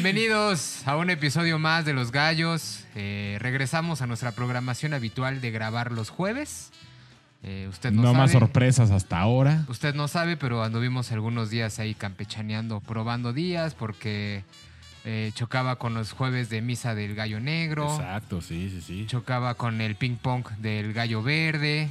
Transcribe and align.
Bienvenidos 0.00 0.86
a 0.86 0.96
un 0.96 1.10
episodio 1.10 1.58
más 1.58 1.84
de 1.84 1.92
Los 1.92 2.12
Gallos. 2.12 2.84
Eh, 2.94 3.36
regresamos 3.40 4.00
a 4.00 4.06
nuestra 4.06 4.30
programación 4.30 4.94
habitual 4.94 5.40
de 5.40 5.50
grabar 5.50 5.90
los 5.90 6.08
jueves. 6.08 6.70
Eh, 7.42 7.66
usted 7.68 7.90
no, 7.90 8.02
No 8.02 8.14
más 8.14 8.30
sorpresas 8.30 8.92
hasta 8.92 9.18
ahora. 9.18 9.64
Usted 9.66 9.96
no 9.96 10.06
sabe, 10.06 10.36
pero 10.36 10.62
anduvimos 10.62 11.10
algunos 11.10 11.50
días 11.50 11.80
ahí 11.80 11.94
campechaneando, 11.96 12.78
probando 12.78 13.32
días, 13.32 13.74
porque 13.74 14.44
eh, 15.04 15.32
chocaba 15.34 15.80
con 15.80 15.94
los 15.94 16.12
jueves 16.12 16.48
de 16.48 16.62
misa 16.62 16.94
del 16.94 17.16
gallo 17.16 17.40
negro, 17.40 17.92
Exacto, 17.92 18.40
sí, 18.40 18.70
sí, 18.70 18.80
sí. 18.80 19.04
chocaba 19.08 19.54
con 19.54 19.80
el 19.80 19.96
ping 19.96 20.14
pong 20.14 20.46
del 20.60 20.92
gallo 20.92 21.24
verde 21.24 21.88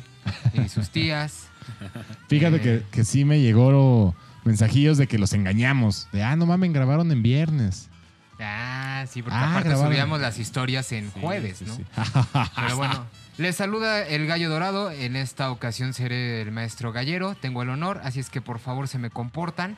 y 0.53 0.69
sus 0.69 0.91
tías. 0.91 1.49
Fíjate 2.29 2.55
Eh. 2.55 2.61
que, 2.61 2.83
que 2.89 3.03
sí 3.03 3.25
me 3.25 3.41
llegó 3.41 4.15
mensajillos 4.45 4.97
de 4.97 5.07
que 5.07 5.17
los 5.17 5.33
engañamos. 5.33 6.07
De, 6.13 6.23
ah, 6.23 6.37
no 6.37 6.45
mames, 6.45 6.71
grabaron 6.71 7.11
en 7.11 7.21
viernes. 7.21 7.89
Ah, 8.39 9.05
sí, 9.09 9.21
porque 9.23 9.35
Ah, 9.37 9.49
aparte 9.51 9.69
grabaron. 9.69 9.91
subíamos 9.91 10.21
las 10.21 10.37
historias 10.37 10.91
en 10.91 11.11
Sí, 11.11 11.19
jueves, 11.21 11.57
sí, 11.57 11.65
¿no? 11.65 11.75
sí. 11.75 11.83
Pero 12.55 12.77
bueno, 12.77 13.05
les 13.37 13.55
saluda 13.55 14.05
el 14.05 14.27
gallo 14.27 14.49
dorado. 14.49 14.91
En 14.91 15.15
esta 15.15 15.49
ocasión 15.51 15.93
seré 15.93 16.41
el 16.41 16.51
maestro 16.51 16.91
gallero. 16.91 17.35
Tengo 17.35 17.63
el 17.63 17.69
honor, 17.69 17.99
así 18.03 18.19
es 18.19 18.29
que 18.29 18.41
por 18.41 18.59
favor 18.59 18.87
se 18.87 18.99
me 18.99 19.09
comportan. 19.09 19.77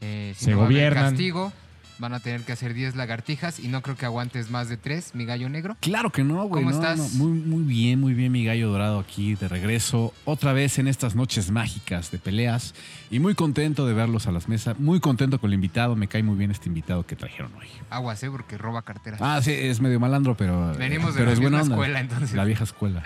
Eh, 0.00 0.34
si 0.36 0.46
Se 0.46 0.50
no 0.52 0.58
gobiernan. 0.58 1.10
castigo. 1.10 1.52
Van 1.98 2.14
a 2.14 2.20
tener 2.20 2.42
que 2.42 2.52
hacer 2.52 2.74
10 2.74 2.94
lagartijas 2.94 3.58
y 3.58 3.66
no 3.68 3.82
creo 3.82 3.96
que 3.96 4.06
aguantes 4.06 4.50
más 4.50 4.68
de 4.68 4.76
3, 4.76 5.16
mi 5.16 5.24
gallo 5.24 5.48
negro. 5.48 5.76
Claro 5.80 6.10
que 6.10 6.22
no, 6.22 6.44
güey. 6.44 6.62
¿Cómo 6.62 6.70
no, 6.70 6.76
estás? 6.76 7.14
no. 7.14 7.24
Muy, 7.24 7.38
muy 7.40 7.62
bien, 7.64 8.00
muy 8.00 8.14
bien, 8.14 8.30
mi 8.30 8.44
gallo 8.44 8.70
dorado 8.70 9.00
aquí 9.00 9.34
de 9.34 9.48
regreso. 9.48 10.14
Otra 10.24 10.52
vez 10.52 10.78
en 10.78 10.86
estas 10.86 11.16
noches 11.16 11.50
mágicas 11.50 12.10
de 12.12 12.18
peleas. 12.18 12.74
Y 13.10 13.18
muy 13.18 13.34
contento 13.34 13.86
de 13.86 13.94
verlos 13.94 14.26
a 14.28 14.32
las 14.32 14.48
mesas. 14.48 14.78
Muy 14.78 15.00
contento 15.00 15.40
con 15.40 15.50
el 15.50 15.54
invitado. 15.54 15.96
Me 15.96 16.06
cae 16.06 16.22
muy 16.22 16.36
bien 16.36 16.50
este 16.52 16.68
invitado 16.68 17.04
que 17.04 17.16
trajeron 17.16 17.52
hoy. 17.56 17.66
Aguas, 17.90 18.22
¿eh? 18.22 18.30
Porque 18.30 18.56
roba 18.56 18.82
carteras. 18.82 19.20
Ah, 19.20 19.40
sí, 19.42 19.50
es 19.52 19.80
medio 19.80 19.98
malandro, 19.98 20.36
pero. 20.36 20.74
Venimos 20.76 21.14
de 21.14 21.18
pero 21.18 21.26
la 21.26 21.32
es 21.32 21.40
buena 21.40 21.56
vieja 21.58 21.62
onda. 21.64 21.74
escuela, 21.74 22.00
entonces. 22.00 22.32
La 22.34 22.44
vieja 22.44 22.64
escuela. 22.64 23.02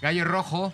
Gallo 0.00 0.24
rojo, 0.24 0.72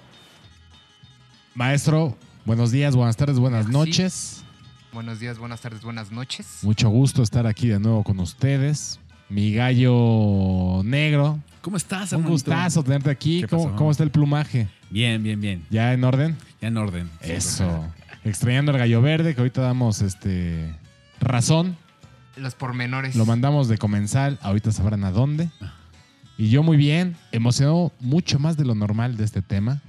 Maestro, 1.54 2.16
buenos 2.44 2.70
días, 2.70 2.94
buenas 2.94 3.16
tardes, 3.16 3.38
buenas 3.38 3.68
noches. 3.68 4.44
Buenos 4.92 5.20
días, 5.20 5.38
buenas 5.38 5.60
tardes, 5.60 5.82
buenas 5.82 6.10
noches. 6.10 6.58
Mucho 6.62 6.88
gusto 6.88 7.22
estar 7.22 7.46
aquí 7.46 7.68
de 7.68 7.78
nuevo 7.78 8.02
con 8.04 8.18
ustedes. 8.20 8.98
Mi 9.28 9.52
gallo 9.52 10.82
negro. 10.84 11.38
¿Cómo 11.60 11.76
estás, 11.76 12.12
Un 12.12 12.20
hermanito? 12.20 12.32
gustazo 12.32 12.82
tenerte 12.82 13.10
aquí. 13.10 13.42
¿Qué 13.42 13.48
¿Cómo, 13.48 13.64
pasó? 13.64 13.76
cómo 13.76 13.90
está 13.90 14.02
el 14.04 14.10
plumaje? 14.10 14.68
Bien, 14.90 15.22
bien, 15.22 15.40
bien. 15.40 15.66
¿Ya 15.70 15.92
en 15.92 16.02
orden? 16.04 16.36
Ya 16.62 16.68
en 16.68 16.76
orden. 16.78 17.10
Sí, 17.22 17.32
Eso. 17.32 17.84
Extrañando 18.24 18.72
el 18.72 18.78
gallo 18.78 19.02
verde, 19.02 19.34
que 19.34 19.40
ahorita 19.40 19.60
damos 19.60 20.00
este 20.00 20.74
razón. 21.20 21.76
Los 22.36 22.54
pormenores. 22.54 23.16
Lo 23.16 23.26
mandamos 23.26 23.68
de 23.68 23.78
comensal, 23.78 24.38
ahorita 24.42 24.72
sabrán 24.72 25.04
a 25.04 25.10
dónde. 25.10 25.50
Y 26.38 26.48
yo 26.50 26.62
muy 26.62 26.76
bien, 26.76 27.16
emocionado 27.32 27.92
mucho 28.00 28.38
más 28.38 28.56
de 28.56 28.64
lo 28.64 28.74
normal 28.74 29.16
de 29.16 29.24
este 29.24 29.42
tema, 29.42 29.82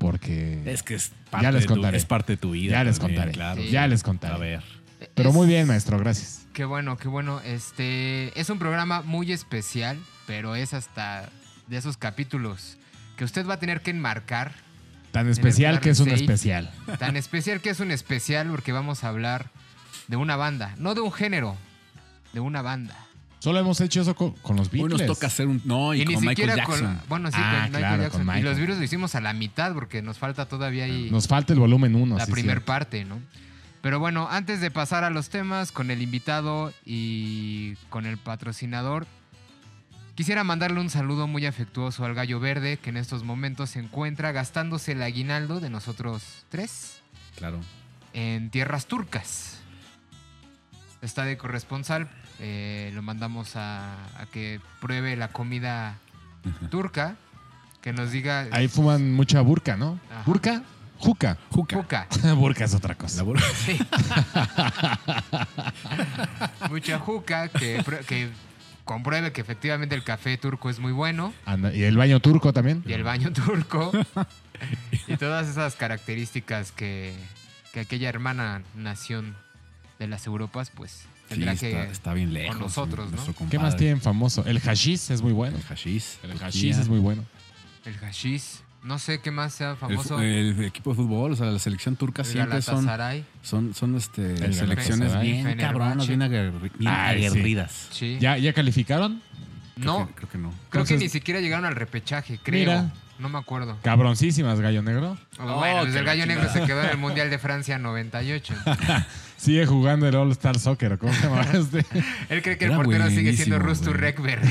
porque 0.00 0.62
Es 0.64 0.82
que 0.82 0.94
es 0.94 1.10
Ya 1.10 1.30
parte, 1.30 1.52
les 1.52 1.60
de 1.62 1.66
tu, 1.68 1.74
contaré. 1.74 1.96
es 1.98 2.06
parte 2.06 2.32
de 2.32 2.36
tu 2.38 2.52
vida. 2.52 2.72
ya 2.72 2.84
les 2.84 2.98
también, 2.98 3.16
contaré, 3.20 3.32
Claro. 3.32 3.62
Sí. 3.62 3.68
ya 3.70 3.86
les 3.86 4.02
contaré. 4.02 4.34
A 4.34 4.38
ver. 4.38 4.62
Pero 5.14 5.32
muy 5.32 5.46
bien, 5.46 5.66
maestro, 5.68 5.98
gracias. 5.98 6.46
Qué 6.54 6.64
bueno, 6.64 6.96
qué 6.96 7.08
bueno. 7.08 7.40
Este 7.42 8.38
es 8.40 8.48
un 8.50 8.58
programa 8.58 9.02
muy 9.02 9.30
especial, 9.30 9.98
pero 10.26 10.56
es 10.56 10.72
hasta 10.74 11.28
de 11.68 11.76
esos 11.76 11.96
capítulos 11.98 12.78
que 13.16 13.24
usted 13.24 13.46
va 13.46 13.54
a 13.54 13.58
tener 13.60 13.82
que 13.82 13.90
enmarcar. 13.90 14.52
Tan 15.12 15.28
especial 15.28 15.80
que 15.80 15.90
es 15.90 16.00
un 16.00 16.08
seis. 16.08 16.22
especial. 16.22 16.70
Tan 16.98 17.16
especial 17.16 17.60
que 17.60 17.70
es 17.70 17.80
un 17.80 17.90
especial 17.90 18.48
porque 18.48 18.72
vamos 18.72 19.04
a 19.04 19.08
hablar 19.08 19.50
de 20.08 20.16
una 20.16 20.36
banda, 20.36 20.74
no 20.78 20.94
de 20.94 21.00
un 21.02 21.12
género, 21.12 21.56
de 22.32 22.40
una 22.40 22.62
banda. 22.62 22.96
Solo 23.40 23.58
hemos 23.58 23.80
hecho 23.80 24.02
eso 24.02 24.14
con, 24.14 24.32
con 24.34 24.56
los 24.56 24.68
Hoy 24.72 24.80
Beatles. 24.80 25.00
nos 25.08 25.16
toca 25.16 25.26
hacer 25.26 25.48
un. 25.48 25.60
No, 25.64 25.92
y, 25.94 26.02
Y, 26.02 26.04
ni 26.04 26.14
con 26.14 26.24
Michael 26.24 26.36
siquiera 26.50 26.56
Jackson. 26.56 26.94
con. 26.98 27.08
Bueno, 27.08 27.30
sí, 27.30 27.36
Ah, 27.38 27.50
con 27.50 27.52
Michael 27.72 27.80
claro, 27.82 28.02
Jackson. 28.04 28.26
con 28.26 28.38
Y 28.38 28.42
los 28.42 28.58
virus 28.58 28.76
lo 28.78 28.84
hicimos 28.84 29.14
a 29.16 29.20
la 29.20 29.32
mitad 29.32 29.72
porque 29.74 30.02
nos 30.02 30.18
falta 30.18 30.46
todavía 30.46 30.84
ahí 30.84 31.08
Nos 31.10 31.26
falta 31.26 31.52
el 31.52 31.58
volumen 31.58 31.94
1. 31.96 32.16
la 32.18 32.26
primer 32.26 32.62
parte, 32.64 33.04
¿no? 33.04 33.18
Pero 33.82 33.98
bueno, 33.98 34.28
antes 34.30 34.60
de 34.60 34.70
pasar 34.70 35.04
a 35.04 35.10
los 35.10 35.30
temas 35.30 35.72
con 35.72 35.90
el 35.90 36.02
invitado 36.02 36.72
y 36.84 37.76
con 37.88 38.04
el 38.04 38.18
patrocinador, 38.18 39.06
quisiera 40.14 40.44
mandarle 40.44 40.80
un 40.80 40.90
saludo 40.90 41.26
muy 41.26 41.46
afectuoso 41.46 42.04
al 42.04 42.12
Gallo 42.14 42.40
Verde, 42.40 42.76
que 42.76 42.90
en 42.90 42.98
estos 42.98 43.24
momentos 43.24 43.70
se 43.70 43.78
encuentra 43.78 44.32
gastándose 44.32 44.92
el 44.92 45.02
aguinaldo 45.02 45.60
de 45.60 45.70
nosotros 45.70 46.44
tres 46.50 47.00
Claro. 47.38 47.58
en 48.12 48.50
tierras 48.50 48.84
turcas. 48.84 49.60
Está 51.00 51.24
de 51.24 51.38
corresponsal, 51.38 52.10
eh, 52.40 52.90
lo 52.94 53.02
mandamos 53.02 53.54
a, 53.56 53.94
a 54.20 54.26
que 54.32 54.60
pruebe 54.80 55.16
la 55.16 55.28
comida 55.28 55.96
turca, 56.70 57.16
que 57.82 57.92
nos 57.92 58.10
diga... 58.12 58.46
Ahí 58.52 58.66
fuman 58.68 59.12
mucha 59.12 59.40
burka, 59.42 59.76
¿no? 59.76 59.98
Ajá. 60.10 60.22
¿Burka? 60.26 60.62
Juca. 60.98 61.38
Juca. 61.50 61.76
Juca. 61.76 62.06
burka 62.36 62.64
es 62.64 62.74
otra 62.74 62.94
cosa. 62.94 63.18
La 63.18 63.24
bur- 63.24 63.40
Sí. 63.54 63.78
Mucha 66.70 66.98
juca 66.98 67.48
que, 67.48 67.80
pr- 67.82 68.04
que 68.04 68.28
compruebe 68.84 69.32
que 69.32 69.40
efectivamente 69.40 69.94
el 69.94 70.02
café 70.04 70.36
turco 70.36 70.68
es 70.70 70.78
muy 70.78 70.92
bueno 70.92 71.32
Anda, 71.46 71.72
Y 71.74 71.84
el 71.84 71.96
baño 71.96 72.20
turco 72.20 72.52
también. 72.52 72.82
y 72.86 72.92
el 72.92 73.02
baño 73.04 73.32
turco 73.32 73.92
y 75.06 75.16
todas 75.16 75.48
esas 75.48 75.74
características 75.76 76.72
que, 76.72 77.14
que 77.72 77.80
aquella 77.80 78.08
hermana 78.08 78.62
nación 78.74 79.36
de 80.00 80.08
las 80.08 80.26
Europas 80.26 80.70
pues 80.70 81.04
Sí, 81.32 81.44
está, 81.44 81.54
que 81.54 81.82
está 81.92 82.12
bien 82.12 82.34
lejos. 82.34 82.58
nosotros, 82.58 83.12
¿no? 83.12 83.48
¿Qué 83.48 83.60
más 83.60 83.76
tienen 83.76 84.00
famoso? 84.00 84.44
El 84.46 84.58
hashish 84.58 85.12
es 85.12 85.22
muy 85.22 85.32
bueno. 85.32 85.56
El 85.56 85.62
hashish. 85.62 86.18
El 86.24 86.36
hashish 86.36 86.76
es 86.76 86.88
muy 86.88 86.98
bueno. 86.98 87.24
el 87.84 87.96
hashish 87.98 88.62
no 88.82 88.98
sé 88.98 89.20
qué 89.20 89.30
más 89.30 89.52
sea 89.52 89.76
famoso 89.76 90.20
el 90.20 90.64
equipo 90.64 90.90
de 90.90 90.96
fútbol, 90.96 91.32
o 91.32 91.36
sea, 91.36 91.46
la 91.46 91.58
selección 91.58 91.96
turca 91.96 92.22
el 92.22 92.28
siempre 92.28 92.62
son, 92.62 92.88
son, 93.42 93.74
son 93.74 93.94
este, 93.94 94.42
El 94.42 94.54
selecciones 94.54 95.20
bien 95.20 95.56
cabronas, 95.58 96.08
bien, 96.08 96.22
Ay, 96.22 97.26
aguerridas. 97.26 97.88
sí 97.90 98.16
¿Ya, 98.20 98.38
¿Ya 98.38 98.52
calificaron? 98.54 99.22
Creo 99.80 99.98
no 100.00 100.06
que- 100.08 100.14
creo 100.14 100.28
que 100.30 100.38
no. 100.38 100.54
creo 100.70 100.84
que 100.84 100.96
ni 100.96 101.08
siquiera 101.08 101.40
llegaron 101.40 101.64
al 101.64 101.74
repechaje 101.74 102.38
creo 102.42 102.60
Mira. 102.60 102.92
no 103.18 103.28
me 103.28 103.38
acuerdo 103.38 103.76
Cabroncísimas, 103.82 104.60
gallo 104.60 104.82
negro. 104.82 105.16
Oh, 105.38 105.56
bueno, 105.58 105.80
Oh, 105.80 105.82
pues 105.84 105.94
el 105.94 106.04
gallo 106.04 106.26
negro 106.26 106.48
se 106.52 106.62
quedó 106.64 106.82
en 106.82 106.90
el 106.90 106.98
Mundial 106.98 107.30
de 107.30 107.38
Francia 107.38 107.78
98. 107.78 108.54
Sigue 109.36 109.64
jugando 109.66 110.06
el 110.06 110.14
All 110.16 110.30
Star 110.32 110.58
Soccer. 110.58 110.92
¿o 110.94 110.98
¿Cómo 110.98 111.12
se 111.14 111.22
llama 111.22 111.42
este? 111.52 111.78
Él 112.28 112.42
cree 112.42 112.58
que 112.58 112.66
el 112.66 112.72
portero 112.76 113.08
sigue 113.08 113.32
siendo 113.34 113.58
Rustu 113.58 113.86
güey. 113.90 113.96
Rekber. 114.00 114.40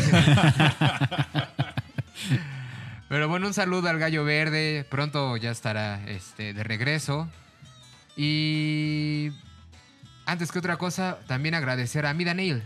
Pero 3.07 3.27
bueno, 3.27 3.47
un 3.47 3.53
saludo 3.53 3.89
al 3.89 3.97
gallo 3.99 4.23
verde. 4.23 4.85
Pronto 4.89 5.35
ya 5.37 5.51
estará 5.51 6.01
este, 6.07 6.53
de 6.53 6.63
regreso. 6.63 7.27
Y 8.15 9.31
antes 10.25 10.51
que 10.51 10.59
otra 10.59 10.77
cosa, 10.77 11.17
también 11.27 11.55
agradecer 11.55 12.05
a 12.05 12.13
Mida 12.13 12.33
Nail, 12.33 12.61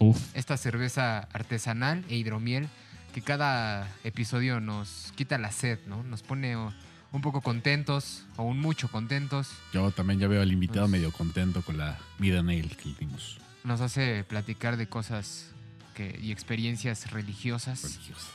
Uf. 0.00 0.18
esta 0.34 0.56
cerveza 0.56 1.20
artesanal 1.32 2.04
e 2.08 2.16
hidromiel 2.16 2.68
que 3.12 3.22
cada 3.22 3.88
episodio 4.04 4.60
nos 4.60 5.12
quita 5.16 5.38
la 5.38 5.50
sed, 5.50 5.78
¿no? 5.86 6.02
Nos 6.04 6.22
pone 6.22 6.56
un 6.56 7.20
poco 7.22 7.40
contentos 7.40 8.24
o 8.36 8.42
un 8.44 8.60
mucho 8.60 8.88
contentos. 8.88 9.50
Yo 9.72 9.90
también 9.90 10.20
ya 10.20 10.28
veo 10.28 10.42
al 10.42 10.52
invitado 10.52 10.86
medio 10.88 11.10
contento 11.10 11.62
con 11.62 11.78
la 11.78 11.98
vida 12.18 12.42
nail 12.42 12.76
que 12.76 12.90
le 12.90 12.94
dimos. 12.96 13.38
Nos 13.64 13.80
hace 13.80 14.24
platicar 14.24 14.76
de 14.76 14.88
cosas 14.88 15.50
que, 15.94 16.18
y 16.22 16.30
experiencias 16.32 17.10
religiosas. 17.10 17.82
Religiosa. 17.82 18.26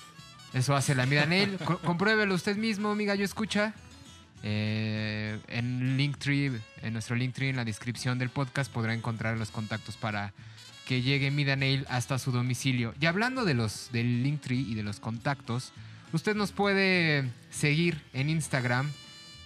Eso 0.53 0.75
hace 0.75 0.95
la 0.95 1.05
Mida 1.05 1.25
Nail. 1.25 1.57
Co- 1.63 1.79
compruébelo 1.79 2.35
usted 2.35 2.57
mismo, 2.57 2.93
mi 2.95 3.05
gallo 3.05 3.23
escucha. 3.23 3.73
Eh, 4.43 5.39
en 5.47 5.95
Linktree, 5.97 6.51
en 6.81 6.93
nuestro 6.93 7.15
Linktree, 7.15 7.49
en 7.49 7.55
la 7.55 7.63
descripción 7.65 8.19
del 8.19 8.29
podcast, 8.29 8.71
podrá 8.71 8.93
encontrar 8.93 9.37
los 9.37 9.51
contactos 9.51 9.95
para 9.95 10.33
que 10.85 11.01
llegue 11.01 11.31
Mida 11.31 11.55
Nail 11.55 11.85
hasta 11.89 12.19
su 12.19 12.31
domicilio. 12.31 12.93
Y 12.99 13.05
hablando 13.05 13.45
de 13.45 13.53
los 13.53 13.89
del 13.91 14.23
Linktree 14.23 14.59
y 14.59 14.75
de 14.75 14.83
los 14.83 14.99
contactos, 14.99 15.71
usted 16.11 16.35
nos 16.35 16.51
puede 16.51 17.29
seguir 17.49 18.01
en 18.13 18.29
Instagram, 18.29 18.89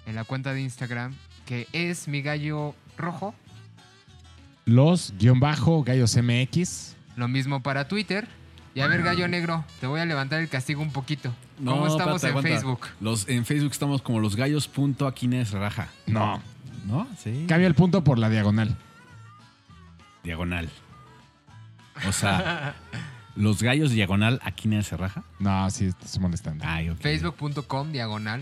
en 0.05 0.15
la 0.15 0.23
cuenta 0.23 0.53
de 0.53 0.61
Instagram, 0.61 1.15
que 1.45 1.67
es 1.73 2.07
mi 2.07 2.21
gallo 2.21 2.75
rojo. 2.97 3.35
Los 4.65 5.13
guion 5.17 5.39
bajo 5.39 5.83
gallos 5.83 6.17
MX. 6.17 6.95
Lo 7.15 7.27
mismo 7.27 7.61
para 7.61 7.87
Twitter. 7.87 8.27
Y 8.75 8.81
a 8.81 8.87
ver, 8.87 9.01
gallo 9.01 9.27
negro, 9.27 9.65
te 9.79 9.87
voy 9.87 9.99
a 10.01 10.05
levantar 10.05 10.39
el 10.39 10.49
castigo 10.49 10.83
un 10.83 10.91
poquito. 10.91 11.33
¿Cómo 11.57 11.87
estamos 11.87 12.23
en 12.23 12.29
aguanta. 12.29 12.49
Facebook? 12.49 12.81
Los, 13.01 13.27
en 13.27 13.43
Facebook 13.43 13.71
estamos 13.71 14.03
como 14.03 14.19
los 14.19 14.35
gallos.aquines 14.35 15.49
raja. 15.51 15.89
No. 16.05 16.39
¿No? 16.85 17.07
Sí. 17.17 17.45
Cambia 17.47 17.65
el 17.65 17.73
punto 17.73 18.03
por 18.03 18.19
la 18.19 18.29
diagonal. 18.29 18.77
Diagonal. 20.23 20.69
O 22.07 22.11
sea, 22.11 22.75
los 23.35 23.61
gallos 23.61 23.91
diagonal 23.91 24.39
aquines 24.43 24.91
raja. 24.91 25.23
No, 25.39 25.69
sí, 25.69 25.85
estás 25.85 26.17
molestando. 26.19 26.65
Ay, 26.67 26.89
ok. 26.89 26.99
Facebook.com, 26.99 27.91
diagonal. 27.91 28.41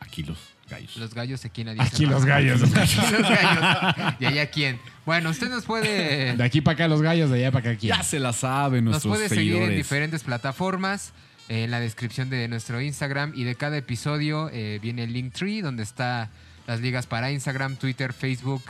Aquí 0.00 0.22
los 0.22 0.38
gallos. 0.68 0.96
Los 0.96 1.14
gallos 1.14 1.44
aquí 1.44 1.62
en 1.62 1.76
la 1.76 1.82
Aquí 1.82 2.06
los 2.06 2.24
gallos. 2.24 2.62
Aquí 2.76 2.96
los 3.12 3.22
gallos. 3.22 4.14
¿Y 4.20 4.26
allá 4.26 4.50
quién? 4.50 4.80
Bueno, 5.04 5.30
usted 5.30 5.48
nos 5.48 5.64
puede, 5.64 6.36
De 6.36 6.44
aquí 6.44 6.60
para 6.60 6.74
acá 6.74 6.88
los 6.88 7.02
gallos, 7.02 7.30
de 7.30 7.38
allá 7.38 7.52
para 7.52 7.70
acá 7.70 7.78
quién. 7.78 7.96
Ya 7.96 8.02
se 8.02 8.18
la 8.18 8.32
saben 8.32 8.84
nos 8.84 9.04
nuestros 9.04 9.16
puede 9.16 9.28
seguir 9.28 9.56
en 9.62 9.76
diferentes 9.76 10.22
plataformas. 10.22 11.12
En 11.48 11.70
la 11.70 11.78
descripción 11.78 12.30
de 12.30 12.48
nuestro 12.48 12.80
Instagram 12.80 13.32
y 13.34 13.44
de 13.44 13.54
cada 13.54 13.76
episodio 13.76 14.48
eh, 14.50 14.78
viene 14.80 15.04
el 15.04 15.12
Linktree, 15.12 15.60
donde 15.60 15.82
está 15.82 16.30
las 16.66 16.80
ligas 16.80 17.06
para 17.06 17.30
Instagram, 17.30 17.76
Twitter, 17.76 18.14
Facebook, 18.14 18.62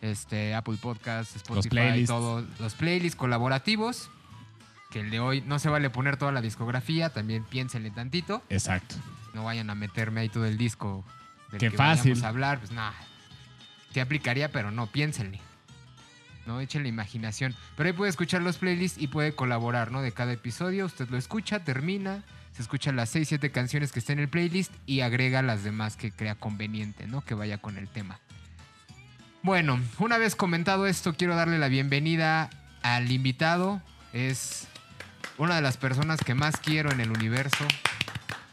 este, 0.00 0.54
Apple 0.54 0.76
Podcasts, 0.80 1.36
Spotify, 1.36 1.68
playlists. 1.68 2.08
todos 2.08 2.44
los 2.58 2.74
playlists 2.74 3.16
colaborativos. 3.16 4.10
Que 4.90 5.00
el 5.00 5.10
de 5.10 5.20
hoy 5.20 5.42
no 5.42 5.58
se 5.58 5.68
vale 5.68 5.90
poner 5.90 6.16
toda 6.16 6.32
la 6.32 6.40
discografía, 6.40 7.10
también 7.10 7.44
piénsenle 7.44 7.90
tantito. 7.90 8.42
Exacto. 8.48 8.94
No 9.34 9.44
vayan 9.44 9.68
a 9.68 9.74
meterme 9.74 10.22
ahí 10.22 10.30
todo 10.30 10.46
el 10.46 10.56
disco 10.56 11.04
del 11.50 11.60
Qué 11.60 11.70
que 11.70 11.76
fácil. 11.76 12.12
vayamos 12.12 12.24
a 12.24 12.28
hablar. 12.28 12.58
Pues 12.58 12.70
nada, 12.72 12.94
te 13.92 14.00
aplicaría, 14.00 14.50
pero 14.50 14.70
no, 14.70 14.86
piénsenle. 14.86 15.40
No, 16.46 16.60
échenle 16.60 16.88
imaginación. 16.88 17.54
Pero 17.76 17.88
ahí 17.88 17.92
puede 17.92 18.08
escuchar 18.08 18.40
los 18.40 18.56
playlists 18.56 18.98
y 18.98 19.08
puede 19.08 19.34
colaborar, 19.34 19.90
¿no? 19.90 20.00
De 20.00 20.12
cada 20.12 20.32
episodio. 20.32 20.86
Usted 20.86 21.10
lo 21.10 21.18
escucha, 21.18 21.62
termina, 21.62 22.24
se 22.56 22.62
escucha 22.62 22.90
las 22.90 23.10
6, 23.10 23.28
7 23.28 23.50
canciones 23.50 23.92
que 23.92 23.98
estén 23.98 24.18
en 24.18 24.24
el 24.24 24.30
playlist 24.30 24.72
y 24.86 25.02
agrega 25.02 25.42
las 25.42 25.62
demás 25.62 25.96
que 25.98 26.10
crea 26.10 26.34
conveniente, 26.36 27.06
¿no? 27.06 27.20
Que 27.20 27.34
vaya 27.34 27.58
con 27.58 27.76
el 27.76 27.88
tema. 27.88 28.18
Bueno, 29.42 29.80
una 29.98 30.18
vez 30.18 30.34
comentado 30.36 30.86
esto, 30.86 31.14
quiero 31.14 31.34
darle 31.36 31.58
la 31.58 31.68
bienvenida 31.68 32.50
al 32.82 33.10
invitado. 33.10 33.80
Es 34.12 34.66
una 35.36 35.56
de 35.56 35.62
las 35.62 35.76
personas 35.76 36.20
que 36.20 36.34
más 36.34 36.56
quiero 36.56 36.90
en 36.90 37.00
el 37.00 37.10
universo 37.10 37.64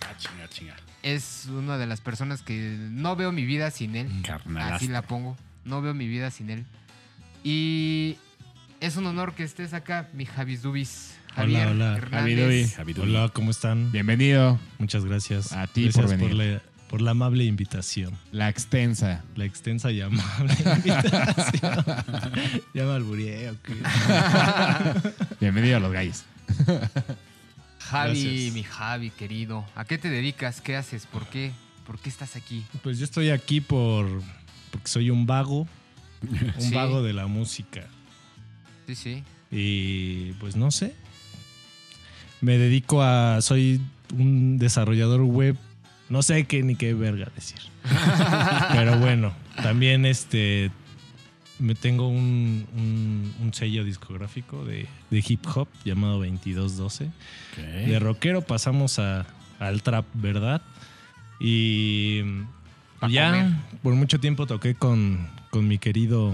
Ah, 0.01 0.13
chinga, 0.17 0.47
chinga. 0.49 0.75
es 1.01 1.47
una 1.49 1.77
de 1.77 1.87
las 1.87 2.01
personas 2.01 2.41
que 2.43 2.75
no 2.79 3.15
veo 3.15 3.31
mi 3.31 3.45
vida 3.45 3.71
sin 3.71 3.95
él. 3.95 4.09
Carnalazo. 4.23 4.75
Así 4.75 4.87
la 4.87 5.01
pongo. 5.01 5.35
No 5.63 5.81
veo 5.81 5.93
mi 5.93 6.07
vida 6.07 6.29
sin 6.31 6.49
él. 6.51 6.65
Y 7.43 8.17
es 8.79 8.95
un 8.97 9.05
honor 9.07 9.33
que 9.33 9.43
estés 9.43 9.73
acá, 9.73 10.07
mi 10.13 10.25
Javis 10.25 10.61
Dubis. 10.61 11.15
Javier 11.35 11.67
Hola, 11.67 11.71
hola. 11.93 11.97
Hernández. 11.97 12.19
Javi 12.21 12.35
Dubi. 12.35 12.67
Javi 12.69 12.93
Dubi. 12.93 13.09
Hola, 13.15 13.29
¿cómo 13.33 13.51
están? 13.51 13.91
Bienvenido. 13.91 14.59
Muchas 14.77 15.03
gracias. 15.03 15.51
A 15.51 15.67
ti 15.67 15.83
Gracias 15.85 16.05
por 16.05 16.17
venir. 16.17 16.33
la, 16.35 16.61
por 16.89 17.01
la 17.01 17.11
amable 17.11 17.43
invitación. 17.45 18.17
La 18.31 18.49
extensa. 18.49 19.23
La 19.35 19.45
extensa 19.45 19.91
y 19.91 20.01
amable 20.01 20.53
invitación. 20.75 21.79
¿o 21.79 23.55
qué? 23.63 23.73
Bienvenido 25.41 25.77
a 25.77 25.79
los 25.79 25.91
gallos. 25.91 26.23
Javi, 27.79 28.23
Gracias. 28.23 28.53
mi 28.53 28.63
Javi, 28.63 29.09
querido. 29.11 29.65
¿A 29.75 29.85
qué 29.85 29.97
te 29.97 30.09
dedicas? 30.09 30.61
¿Qué 30.61 30.75
haces? 30.75 31.05
¿Por 31.05 31.25
qué? 31.27 31.51
¿Por 31.85 31.99
qué 31.99 32.09
estás 32.09 32.35
aquí? 32.35 32.63
Pues 32.83 32.97
yo 32.99 33.05
estoy 33.05 33.29
aquí 33.29 33.61
por 33.61 34.07
porque 34.71 34.87
soy 34.87 35.09
un 35.09 35.25
vago, 35.25 35.67
un 36.23 36.53
Sí. 36.61 36.73
vago 36.73 37.01
de 37.03 37.13
la 37.13 37.27
música. 37.27 37.85
Sí, 38.87 38.95
sí. 38.95 39.23
Y 39.51 40.33
pues 40.33 40.55
no 40.55 40.71
sé. 40.71 40.95
Me 42.41 42.57
dedico 42.57 43.01
a. 43.01 43.41
Soy 43.41 43.79
un 44.13 44.57
desarrollador 44.57 45.21
web. 45.21 45.55
No 46.09 46.21
sé 46.21 46.45
qué 46.45 46.61
ni 46.63 46.75
qué 46.75 46.93
verga 46.93 47.29
decir. 47.35 47.57
Pero 48.71 48.97
bueno, 48.99 49.33
también 49.61 50.05
este. 50.05 50.71
Me 51.57 51.73
tengo 51.73 52.09
un, 52.09 52.67
un- 52.75 53.33
un 53.41 53.53
sello 53.53 53.85
discográfico 53.85 54.65
de, 54.65 54.87
de 55.09 55.23
hip 55.25 55.45
hop 55.55 55.69
llamado 55.85 56.15
2212. 56.17 57.05
Ok. 57.05 57.57
De 57.87 57.97
rockero 57.99 58.41
pasamos 58.41 58.99
a, 58.99 59.25
al 59.59 59.81
trap, 59.81 60.05
¿verdad? 60.15 60.61
Y 61.39 62.21
Pa' 62.99 63.07
ya 63.07 63.31
comer. 63.31 63.51
por 63.83 63.93
mucho 63.95 64.19
tiempo 64.19 64.45
toqué 64.47 64.75
con, 64.75 65.27
con 65.49 65.67
mi 65.67 65.77
querido 65.77 66.33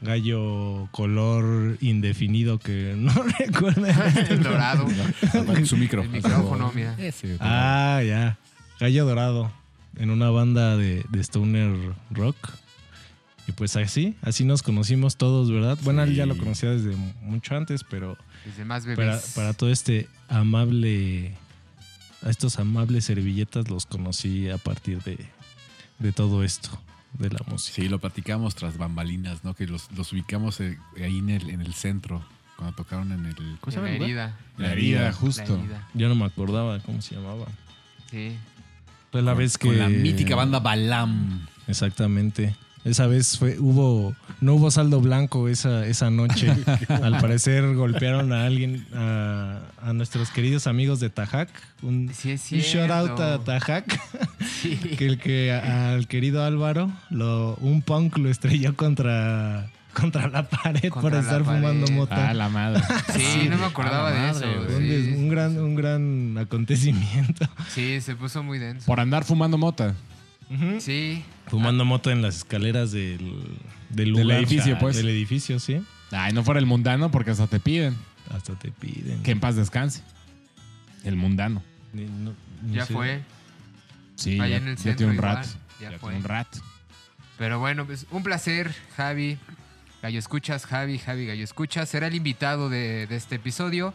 gallo 0.00 0.88
color 0.92 1.76
indefinido 1.80 2.58
que 2.58 2.94
no 2.98 3.12
recuerdo. 3.38 3.86
El 3.86 4.42
dorado. 4.42 4.86
Su 5.64 5.76
micro. 5.76 6.02
El 6.02 6.10
micrófono, 6.10 6.72
mira. 6.74 6.96
Ah, 7.40 8.02
ya. 8.04 8.36
Gallo 8.80 9.06
dorado. 9.06 9.52
En 9.96 10.10
una 10.10 10.30
banda 10.30 10.76
de, 10.76 11.04
de 11.08 11.20
stoner 11.20 11.94
rock. 12.10 12.36
Y 13.48 13.52
pues 13.52 13.74
así, 13.76 14.14
así 14.22 14.44
nos 14.44 14.62
conocimos 14.62 15.16
todos, 15.16 15.50
¿verdad? 15.50 15.78
Bueno, 15.82 16.02
él 16.02 16.14
ya 16.14 16.26
lo 16.26 16.36
conocía 16.36 16.70
desde 16.70 16.94
mucho 17.22 17.56
antes, 17.56 17.82
pero 17.82 18.16
Desde 18.44 18.64
más 18.66 18.84
bebés. 18.84 19.32
para 19.34 19.54
todo 19.54 19.70
este 19.70 20.06
amable, 20.28 21.32
a 22.22 22.28
estos 22.28 22.58
amables 22.58 23.06
servilletas 23.06 23.70
los 23.70 23.86
conocí 23.86 24.50
a 24.50 24.58
partir 24.58 25.02
de, 25.02 25.18
de 25.98 26.12
todo 26.12 26.44
esto, 26.44 26.68
de 27.14 27.30
la 27.30 27.38
música. 27.48 27.76
Sí, 27.76 27.88
lo 27.88 27.98
platicamos 27.98 28.54
tras 28.54 28.76
bambalinas, 28.76 29.42
¿no? 29.44 29.54
Que 29.54 29.66
los, 29.66 29.90
los 29.96 30.12
ubicamos 30.12 30.60
eh, 30.60 30.78
ahí 31.02 31.18
en 31.18 31.30
el, 31.30 31.48
en 31.48 31.62
el 31.62 31.72
centro, 31.72 32.22
cuando 32.56 32.76
tocaron 32.76 33.10
en 33.12 33.24
el... 33.24 33.34
¿Cómo 33.62 33.70
se 33.72 33.78
llama 33.78 33.88
la 33.88 33.94
herida. 33.96 34.36
La 34.58 34.72
herida, 34.72 35.00
La 35.04 35.12
justo. 35.14 35.54
herida. 35.58 35.88
Yo 35.94 36.08
no 36.10 36.14
me 36.14 36.26
acordaba 36.26 36.80
cómo 36.80 37.00
se 37.00 37.14
llamaba. 37.14 37.46
Sí. 38.10 38.36
Fue 39.10 39.22
la 39.22 39.32
Con- 39.32 39.38
vez 39.38 39.58
que... 39.58 39.68
Con 39.68 39.78
la 39.78 39.88
mítica 39.88 40.36
banda 40.36 40.60
Balam. 40.60 41.46
Exactamente. 41.66 42.54
Esa 42.84 43.06
vez 43.06 43.36
fue, 43.36 43.58
hubo, 43.58 44.14
no 44.40 44.54
hubo 44.54 44.70
saldo 44.70 45.00
blanco 45.00 45.48
esa, 45.48 45.84
esa 45.86 46.10
noche. 46.10 46.48
Al 46.88 47.20
parecer 47.20 47.74
golpearon 47.74 48.32
a 48.32 48.46
alguien, 48.46 48.86
a, 48.94 49.60
a 49.82 49.92
nuestros 49.92 50.30
queridos 50.30 50.66
amigos 50.66 51.00
de 51.00 51.10
Tajac. 51.10 51.50
Un, 51.82 52.10
Sí, 52.14 52.30
es 52.30 52.50
un 52.52 52.58
shout 52.60 52.90
out 52.90 53.20
a. 53.20 53.38
Tajac. 53.44 54.00
Sí. 54.62 54.76
que 54.76 55.06
el 55.06 55.18
que 55.18 55.52
a- 55.52 55.92
al 55.92 56.06
querido 56.08 56.42
Álvaro, 56.44 56.90
lo, 57.10 57.54
un 57.56 57.82
punk 57.82 58.16
lo 58.18 58.28
estrelló 58.30 58.74
contra, 58.76 59.70
contra 60.00 60.28
la 60.28 60.48
pared 60.48 60.88
Contra 60.90 61.00
por 61.00 61.12
la 61.12 61.20
estar 61.20 61.42
pared. 61.44 61.60
fumando 61.60 61.90
mota. 61.92 62.28
Ah, 62.30 62.34
la 62.34 62.48
madre. 62.48 62.82
Sí, 63.14 63.48
no 63.48 63.58
me 63.58 63.64
acordaba 63.66 64.10
de 64.12 64.30
eso. 64.30 64.44
un, 64.46 64.78
Sí, 64.78 64.84
des- 64.86 65.16
un 65.16 65.28
gran, 65.28 65.58
un 65.58 65.74
gran 65.74 66.36
acontecimiento. 66.38 67.46
sí, 67.74 68.00
se 68.00 68.14
puso 68.16 68.42
muy 68.42 68.58
denso. 68.58 68.86
Por 68.86 69.00
andar 69.00 69.24
fumando 69.24 69.58
mota. 69.58 69.94
Sí, 70.78 71.22
Fumando 71.48 71.84
mota 71.84 72.10
en 72.10 72.22
las 72.22 72.36
escaleras 72.38 72.90
del, 72.90 73.44
del 73.90 74.30
edificio, 74.30 74.62
o 74.62 74.64
sea, 74.76 74.78
pues. 74.78 74.96
Del 74.96 75.08
edificio, 75.10 75.58
sí. 75.58 75.82
Ay, 76.10 76.32
no 76.32 76.42
fuera 76.42 76.58
el 76.60 76.64
mundano 76.66 77.10
porque 77.10 77.30
hasta 77.32 77.46
te 77.46 77.60
piden 77.60 77.94
Hasta 78.34 78.54
te 78.54 78.70
piden. 78.70 79.22
que 79.22 79.30
en 79.32 79.40
paz 79.40 79.56
descanse. 79.56 80.02
El 81.04 81.16
mundano. 81.16 81.62
Ni- 81.92 82.04
no- 82.06 82.32
ni 82.62 82.74
ya 82.76 82.86
sé. 82.86 82.92
fue. 82.94 83.20
Sí, 84.16 84.40
Allá 84.40 84.48
ya, 84.48 84.56
en 84.56 84.68
el 84.68 84.76
ya 84.76 84.82
centro 84.82 84.96
tiene 84.96 85.10
un 85.12 85.16
igual, 85.18 85.36
rato. 85.36 85.48
ya 85.80 85.90
Ya 85.90 85.98
fue. 85.98 86.08
tiene 86.10 86.16
un 86.24 86.28
rato. 86.28 86.58
Pero 87.36 87.58
bueno, 87.60 87.84
pues 87.86 88.06
un 88.10 88.22
placer, 88.22 88.74
Javi. 88.96 89.38
Gallo 90.02 90.18
Escuchas, 90.18 90.66
Javi, 90.66 90.98
Javi 90.98 91.26
Gallo 91.26 91.44
Escuchas. 91.44 91.88
Será 91.88 92.06
el 92.06 92.14
invitado 92.14 92.68
de, 92.68 93.06
de 93.06 93.16
este 93.16 93.36
episodio. 93.36 93.94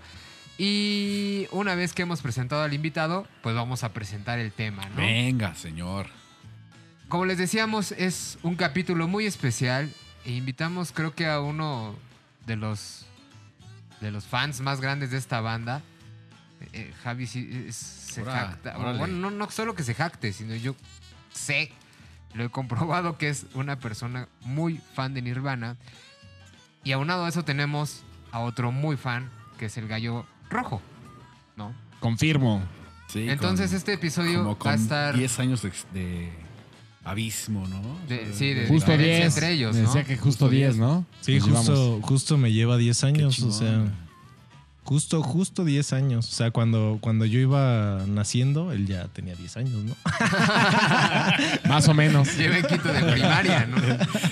Y 0.57 1.47
una 1.51 1.75
vez 1.75 1.93
que 1.93 2.03
hemos 2.03 2.21
presentado 2.21 2.61
al 2.61 2.73
invitado, 2.73 3.27
pues 3.41 3.55
vamos 3.55 3.83
a 3.83 3.91
presentar 3.93 4.37
el 4.39 4.51
tema, 4.51 4.87
¿no? 4.89 4.97
Venga, 4.97 5.55
señor. 5.55 6.07
Como 7.07 7.25
les 7.25 7.37
decíamos, 7.37 7.91
es 7.93 8.37
un 8.43 8.55
capítulo 8.55 9.07
muy 9.07 9.25
especial. 9.25 9.91
E 10.25 10.31
invitamos, 10.31 10.91
creo 10.91 11.13
que 11.15 11.27
a 11.27 11.39
uno 11.41 11.95
de 12.45 12.55
los 12.55 13.05
de 14.01 14.11
los 14.11 14.25
fans 14.25 14.59
más 14.59 14.81
grandes 14.81 15.11
de 15.11 15.17
esta 15.17 15.39
banda. 15.41 15.81
Eh, 16.61 16.67
eh, 16.73 16.93
Javi 17.03 17.25
sí, 17.25 17.65
es- 17.67 17.75
se 17.75 18.23
jacta. 18.23 18.77
Bueno, 18.77 19.07
no, 19.07 19.31
no 19.31 19.49
solo 19.49 19.73
que 19.75 19.83
se 19.83 19.93
jacte, 19.95 20.33
sino 20.33 20.53
yo 20.55 20.75
sé, 21.33 21.71
lo 22.33 22.43
he 22.45 22.49
comprobado 22.49 23.17
que 23.17 23.29
es 23.29 23.45
una 23.53 23.79
persona 23.79 24.27
muy 24.41 24.79
fan 24.95 25.13
de 25.13 25.21
Nirvana. 25.21 25.77
Y 26.83 26.91
aunado 26.91 27.25
a 27.25 27.29
eso 27.29 27.43
tenemos 27.43 28.03
a 28.31 28.39
otro 28.39 28.71
muy 28.71 28.97
fan, 28.97 29.29
que 29.57 29.65
es 29.67 29.77
el 29.77 29.87
gallo 29.87 30.25
rojo, 30.49 30.81
¿no? 31.55 31.73
Confirmo. 31.99 32.61
Sí, 33.07 33.29
Entonces 33.29 33.69
con- 33.69 33.77
este 33.77 33.93
episodio 33.93 34.39
como 34.39 34.49
va 34.49 34.53
a 34.53 34.57
con 34.57 34.73
estar... 34.73 35.15
10 35.15 35.39
años 35.39 35.61
de, 35.61 35.71
de 35.93 36.31
abismo, 37.03 37.67
¿no? 37.67 37.81
De- 38.07 38.33
sí, 38.33 38.53
de- 38.53 38.67
Justo 38.67 38.91
diferencia 38.91 39.15
10. 39.25 39.35
entre 39.35 39.51
ellos, 39.51 39.75
Me 39.75 39.81
¿no? 39.83 39.87
decía 39.87 40.03
que 40.03 40.15
justo 40.15 40.45
Justo 40.45 40.49
10, 40.49 40.67
10. 40.73 40.77
¿no? 40.77 41.05
Sí, 41.21 41.35
Nos 41.37 41.45
llevamos. 41.47 41.67
justo, 41.69 41.99
justo 42.01 42.37
me 42.37 42.51
lleva 42.51 42.77
10 42.77 42.99
Qué 42.99 43.05
años, 43.07 43.39
o 43.41 43.51
sea. 43.51 43.83
Justo, 44.83 45.21
justo 45.23 45.63
10 45.65 45.93
años. 45.93 46.27
O 46.29 46.31
sea, 46.31 46.51
cuando, 46.51 46.97
cuando 47.01 47.25
yo 47.25 47.39
iba 47.39 48.03
naciendo, 48.07 48.71
él 48.71 48.85
ya 48.87 49.07
tenía 49.07 49.35
10 49.35 49.57
años, 49.57 49.83
¿no? 49.83 49.95
Más 51.69 51.87
o 51.87 51.93
menos. 51.93 52.35
Lleva 52.37 52.57
en 52.57 52.65
quinto 52.65 52.87
de 52.91 53.01
primaria, 53.11 53.65
¿no? 53.67 53.77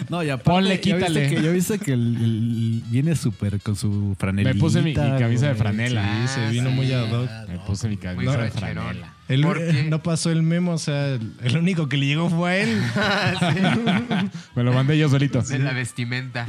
No, 0.10 0.24
y 0.24 0.29
aparte, 0.29 0.50
Ponle, 0.51 0.70
ya 0.70 0.75
viste 0.75 0.93
quítale. 0.98 1.29
que- 1.29 1.41
Yo 1.43 1.51
viste 1.53 1.79
que 1.79 1.93
el- 1.93 2.15
el- 2.17 2.84
viene 2.88 3.15
súper 3.15 3.60
con 3.62 3.75
su 3.75 4.15
franelita. 4.20 4.53
Me 4.53 4.60
puse 4.60 4.81
mi- 4.81 4.89
mi 4.89 4.93
camisa 4.96 5.48
de 5.48 5.55
franela. 5.55 6.27
Sí, 6.27 6.34
se 6.36 6.46
Ah, 6.46 6.50
vino 6.50 6.70
sí. 6.70 6.75
muy 6.75 6.91
ad 6.93 7.12
hoc. 7.12 7.29
Me 7.48 7.60
puse 7.60 7.88
mi 7.88 7.98
camisa 7.98 8.38
de 8.38 8.51
franela. 8.51 9.13
Él, 9.27 9.41
¿Por 9.43 9.58
qué? 9.60 9.84
no 9.89 10.03
pasó 10.03 10.29
el 10.29 10.43
memo, 10.43 10.74
o 10.74 10.77
sea, 10.77 11.08
el, 11.13 11.31
el 11.41 11.58
único 11.58 11.88
que 11.88 11.96
le 11.96 12.05
llegó 12.05 12.29
fue 12.29 12.51
a 12.51 12.58
él. 12.58 12.81
Me 14.55 14.63
lo 14.63 14.74
mandé 14.74 14.98
yo 14.98 15.08
solito. 15.10 15.41
De 15.41 15.60
la 15.60 15.72
vestimenta. 15.74 16.48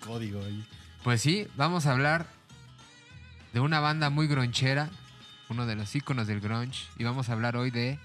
Código 0.00 0.40
ahí. 0.44 0.64
Pues 1.04 1.20
sí, 1.20 1.46
vamos 1.56 1.84
a 1.86 1.92
hablar 1.92 2.26
de 3.52 3.60
una 3.60 3.80
banda 3.80 4.10
muy 4.10 4.26
gronchera, 4.26 4.88
uno 5.48 5.66
de 5.66 5.76
los 5.76 5.94
íconos 5.94 6.26
del 6.26 6.40
grunge, 6.40 6.86
y 6.96 7.04
vamos 7.04 7.28
a 7.28 7.32
hablar 7.32 7.56
hoy 7.56 7.70
de 7.70 7.98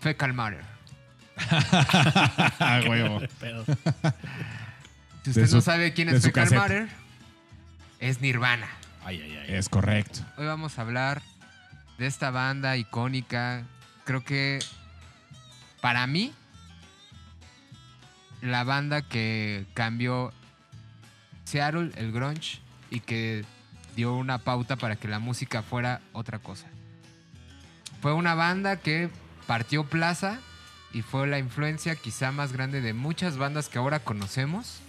Fecal 0.00 0.32
Matter. 0.34 0.64
Huevo. 2.88 3.20
Si 5.24 5.30
usted 5.30 5.46
su- 5.46 5.54
no 5.56 5.60
sabe 5.62 5.92
quién 5.92 6.08
es 6.08 6.20
Fecal 6.22 6.44
cassette. 6.44 6.58
Matter, 6.58 6.88
es 8.00 8.20
Nirvana. 8.20 8.66
Ay, 9.04 9.20
ay, 9.22 9.36
ay. 9.36 9.54
Es 9.54 9.68
correcto. 9.68 10.18
Hoy 10.36 10.46
vamos 10.46 10.76
a 10.78 10.82
hablar 10.82 11.22
de 11.98 12.08
esta 12.08 12.32
banda 12.32 12.76
icónica. 12.76 13.62
Creo 14.04 14.24
que 14.24 14.58
para 15.80 16.04
mí, 16.08 16.32
la 18.40 18.64
banda 18.64 19.02
que 19.02 19.64
cambió 19.74 20.32
Seattle, 21.44 21.92
el 21.94 22.10
grunge, 22.10 22.58
y 22.90 22.98
que 22.98 23.44
dio 23.96 24.14
una 24.14 24.38
pauta 24.38 24.76
para 24.76 24.96
que 24.96 25.08
la 25.08 25.18
música 25.18 25.62
fuera 25.62 26.00
otra 26.12 26.38
cosa. 26.38 26.66
Fue 28.00 28.12
una 28.12 28.34
banda 28.34 28.76
que 28.76 29.10
partió 29.46 29.84
plaza 29.84 30.40
y 30.92 31.02
fue 31.02 31.26
la 31.26 31.38
influencia 31.38 31.94
quizá 31.94 32.32
más 32.32 32.52
grande 32.52 32.80
de 32.80 32.92
muchas 32.94 33.36
bandas 33.36 33.68
que 33.68 33.78
ahora 33.78 34.00
conocemos. 34.00 34.80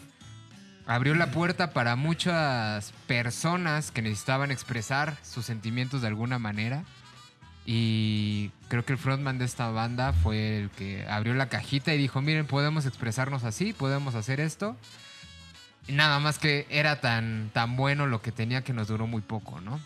Abrió 0.85 1.15
la 1.15 1.31
puerta 1.31 1.71
para 1.71 1.95
muchas 1.95 2.91
personas 3.07 3.91
que 3.91 4.01
necesitaban 4.01 4.51
expresar 4.51 5.17
sus 5.23 5.45
sentimientos 5.45 6.01
de 6.01 6.07
alguna 6.07 6.39
manera. 6.39 6.83
Y 7.65 8.51
creo 8.67 8.83
que 8.83 8.93
el 8.93 8.99
frontman 8.99 9.37
de 9.37 9.45
esta 9.45 9.69
banda 9.69 10.11
fue 10.11 10.57
el 10.57 10.69
que 10.71 11.07
abrió 11.07 11.33
la 11.33 11.47
cajita 11.47 11.93
y 11.93 11.97
dijo, 11.97 12.21
miren, 12.21 12.45
podemos 12.45 12.85
expresarnos 12.85 13.45
así, 13.45 13.71
podemos 13.71 14.15
hacer 14.15 14.41
esto. 14.41 14.75
Nada 15.87 16.19
más 16.19 16.39
que 16.39 16.65
era 16.69 17.01
tan, 17.01 17.49
tan 17.53 17.75
bueno 17.75 18.07
lo 18.07 18.21
que 18.21 18.31
tenía 18.31 18.63
que 18.63 18.71
nos 18.73 18.87
duró 18.87 19.05
muy 19.07 19.21
poco, 19.21 19.59
¿no? 19.61 19.79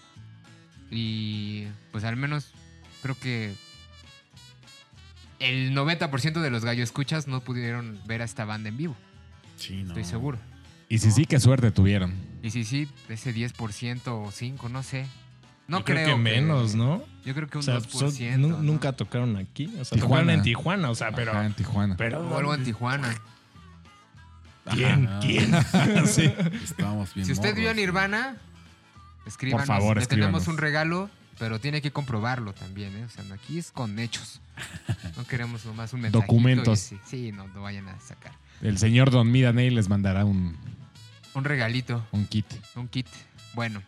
Y 0.91 1.65
pues 1.91 2.03
al 2.03 2.15
menos 2.15 2.51
creo 3.01 3.17
que 3.19 3.53
el 5.39 5.73
90% 5.75 6.41
de 6.41 6.49
los 6.49 6.65
gallo 6.65 6.83
escuchas 6.83 7.27
no 7.27 7.41
pudieron 7.41 7.99
ver 8.05 8.21
a 8.21 8.25
esta 8.25 8.45
banda 8.45 8.69
en 8.69 8.77
vivo, 8.77 8.95
Sí, 9.57 9.83
no. 9.83 9.89
estoy 9.89 10.03
seguro. 10.03 10.37
Y 10.89 10.99
si 10.99 11.11
sí, 11.11 11.25
qué 11.25 11.39
suerte 11.39 11.71
tuvieron. 11.71 12.13
Y 12.41 12.51
sí, 12.51 12.63
sí, 12.63 12.87
ese 13.09 13.33
10% 13.33 14.01
o 14.07 14.31
5, 14.31 14.69
no 14.69 14.83
sé. 14.83 15.05
No 15.67 15.79
Yo 15.79 15.83
creo, 15.85 15.95
creo 16.05 16.15
que 16.15 16.21
menos, 16.21 16.75
¿no? 16.75 17.03
Yo 17.25 17.33
creo 17.35 17.47
que 17.49 17.57
O 17.57 17.59
un 17.59 17.65
sea, 17.65 17.75
2%. 17.79 17.89
son- 18.31 18.41
nu- 18.41 18.47
¿no? 18.49 18.63
nunca 18.63 18.93
tocaron 18.93 19.35
aquí. 19.35 19.65
O 19.79 19.83
sea, 19.83 19.97
Tijuana. 19.97 19.99
tocaron 19.99 20.29
en 20.29 20.41
Tijuana, 20.43 20.89
o 20.89 20.95
sea, 20.95 21.11
pero. 21.11 21.31
Ajá, 21.31 21.45
en 21.45 21.53
Tijuana. 21.53 21.95
pero 21.97 22.21
O 22.25 22.37
algo 22.37 22.55
en 22.55 22.63
Tijuana. 22.63 23.13
¿Quién? 24.73 25.07
Ajá. 25.07 25.19
¿Quién? 25.19 26.07
sí. 26.07 26.33
Estábamos 26.63 27.13
bien 27.13 27.25
Si 27.25 27.33
usted 27.33 27.55
vio 27.55 27.63
morros. 27.65 27.75
Nirvana, 27.77 28.37
escríbanos. 29.25 29.67
Por 29.67 29.75
favor, 29.75 29.97
Le 29.97 30.05
tenemos 30.05 30.47
un 30.47 30.57
regalo, 30.57 31.09
pero 31.39 31.59
tiene 31.59 31.81
que 31.81 31.91
comprobarlo 31.91 32.53
también, 32.53 32.95
¿eh? 32.95 33.05
O 33.05 33.09
sea, 33.09 33.23
no, 33.23 33.33
aquí 33.35 33.57
es 33.57 33.71
con 33.71 33.97
hechos. 33.99 34.41
No 35.15 35.25
queremos 35.25 35.65
nomás 35.65 35.93
un 35.93 36.01
mensajito. 36.01 36.21
Documentos. 36.21 36.91
Sí, 37.05 37.31
no, 37.31 37.47
no 37.49 37.61
vayan 37.61 37.87
a 37.89 37.99
sacar. 37.99 38.33
El 38.61 38.77
señor 38.77 39.11
Don 39.11 39.31
Midaney 39.31 39.69
les 39.69 39.87
mandará 39.87 40.25
un, 40.25 40.57
Un 41.33 41.43
regalito. 41.43 42.05
un 42.11 42.25
kit. 42.25 42.45
Un 42.75 42.87
kit. 42.87 43.07
Bueno. 43.53 43.81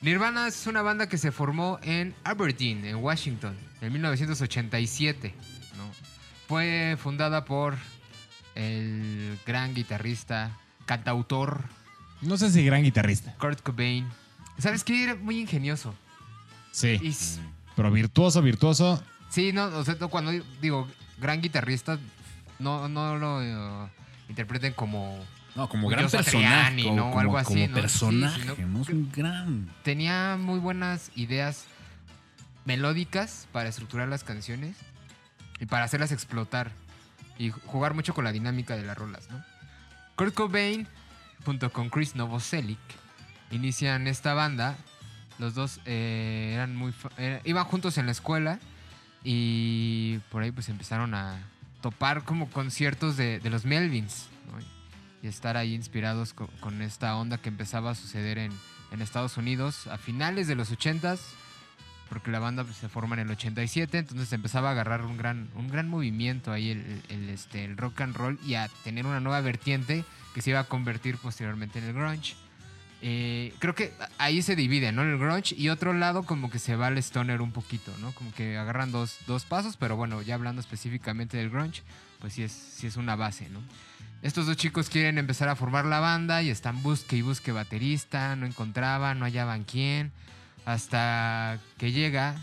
Nirvana 0.00 0.48
es 0.48 0.66
una 0.66 0.82
banda 0.82 1.08
que 1.08 1.16
se 1.16 1.30
formó 1.30 1.78
en 1.82 2.12
Aberdeen, 2.24 2.84
en 2.84 2.96
Washington, 2.96 3.56
en 3.80 3.92
1987. 3.92 5.32
¿no? 5.76 5.84
Fue 6.48 6.96
fundada 7.00 7.44
por 7.44 7.76
el 8.54 9.38
gran 9.46 9.74
guitarrista, 9.74 10.50
cantautor 10.86 11.64
No 12.20 12.36
sé 12.36 12.50
si 12.50 12.64
gran 12.64 12.82
guitarrista. 12.82 13.34
Kurt 13.38 13.60
Cobain. 13.62 14.06
¿Sabes 14.58 14.84
qué? 14.84 15.02
Era 15.04 15.14
muy 15.16 15.38
ingenioso. 15.40 15.94
Sí. 16.70 16.98
Y 17.02 17.08
s- 17.08 17.40
Pero 17.76 17.90
virtuoso, 17.90 18.42
virtuoso. 18.42 19.02
sí, 19.30 19.52
no, 19.52 19.64
o 19.66 19.84
sea, 19.84 19.96
cuando 19.96 20.30
digo 20.60 20.86
gran 21.18 21.40
guitarrista, 21.40 21.98
no, 22.58 22.88
no 22.88 23.16
lo 23.16 23.42
eh, 23.42 23.88
interpreten 24.28 24.72
como 24.74 25.18
No, 25.56 25.68
como 25.68 25.88
gran 25.88 26.08
Satriani, 26.08 26.82
personaje. 26.84 26.96
¿no? 26.96 27.04
Como, 27.10 27.20
Algo 27.20 27.38
así, 27.38 27.62
como 27.64 27.74
personaje, 27.74 28.40
sino- 28.42 28.54
¿no? 28.68 28.82
Es 28.82 28.88
un 28.88 29.10
gran. 29.12 29.70
tenía 29.82 30.36
muy 30.38 30.58
buenas 30.60 31.10
ideas 31.16 31.64
melódicas 32.64 33.48
para 33.52 33.68
estructurar 33.68 34.08
las 34.08 34.22
canciones 34.24 34.76
y 35.60 35.66
para 35.66 35.84
hacerlas 35.84 36.12
explotar 36.12 36.70
y 37.38 37.50
jugar 37.50 37.94
mucho 37.94 38.14
con 38.14 38.24
la 38.24 38.32
dinámica 38.32 38.76
de 38.76 38.82
las 38.82 38.96
rolas, 38.96 39.28
¿no? 39.30 39.42
Kurt 40.16 40.34
Cobain 40.34 40.86
junto 41.44 41.72
con 41.72 41.88
Chris 41.90 42.14
Novoselic 42.14 42.78
inician 43.50 44.06
esta 44.06 44.34
banda. 44.34 44.76
Los 45.38 45.54
dos 45.54 45.80
eh, 45.86 46.52
eran 46.54 46.76
muy 46.76 46.92
eh, 47.16 47.40
iban 47.44 47.64
juntos 47.64 47.98
en 47.98 48.06
la 48.06 48.12
escuela 48.12 48.58
y 49.24 50.18
por 50.30 50.42
ahí 50.42 50.50
pues 50.50 50.68
empezaron 50.68 51.14
a 51.14 51.38
topar 51.80 52.22
como 52.24 52.48
conciertos 52.50 53.16
de, 53.16 53.40
de 53.40 53.50
los 53.50 53.64
Melvins 53.64 54.26
¿no? 54.50 54.58
y 55.22 55.26
estar 55.28 55.56
ahí 55.56 55.74
inspirados 55.74 56.32
co- 56.34 56.50
con, 56.60 56.82
esta 56.82 57.16
onda 57.16 57.38
que 57.38 57.48
empezaba 57.48 57.90
a 57.90 57.94
suceder 57.94 58.38
en, 58.38 58.52
en 58.92 59.02
Estados 59.02 59.36
Unidos 59.36 59.86
a 59.86 59.98
finales 59.98 60.46
de 60.48 60.54
los 60.54 60.70
80s, 60.72 61.18
porque 62.12 62.30
la 62.30 62.40
banda 62.40 62.62
pues, 62.62 62.76
se 62.76 62.90
forma 62.90 63.14
en 63.14 63.20
el 63.20 63.30
87, 63.30 63.96
entonces 63.96 64.30
empezaba 64.34 64.68
a 64.68 64.72
agarrar 64.72 65.06
un 65.06 65.16
gran, 65.16 65.48
un 65.54 65.68
gran 65.68 65.88
movimiento 65.88 66.52
ahí 66.52 66.68
el, 66.68 67.30
este, 67.30 67.64
el 67.64 67.78
rock 67.78 68.02
and 68.02 68.14
roll 68.14 68.38
y 68.44 68.52
a 68.52 68.68
tener 68.84 69.06
una 69.06 69.18
nueva 69.18 69.40
vertiente 69.40 70.04
que 70.34 70.42
se 70.42 70.50
iba 70.50 70.60
a 70.60 70.64
convertir 70.64 71.16
posteriormente 71.16 71.78
en 71.78 71.86
el 71.86 71.94
grunge. 71.94 72.34
Eh, 73.00 73.54
creo 73.60 73.74
que 73.74 73.94
ahí 74.18 74.42
se 74.42 74.56
divide, 74.56 74.92
¿no? 74.92 75.00
El 75.00 75.16
grunge 75.16 75.54
y 75.56 75.70
otro 75.70 75.94
lado 75.94 76.24
como 76.24 76.50
que 76.50 76.58
se 76.58 76.76
va 76.76 76.88
al 76.88 76.98
stoner 76.98 77.40
un 77.40 77.50
poquito, 77.50 77.90
¿no? 78.02 78.12
Como 78.12 78.30
que 78.34 78.58
agarran 78.58 78.92
dos, 78.92 79.16
dos 79.26 79.46
pasos, 79.46 79.78
pero 79.78 79.96
bueno, 79.96 80.20
ya 80.20 80.34
hablando 80.34 80.60
específicamente 80.60 81.38
del 81.38 81.48
grunge, 81.48 81.82
pues 82.20 82.34
sí 82.34 82.42
es, 82.42 82.52
sí 82.52 82.88
es 82.88 82.98
una 82.98 83.16
base, 83.16 83.48
¿no? 83.48 83.60
Estos 84.20 84.44
dos 84.44 84.58
chicos 84.58 84.90
quieren 84.90 85.16
empezar 85.16 85.48
a 85.48 85.56
formar 85.56 85.86
la 85.86 86.00
banda 86.00 86.42
y 86.42 86.50
están 86.50 86.82
busque 86.82 87.16
y 87.16 87.22
busque 87.22 87.52
baterista, 87.52 88.36
no 88.36 88.44
encontraban, 88.44 89.18
no 89.18 89.24
hallaban 89.24 89.64
quién, 89.64 90.12
hasta 90.64 91.58
que 91.78 91.92
llega 91.92 92.36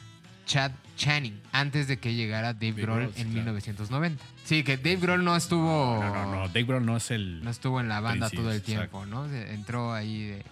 Chad 0.45 0.71
Channing, 0.97 1.41
antes 1.51 1.87
de 1.87 1.97
que 1.99 2.13
llegara 2.13 2.53
Dave, 2.53 2.71
Dave 2.71 2.81
Grohl 2.81 3.03
en 3.03 3.11
claro. 3.13 3.29
1990. 3.29 4.23
Sí, 4.43 4.63
que 4.63 4.77
Dave 4.77 4.97
Grohl 4.97 5.23
no 5.23 5.35
estuvo... 5.35 6.03
No, 6.03 6.13
no, 6.13 6.31
no. 6.31 6.47
Dave 6.47 6.63
Grohl 6.63 6.85
no 6.85 6.97
es 6.97 7.11
el. 7.11 7.43
No 7.43 7.49
estuvo 7.49 7.79
en 7.79 7.87
la 7.87 7.99
banda 8.01 8.29
todo 8.29 8.51
el 8.51 8.57
exacto. 8.57 8.89
tiempo, 8.89 9.05
¿no? 9.05 9.25
Entró 9.31 9.93
ahí 9.93 10.25
de, 10.25 10.45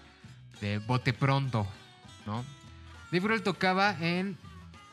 de 0.62 0.78
bote 0.80 1.14
pronto, 1.14 1.68
¿no? 2.26 2.46
Dave 3.12 3.20
Grohl 3.20 3.44
tocaba 3.44 3.98
en... 4.00 4.38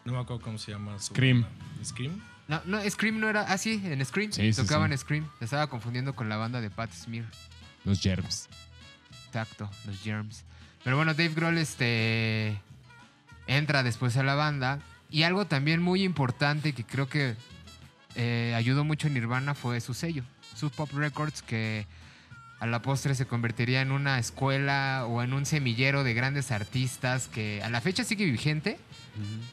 No 0.04 0.12
me 0.12 0.19
acuerdo 0.19 0.43
cómo 0.43 0.59
se 0.59 0.73
llama. 0.73 0.99
su 0.99 1.14
Scream. 1.14 1.43
banda. 1.43 1.85
¿Scream? 1.85 2.23
No, 2.49 2.61
no, 2.64 2.90
Scream 2.90 3.21
no 3.21 3.28
era... 3.28 3.43
Ah, 3.43 3.59
sí, 3.59 3.81
en 3.85 4.04
Scream. 4.04 4.33
Sí, 4.33 4.52
sí, 4.52 4.62
tocaba 4.62 4.87
sí. 4.87 4.93
en 4.93 4.99
Scream. 4.99 5.31
Se 5.38 5.45
estaba 5.45 5.69
confundiendo 5.69 6.14
con 6.14 6.28
la 6.28 6.37
banda 6.37 6.61
de 6.61 6.71
Pat 6.71 6.90
Smear. 6.93 7.26
Los 7.85 8.00
germs. 8.00 8.49
Exacto, 9.26 9.69
los 9.87 10.00
Germs. 10.00 10.45
Pero 10.84 10.96
bueno, 10.96 11.14
Dave 11.14 11.32
Grohl 11.34 11.58
este, 11.58 12.60
entra 13.46 13.82
después 13.82 14.16
a 14.16 14.22
la 14.22 14.34
banda. 14.34 14.80
Y 15.10 15.22
algo 15.22 15.46
también 15.46 15.82
muy 15.82 16.02
importante 16.02 16.72
que 16.72 16.84
creo 16.84 17.08
que 17.08 17.34
eh, 18.16 18.52
ayudó 18.56 18.84
mucho 18.84 19.06
en 19.06 19.14
Nirvana 19.14 19.54
fue 19.54 19.80
su 19.80 19.94
sello, 19.94 20.24
Sub 20.54 20.72
Pop 20.72 20.90
Records, 20.92 21.42
que 21.42 21.86
a 22.60 22.66
la 22.66 22.82
postre 22.82 23.14
se 23.14 23.26
convertiría 23.26 23.80
en 23.80 23.92
una 23.92 24.18
escuela 24.18 25.04
o 25.08 25.22
en 25.22 25.32
un 25.32 25.46
semillero 25.46 26.04
de 26.04 26.14
grandes 26.14 26.50
artistas 26.50 27.28
que 27.28 27.62
a 27.62 27.70
la 27.70 27.80
fecha 27.80 28.04
sigue 28.04 28.24
vigente, 28.24 28.78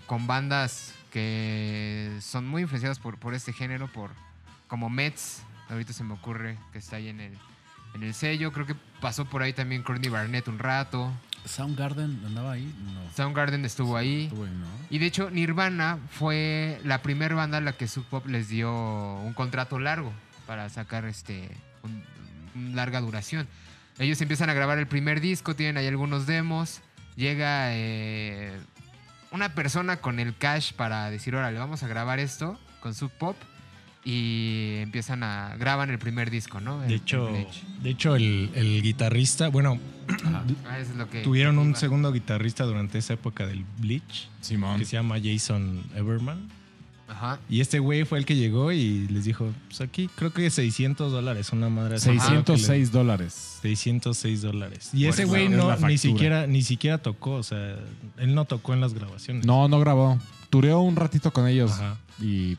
con 0.06 0.28
bandas 0.28 0.94
que 1.12 2.18
son 2.22 2.48
muy 2.48 2.64
influenciadas 2.64 3.00
por, 3.00 3.18
por 3.18 3.34
este 3.34 3.54
género, 3.54 3.92
por 3.92 4.12
como 4.68 4.90
Mets, 4.90 5.42
ahorita 5.70 5.92
se 5.94 6.04
me 6.04 6.14
ocurre 6.14 6.58
que 6.72 6.80
está 6.80 6.96
ahí 6.96 7.10
en 7.10 7.20
el, 7.20 7.38
en 7.94 8.04
el 8.04 8.14
sello, 8.14 8.52
creo 8.52 8.66
que 8.66 8.76
pasó 9.02 9.26
por 9.26 9.42
ahí 9.42 9.54
también 9.54 9.84
Courtney 9.84 10.10
Barnett 10.10 10.48
un 10.48 10.60
rato, 10.60 11.12
Soundgarden 11.46 12.22
andaba 12.26 12.52
ahí. 12.52 12.72
No. 12.94 13.02
Soundgarden 13.16 13.66
estuvo 13.66 13.98
ahí. 13.98 14.26
Estuvo 14.26 14.44
ahí, 14.44 14.52
¿no? 14.52 14.68
Y 14.92 15.00
de 15.00 15.08
hecho, 15.08 15.32
Nirvana 15.32 15.98
fue 16.12 16.80
la 16.84 17.02
primera 17.02 17.34
banda 17.34 17.58
a 17.58 17.62
la 17.62 17.74
que 17.74 17.88
Sub 17.88 18.06
Pop 18.06 18.28
les 18.28 18.48
dio 18.48 18.72
un 18.72 19.34
contrato 19.34 19.80
largo 19.80 20.14
para 20.46 20.70
sacar 20.70 21.06
este 21.06 21.50
un- 21.82 22.04
un 22.54 22.76
larga 22.76 23.02
duración. 23.02 23.48
Ellos 23.98 24.22
empiezan 24.22 24.52
a 24.52 24.54
grabar 24.54 24.78
el 24.78 24.86
primer 24.86 25.20
disco, 25.20 25.56
tienen 25.56 25.78
ahí 25.78 25.88
algunos 25.88 26.28
demos. 26.28 26.82
Llega 27.16 27.74
eh, 27.74 28.56
una 29.32 29.56
persona 29.56 29.98
con 29.98 30.20
el 30.20 30.38
cash 30.38 30.74
para 30.74 31.10
decir, 31.10 31.36
órale, 31.36 31.58
vamos 31.58 31.82
a 31.82 31.88
grabar 31.88 32.20
esto 32.20 32.60
con 32.82 32.94
Sub 32.94 33.10
Pop. 33.18 33.36
Y 34.04 34.78
empiezan 34.82 35.22
a. 35.24 35.56
graban 35.60 35.90
el 35.92 36.00
primer 36.00 36.32
disco, 36.32 36.60
¿no? 36.60 36.82
El- 36.84 36.90
De 36.90 36.96
hecho, 36.96 37.30
de 37.84 37.90
hecho 37.90 38.16
el, 38.16 38.50
el 38.56 38.82
guitarrista, 38.82 39.50
bueno, 39.50 39.78
Ah, 40.68 40.80
eso 40.80 40.92
es 40.92 40.98
lo 40.98 41.10
que. 41.10 41.22
tuvieron 41.22 41.58
un 41.60 41.70
iba. 41.70 41.80
segundo 41.80 42.12
guitarrista 42.12 42.64
durante 42.64 42.98
esa 42.98 43.14
época 43.14 43.46
del 43.46 43.64
Bleach, 43.80 44.28
Simón. 44.42 44.80
que 44.80 44.86
se 44.86 44.94
llama 44.94 45.18
Jason 45.24 45.84
Everman. 45.96 46.48
Ajá. 47.08 47.40
Y 47.50 47.60
este 47.60 47.80
güey 47.80 48.06
fue 48.06 48.20
el 48.20 48.26
que 48.26 48.38
llegó 48.38 48.72
y 48.72 49.06
les 49.10 49.26
dijo, 49.26 49.52
pues 49.68 49.82
aquí 49.82 50.10
creo 50.16 50.32
que 50.32 50.50
600 50.50 51.12
dólares, 51.12 51.52
una 51.52 51.68
madre 51.70 51.96
así. 51.98 52.06
606 52.06 52.92
dólares. 52.94 53.60
606 53.62 54.42
dólares. 54.42 54.90
Y 54.94 55.04
Por 55.04 55.14
ese 55.14 55.26
güey 55.26 55.50
no 55.50 55.76
ni 55.88 55.98
siquiera 55.98 56.48
ni 56.48 56.62
siquiera 56.62 56.98
tocó, 57.00 57.34
o 57.34 57.44
sea, 57.44 57.76
él 58.18 58.34
no 58.34 58.46
tocó 58.46 58.74
en 58.74 58.80
las 58.82 58.94
grabaciones. 58.94 59.46
No, 59.46 59.68
no 59.68 59.80
grabó. 59.82 60.18
Tureó 60.50 60.80
un 60.80 60.96
ratito 60.96 61.32
con 61.34 61.48
ellos 61.48 61.72
Ajá. 61.74 61.98
y 62.22 62.58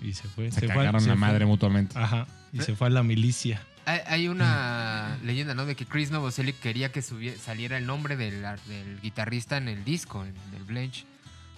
Y 0.00 0.12
se 0.14 0.28
fue. 0.28 0.50
se, 0.50 0.60
fue- 0.60 0.68
cagaron 0.68 1.00
se 1.00 1.08
la 1.08 1.14
fue- 1.14 1.20
madre 1.20 1.46
mutuamente. 1.46 1.98
Ajá. 1.98 2.26
Y 2.52 2.60
se 2.60 2.74
fue 2.74 2.86
a 2.88 2.90
la 2.90 3.02
milicia. 3.02 3.62
Hay, 3.86 4.00
hay 4.06 4.28
una 4.28 5.18
leyenda, 5.24 5.54
¿no? 5.54 5.66
De 5.66 5.76
que 5.76 5.86
Chris 5.86 6.10
Novoselic 6.10 6.58
quería 6.60 6.90
que 6.92 7.00
subie- 7.00 7.36
saliera 7.36 7.76
el 7.78 7.86
nombre 7.86 8.16
del, 8.16 8.44
ar- 8.44 8.60
del 8.62 9.00
guitarrista 9.00 9.56
en 9.56 9.68
el 9.68 9.84
disco, 9.84 10.24
en 10.24 10.34
el 10.56 10.64
Blanche. 10.64 11.04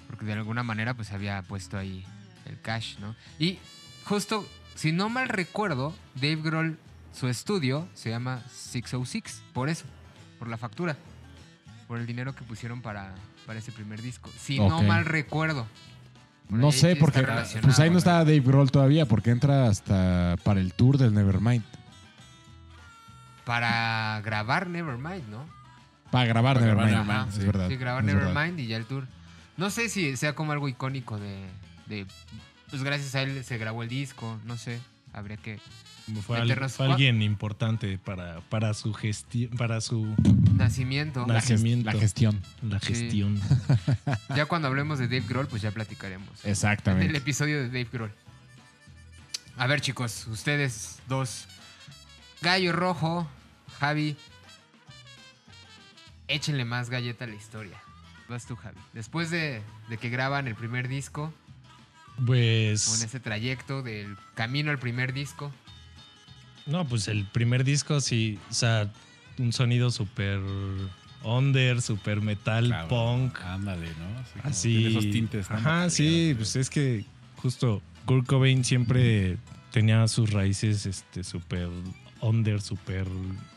Porque 0.09 0.25
de 0.27 0.33
alguna 0.35 0.63
manera, 0.63 0.95
pues 0.95 1.13
había 1.13 1.41
puesto 1.43 1.79
ahí 1.79 2.05
el 2.47 2.61
cash, 2.61 2.99
¿no? 2.99 3.15
Y 3.39 3.59
justo, 4.05 4.47
si 4.75 4.93
no 4.93 5.09
mal 5.09 5.29
recuerdo, 5.29 5.95
Dave 6.17 6.37
Grohl, 6.43 6.79
su 7.15 7.29
estudio 7.29 7.89
se 7.95 8.11
llama 8.11 8.43
606, 8.53 9.43
por 9.53 9.69
eso, 9.69 9.85
por 10.39 10.49
la 10.49 10.57
factura. 10.59 10.97
Por 11.89 11.99
el 11.99 12.07
dinero 12.07 12.35
que 12.35 12.43
pusieron 12.45 12.81
para, 12.83 13.15
para 13.47 13.59
ese 13.59 13.71
primer 13.73 14.01
disco. 14.03 14.31
Si 14.39 14.59
no 14.59 14.83
mal 14.83 15.05
recuerdo. 15.05 15.67
Por 16.53 16.61
No 16.61 16.71
sé, 16.71 16.97
porque 16.97 17.27
pues 17.63 17.79
ahí 17.81 17.89
no 17.89 17.97
está 17.97 18.19
Dave 18.19 18.41
Grohl 18.41 18.71
todavía, 18.71 19.07
porque 19.07 19.31
entra 19.31 19.69
hasta 19.69 20.37
para 20.45 20.61
el 20.61 20.75
tour 20.75 20.99
del 20.99 21.15
Nevermind. 21.15 21.65
Para 23.45 24.21
grabar 24.23 24.69
Nevermind, 24.69 25.29
¿no? 25.31 25.47
Para 26.11 26.27
grabar 26.27 26.57
Para 26.57 26.67
grabar 26.67 26.91
Nevermind, 26.91 27.29
es 27.29 27.35
sí. 27.37 27.47
verdad. 27.47 27.69
Sí, 27.69 27.77
grabar 27.77 28.05
verdad. 28.05 28.21
Nevermind 28.33 28.61
y 28.61 28.67
ya 28.67 28.77
el 28.77 28.85
tour. 28.85 29.07
No 29.57 29.71
sé 29.71 29.89
si 29.89 30.15
sea 30.19 30.35
como 30.35 30.53
algo 30.53 30.69
icónico 30.69 31.19
de, 31.19 31.47
de- 31.87 32.07
Pues 32.69 32.83
gracias 32.85 33.15
a 33.15 33.23
él 33.23 33.43
se 33.45 33.57
grabó 33.57 33.83
el 33.83 33.89
disco, 33.89 34.39
no 34.45 34.59
sé. 34.59 34.79
Habría 35.15 35.39
que. 35.39 35.59
Fue, 36.27 36.39
al- 36.39 36.49
Meternos- 36.49 36.73
fue 36.73 36.87
alguien 36.91 37.23
importante 37.23 37.97
para, 37.99 38.41
para 38.43 38.75
su 38.75 38.93
gestión, 38.93 39.51
para 39.57 39.81
su 39.81 40.05
Nacimiento. 40.57 41.27
Nacimiento. 41.27 41.91
la 41.91 41.99
gestión. 41.99 42.41
la 42.63 42.81
Sí. 42.81 42.87
gestión. 42.95 43.41
Ya 44.37 44.47
cuando 44.47 44.69
hablemos 44.69 44.99
de 44.99 45.07
Dave 45.07 45.25
Grohl, 45.29 45.47
pues 45.47 45.63
ya 45.63 45.71
platicaremos. 45.71 46.29
En 46.41 46.47
el 46.47 46.51
Exactamente. 46.53 47.17
episodio 47.17 47.59
de 47.61 47.67
Dave 47.69 47.89
Grohl. 47.93 48.13
A 49.57 49.67
ver, 49.67 49.81
chicos, 49.81 50.27
ustedes 50.29 50.99
dos. 51.09 51.47
Gallo 52.41 52.73
Rojo, 52.73 53.29
Javi. 53.79 54.17
Échenle 56.29 56.65
más 56.65 56.89
galleta 56.91 57.25
a 57.25 57.29
la 57.29 57.35
historia. 57.35 57.79
Vas 58.29 58.47
tú, 58.47 58.57
Javi. 58.57 58.79
Después 58.93 59.31
de, 59.31 59.63
de 59.89 59.99
que 59.99 60.09
graban 60.09 60.49
el 60.49 60.55
primer 60.55 60.89
disco, 60.89 61.33
Pues 62.27 63.03
ese 63.03 63.21
trayecto 63.21 63.83
del 63.83 64.17
camino 64.35 64.71
al 64.71 64.79
primer 64.79 65.13
disco, 65.13 65.53
no, 66.66 66.87
pues 66.87 67.09
el 67.09 67.25
primer 67.25 67.64
disco 67.64 68.00
sí, 68.00 68.38
o 68.50 68.54
sea, 68.54 68.90
un 69.38 69.52
sonido 69.52 69.90
súper 69.90 70.40
under, 71.25 71.81
súper 71.81 72.21
metal, 72.21 72.66
Claro, 72.66 72.88
punk. 72.88 73.40
Ándale, 73.42 73.88
¿no? 73.99 74.19
Así. 74.21 74.40
Así. 74.42 74.69
tiene 74.69 74.88
esos 74.90 75.11
tintes. 75.11 75.50
¿no? 75.50 75.57
Ajá, 75.57 75.90
sí, 75.90 76.35
pues 76.37 76.57
es 76.57 76.71
que 76.71 77.04
justo 77.37 77.83
Kurt 78.07 78.26
Cobain 78.26 78.64
siempre 78.64 79.38
tenía 79.71 80.07
sus 80.09 80.31
raíces 80.31 80.87
este 80.87 81.25
súper 81.25 81.69
under, 82.21 82.61
súper 82.61 83.07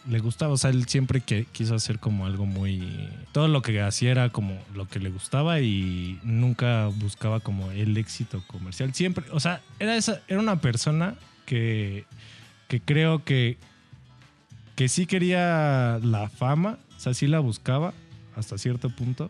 le 0.10 0.20
gustaba, 0.20 0.54
o 0.54 0.58
sea, 0.58 0.72
él 0.72 0.88
siempre 0.88 1.22
que 1.22 1.46
quiso 1.46 1.76
hacer 1.76 2.00
como 2.00 2.26
algo 2.26 2.46
muy 2.46 3.10
todo 3.32 3.48
lo 3.48 3.62
que 3.62 3.80
hacía 3.82 4.12
era 4.12 4.30
como 4.30 4.60
lo 4.74 4.88
que 4.88 5.00
le 5.00 5.10
gustaba 5.10 5.62
y 5.62 6.20
nunca 6.24 6.88
buscaba 6.88 7.40
como 7.40 7.72
el 7.72 7.96
éxito 7.98 8.44
comercial. 8.48 8.94
Siempre, 8.94 9.26
o 9.32 9.40
sea, 9.40 9.62
era 9.80 9.96
esa 9.96 10.22
era 10.28 10.40
una 10.40 10.62
persona 10.62 11.16
que 11.46 12.06
que 12.68 12.80
creo 12.82 13.24
que 13.24 13.58
que 14.76 14.90
sí 14.90 15.06
quería 15.06 16.00
la 16.04 16.28
fama, 16.30 16.80
o 16.98 17.00
sea, 17.00 17.14
sí 17.14 17.28
la 17.28 17.40
buscaba 17.40 17.94
hasta 18.36 18.58
cierto 18.58 18.90
punto, 18.90 19.30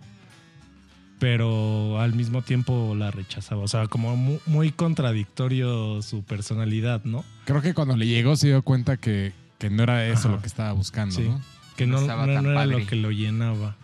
pero 1.20 2.00
al 2.02 2.14
mismo 2.14 2.42
tiempo 2.42 2.96
la 2.96 3.12
rechazaba. 3.12 3.62
O 3.62 3.68
sea, 3.68 3.88
como 3.88 4.16
mu- 4.18 4.40
muy, 4.48 4.72
contradictorio 4.72 6.02
su 6.02 6.24
personalidad, 6.24 7.04
¿no? 7.06 7.24
Creo 7.46 7.62
que 7.62 7.74
cuando 7.74 7.96
le 7.96 8.08
llegó 8.08 8.36
se 8.36 8.48
dio 8.48 8.62
cuenta 8.64 8.98
que, 8.98 9.34
que 9.60 9.70
no 9.70 9.84
era 9.84 10.06
eso 10.08 10.28
Ajá. 10.28 10.30
lo 10.38 10.42
que 10.42 10.48
estaba 10.48 10.72
buscando, 10.74 11.16
Sí. 11.16 11.24
¿no? 11.24 11.42
Que 11.78 11.86
No 11.86 12.02
no, 12.02 12.52
era 12.52 12.66
lo 12.66 12.86
que 12.88 12.96
lo 12.96 13.12
llenaba. 13.12 13.76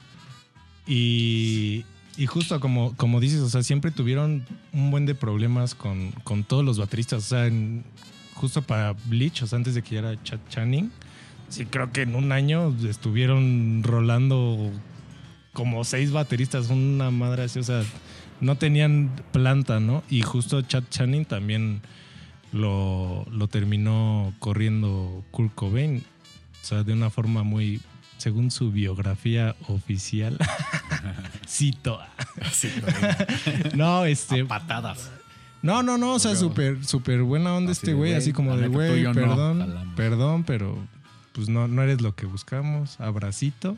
Y, 0.87 1.85
y 2.17 2.25
justo 2.25 2.59
como, 2.59 2.95
como 2.95 3.19
dices, 3.19 3.39
o 3.41 3.49
sea, 3.49 3.63
siempre 3.63 3.91
tuvieron 3.91 4.45
un 4.73 4.91
buen 4.91 5.05
de 5.05 5.13
problemas 5.15 5.75
con, 5.75 6.11
con 6.23 6.43
todos 6.43 6.65
los 6.65 6.79
bateristas. 6.79 7.19
O 7.25 7.27
sea, 7.27 7.47
en- 7.47 7.83
justo 8.33 8.61
para 8.61 8.93
Bleach, 9.05 9.43
o 9.43 9.47
sea, 9.47 9.57
antes 9.57 9.75
de 9.75 9.81
que 9.81 9.95
ya 9.95 9.99
era 9.99 10.23
Chad 10.23 10.39
Channing, 10.49 10.91
sí 11.49 11.65
creo 11.65 11.91
que 11.91 12.03
en 12.03 12.15
un 12.15 12.31
año 12.31 12.75
estuvieron 12.87 13.83
rolando 13.83 14.71
como 15.53 15.83
seis 15.83 16.11
bateristas, 16.11 16.69
una 16.69 17.11
madre 17.11 17.43
así, 17.43 17.59
o 17.59 17.63
sea, 17.63 17.83
no 18.39 18.55
tenían 18.55 19.11
planta, 19.31 19.79
¿no? 19.79 20.03
Y 20.09 20.21
justo 20.21 20.61
Chad 20.61 20.83
Channing 20.89 21.25
también 21.25 21.81
lo, 22.51 23.25
lo 23.31 23.47
terminó 23.47 24.33
corriendo 24.39 25.23
Kurt 25.31 25.53
Cobain, 25.53 26.03
o 26.61 26.65
sea, 26.65 26.83
de 26.83 26.93
una 26.93 27.09
forma 27.09 27.43
muy, 27.43 27.81
según 28.17 28.51
su 28.51 28.71
biografía 28.71 29.55
oficial, 29.67 30.37
cito. 31.47 31.99
No, 33.75 34.05
este, 34.05 34.41
A 34.41 34.47
patadas. 34.47 35.11
No, 35.61 35.83
no, 35.83 35.97
no, 35.97 36.13
o 36.15 36.19
sea, 36.19 36.35
súper, 36.35 36.83
súper 36.85 37.21
buena 37.23 37.53
onda 37.55 37.71
Así 37.71 37.79
este 37.81 37.93
güey, 37.93 38.13
así 38.13 38.33
como 38.33 38.57
de, 38.57 38.67
güey, 38.67 39.03
no, 39.03 39.13
perdón, 39.13 39.59
jalamos". 39.59 39.95
perdón, 39.95 40.43
pero 40.43 40.77
pues 41.33 41.49
no, 41.49 41.67
no 41.67 41.81
eres 41.83 42.01
lo 42.01 42.15
que 42.15 42.25
buscamos, 42.25 42.99
abracito 42.99 43.77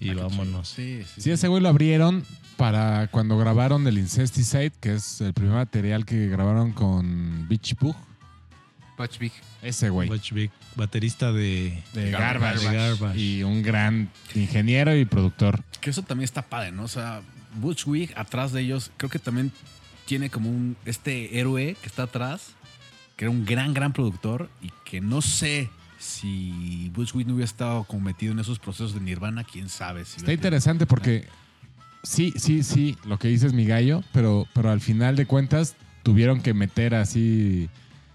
y 0.00 0.10
Ah, 0.10 0.14
vámonos. 0.14 0.68
Sí, 0.68 1.02
sí. 1.14 1.22
Sí, 1.22 1.30
ese 1.30 1.48
güey 1.48 1.62
lo 1.62 1.68
abrieron 1.68 2.24
para 2.56 3.08
cuando 3.08 3.36
grabaron 3.38 3.86
el 3.86 3.98
Incesticide, 3.98 4.72
que 4.80 4.94
es 4.94 5.20
el 5.20 5.32
primer 5.32 5.54
material 5.54 6.04
que 6.04 6.28
grabaron 6.28 6.72
con 6.72 7.48
Beach 7.48 7.74
Pug. 7.74 7.96
Butch 8.96 9.18
Vig. 9.18 9.32
Ese 9.62 9.90
güey. 9.90 10.08
Butch 10.08 10.32
Vig, 10.32 10.50
baterista 10.76 11.32
de, 11.32 11.82
De 11.94 12.10
Garbage. 12.10 12.64
Garbage. 12.64 12.68
de 12.68 12.76
Garbage. 12.76 13.18
Y 13.20 13.42
un 13.44 13.62
gran 13.62 14.10
ingeniero 14.34 14.96
y 14.96 15.04
productor. 15.04 15.62
Que 15.80 15.90
eso 15.90 16.02
también 16.02 16.24
está 16.24 16.42
padre, 16.42 16.72
¿no? 16.72 16.82
O 16.84 16.88
sea, 16.88 17.22
Butch 17.60 17.86
Wig 17.86 18.12
atrás 18.16 18.52
de 18.52 18.60
ellos, 18.62 18.90
creo 18.96 19.08
que 19.10 19.18
también 19.20 19.52
tiene 20.08 20.30
como 20.30 20.48
un 20.48 20.74
este 20.86 21.38
héroe 21.38 21.76
que 21.82 21.86
está 21.86 22.04
atrás, 22.04 22.52
que 23.14 23.26
era 23.26 23.30
un 23.30 23.44
gran, 23.44 23.74
gran 23.74 23.92
productor 23.92 24.48
y 24.62 24.72
que 24.86 25.02
no 25.02 25.20
sé 25.20 25.68
si 25.98 26.90
Wig 26.96 27.26
no 27.26 27.34
hubiera 27.34 27.44
estado 27.44 27.84
como 27.84 28.04
metido 28.04 28.32
en 28.32 28.38
esos 28.38 28.58
procesos 28.58 28.94
de 28.94 29.00
Nirvana, 29.00 29.44
quién 29.44 29.68
sabe. 29.68 30.06
Si 30.06 30.16
Está 30.16 30.32
interesante 30.32 30.86
porque 30.86 31.26
sí, 32.02 32.32
sí, 32.36 32.62
sí, 32.62 32.96
lo 33.04 33.18
que 33.18 33.28
dices 33.28 33.52
mi 33.52 33.66
gallo, 33.66 34.02
pero, 34.12 34.46
pero 34.54 34.70
al 34.70 34.80
final 34.80 35.14
de 35.14 35.26
cuentas 35.26 35.76
tuvieron 36.02 36.40
que 36.40 36.54
meter 36.54 36.94
así 36.94 37.68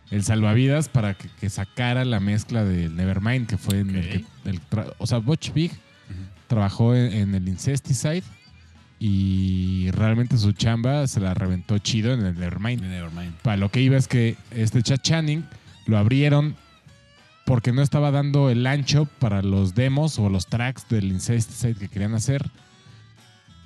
el 0.09 0.23
salvavidas 0.23 0.89
para 0.89 1.13
que, 1.13 1.29
que 1.39 1.51
sacara 1.51 2.05
la 2.05 2.19
mezcla 2.19 2.63
del 2.63 2.95
Nevermind, 2.95 3.45
que 3.45 3.59
fue 3.59 3.81
en 3.81 3.95
el 3.95 4.09
que... 4.09 4.25
el 4.45 4.59
o 4.97 5.05
sea, 5.05 5.19
Butch 5.19 5.53
Vig 5.53 5.71
trabajó 6.47 6.95
en, 6.95 7.13
en 7.13 7.35
el 7.35 7.47
Incesticide 7.47 8.23
y 9.05 9.91
realmente 9.91 10.37
su 10.37 10.53
chamba 10.53 11.07
se 11.07 11.19
la 11.19 11.33
reventó 11.33 11.77
chido 11.77 12.13
en 12.13 12.25
el 12.25 12.35
Nevermind. 12.35 12.83
Nevermind. 12.83 13.33
Para 13.41 13.57
lo 13.57 13.67
que 13.67 13.81
iba 13.81 13.97
es 13.97 14.07
que 14.07 14.37
este 14.51 14.81
Chad 14.81 14.99
Channing 14.99 15.43
lo 15.87 15.97
abrieron 15.97 16.55
porque 17.45 17.73
no 17.73 17.81
estaba 17.81 18.11
dando 18.11 18.49
el 18.49 18.65
ancho 18.65 19.03
para 19.19 19.41
los 19.41 19.75
demos 19.75 20.19
o 20.19 20.29
los 20.29 20.47
tracks 20.47 20.87
del 20.87 21.11
Incesticide 21.11 21.75
que 21.75 21.89
querían 21.89 22.13
hacer. 22.13 22.49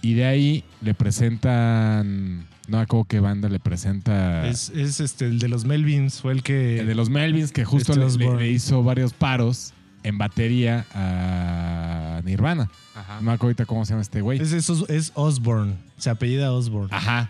Y 0.01 0.15
de 0.15 0.25
ahí 0.25 0.63
le 0.81 0.95
presentan. 0.95 2.47
No 2.67 2.77
me 2.77 2.83
acuerdo 2.83 3.05
qué 3.05 3.19
banda 3.19 3.47
le 3.47 3.59
presenta. 3.59 4.47
Es, 4.47 4.71
es 4.71 4.99
este, 4.99 5.25
el 5.25 5.37
de 5.37 5.49
los 5.49 5.65
Melvins, 5.65 6.19
fue 6.19 6.33
el 6.33 6.41
que... 6.41 6.79
el 6.79 6.87
de 6.87 6.95
los 6.95 7.11
Melvins, 7.11 7.51
que 7.51 7.63
justo 7.63 7.93
Este 7.93 8.35
le 8.37 8.49
hizo 8.49 8.81
varios 8.81 9.13
paros 9.13 9.75
en 10.03 10.17
batería 10.17 10.85
a 10.93 12.21
Nirvana. 12.23 12.69
Ajá. 12.95 13.15
No 13.15 13.21
me 13.23 13.31
acuerdo 13.31 13.47
ahorita 13.47 13.65
cómo 13.65 13.85
se 13.85 13.91
llama 13.93 14.01
este 14.01 14.21
güey. 14.21 14.41
es, 14.41 14.51
es, 14.53 14.69
es 14.69 15.11
Osborne, 15.15 15.75
se 15.97 16.09
apellida 16.09 16.51
Osborne, 16.51 16.89
Ajá. 16.95 17.29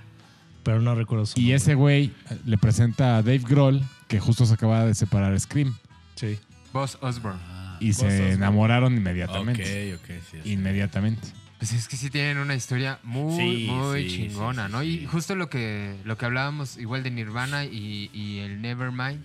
pero 0.63 0.82
no 0.82 0.95
recuerdo 0.95 1.25
su 1.25 1.39
Y 1.39 1.43
nombre. 1.43 1.56
ese 1.58 1.73
güey 1.75 2.12
le 2.45 2.58
presenta 2.58 3.17
a 3.17 3.21
Dave 3.23 3.39
Grohl, 3.39 3.82
que 4.08 4.19
justo 4.19 4.45
se 4.45 4.53
acababa 4.53 4.86
de 4.86 4.95
separar 4.95 5.38
Scream. 5.39 5.75
Sí. 6.15 6.39
Buzz 6.73 6.97
Osborne. 7.01 7.39
Ah, 7.47 7.77
Y 7.80 7.93
se 7.93 8.34
enamoraron 8.34 8.93
ok, 8.93 8.99
inmediatamente. 8.99 9.95
ok, 9.95 10.01
sí, 10.32 10.38
sí. 10.43 10.51
Inmediatamente. 10.51 11.27
Pues 11.58 11.73
es 11.73 11.88
que 11.88 11.97
sí 11.97 12.10
tienen 12.12 12.38
una 12.38 12.53
historia 12.53 12.99
muy, 13.03 13.36
Sí, 13.36 13.67
muy 13.71 14.10
sí, 14.10 14.15
chingona, 14.30 14.65
sí, 14.65 14.67
sí, 14.67 14.73
¿no? 14.73 14.82
sí. 14.82 14.88
Y 14.88 15.06
justo 15.08 15.36
lo 15.36 15.49
que, 15.49 15.95
lo 16.06 16.15
que 16.17 16.25
hablábamos 16.25 16.77
igual 16.77 17.01
de 17.03 17.10
Nirvana 17.12 17.65
y, 17.65 18.12
y 18.13 18.39
el 18.39 18.62
Nevermind, 18.62 19.23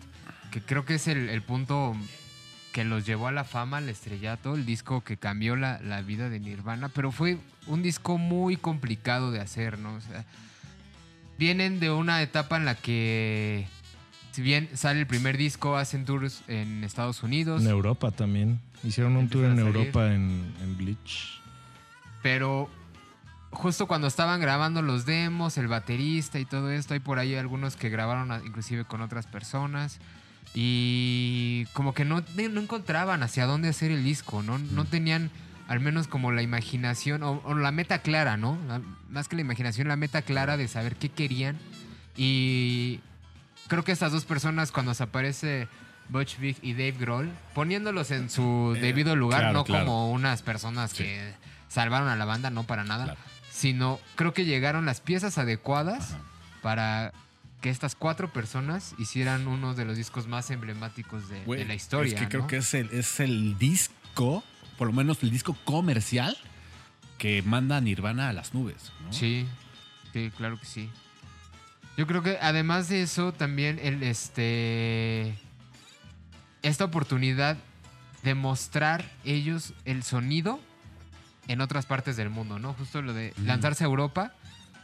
que 0.51 0.61
creo 0.63 0.85
que 0.87 0.95
es 0.95 1.09
el, 1.09 1.29
el 1.29 1.43
punto 1.43 1.95
que 2.73 2.85
los 2.85 3.07
llevó 3.07 3.29
a 3.29 3.33
la 3.33 3.45
fama, 3.45 3.77
al 3.77 3.89
estrellato, 3.89 4.55
el 4.55 4.67
disco 4.67 5.03
que 5.03 5.17
cambió 5.17 5.57
la, 5.57 5.81
la 5.81 6.03
vida 6.03 6.29
de 6.29 6.41
Nirvana, 6.41 6.89
pero 6.89 7.13
fue 7.13 7.39
un 7.67 7.83
disco 7.83 8.19
muy 8.19 8.57
complicado 8.57 9.31
de 9.31 9.41
hacer, 9.41 9.79
¿no? 9.79 9.95
O 9.95 10.01
sea, 10.01 10.25
vienen 11.39 11.81
de 11.81 11.91
una 11.91 12.23
etapa 12.23 12.57
en 12.57 12.65
la 12.65 12.75
que, 12.75 13.67
si 14.33 14.43
bien 14.43 14.69
sale 14.75 15.01
el 15.01 15.07
primer 15.07 15.37
disco, 15.37 15.77
hacen 15.77 16.05
tours 16.05 16.43
en 16.49 16.83
Estados 16.83 17.23
Unidos, 17.23 17.63
En 17.63 17.69
Europa 17.69 18.11
también. 18.11 18.61
Hicieron 18.83 19.17
un 19.17 19.29
tour 19.29 19.45
en. 19.45 19.59
Europa 19.59 20.13
en, 20.13 20.53
en 20.61 20.77
Bleach. 20.77 21.41
Pero 22.23 22.69
justo 23.51 23.87
cuando 23.87 24.07
estaban 24.07 24.41
grabando 24.41 24.83
los 24.83 25.05
demos, 25.05 25.59
el 25.59 25.69
baterista 25.69 26.41
y 26.41 26.45
todo 26.45 26.71
esto, 26.71 26.95
hay 26.95 27.01
por 27.01 27.19
ahí 27.19 27.35
algunos 27.35 27.77
que 27.77 27.91
grabaron 27.91 28.45
inclusive 28.45 28.85
con 28.85 29.03
otras 29.03 29.27
personas. 29.27 30.01
Y 30.55 31.65
como 31.73 31.95
que 31.95 32.05
no, 32.05 32.23
no 32.37 32.61
encontraban 32.61 33.23
hacia 33.23 33.47
dónde 33.47 33.69
hacer 33.69 33.91
el 33.91 34.05
disco, 34.05 34.43
¿no? 34.43 34.59
No 34.59 34.85
tenían 34.85 35.31
al 35.69 35.81
menos 35.81 36.07
como 36.09 36.33
la 36.33 36.43
imaginación 36.43 37.23
o, 37.23 37.41
o 37.45 37.55
la 37.55 37.73
meta 37.73 38.01
clara, 38.01 38.37
¿no? 38.37 38.59
La- 38.69 38.81
más 39.09 39.29
que 39.29 39.37
la 39.37 39.43
imaginación, 39.43 39.89
la 39.89 39.97
meta 39.97 40.23
clara 40.23 40.57
de 40.57 40.69
saber 40.69 40.97
qué 40.97 41.09
querían. 41.09 41.59
Y 42.17 43.01
creo 43.69 43.85
que 43.85 43.93
estas 43.93 44.13
dos 44.13 44.25
personas, 44.25 44.71
cuando 44.73 44.93
se 44.93 45.03
aparece 45.05 45.69
Butch 46.11 46.39
Vig 46.39 46.59
y 46.61 46.73
Dave 46.73 46.93
Grohl, 46.99 47.31
poniéndolos 47.55 48.11
en 48.11 48.29
su 48.29 48.75
Eh, 48.77 48.81
debido 48.81 49.17
lugar, 49.17 49.41
claro, 49.41 49.53
no 49.55 49.65
claro. 49.65 49.87
como 49.87 50.11
unas 50.13 50.43
personas 50.43 50.91
Sí. 50.91 51.05
que 51.05 51.33
salvaron 51.69 52.09
a 52.09 52.17
la 52.17 52.27
banda, 52.27 52.51
no 52.51 52.65
para 52.65 52.85
nada, 52.85 53.05
Claro. 53.05 53.21
sino 53.51 53.99
creo 54.17 54.35
que 54.35 54.45
llegaron 54.45 54.85
las 54.85 55.01
piezas 55.01 55.39
adecuadas 55.39 56.13
Ajá. 56.13 56.21
para 56.61 57.13
que 57.63 57.71
estas 57.71 57.95
cuatro 57.95 58.31
personas 58.31 58.95
hicieran 58.99 59.47
uno 59.47 59.75
de 59.75 59.87
los 59.87 59.97
discos 59.97 60.27
más 60.27 60.51
emblemáticos 60.51 61.29
de, 61.29 61.65
la 61.65 61.75
historia. 61.75 62.15
Es 62.15 62.21
que 62.21 62.29
creo 62.29 62.47
que 62.47 62.59
es 62.59 62.75
el, 62.75 62.91
es 62.91 63.21
el 63.21 63.57
disco, 63.57 64.45
por 64.77 64.89
lo 64.89 64.93
menos 64.93 65.23
el 65.23 65.31
disco 65.31 65.57
comercial, 65.65 66.37
que 67.17 67.41
manda 67.43 67.77
a 67.77 67.81
Nirvana 67.81 68.29
a 68.29 68.33
las 68.33 68.53
nubes. 68.53 68.93
¿no? 69.05 69.13
Sí, 69.13 69.47
sí, 70.13 70.31
claro 70.37 70.59
que 70.59 70.67
sí. 70.67 70.91
Yo 71.97 72.07
creo 72.07 72.23
que 72.23 72.37
además 72.43 72.89
de 72.89 73.03
eso, 73.03 73.33
también 73.33 73.79
el 73.81 74.03
este. 74.03 75.39
Esta 76.63 76.85
oportunidad 76.85 77.57
de 78.25 78.35
mostrar 78.35 79.09
ellos 79.25 79.73
el 79.85 80.03
sonido 80.03 80.61
en 81.49 81.61
otras 81.61 81.87
partes 81.87 82.17
del 82.17 82.31
mundo, 82.31 82.59
¿no? 82.59 82.73
Justo 82.75 83.03
lo 83.03 83.13
de 83.13 83.35
lanzarse 83.45 83.85
a 83.85 83.87
Europa 83.87 84.33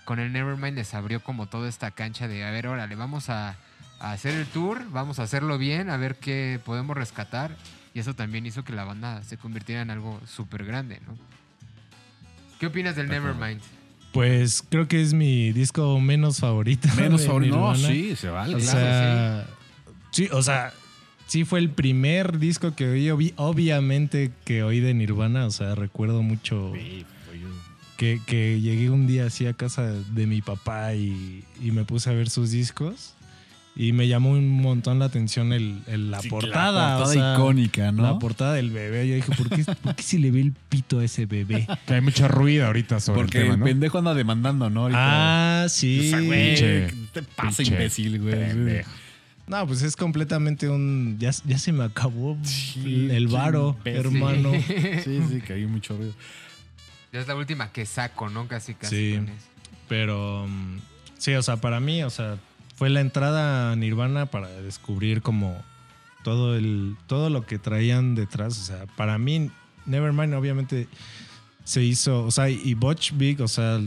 con 0.09 0.19
el 0.21 0.33
Nevermind 0.33 0.75
les 0.79 0.95
abrió 0.95 1.23
como 1.23 1.49
toda 1.49 1.69
esta 1.69 1.91
cancha 1.91 2.29
de, 2.29 2.43
a 2.43 2.51
ver, 2.51 2.67
órale, 2.67 2.95
vamos 2.95 3.29
a, 3.29 3.57
a 4.01 4.13
hacer 4.13 4.33
el 4.33 4.47
tour, 4.47 4.83
vamos 4.91 5.19
a 5.19 5.25
hacerlo 5.25 5.59
bien, 5.59 5.91
a 5.91 5.99
ver 5.99 6.17
qué 6.17 6.59
podemos 6.65 6.97
rescatar. 6.97 7.55
Y 7.93 7.99
eso 8.01 8.15
también 8.15 8.47
hizo 8.47 8.65
que 8.65 8.73
la 8.73 8.85
banda 8.85 9.23
se 9.23 9.37
convirtiera 9.37 9.83
en 9.83 9.91
algo 9.91 10.19
súper 10.27 10.65
grande, 10.65 10.99
¿no? 11.07 11.15
¿Qué 12.59 12.67
opinas 12.69 12.97
del. 12.97 13.09
Nevermind? 13.09 13.61
Pues 14.15 14.65
creo 14.67 14.89
que 14.89 15.03
es 15.03 15.13
mi 15.13 15.53
disco 15.53 16.01
menos 16.01 16.39
favorito. 16.41 16.89
Menos 16.97 17.27
favorito. 17.27 17.57
No, 17.57 17.75
sí, 17.75 18.17
se 18.17 18.31
vale. 18.31 18.55
O 18.57 18.61
sea, 18.61 19.47
sí, 20.11 20.29
o 20.33 20.43
sea, 20.43 20.73
sí 21.27 21.45
fue 21.45 21.59
el 21.59 21.69
primer 21.69 22.39
disco 22.39 22.75
que 22.75 22.89
oí, 22.89 23.07
obvi- 23.09 23.35
obviamente 23.37 24.33
que 24.47 24.63
oí 24.63 24.81
de 24.81 24.95
Nirvana, 24.95 25.45
o 25.45 25.51
sea, 25.51 25.75
recuerdo 25.75 26.23
mucho 26.23 26.73
Sí. 26.75 27.05
Que, 27.99 28.21
que 28.27 28.61
llegué 28.63 28.89
un 28.89 29.07
día 29.07 29.27
así 29.27 29.45
a 29.47 29.53
casa 29.53 29.83
de 29.93 30.27
mi 30.27 30.41
papá 30.41 30.95
y, 30.95 31.45
y 31.63 31.71
me 31.73 31.85
puse 31.85 32.09
a 32.09 32.15
ver 32.15 32.31
sus 32.31 32.51
discos 32.51 33.13
y 33.77 33.93
me 33.93 34.09
llamó 34.09 34.31
un 34.31 34.49
montón 34.61 34.99
la 34.99 35.05
atención 35.05 35.53
el, 35.53 35.83
el- 35.87 36.11
la 36.11 36.21
Sí, 36.21 36.29
portada, 36.31 36.73
La 36.91 36.97
o 36.97 36.99
portada 37.05 37.13
sea, 37.13 37.35
icónica, 37.35 37.93
¿no? 37.93 38.03
La 38.03 38.19
portada 38.19 38.55
del 38.55 38.71
bebé. 38.71 39.07
Yo 39.07 39.15
dije, 39.17 39.31
¿por 39.37 39.49
qué, 39.51 39.65
¿por 39.83 39.95
qué 39.95 40.03
si 40.03 40.19
le 40.19 40.31
ve 40.31 40.41
el 40.41 40.53
pito 40.69 40.99
a 41.01 41.05
ese 41.05 41.27
bebé? 41.27 41.67
Que 41.87 41.95
hay 41.95 42.01
mucho 42.01 42.27
ruido 42.29 42.67
ahorita 42.67 42.99
sobre 43.01 43.21
Porque 43.21 43.39
el 43.39 43.45
tema, 43.45 43.55
el 43.55 43.61
¿no? 43.61 43.67
pendejo 43.67 43.99
anda 43.99 44.15
demandando, 44.15 44.71
¿no? 44.71 44.83
Ahorita. 44.83 45.65
Ah, 45.65 45.69
sí. 45.69 45.99
O 46.01 46.11
sea, 46.11 46.21
güey, 46.21 46.55
Pinche- 46.57 46.87
¿qué 46.89 46.95
te 47.13 47.23
pasa, 47.23 47.57
pinche 47.59 47.73
imbécil, 47.75 48.21
güey? 48.21 48.35
pendejo. 48.35 48.91
No, 49.47 49.67
pues 49.67 49.83
es 49.83 49.97
completamente 49.97 50.69
un. 50.69 51.17
Ya, 51.19 51.31
ya 51.47 51.59
se 51.59 51.73
me 51.73 51.83
acabó 51.85 52.37
Sí, 52.43 52.83
el, 52.85 53.11
el 53.13 53.29
varo, 53.29 53.77
imbécil. 53.79 54.01
hermano. 54.17 54.53
Sí, 55.05 55.21
sí, 55.31 55.41
que 55.41 55.53
hay 55.55 55.67
mucho 55.67 55.97
ruido. 55.97 56.13
Ya 57.13 57.21
es 57.21 57.29
la 57.29 57.35
última 57.35 57.73
que 57.73 57.87
saco, 57.87 58.29
¿no? 58.29 58.49
Casi, 58.49 58.75
casi. 58.75 59.17
Sí. 59.17 59.21
Pero 59.89 60.47
mm, 60.47 60.79
sí, 61.19 61.35
o 61.35 61.43
sea, 61.43 61.57
para 61.57 61.81
mí, 61.81 62.03
o 62.03 62.11
sea, 62.11 62.39
fue 62.77 62.91
la 62.91 63.01
entrada 63.01 63.73
a 63.73 63.77
Nirvana 63.77 64.27
para 64.27 64.49
descubrir 64.49 65.23
como 65.23 65.63
todo 66.23 66.57
el 66.57 66.97
todo 67.07 67.31
lo 67.31 67.47
que 67.47 67.59
traían 67.59 68.15
detrás. 68.15 68.59
O 68.59 68.63
sea, 68.63 68.87
para 68.97 69.19
mí, 69.19 69.51
Nevermind 69.87 70.35
obviamente 70.35 70.89
se 71.65 71.83
hizo, 71.83 72.25
o 72.25 72.31
sea, 72.31 72.51
y 72.51 72.75
Butch 72.75 73.13
Big, 73.15 73.41
o 73.41 73.49
sea, 73.49 73.81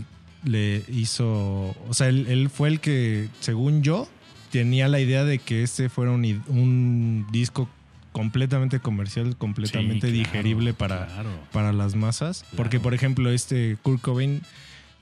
le 0.43 0.83
hizo, 0.87 1.75
o 1.87 1.93
sea, 1.93 2.07
él, 2.07 2.25
él 2.27 2.49
fue 2.49 2.69
el 2.69 2.79
que, 2.79 3.29
según 3.39 3.83
yo, 3.83 4.07
tenía 4.51 4.87
la 4.87 4.99
idea 4.99 5.23
de 5.23 5.39
que 5.39 5.63
este 5.63 5.89
fuera 5.89 6.11
un 6.11 7.27
disco 7.31 7.69
completamente 8.11 8.79
comercial, 8.79 9.35
completamente 9.37 10.07
Sí, 10.07 10.13
claro, 10.23 10.29
digerible 10.29 10.73
para, 10.73 11.07
claro. 11.07 11.29
para 11.51 11.73
las 11.73 11.95
masas. 11.95 12.41
Claro. 12.41 12.57
Porque, 12.57 12.79
por 12.79 12.93
ejemplo, 12.93 13.29
este 13.31 13.77
Kurt 13.81 14.01
Cobain 14.01 14.41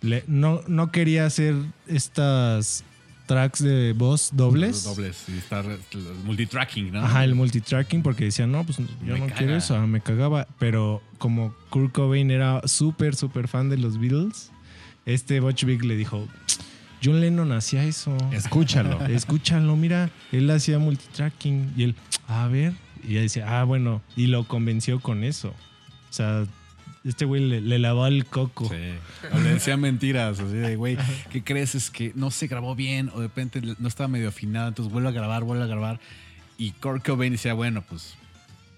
le- 0.01 0.23
no, 0.27 0.61
no 0.67 0.91
quería 0.91 1.25
hacer 1.25 1.55
estas 1.87 2.83
tracks 3.25 3.61
de 3.63 3.93
voz 3.93 4.31
dobles. 4.33 4.83
Dobles 4.85 5.25
y 5.27 5.37
estar 5.37 5.63
multitracking, 6.23 6.91
¿no? 6.93 7.01
Ajá, 7.05 7.23
el 7.23 7.35
multitracking, 7.35 8.01
porque 8.01 8.25
decían, 8.25 8.51
no, 8.51 8.63
pues 8.63 8.77
yo 8.77 8.85
Me 9.01 9.19
no 9.19 9.25
caga. 9.27 9.37
quiero 9.37 9.55
eso, 9.55 9.87
me 9.87 10.01
cagaba. 10.01 10.47
Pero 10.57 11.01
como 11.19 11.53
Kurt 11.69 11.91
Cobain 11.93 12.31
era 12.31 12.61
súper, 12.67 13.15
súper 13.15 13.47
fan 13.47 13.69
de 13.69 13.77
los 13.77 13.99
Beatles, 13.99 14.51
este 15.05 15.39
Butch 15.41 15.63
Vig 15.65 15.83
le 15.85 15.95
dijo, 15.95 16.27
John 17.03 17.21
Lennon 17.21 17.51
hacía 17.51 17.83
eso. 17.83 18.17
Escúchalo. 18.31 19.05
Escúchalo, 19.07 19.75
mira, 19.75 20.09
él 20.31 20.49
hacía 20.49 20.79
multitracking 20.79 21.73
y 21.77 21.83
él, 21.83 21.95
a 22.27 22.47
ver, 22.47 22.73
y 23.03 23.12
ella 23.13 23.21
decía, 23.21 23.59
ah, 23.59 23.63
bueno, 23.63 24.01
y 24.15 24.27
lo 24.27 24.43
convenció 24.45 24.99
con 24.99 25.23
eso. 25.23 25.49
O 25.49 26.13
sea, 26.13 26.45
este 27.03 27.25
güey 27.25 27.41
le, 27.47 27.62
le 27.62 27.79
lavó 27.79 28.07
el 28.07 28.25
coco. 28.25 28.67
Sí. 28.69 28.75
O 29.33 29.39
le 29.39 29.49
decían 29.53 29.79
mentiras, 29.79 30.39
así 30.39 30.53
de, 30.53 30.75
güey, 30.75 30.97
¿qué 31.31 31.43
crees? 31.43 31.75
Es 31.75 31.89
que 31.89 32.12
no 32.15 32.31
se 32.31 32.47
grabó 32.47 32.75
bien 32.75 33.09
o 33.13 33.19
de 33.19 33.27
repente 33.27 33.62
no 33.77 33.88
estaba 33.88 34.07
medio 34.07 34.29
afinado, 34.29 34.67
entonces 34.67 34.91
vuelve 34.91 35.09
a 35.09 35.12
grabar, 35.13 35.43
vuelve 35.43 35.63
a 35.63 35.67
grabar. 35.67 35.99
Y 36.57 36.71
Kurt 36.71 37.05
Cobain 37.05 37.31
decía, 37.31 37.53
bueno, 37.53 37.83
pues 37.88 38.15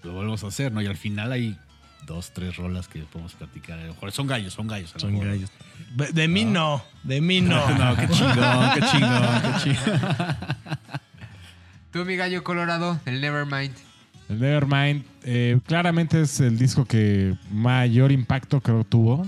lo 0.04 0.12
volvemos 0.12 0.44
a 0.44 0.48
hacer, 0.48 0.72
¿no? 0.72 0.80
Y 0.82 0.86
al 0.86 0.96
final 0.96 1.32
hay 1.32 1.58
dos, 2.06 2.32
tres 2.32 2.56
rolas 2.56 2.86
que 2.88 3.00
podemos 3.00 3.32
platicar. 3.34 3.78
A 3.78 3.84
lo 3.86 3.94
mejor 3.94 4.12
son 4.12 4.26
gallos, 4.26 4.52
son 4.54 4.66
gallos. 4.68 4.90
a 4.92 4.94
lo 4.94 5.00
Son 5.00 5.12
mejor. 5.12 5.28
gallos. 5.28 5.50
De, 5.96 6.12
de 6.12 6.28
mí 6.28 6.44
no, 6.44 6.84
de 7.02 7.20
mí 7.20 7.40
no. 7.40 7.60
No, 7.78 7.96
qué 7.96 8.08
chingón, 8.08 8.70
qué 8.74 8.80
chingón, 8.90 9.42
qué 9.42 9.60
chingón. 9.62 10.36
Tú, 11.92 12.04
mi 12.04 12.16
gallo 12.16 12.42
colorado, 12.42 13.00
el 13.04 13.20
Nevermind. 13.20 13.74
El 14.32 14.40
Nevermind, 14.40 15.04
eh, 15.24 15.60
claramente 15.66 16.22
es 16.22 16.40
el 16.40 16.56
disco 16.58 16.86
que 16.86 17.36
mayor 17.50 18.10
impacto 18.10 18.62
creo 18.62 18.82
tuvo. 18.82 19.26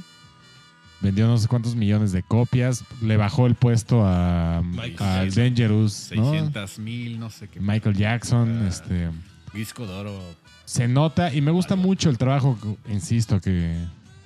Vendió 1.03 1.27
no 1.27 1.37
sé 1.37 1.47
cuántos 1.47 1.77
millones 1.77 2.13
de 2.13 2.23
copias. 2.23 2.83
Le 3.03 3.19
bajó 3.19 3.47
el 3.47 3.55
puesto 3.55 4.03
a, 4.03 4.63
Jackson. 4.99 5.31
Dangerous, 5.45 6.11
¿no? 6.15 6.31
600 6.31 6.79
mil, 6.79 7.21
no 7.21 7.29
sé 7.29 7.49
qué. 7.49 7.61
Michael 7.61 7.97
Jackson. 7.97 8.63
Ah. 8.63 8.69
este, 8.69 9.11
Disco 9.53 9.87
de 9.87 9.93
oro. 9.93 10.19
se 10.65 10.89
nota 10.89 11.33
y 11.35 11.43
me 11.43 11.51
gusta 11.51 11.77
mucho 11.77 12.09
el 12.09 12.17
trabajo, 12.17 12.59
insisto, 12.89 13.41
que 13.41 13.77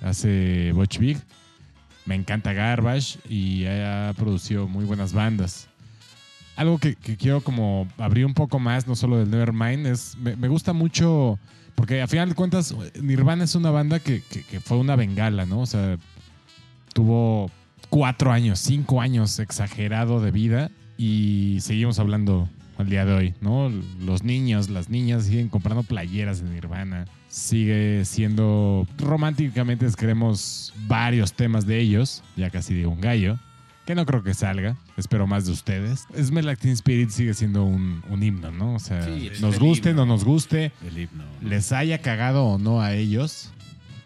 hace 0.01 0.71
Butch 0.71 0.97
Vig. 0.97 1.17
Me 2.05 2.15
encanta 2.15 2.53
Garbage 2.53 3.19
y 3.27 3.65
ha 3.65 4.13
producido 4.15 4.67
muy 4.67 4.85
buenas 4.85 5.11
bandas. 5.11 5.68
Algo 6.59 6.77
que, 6.77 6.95
quiero 6.95 7.39
como 7.39 7.87
abrir 7.97 8.25
un 8.25 8.33
poco 8.33 8.59
más, 8.59 8.85
no 8.85 8.93
solo 8.93 9.17
del 9.17 9.31
Nevermind, 9.31 9.87
es 9.87 10.17
me, 10.17 10.35
me 10.35 10.49
gusta 10.49 10.73
mucho, 10.73 11.39
porque 11.73 12.01
a 12.01 12.07
final 12.07 12.27
de 12.27 12.35
cuentas 12.35 12.75
Nirvana 13.01 13.45
es 13.45 13.55
una 13.55 13.71
banda 13.71 14.01
que, 14.01 14.21
fue 14.61 14.75
una 14.75 14.97
bengala, 14.97 15.45
¿no? 15.45 15.61
O 15.61 15.65
sea, 15.65 15.97
tuvo 16.93 17.49
cuatro 17.89 18.33
años, 18.33 18.59
cinco 18.59 18.99
años 18.99 19.39
exagerado 19.39 20.19
de 20.19 20.31
vida 20.31 20.69
y 20.97 21.59
seguimos 21.61 21.97
hablando 21.97 22.49
al 22.77 22.89
día 22.89 23.05
de 23.05 23.13
hoy, 23.13 23.33
¿no? 23.39 23.71
Los 24.01 24.23
niños, 24.23 24.69
las 24.69 24.89
niñas 24.89 25.27
siguen 25.27 25.47
comprando 25.47 25.83
playeras 25.83 26.43
de 26.43 26.49
Nirvana. 26.49 27.05
Sigue 27.29 28.03
siendo 28.03 28.85
románticamente 28.97 29.87
queremos 29.97 30.73
varios 30.89 31.31
temas 31.31 31.65
de 31.65 31.79
ellos, 31.79 32.21
ya 32.35 32.49
casi 32.49 32.73
digo 32.73 32.91
un 32.91 32.99
gallo, 32.99 33.39
que 33.89 33.95
no 33.95 34.05
creo 34.05 34.21
que 34.21 34.35
salga, 34.35 34.75
espero 34.97 35.25
más 35.25 35.47
de 35.47 35.51
ustedes. 35.51 36.05
Smell 36.15 36.45
Like 36.45 36.61
Teen 36.61 36.73
Spirit 36.75 37.09
sigue 37.09 37.33
siendo 37.33 37.63
un, 37.63 38.03
un 38.07 38.21
himno, 38.21 38.51
¿no? 38.51 38.75
O 38.75 38.79
sea, 38.79 39.01
Sí, 39.03 39.31
nos 39.41 39.57
guste, 39.57 39.89
himno. 39.89 40.05
no 40.05 40.13
nos 40.13 40.23
guste, 40.25 40.71
El 40.85 40.95
himno. 40.95 41.23
les 41.41 41.71
haya 41.71 41.97
cagado 41.97 42.45
o 42.45 42.59
no 42.59 42.81
a 42.83 42.93
ellos. 42.93 43.49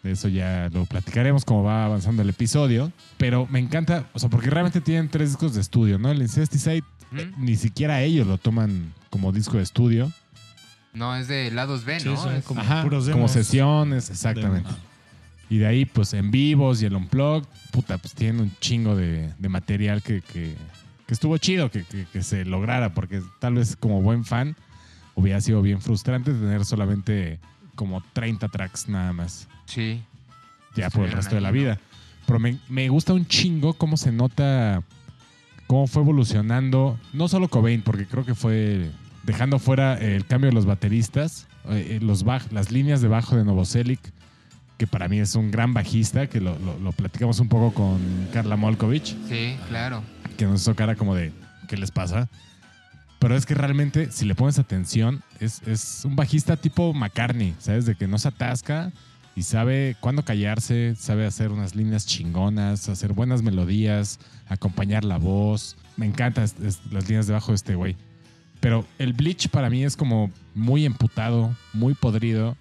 De 0.01 0.13
eso 0.13 0.29
ya 0.29 0.69
lo 0.71 0.85
platicaremos 0.85 1.43
como 1.43 1.63
va 1.63 1.83
avanzando 1.83 2.21
el 2.21 2.29
episodio. 2.29 2.93
Pero 3.17 3.45
me 3.51 3.59
encanta, 3.59 4.07
o 4.13 4.19
sea, 4.19 4.29
porque 4.29 4.49
realmente 4.49 4.79
tienen 4.79 5.09
tres 5.09 5.31
discos 5.31 5.53
de 5.53 5.59
estudio, 5.59 5.99
¿no? 5.99 6.11
El 6.11 6.21
Incesticide, 6.21 6.83
¿Mm? 7.11 7.19
eh, 7.19 7.31
ni 7.39 7.57
siquiera 7.57 8.01
ellos 8.03 8.25
lo 8.25 8.37
toman 8.37 8.93
como 9.09 9.33
disco 9.33 9.57
de 9.57 9.63
estudio. 9.63 10.09
No, 10.93 11.13
es 11.17 11.27
de 11.27 11.51
lados 11.51 11.83
B, 11.83 11.99
Sí, 11.99 12.07
¿no? 12.07 12.15
son 12.15 12.39
como 12.43 12.61
Ajá, 12.61 12.83
puros 12.83 13.09
como 13.09 13.27
sesiones, 13.27 14.09
exactamente. 14.09 14.69
Y 15.49 15.57
de 15.57 15.67
ahí, 15.67 15.85
pues 15.85 16.13
en 16.13 16.31
vivos 16.31 16.81
y 16.81 16.85
el 16.85 16.95
Unplugged, 16.95 17.47
puta, 17.71 17.97
pues 17.97 18.13
tienen 18.13 18.41
un 18.41 18.51
chingo 18.59 18.95
de, 18.95 19.33
de 19.37 19.49
material 19.49 20.01
que, 20.01 20.21
que- 20.21 20.55
que 21.05 21.13
estuvo 21.13 21.37
chido 21.37 21.69
que, 21.69 21.83
que- 21.83 22.23
se 22.23 22.45
lograra, 22.45 22.93
porque 22.93 23.21
tal 23.39 23.55
vez 23.55 23.75
como 23.75 24.01
buen 24.01 24.23
fan 24.23 24.55
hubiera 25.15 25.41
sido 25.41 25.61
bien 25.61 25.81
frustrante 25.81 26.31
tener 26.31 26.63
solamente 26.65 27.39
como 27.75 28.01
30 28.13 28.47
tracks 28.47 28.87
nada 28.87 29.11
más. 29.13 29.47
Sí. 29.65 30.01
ya 30.75 30.89
por 30.89 31.05
el 31.05 31.11
resto 31.11 31.35
de 31.35 31.41
la 31.41 31.51
vida. 31.51 31.79
Pero 32.25 32.39
me, 32.39 32.57
me 32.69 32.87
gusta 32.89 33.13
un 33.13 33.25
chingo 33.27 33.73
cómo 33.73 33.97
se 33.97 34.11
nota, 34.13 34.81
cómo 35.67 35.87
fue 35.87 36.01
evolucionando, 36.03 36.97
no 37.11 37.27
solo 37.27 37.47
Cobain, 37.49 37.81
porque 37.81 38.05
creo 38.05 38.25
que 38.25 38.33
fue 38.33 38.89
dejando 39.23 39.59
fuera 39.59 39.97
el 39.99 40.25
cambio 40.25 40.49
de 40.49 40.55
los 40.55 40.65
bateristas, 40.65 41.47
eh, 41.69 41.97
eh, 41.97 41.99
los 42.01 42.25
baj- 42.25 42.49
las 42.51 42.71
líneas 42.71 43.01
de 43.01 43.07
bajo 43.09 43.35
de 43.35 43.43
Novoselic, 43.43 43.99
que 44.83 44.87
para 44.87 45.07
mí 45.07 45.17
es 45.19 45.35
un 45.35 45.49
gran 45.49 45.73
bajista, 45.73 46.27
que 46.27 46.41
lo, 46.41 46.59
lo- 46.59 46.77
lo 46.77 46.91
platicamos 46.91 47.39
un 47.39 47.47
poco 47.47 47.73
con 47.73 47.99
Carla 48.33 48.57
Molkovich, 48.57 49.15
Sí, 49.29 49.55
claro. 49.69 50.03
que 50.35 50.45
nos 50.45 50.61
hizo 50.61 50.75
cara 50.75 50.95
como 50.95 51.15
de, 51.15 51.31
¿qué 51.69 51.77
les 51.77 51.89
pasa? 51.89 52.27
Pero 53.19 53.37
es 53.37 53.45
que 53.45 53.53
realmente, 53.55 54.11
si 54.11 54.25
le 54.25 54.35
pones 54.35 54.59
atención, 54.59 55.21
es, 55.39 55.61
es 55.65 56.01
un 56.03 56.17
bajista 56.17 56.57
tipo 56.57 56.93
McCartney, 56.93 57.55
¿sabes? 57.59 57.85
De 57.85 57.95
que 57.95 58.05
no 58.09 58.19
se 58.19 58.27
atasca 58.27 58.91
y 59.37 59.43
sabe 59.43 59.95
cuándo 60.01 60.25
callarse, 60.25 60.95
sabe 60.99 61.25
hacer 61.25 61.53
unas 61.53 61.73
líneas 61.75 62.05
chingonas, 62.05 62.89
hacer 62.89 63.13
buenas 63.13 63.41
melodías, 63.41 64.19
acompañar 64.49 65.05
la 65.05 65.15
voz. 65.17 65.77
Me 65.95 66.05
encantan 66.05 66.45
las 66.91 67.07
líneas 67.07 67.27
de 67.27 67.33
bajo 67.33 67.53
de 67.53 67.55
este 67.55 67.75
güey. 67.75 67.95
Pero 68.59 68.85
el 68.99 69.13
Bleach 69.13 69.47
para 69.47 69.69
mí 69.69 69.85
es 69.85 69.95
como 69.95 70.29
muy 70.53 70.83
emputado, 70.85 71.55
muy 71.71 71.93
podrido. 71.93 72.57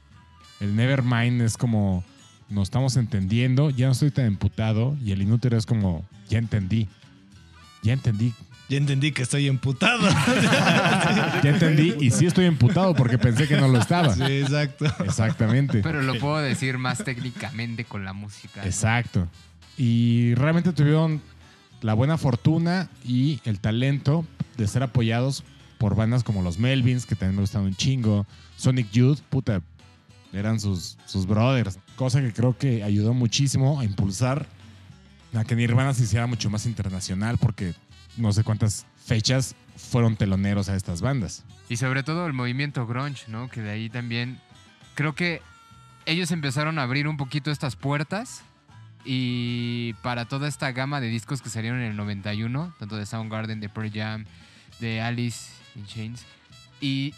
El 0.61 0.77
Nevermind 0.77 1.43
es 1.43 1.57
como, 1.57 2.05
nos 2.53 2.65
estamos 2.65 2.97
entendiendo, 2.97 3.71
ya 3.71 3.87
no 3.87 3.93
estoy 3.93 4.11
tan 4.11 4.27
emputado. 4.27 4.97
Y 5.05 5.12
el 5.12 5.23
Inútero 5.23 5.57
es 5.57 5.67
como, 5.67 6.05
ya 6.29 6.38
entendí. 6.38 6.88
Ya 7.83 7.93
entendí. 7.93 8.33
Ya 8.69 8.79
entendí 8.79 9.12
que 9.12 9.23
estoy 9.23 9.49
emputado. 9.49 10.09
Ya 11.43 11.51
entendí. 11.51 11.95
Y 12.01 12.11
sí 12.11 12.27
estoy 12.27 12.45
emputado 12.45 12.95
porque 12.95 13.19
pensé 13.19 13.49
que 13.49 13.57
no 13.57 13.69
lo 13.69 13.79
estaba. 13.79 14.15
sí, 14.15 14.23
exacto. 14.23 14.87
Exactamente. 15.05 15.81
Pero 15.83 16.03
lo 16.03 16.19
puedo 16.19 16.38
decir 16.38 16.79
más 16.79 17.03
técnicamente 17.05 17.85
con 17.85 18.05
la 18.05 18.12
música. 18.12 18.61
¿no? 18.61 18.67
Exacto. 18.67 19.29
Y 19.77 20.35
realmente 20.35 20.73
tuvieron 20.73 21.21
la 21.81 21.95
buena 21.95 22.17
fortuna 22.17 22.88
y 23.05 23.41
el 23.45 23.59
talento 23.59 24.25
de 24.57 24.69
ser 24.69 24.83
apoyados 24.85 25.43
por 25.79 25.97
bandas 25.97 26.23
como 26.23 26.43
los 26.43 26.59
Melvins, 26.59 27.07
que 27.07 27.17
también 27.17 27.37
me 27.37 27.41
gustan 27.41 27.62
un 27.62 27.75
chingo. 27.75 28.25
Sonic 28.57 28.91
Youth, 28.93 29.19
puta, 29.29 29.61
eran 30.33 30.61
sus, 30.61 30.99
sus 31.07 31.27
brothers. 31.27 31.79
Cosa 31.97 32.21
que 32.21 32.33
creo 32.33 32.57
que 32.57 32.83
ayudó 32.83 33.14
muchísimo 33.14 33.81
a 33.81 33.85
impulsar 33.85 34.47
a 35.35 35.45
que 35.45 35.57
Nirvana 35.57 35.95
se 35.95 36.05
hiciera 36.05 36.27
mucho 36.27 36.51
más 36.51 36.66
internacional, 36.66 37.38
porque 37.38 37.75
no 38.16 38.33
sé 38.33 38.45
cuántas 38.45 38.87
fechas 39.05 39.55
fueron 39.77 40.16
teloneros 40.16 40.68
a 40.68 40.77
estas 40.77 41.01
bandas. 41.01 41.45
Y 41.68 41.77
sobre 41.77 42.03
todo 42.03 42.27
el 42.27 42.33
movimiento 42.33 42.87
grunge, 42.87 43.25
¿no? 43.29 43.49
Que 43.49 43.62
de 43.62 43.71
ahí 43.71 43.88
también 43.88 44.38
creo 44.95 45.14
que 45.14 45.40
ellos 46.05 46.31
empezaron 46.31 46.79
a 46.79 46.83
abrir 46.83 47.09
un 47.09 47.16
poquito 47.16 47.51
estas 47.51 47.77
puertas 47.77 48.42
y 49.05 49.95
para 50.03 50.27
toda 50.27 50.49
esta 50.49 50.71
gama 50.73 51.01
de 51.01 51.09
discos 51.09 51.42
que 51.42 51.49
salieron 51.49 51.81
en 51.81 51.90
el 51.90 51.97
91, 51.97 52.75
tanto 52.79 52.97
de 52.97 53.07
Soundgarden, 53.07 53.61
de 53.61 53.68
Pearl 53.68 53.90
Jam, 53.92 54.25
de 54.81 55.01
Alice 55.01 55.51
in 55.77 55.87
Chains 55.87 56.25
y 56.81 57.14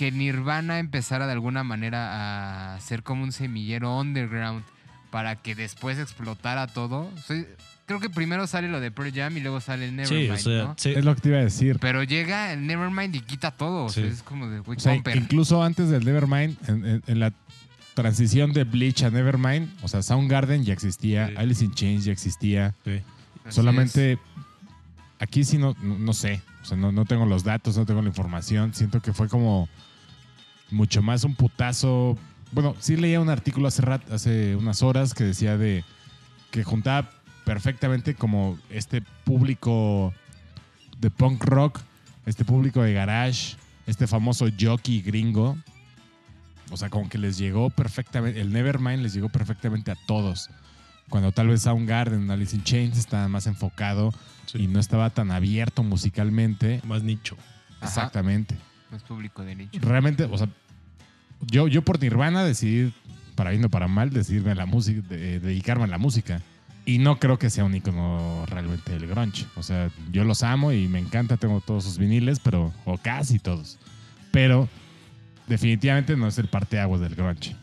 que 0.00 0.10
Nirvana 0.10 0.78
empezara 0.78 1.26
de 1.26 1.32
alguna 1.32 1.62
manera 1.62 2.74
a 2.74 2.80
ser 2.80 3.02
como 3.02 3.22
un 3.22 3.32
semillero 3.32 3.98
underground 4.00 4.64
para 5.10 5.36
que 5.36 5.54
después 5.54 5.98
explotara 5.98 6.66
todo. 6.68 7.10
Soy- 7.26 7.46
creo 7.84 8.00
que 8.00 8.08
primero 8.08 8.46
sale 8.46 8.68
lo 8.68 8.80
de 8.80 8.90
Pearl 8.90 9.12
Jam 9.12 9.36
y 9.36 9.40
luego 9.40 9.60
sale 9.60 9.84
el 9.84 9.90
Sí, 10.06 10.14
Nevermind, 10.14 10.30
o 10.32 10.36
sea, 10.38 10.64
¿no? 10.64 10.74
sí. 10.78 10.92
Es 10.96 11.04
lo 11.04 11.14
que 11.14 11.20
te 11.20 11.28
iba 11.28 11.36
a 11.38 11.42
decir. 11.44 11.76
Pero 11.80 12.02
llega 12.02 12.50
el 12.54 12.66
Nevermind 12.66 13.14
y 13.14 13.20
quita 13.20 13.50
todo. 13.50 13.84
O 13.84 13.88
sea, 13.90 14.04
Sí. 14.04 14.08
es 14.10 14.22
como 14.22 14.48
de 14.48 14.60
O 14.60 14.80
sea, 14.80 14.94
Comper. 14.94 15.16
incluso 15.18 15.62
antes 15.62 15.90
del 15.90 16.02
Nevermind, 16.06 16.56
en, 16.66 16.86
en- 16.86 17.02
en 17.06 17.20
la 17.20 17.34
transición 17.92 18.54
de 18.54 18.64
Bleach 18.64 19.02
a 19.02 19.10
Nevermind, 19.10 19.68
o 19.82 19.88
sea, 19.88 20.00
Soundgarden 20.02 20.64
ya 20.64 20.72
existía, 20.72 21.26
Sí. 21.28 21.34
Alice 21.36 21.62
in 21.62 21.74
Chains 21.74 22.04
ya 22.06 22.12
existía. 22.12 22.74
Sí. 22.86 23.02
Solamente 23.50 24.18
aquí 25.18 25.44
sí 25.44 25.58
no, 25.58 25.76
no, 25.82 25.98
no 25.98 26.12
sé, 26.14 26.40
o 26.62 26.64
sea, 26.64 26.78
no, 26.78 26.90
no 26.90 27.04
tengo 27.04 27.26
los 27.26 27.44
datos, 27.44 27.76
no 27.76 27.84
tengo 27.84 28.00
la 28.00 28.08
información. 28.08 28.72
Siento 28.72 29.02
que 29.02 29.12
fue 29.12 29.28
como 29.28 29.68
mucho 30.70 31.02
más 31.02 31.24
un 31.24 31.34
putazo. 31.34 32.16
Bueno, 32.52 32.74
sí 32.80 32.96
leía 32.96 33.20
un 33.20 33.28
artículo 33.30 33.68
hace, 33.68 33.82
rat- 33.82 34.10
hace 34.12 34.56
unas 34.56 34.82
horas 34.82 35.14
que 35.14 35.24
decía 35.24 35.56
de 35.56 35.84
que 36.50 36.64
juntaba 36.64 37.10
perfectamente 37.44 38.14
como 38.14 38.58
este 38.70 39.02
público 39.24 40.12
de 40.98 41.10
punk 41.10 41.44
rock, 41.44 41.80
este 42.26 42.44
público 42.44 42.82
de 42.82 42.92
garage, 42.92 43.56
este 43.86 44.06
famoso 44.06 44.46
jockey 44.60 45.00
gringo. 45.00 45.56
O 46.72 46.76
sea, 46.76 46.88
como 46.90 47.08
que 47.08 47.18
les 47.18 47.36
llegó 47.38 47.70
perfectamente, 47.70 48.40
el 48.40 48.52
Nevermind 48.52 49.02
les 49.02 49.12
llegó 49.14 49.28
perfectamente 49.28 49.90
a 49.90 49.96
todos. 50.06 50.50
Cuando 51.08 51.32
tal 51.32 51.48
vez 51.48 51.62
Soundgarden, 51.62 52.30
Alice 52.30 52.54
in 52.54 52.62
Chains 52.62 52.96
estaba 52.96 53.26
más 53.26 53.48
enfocado 53.48 54.12
Sí. 54.46 54.58
y 54.62 54.66
no 54.68 54.78
estaba 54.78 55.10
tan 55.10 55.32
abierto 55.32 55.82
musicalmente. 55.82 56.80
Más 56.84 57.02
nicho. 57.02 57.36
Exactamente. 57.82 58.56
Es 58.96 59.02
público 59.02 59.42
de 59.44 59.54
nicho. 59.56 59.78
Realmente, 59.82 60.24
o 60.24 60.36
sea, 60.38 60.48
yo, 61.46 61.68
yo 61.68 61.82
por 61.82 62.00
Nirvana 62.00 62.44
decidí, 62.44 62.92
para 63.34 63.50
bien 63.50 63.64
o 63.64 63.68
para 63.70 63.88
mal, 63.88 64.10
decidirme 64.10 64.50
a 64.52 64.54
la 64.54 64.66
música, 64.66 65.00
de- 65.08 65.40
dedicarme 65.40 65.84
a 65.84 65.88
la 65.88 65.98
música. 65.98 66.40
Y 66.86 66.98
no 66.98 67.18
creo 67.18 67.38
que 67.38 67.50
sea 67.50 67.64
un 67.64 67.74
icono 67.74 68.44
realmente 68.46 68.92
del 68.92 69.06
grunge. 69.06 69.44
O 69.56 69.62
sea, 69.62 69.90
yo 70.10 70.24
los 70.24 70.42
amo 70.42 70.72
y 70.72 70.88
me 70.88 70.98
encanta, 70.98 71.36
tengo 71.36 71.60
todos 71.60 71.84
sus 71.84 71.98
viniles, 71.98 72.40
pero, 72.40 72.72
o 72.84 72.96
casi 72.98 73.38
todos. 73.38 73.78
Pero 74.32 74.68
definitivamente 75.46 76.16
no 76.16 76.26
es 76.28 76.38
el 76.38 76.48
parteaguas 76.48 77.00
del 77.00 77.14
grunge. 77.14 77.54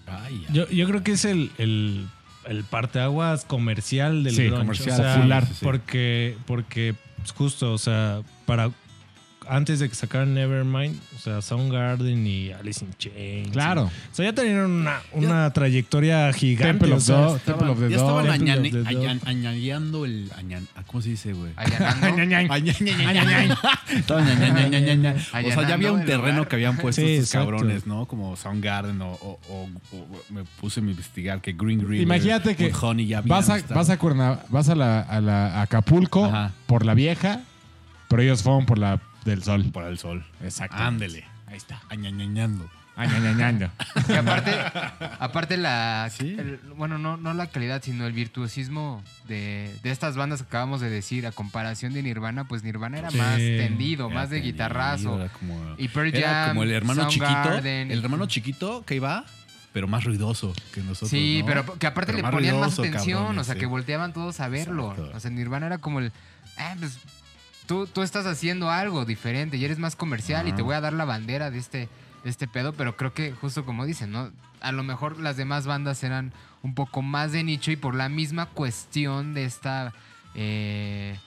Yo, 0.52 0.70
yo 0.70 0.88
creo 0.88 1.04
que 1.04 1.14
es 1.14 1.26
el, 1.26 1.52
el, 1.58 2.08
el 2.46 2.64
parteaguas 2.64 3.44
comercial 3.46 4.24
del 4.24 4.36
Sí, 4.36 4.44
grunge. 4.46 4.60
comercial, 4.62 5.00
o 5.00 5.04
sea, 5.04 5.16
popular. 5.16 5.46
sí, 5.48 5.54
sí. 5.56 5.66
Porque, 5.66 6.38
porque 6.46 6.96
pues, 7.18 7.32
justo, 7.32 7.74
o 7.74 7.78
sea, 7.78 8.22
para 8.46 8.70
antes 9.50 9.80
de 9.80 9.90
que 9.90 9.96
sacaran 9.96 10.34
Nevermind, 10.34 11.00
o 11.16 11.20
sea, 11.20 11.42
Soundgarden 11.42 12.26
y 12.26 12.52
Alice 12.52 12.84
in 12.84 12.92
Chains. 12.98 13.52
Claro. 13.52 13.84
O 13.86 14.16
sea, 14.16 14.26
ya 14.26 14.34
tenían 14.34 14.66
una, 14.66 15.02
una 15.14 15.52
trayectoria 15.52 16.32
gigante. 16.34 16.86
Temple 16.86 16.94
of, 16.94 17.04
sea, 17.04 17.38
Temple 17.46 17.70
of 17.70 17.80
the 17.80 17.90
Ya 17.90 17.98
estaban 17.98 18.30
añan, 18.30 19.22
añadeando 19.26 20.06
el... 20.06 20.32
¿Cómo 20.88 21.02
se 21.02 21.10
dice, 21.10 21.34
güey? 21.34 21.52
O 25.48 25.52
sea, 25.52 25.68
ya 25.68 25.74
había 25.74 25.92
un 25.92 26.06
terreno 26.06 26.48
que 26.48 26.56
habían 26.56 26.78
puesto 26.78 27.02
sí, 27.02 27.16
estos 27.16 27.32
cabrones, 27.32 27.86
¿no? 27.88 28.06
Como 28.06 28.36
Soundgarden 28.36 29.02
o, 29.02 29.12
o, 29.12 29.70
me 30.30 30.44
puse 30.60 30.80
a 30.80 30.84
investigar 30.84 31.42
que 31.42 31.54
Green 31.54 31.80
Green, 31.80 32.02
Imagínate 32.02 32.56
que 32.56 32.74
Honey 32.74 33.08
ya 33.08 33.22
vas 33.22 33.50
a, 33.50 33.60
vas 34.50 34.70
a, 34.70 34.76
la, 34.76 35.62
Acapulco 35.62 36.32
por 36.66 36.86
la 36.86 36.94
vieja, 36.94 37.42
pero 38.08 38.22
ellos 38.22 38.44
fueron 38.44 38.66
por 38.66 38.78
la 38.78 39.00
del 39.32 39.44
sol. 39.44 39.66
por 39.72 39.84
el 39.86 39.98
sol. 39.98 40.26
Exacto. 40.44 40.78
Ándele. 40.78 41.26
Ahí 41.48 41.58
está. 41.58 41.82
Añañañando. 41.90 42.70
Añañañaño. 42.96 43.70
Y 44.10 44.14
aparte, 44.14 44.52
aparte 45.20 45.56
la, 45.58 46.10
Sí. 46.12 46.36
el- 46.38 46.60
bueno, 46.76 46.98
no, 46.98 47.16
no 47.16 47.34
la 47.36 47.46
calidad, 47.46 47.82
sino 47.84 48.08
el 48.08 48.14
virtuosismo 48.14 49.04
de, 49.28 49.72
de 49.84 49.92
estas 49.92 50.16
bandas 50.18 50.42
que 50.42 50.48
acabamos 50.48 50.82
de 50.82 50.90
decir, 50.90 51.28
a 51.28 51.32
comparación 51.32 51.94
de 51.94 52.02
Nirvana, 52.02 52.46
pues 52.48 52.64
Nirvana 52.64 52.98
era 52.98 53.12
Sí. 53.12 53.18
más 53.20 53.38
tendido, 53.38 54.08
Era 54.08 54.16
más 54.16 54.30
de 54.32 54.38
tendido, 54.38 54.54
guitarrazo. 54.54 55.20
era 55.22 55.30
como- 55.32 55.76
Y 55.78 55.88
Pearl 55.90 56.16
Era 56.16 56.30
Jam, 56.30 56.48
como 56.50 56.64
el 56.64 56.72
hermano 56.72 57.08
chiquito. 57.08 57.26
Soundgarden. 57.32 57.92
El 57.92 58.04
hermano 58.04 58.26
chiquito 58.26 58.84
que 58.84 58.96
iba, 58.96 59.26
pero 59.74 59.88
más 59.88 60.04
ruidoso 60.04 60.54
que 60.74 60.82
nosotros. 60.82 61.12
Sí, 61.12 61.42
¿no? 61.42 61.46
pero 61.46 61.78
que 61.78 61.86
aparte 61.86 62.14
Pero 62.14 62.26
le 62.28 62.32
ponían 62.32 62.56
más 62.60 62.76
ruidoso, 62.78 62.82
atención, 62.82 63.20
cabrones, 63.20 63.42
o 63.42 63.44
sea, 63.44 63.54
sí. 63.54 63.60
que 63.60 63.66
volteaban 63.68 64.12
todos 64.12 64.40
a 64.40 64.48
verlo. 64.50 64.90
Exacto. 64.94 65.12
O 65.16 65.20
sea, 65.20 65.30
Nirvana 65.30 65.68
era 65.68 65.78
como 65.78 66.00
el, 66.00 66.12
ah, 66.58 66.76
pues 66.80 66.98
tú, 67.68 67.86
tú 67.86 68.02
estás 68.02 68.26
haciendo 68.26 68.72
algo 68.72 69.06
diferente 69.06 69.58
y 69.58 69.66
eres 69.66 69.78
más 69.78 69.96
comercial 69.96 70.48
y 70.48 70.54
te 70.54 70.62
voy 70.62 70.76
a 70.76 70.82
dar 70.82 70.94
la 70.94 71.06
bandera 71.06 71.52
de 71.52 71.60
este, 71.60 71.90
de 72.24 72.30
este 72.30 72.48
pedo, 72.48 72.74
pero 72.74 72.98
creo 72.98 73.14
que 73.14 73.32
justo 73.34 73.66
como 73.66 73.86
dicen, 73.86 74.12
¿no? 74.12 74.32
A 74.62 74.72
lo 74.72 74.84
mejor 74.84 75.20
las 75.20 75.38
demás 75.38 75.68
bandas 75.68 76.04
eran 76.04 76.34
un 76.64 76.74
poco 76.74 77.02
más 77.02 77.32
de 77.32 77.44
nicho 77.44 77.72
y 77.72 77.76
por 77.76 77.94
la 77.94 78.10
misma 78.10 78.48
cuestión 78.48 79.34
de 79.34 79.46
esta... 79.46 79.94
eh, 80.34 81.18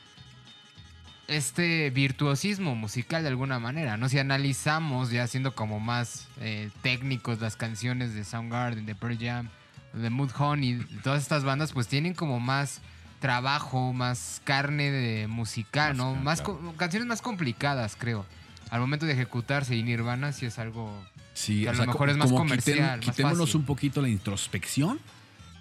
este 1.28 1.90
virtuosismo 1.90 2.74
musical 2.74 3.22
de 3.22 3.28
alguna 3.28 3.60
manera, 3.60 3.96
¿no? 3.96 4.08
Si 4.08 4.18
analizamos 4.18 5.12
ya 5.12 5.28
siendo 5.28 5.54
como 5.54 5.78
más 5.78 6.26
eh, 6.40 6.70
técnicos 6.82 7.40
las 7.40 7.54
canciones 7.54 8.14
de 8.14 8.24
Soundgarden, 8.24 8.84
de 8.84 8.96
Pearl 8.96 9.16
Jam, 9.16 9.48
de 9.92 10.10
Mudhoney, 10.10 10.84
todas 11.04 11.22
estas 11.22 11.44
bandas 11.44 11.72
pues 11.72 11.86
tienen 11.86 12.14
como 12.14 12.40
más 12.40 12.80
trabajo, 13.20 13.92
más 13.92 14.40
carne 14.44 14.90
de 14.90 15.26
musical, 15.28 15.96
¿no? 15.96 16.14
Más, 16.14 16.24
Más 16.24 16.40
claro. 16.42 16.58
co- 16.60 16.74
canciones 16.76 17.06
más 17.06 17.22
complicadas, 17.22 17.94
creo. 17.96 18.26
Al 18.70 18.80
momento 18.80 19.06
de 19.06 19.12
ejecutarse 19.12 19.76
y 19.76 19.82
Nirvana 19.82 20.32
sí 20.32 20.46
es 20.46 20.58
algo 20.58 20.92
Sí, 21.34 21.62
Que 21.62 21.68
a 21.68 21.72
lo 21.72 21.78
sea, 21.78 21.86
mejor 21.86 22.10
es 22.10 22.16
más 22.16 22.32
comercial, 22.32 22.78
quiten- 22.78 22.96
más 22.96 23.00
quitémonos 23.00 23.38
fácil. 23.40 23.56
un 23.60 23.64
poquito 23.66 24.02
la 24.02 24.08
introspección 24.08 24.98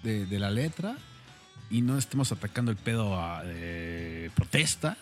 de, 0.02 0.26
de 0.26 0.38
la 0.38 0.50
letra 0.50 0.96
y 1.70 1.80
no 1.82 1.96
estemos 1.96 2.32
atacando 2.32 2.70
el 2.70 2.76
pedo 2.76 3.18
a 3.20 3.42
eh, 3.44 4.30
protesta 4.34 4.96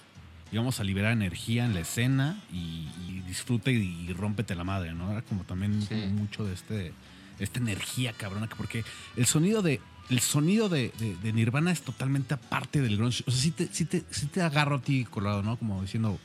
y 0.52 0.56
vamos 0.56 0.78
a 0.78 0.84
liberar 0.84 1.12
energía 1.12 1.64
en 1.64 1.74
la 1.74 1.80
escena 1.80 2.40
y, 2.52 2.88
y 3.08 3.22
disfruta 3.26 3.70
y, 3.70 3.76
y 4.08 4.12
rómpete 4.12 4.54
la 4.54 4.64
madre, 4.64 4.92
¿no? 4.94 5.10
Era 5.10 5.22
como 5.22 5.44
también 5.44 5.80
Sí. 5.82 5.94
mucho 5.94 6.44
de 6.44 6.54
este 6.54 6.92
esta 7.38 7.58
energía 7.60 8.12
cabrona 8.12 8.46
que- 8.48 8.56
porque 8.56 8.84
el 9.16 9.26
sonido 9.26 9.62
de 9.62 9.80
el 10.10 10.20
sonido 10.20 10.68
de, 10.68 10.92
Nirvana 11.22 11.70
es 11.70 11.82
totalmente 11.82 12.34
aparte 12.34 12.80
del 12.80 12.96
grunge. 12.96 13.24
O 13.26 13.30
sea, 13.30 13.40
sí 13.40 13.50
te, 13.50 14.04
sí 14.10 14.40
agarro 14.40 14.76
a 14.76 14.80
ti, 14.80 15.04
Colorado, 15.04 15.42
¿no? 15.42 15.56
Como 15.56 15.82
diciendo, 15.82 16.18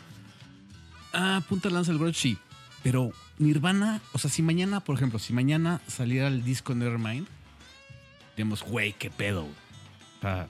Ah, 1.14 1.44
punta 1.48 1.70
lanza 1.70 1.92
el 1.92 2.00
grunge, 2.00 2.20
sí. 2.20 2.38
Pero 2.82 3.12
Nirvana, 3.38 4.02
o 4.12 4.18
sea, 4.18 4.30
si 4.30 4.42
mañana, 4.42 4.80
por 4.80 4.96
ejemplo, 4.96 5.20
si 5.20 5.32
mañana 5.32 5.80
saliera 5.88 6.28
el 6.28 6.44
disco 6.44 6.74
Nevermind, 6.74 7.28
digamos, 8.36 8.64
güey, 8.64 8.94
qué 8.94 9.12
pedo. 9.12 9.44
O 9.44 10.22
sea, 10.22 10.48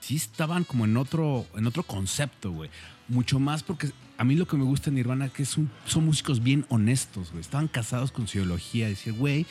sí 0.00 0.16
estaban 0.16 0.64
como 0.64 0.86
en 0.86 0.96
otro, 0.96 1.46
en 1.54 1.66
otro 1.66 1.82
concepto, 1.82 2.50
güey. 2.50 2.70
Mucho 3.08 3.38
más 3.38 3.62
porque 3.62 3.92
a 4.18 4.24
mí 4.24 4.34
lo 4.34 4.48
que 4.48 4.56
me 4.56 4.64
gusta 4.64 4.90
de 4.90 4.96
Nirvana 4.96 5.26
es 5.26 5.32
que 5.32 5.44
son, 5.44 5.70
son 5.84 6.06
músicos 6.06 6.42
bien 6.42 6.64
honestos, 6.70 7.30
güey. 7.30 7.42
Estaban 7.42 7.68
casados 7.68 8.10
con 8.10 8.26
su 8.26 8.38
ideología. 8.38 8.88
Decir, 8.88 9.12
güey, 9.12 9.46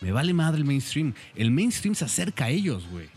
me 0.00 0.12
vale 0.12 0.32
madre 0.34 0.58
el 0.58 0.64
mainstream. 0.64 1.14
El 1.34 1.50
mainstream 1.50 1.94
se 1.94 2.04
acerca 2.04 2.46
a 2.46 2.48
ellos, 2.50 2.86
güey. 2.90 3.08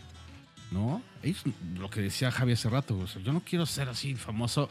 ¿No? 0.70 1.02
Ellos, 1.22 1.42
lo 1.78 1.88
que 1.88 2.00
decía 2.00 2.30
Javi 2.30 2.52
hace 2.52 2.68
rato, 2.68 2.94
güey, 2.94 3.04
o 3.04 3.08
sea, 3.08 3.22
yo 3.22 3.32
no 3.32 3.40
quiero 3.44 3.64
ser 3.66 3.88
así 3.88 4.14
famoso. 4.14 4.68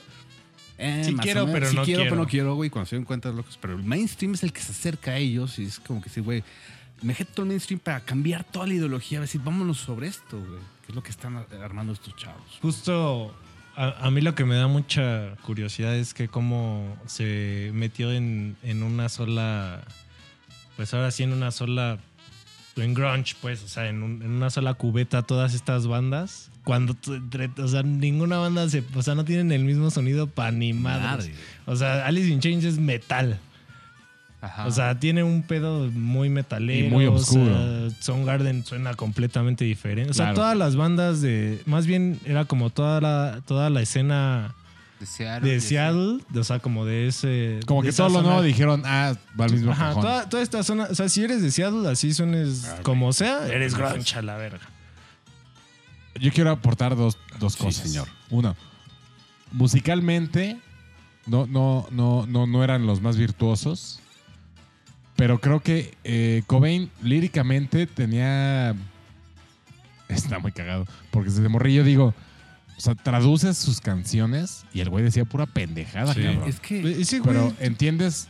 Eh, 0.78 1.04
Sí 1.06 1.16
quiero, 1.16 1.42
menos. 1.46 1.54
pero 1.60 1.70
Sí 1.70 1.76
no 1.76 1.84
quiero, 1.84 2.00
pero 2.04 2.10
quiero. 2.10 2.24
no 2.24 2.28
quiero, 2.30 2.56
güey. 2.56 2.70
Cuando 2.70 2.90
se 2.90 2.96
den 2.96 3.06
cuenta 3.06 3.30
locos. 3.32 3.58
Pero 3.62 3.76
el 3.76 3.84
mainstream 3.84 4.34
es 4.34 4.44
el 4.44 4.52
que 4.52 4.62
se 4.62 4.72
acerca 4.72 5.12
a 5.12 5.18
ellos 5.18 5.58
y 5.60 5.66
es 5.66 5.80
como 5.80 6.02
que 6.02 6.10
sí, 6.10 6.20
güey. 6.20 6.44
Me 7.02 7.16
meto 7.18 7.42
el 7.44 7.48
mainstream 7.50 7.80
para 7.80 8.00
cambiar 8.00 8.44
toda 8.44 8.66
la 8.68 8.74
ideología. 8.74 9.20
A 9.20 9.22
decir, 9.22 9.42
vámonos 9.44 9.78
sobre 9.78 10.08
esto, 10.08 10.40
güey. 10.40 10.60
Que 10.86 10.92
es 10.92 10.96
lo 10.96 11.04
que 11.04 11.12
están 11.12 11.38
ar- 11.38 11.48
armando 11.62 11.94
estos 11.94 12.16
chavos. 12.16 12.60
Justo 12.62 13.34
a, 13.76 14.06
a 14.08 14.12
mí 14.12 14.22
lo 14.22 14.36
que 14.36 14.46
me 14.46 14.56
da 14.56 14.68
mucha 14.68 15.36
curiosidad 15.44 15.96
es 15.96 16.14
que 16.14 16.28
cómo 16.28 16.98
se 17.06 17.72
metió 17.74 18.12
en, 18.12 18.56
en 18.64 18.84
una 18.84 19.10
sola, 19.10 19.84
pues 20.76 20.94
ahora 20.94 21.12
sí 21.12 21.24
en 21.24 21.34
una 21.34 21.52
sola, 21.52 21.98
en 22.76 22.94
grunge, 22.94 23.36
pues, 23.42 23.64
o 23.64 23.68
sea, 23.68 23.88
en, 23.88 24.02
un- 24.04 24.22
en 24.22 24.32
una 24.32 24.50
sola 24.50 24.74
cubeta 24.74 25.22
todas 25.22 25.54
estas 25.54 25.88
bandas. 25.88 26.50
Cuando, 26.64 26.96
o 27.58 27.68
sea, 27.68 27.84
ninguna 27.84 28.38
banda 28.38 28.70
se, 28.70 28.84
o 28.96 29.02
sea, 29.02 29.16
no 29.16 29.26
tienen 29.26 29.52
el 29.52 29.64
mismo 29.66 29.92
sonido 29.92 30.28
para 30.28 30.52
ni 30.52 30.72
madres. 30.74 31.28
Madre. 31.28 31.34
O 31.66 31.76
sea, 31.76 32.06
Alice 32.06 32.30
in 32.30 32.40
Chains 32.40 32.64
es 32.64 32.78
metal. 32.80 33.40
Ajá. 34.42 34.66
O 34.68 34.72
sea, 34.72 35.00
tiene 35.00 35.24
un 35.24 35.44
pedo 35.44 35.90
muy 35.92 36.30
metalero. 36.30 36.88
Y 36.88 36.90
muy 36.90 37.06
o 37.06 37.18
sea, 37.18 37.40
oscuro. 37.40 37.92
Soundgarden 38.02 38.66
suena 38.66 38.94
completamente 38.94 39.64
diferente. 39.66 40.12
O 40.12 40.14
sea, 40.14 40.26
Claro. 40.28 40.36
todas 40.36 40.58
las 40.58 40.76
bandas 40.76 41.22
de. 41.22 41.62
Más 41.66 41.86
bien 41.88 42.20
era 42.26 42.44
como 42.46 42.70
toda 42.70 43.00
la, 43.00 43.40
toda 43.46 43.70
la 43.70 43.82
escena 43.82 44.54
de 45.42 45.60
Seattle. 45.62 46.20
de. 46.30 46.40
O 46.40 46.44
sea, 46.44 46.60
como 46.60 46.86
de 46.86 47.08
ese. 47.08 47.60
Como 47.66 47.82
de 47.82 47.90
que 47.90 47.96
todo 47.96 48.10
lo 48.10 48.22
nuevo 48.22 48.42
dijeron, 48.42 48.84
ah, 48.86 49.14
va 49.40 49.46
al 49.46 49.52
mismo 49.52 49.72
Ajá, 49.72 49.88
cajón. 49.90 50.02
toda, 50.02 50.30
toda 50.30 50.44
esta 50.44 50.64
zona. 50.64 50.88
O 50.90 50.96
sea, 50.96 51.10
si 51.10 51.24
eres 51.24 51.42
de 51.42 51.52
Seattle, 51.52 51.90
así 51.90 52.14
suenes 52.14 52.66
Ah, 52.66 52.80
como 52.84 53.14
sea, 53.14 53.48
eres 53.48 53.76
grunge 53.76 54.18
a 54.18 54.22
la 54.22 54.38
verga. 54.38 54.68
Yo 56.20 56.32
quiero 56.32 56.52
aportar 56.52 56.96
dos, 56.96 57.18
dos 57.40 57.54
Sí, 57.54 57.64
cosas. 57.64 57.90
señor. 57.90 58.08
Uno, 58.30 58.56
musicalmente 59.52 60.60
no, 61.26 61.46
no, 61.48 61.88
no, 61.92 62.26
no, 62.28 62.46
no 62.48 62.64
eran 62.64 62.86
los 62.86 63.02
más 63.02 63.18
virtuosos. 63.18 64.00
Pero 65.16 65.40
creo 65.40 65.60
que 65.62 65.96
eh, 66.04 66.44
Cobain 66.48 66.90
líricamente 67.02 67.86
tenía. 67.88 68.76
Está 70.10 70.40
muy 70.40 70.52
cagado. 70.52 70.86
Porque 71.12 71.30
desde 71.30 71.48
morrillo 71.50 71.84
digo. 71.84 72.14
O 72.78 72.82
sea, 72.82 72.96
traduces 72.96 73.58
sus 73.58 73.80
canciones 73.82 74.66
y 74.74 74.82
el 74.82 74.90
güey 74.90 75.04
decía 75.04 75.26
pura 75.26 75.46
pendejada, 75.46 76.14
Sí. 76.14 76.22
cabrón. 76.24 76.50
Es 76.50 76.60
que. 76.60 77.02
Ese 77.02 77.20
güey. 77.20 77.34
Pero 77.36 77.54
entiendes 77.60 78.28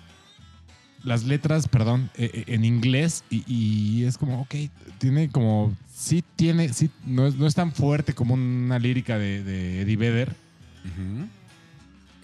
las 1.03 1.23
letras, 1.25 1.67
perdón, 1.67 2.09
eh, 2.15 2.29
eh, 2.33 2.43
en 2.47 2.63
inglés 2.65 3.23
y, 3.29 3.43
y 3.45 4.03
es 4.05 4.17
como, 4.17 4.41
ok, 4.41 4.55
tiene 4.99 5.27
como, 5.29 5.75
sí 5.93 6.23
tiene, 6.37 6.71
sí, 6.71 6.89
no 7.05 7.27
es, 7.27 7.35
no 7.35 7.45
es 7.45 7.55
tan 7.55 7.73
fuerte 7.73 8.13
como 8.13 8.35
una 8.35 8.79
lírica 8.79 9.17
de, 9.17 9.43
de 9.43 9.81
Eddie 9.81 9.97
Vedder 9.97 10.35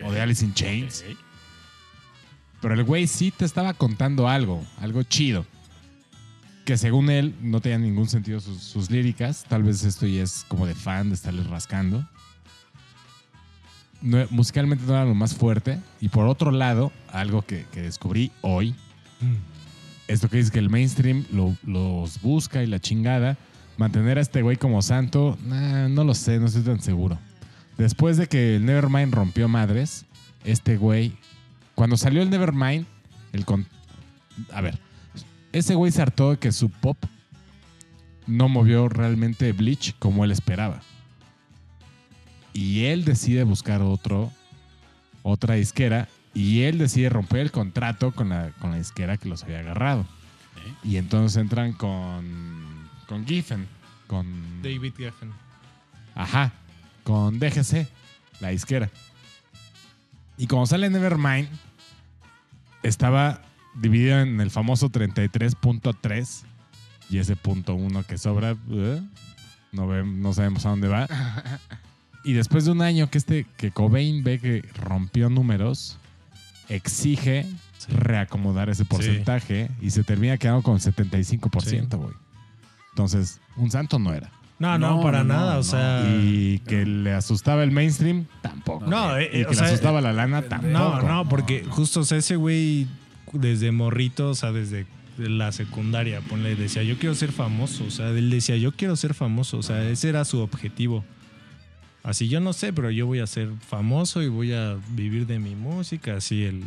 o 0.03 0.11
de 0.11 0.21
Alice 0.21 0.45
in 0.45 0.53
Chains. 0.53 1.03
Pero 2.61 2.73
el 2.73 2.83
güey 2.83 3.07
sí 3.07 3.31
te 3.31 3.45
estaba 3.45 3.73
contando 3.73 4.27
algo, 4.29 4.65
algo 4.81 5.03
chido. 5.03 5.45
Que 6.69 6.77
según 6.77 7.09
él 7.09 7.33
no 7.41 7.61
tenía 7.61 7.79
ningún 7.79 8.07
sentido 8.07 8.39
sus, 8.39 8.61
sus 8.61 8.91
líricas. 8.91 9.43
Tal 9.49 9.63
vez 9.63 9.83
esto 9.83 10.05
ya 10.05 10.21
es 10.21 10.45
como 10.47 10.67
de 10.67 10.75
fan 10.75 11.09
de 11.09 11.15
estarles 11.15 11.47
rascando. 11.47 12.07
No- 14.03 14.27
musicalmente 14.29 14.85
no 14.85 14.93
era 14.93 15.03
lo 15.03 15.15
más 15.15 15.33
fuerte. 15.33 15.79
Y 15.99 16.09
por 16.09 16.27
otro 16.27 16.51
lado, 16.51 16.91
algo 17.11 17.41
que, 17.41 17.65
que 17.73 17.81
descubrí 17.81 18.31
hoy, 18.41 18.75
Mm. 19.19 19.33
esto 20.09 20.29
que 20.29 20.37
dice 20.37 20.51
que 20.51 20.59
el 20.59 20.69
mainstream 20.69 21.25
lo- 21.31 21.57
los 21.63 22.21
busca 22.21 22.61
y 22.61 22.67
la 22.67 22.79
chingada. 22.79 23.35
Mantener 23.77 24.19
a 24.19 24.21
este 24.21 24.43
güey 24.43 24.55
como 24.55 24.83
santo, 24.83 25.39
nah, 25.47 25.87
no 25.87 26.03
lo 26.03 26.13
sé, 26.13 26.37
no 26.39 26.45
estoy 26.45 26.61
tan 26.61 26.79
seguro. 26.81 27.17
Después 27.79 28.15
de 28.17 28.27
que 28.27 28.57
el 28.57 28.65
Nevermind 28.67 29.11
rompió 29.11 29.47
madres, 29.47 30.05
este 30.43 30.77
güey, 30.77 31.13
cuando 31.73 31.97
salió 31.97 32.21
el 32.21 32.29
Nevermind, 32.29 32.85
el 33.33 33.43
con... 33.45 33.65
A 34.53 34.61
ver, 34.61 34.77
ese 35.51 35.75
güey 35.75 35.91
se 35.91 36.01
hartó 36.01 36.31
de 36.31 36.37
que 36.37 36.51
su 36.51 36.69
pop 36.69 36.97
no 38.27 38.47
movió 38.47 38.89
realmente 38.89 39.51
Bleach 39.51 39.95
como 39.99 40.23
él 40.23 40.31
esperaba. 40.31 40.81
Y 42.53 42.85
él 42.85 43.05
decide 43.05 43.43
buscar 43.43 43.81
otro, 43.81 44.31
otra 45.23 45.55
disquera, 45.55 46.07
y 46.33 46.61
él 46.61 46.77
decide 46.77 47.09
romper 47.09 47.39
el 47.41 47.51
contrato 47.51 48.11
con 48.11 48.29
la, 48.29 48.51
con 48.59 48.71
la 48.71 48.77
disquera 48.77 49.17
que 49.17 49.29
los 49.29 49.43
había 49.43 49.59
agarrado. 49.59 50.05
Y 50.83 50.97
entonces 50.97 51.41
entran 51.41 51.73
con, 51.73 52.89
con 53.07 53.25
Giffen, 53.25 53.67
con... 54.07 54.61
David 54.61 54.93
Geffen. 54.95 55.31
Ajá, 56.15 56.53
con 57.03 57.39
DGC, 57.39 57.87
la 58.39 58.49
disquera. 58.49 58.89
Y 60.37 60.47
como 60.47 60.65
sale 60.65 60.89
Nevermind, 60.89 61.49
estaba 62.83 63.41
dividido 63.75 64.19
en 64.19 64.39
el 64.41 64.51
famoso 64.51 64.89
33.3 64.89 66.43
y 67.09 67.17
ese 67.17 67.35
punto 67.35 67.75
uno 67.75 68.03
que 68.03 68.17
sobra, 68.17 68.55
¿eh? 68.69 69.01
no, 69.71 69.87
ve- 69.87 70.03
no 70.05 70.33
sabemos 70.33 70.65
a 70.65 70.69
dónde 70.69 70.87
va. 70.87 71.07
Y 72.25 72.33
después 72.33 72.65
de 72.65 72.71
un 72.71 72.81
año 72.81 73.09
que 73.09 73.17
este 73.17 73.45
que 73.55 73.71
Cobain 73.71 74.25
ve 74.25 74.39
que 74.39 74.61
rompió 74.75 75.29
números, 75.29 75.97
exige 76.67 77.45
Sí. 77.77 77.87
reacomodar 77.93 78.69
ese 78.69 78.83
porcentaje 78.83 79.71
y 79.81 79.91
se 79.91 80.03
termina 80.03 80.35
quedando 80.37 80.61
con 80.61 80.79
75%, 80.79 81.95
güey. 81.97 82.11
Entonces, 82.89 83.39
un 83.55 83.71
santo 83.71 83.99
no 83.99 84.13
era. 84.13 84.29
No, 84.59 84.77
no, 84.77 84.97
No, 84.97 85.01
para 85.01 85.19
no, 85.23 85.33
nada. 85.33 85.53
no. 85.53 85.59
o 85.61 85.63
sea. 85.63 86.03
Y 86.09 86.59
que 86.67 86.85
le 86.85 87.13
asustaba 87.13 87.63
el 87.63 87.71
mainstream, 87.71 88.25
tampoco. 88.41 88.85
No, 88.85 89.15
eh, 89.17 89.29
y 89.31 89.37
eh, 89.37 89.41
que 89.43 89.45
o 89.45 89.49
le 89.51 89.55
sea, 89.55 89.67
asustaba 89.67 90.01
la 90.01 90.11
lana, 90.11 90.41
tampoco. 90.41 90.73
No, 90.73 91.01
no, 91.03 91.29
porque 91.29 91.63
justo 91.69 92.01
ese 92.01 92.35
güey 92.35 92.85
desde 93.33 93.71
morrito, 93.71 94.29
o 94.29 94.35
sea, 94.35 94.51
desde 94.51 94.85
la 95.17 95.51
secundaria, 95.51 96.21
ponle, 96.21 96.55
decía, 96.55 96.83
yo 96.83 96.97
quiero 96.97 97.15
ser 97.15 97.31
famoso. 97.31 97.85
O 97.85 97.91
sea, 97.91 98.09
él 98.09 98.29
decía, 98.29 98.55
yo 98.57 98.71
quiero 98.71 98.95
ser 98.95 99.13
famoso. 99.13 99.57
O 99.57 99.63
sea, 99.63 99.87
ese 99.89 100.09
era 100.09 100.25
su 100.25 100.39
objetivo. 100.39 101.03
Así 102.03 102.29
yo 102.29 102.39
no 102.39 102.53
sé, 102.53 102.71
pero 102.71 102.91
yo 102.91 103.05
voy 103.05 103.19
a 103.19 103.27
ser 103.27 103.49
famoso 103.67 104.21
y 104.21 104.29
voy 104.29 104.53
a 104.53 104.77
vivir 104.91 105.27
de 105.27 105.39
mi 105.39 105.55
música. 105.55 106.15
Así 106.15 106.43
el. 106.43 106.63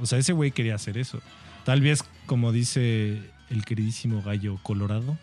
O 0.00 0.06
sea, 0.06 0.18
ese 0.18 0.32
güey 0.32 0.50
quería 0.50 0.74
hacer 0.74 0.98
eso. 0.98 1.20
Tal 1.64 1.80
vez, 1.80 2.04
como 2.26 2.52
dice 2.52 3.20
el 3.50 3.64
queridísimo 3.64 4.22
gallo 4.22 4.58
colorado, 4.62 5.16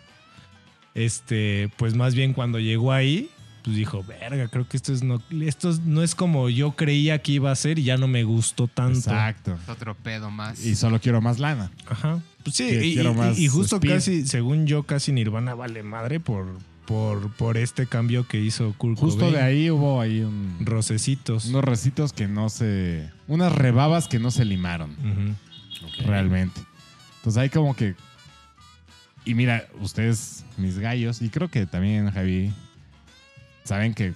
este, 0.95 1.69
pues 1.77 1.95
más 1.95 2.15
bien 2.15 2.33
cuando 2.33 2.59
llegó 2.59 2.91
ahí, 2.91 3.29
pues 3.63 3.75
dijo, 3.77 4.03
verga, 4.03 4.47
creo 4.49 4.67
que 4.67 4.75
esto 4.77 4.91
es 4.93 5.03
no, 5.03 5.21
esto 5.41 5.69
es- 5.69 5.79
no 5.79 6.03
es 6.03 6.15
como 6.15 6.49
yo 6.49 6.73
creía 6.73 7.21
que 7.21 7.31
iba 7.33 7.49
a 7.51 7.55
ser 7.55 7.79
y 7.79 7.83
ya 7.83 7.97
no 7.97 8.07
me 8.07 8.23
gustó 8.23 8.67
tanto. 8.67 8.97
Exacto. 8.99 9.57
Es 9.63 9.69
otro 9.69 9.95
pedo 9.95 10.29
más. 10.31 10.65
Y 10.65 10.75
solo 10.75 10.99
quiero 10.99 11.21
más 11.21 11.39
lana. 11.39 11.71
Ajá. 11.87 12.19
Pues 12.43 12.57
sí, 12.57 12.65
y, 12.65 12.93
quiero 12.95 13.11
y- 13.11 13.15
más 13.15 13.39
y 13.39 13.47
justo 13.47 13.77
speed. 13.77 13.91
casi, 13.93 14.27
según 14.27 14.67
yo, 14.67 14.83
casi 14.83 15.13
Nirvana 15.13 15.53
vale 15.55 15.81
madre 15.81 16.19
por, 16.19 16.45
por, 16.85 17.31
por 17.35 17.55
este 17.55 17.87
cambio 17.87 18.27
que 18.27 18.41
hizo 18.41 18.73
Kurt 18.77 18.99
Justo 18.99 19.19
Cobain. 19.19 19.35
de 19.35 19.41
ahí 19.41 19.71
hubo 19.71 20.01
ahí 20.01 20.19
un- 20.19 20.57
Rocecitos. 20.59 21.45
unos 21.45 21.63
recitos 21.63 22.11
que 22.11 22.27
no 22.27 22.49
se... 22.49 23.09
Unas 23.29 23.53
rebabas 23.53 24.09
que 24.09 24.19
no 24.19 24.29
se 24.31 24.43
limaron, 24.43 24.91
Ujú. 24.91 26.05
realmente. 26.05 26.59
Entonces 27.19 27.41
hay 27.41 27.49
como 27.49 27.75
que... 27.77 27.95
Y 29.25 29.35
mira, 29.35 29.69
ustedes, 29.79 30.43
mis 30.57 30.77
gallos, 30.79 31.21
y 31.21 31.29
creo 31.29 31.47
que 31.49 31.65
también 31.65 32.11
Javi, 32.11 32.51
saben 33.63 33.93
que 33.93 34.13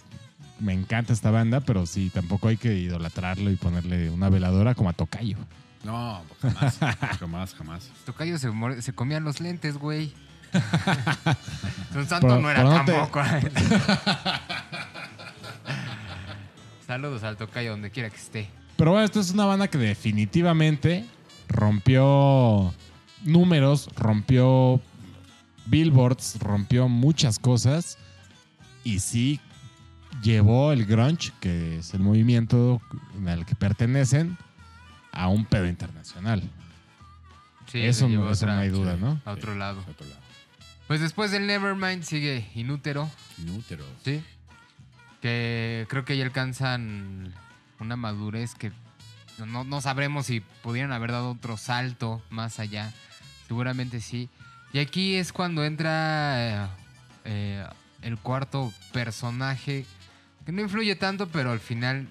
me 0.60 0.74
encanta 0.74 1.14
esta 1.14 1.32
banda, 1.32 1.60
pero 1.62 1.86
sí, 1.86 2.10
tampoco 2.14 2.48
hay 2.48 2.58
que 2.58 2.74
idolatrarlo 2.76 3.52
y 3.52 3.56
ponerle 3.56 4.10
una 4.10 4.30
veladora 4.30 4.74
como 4.76 4.90
a 4.90 4.94
Tocayo. 4.94 5.38
No, 5.84 6.22
jamás. 6.42 6.78
jamás, 7.20 7.54
jamás. 7.56 7.90
Tocayo 8.06 8.38
se, 8.40 8.94
comían 8.94 9.24
los 9.24 9.40
lentes, 9.40 9.78
güey. 9.78 10.12
Un 11.96 12.08
santo 12.08 12.28
Pero- 12.28 12.42
no 12.42 12.50
era 12.50 12.64
pero 12.64 12.78
no 12.78 12.86
te- 12.86 12.92
tampoco. 12.94 13.22
Saludos 16.86 17.24
al 17.24 17.38
Tocayo 17.38 17.72
donde 17.72 17.92
quiera 17.92 18.10
que 18.10 18.16
esté. 18.16 18.50
Pero 18.78 18.92
bueno, 18.92 19.06
esto 19.06 19.20
es 19.20 19.32
una 19.32 19.46
banda 19.46 19.68
que 19.68 19.78
definitivamente 19.78 21.06
rompió 21.50 22.74
números, 23.24 23.90
rompió 23.96 24.80
billboards, 25.66 26.38
rompió 26.40 26.88
muchas 26.88 27.40
cosas. 27.40 27.98
Y 28.88 29.00
sí, 29.00 29.40
llevó 30.24 30.72
el 30.72 30.86
grunge, 30.86 31.32
que 31.42 31.80
es 31.80 31.94
el 31.94 32.00
movimiento 32.00 32.82
al 33.28 33.46
que 33.46 33.54
pertenecen, 33.56 34.38
a 35.12 35.28
un 35.28 35.46
pedo 35.46 35.66
internacional. 35.68 36.42
Sí, 37.70 37.82
eso 37.82 38.08
no, 38.08 38.32
eso 38.32 38.46
otra- 38.46 38.56
no 38.56 38.62
hay 38.62 38.70
duda, 38.70 38.96
sí. 38.96 39.02
¿no? 39.02 39.22
A 39.26 39.32
otro 39.32 39.56
lado. 39.56 39.84
Otro 39.90 40.08
lado. 40.08 40.22
Pues 40.88 41.02
después 41.02 41.32
del 41.32 41.48
Nevermind 41.48 42.04
sigue 42.04 42.50
Inútero, 42.56 43.10
Inútero. 43.38 43.84
¿sí? 44.06 44.24
Que 45.22 45.86
creo 45.90 46.06
que 46.06 46.16
ya 46.16 46.24
alcanzan 46.24 47.34
una 47.82 47.98
madurez 47.98 48.56
que 48.56 48.72
no, 49.46 49.66
no 49.66 49.82
sabremos 49.82 50.28
si 50.28 50.40
pudieran 50.64 50.94
haber 50.94 51.12
dado 51.12 51.32
otro 51.32 51.58
salto 51.58 52.22
más 52.30 52.60
allá. 52.60 52.94
Seguramente 53.48 54.00
sí. 54.00 54.30
Y 54.72 54.80
aquí 54.80 55.16
es 55.16 55.34
cuando 55.34 55.66
entra 55.66 56.64
eh, 56.66 56.68
eh, 57.26 57.66
el 58.02 58.18
cuarto 58.18 58.74
personaje, 58.94 59.86
que 60.46 60.52
no 60.52 60.62
influye 60.62 60.96
tanto, 60.96 61.28
pero 61.28 61.52
al 61.52 61.60
final 61.60 62.08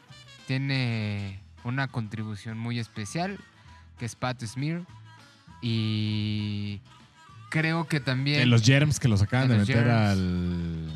tiene 0.46 1.40
una 1.64 1.88
contribución 1.88 2.58
muy 2.58 2.78
especial, 2.78 3.38
que 3.98 4.04
es 4.04 4.14
Pat 4.14 4.42
Smear. 4.44 4.82
Y 5.62 6.80
creo 7.50 7.88
que 7.88 8.00
también... 8.00 8.40
Eh, 8.42 8.46
los 8.46 8.62
Germs 8.62 9.00
que 9.00 9.08
los 9.08 9.22
acaban 9.22 9.48
De 9.48 9.58
meter 9.58 9.84
Germs. 9.84 9.90
al 9.90 10.90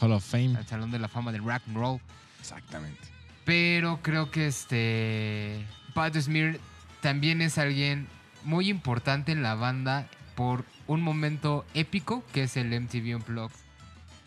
Hall 0.00 0.12
of 0.12 0.24
Fame. 0.24 0.56
al 0.56 0.66
Salón 0.66 0.90
de 0.90 0.98
la 0.98 1.08
Fama 1.08 1.32
del 1.32 1.44
Rock 1.44 1.62
and 1.66 1.76
Roll. 1.76 2.00
Exactamente. 2.40 3.00
Pero 3.44 4.00
creo 4.02 4.30
que 4.30 4.46
este. 4.46 5.64
Pat 5.94 6.14
Smear 6.16 6.58
también 7.00 7.40
es 7.40 7.56
alguien 7.56 8.06
muy 8.44 8.68
importante 8.68 9.32
en 9.32 9.42
la 9.42 9.54
banda 9.54 10.06
por 10.34 10.64
un 10.86 11.00
momento 11.00 11.64
épico 11.74 12.22
que 12.32 12.42
es 12.44 12.56
el 12.56 12.68
MTV 12.78 13.16
Unplugged 13.16 13.67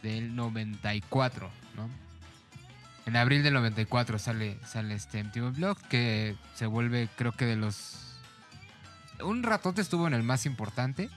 del 0.03 0.35
94, 0.35 1.49
¿no? 1.75 1.89
En 3.05 3.15
abril 3.17 3.41
del 3.43 3.53
94 3.55 4.19
sale, 4.19 4.57
sale 4.65 4.93
este 4.93 5.23
MTV 5.23 5.47
Unplugged 5.47 5.81
que 5.87 6.35
se 6.55 6.65
vuelve, 6.67 7.09
creo 7.17 7.31
que 7.31 7.45
de 7.45 7.55
los. 7.55 7.97
Un 9.23 9.43
ratote 9.43 9.81
estuvo 9.81 10.07
en 10.07 10.13
el 10.13 10.23
más 10.23 10.45
importante. 10.45 11.09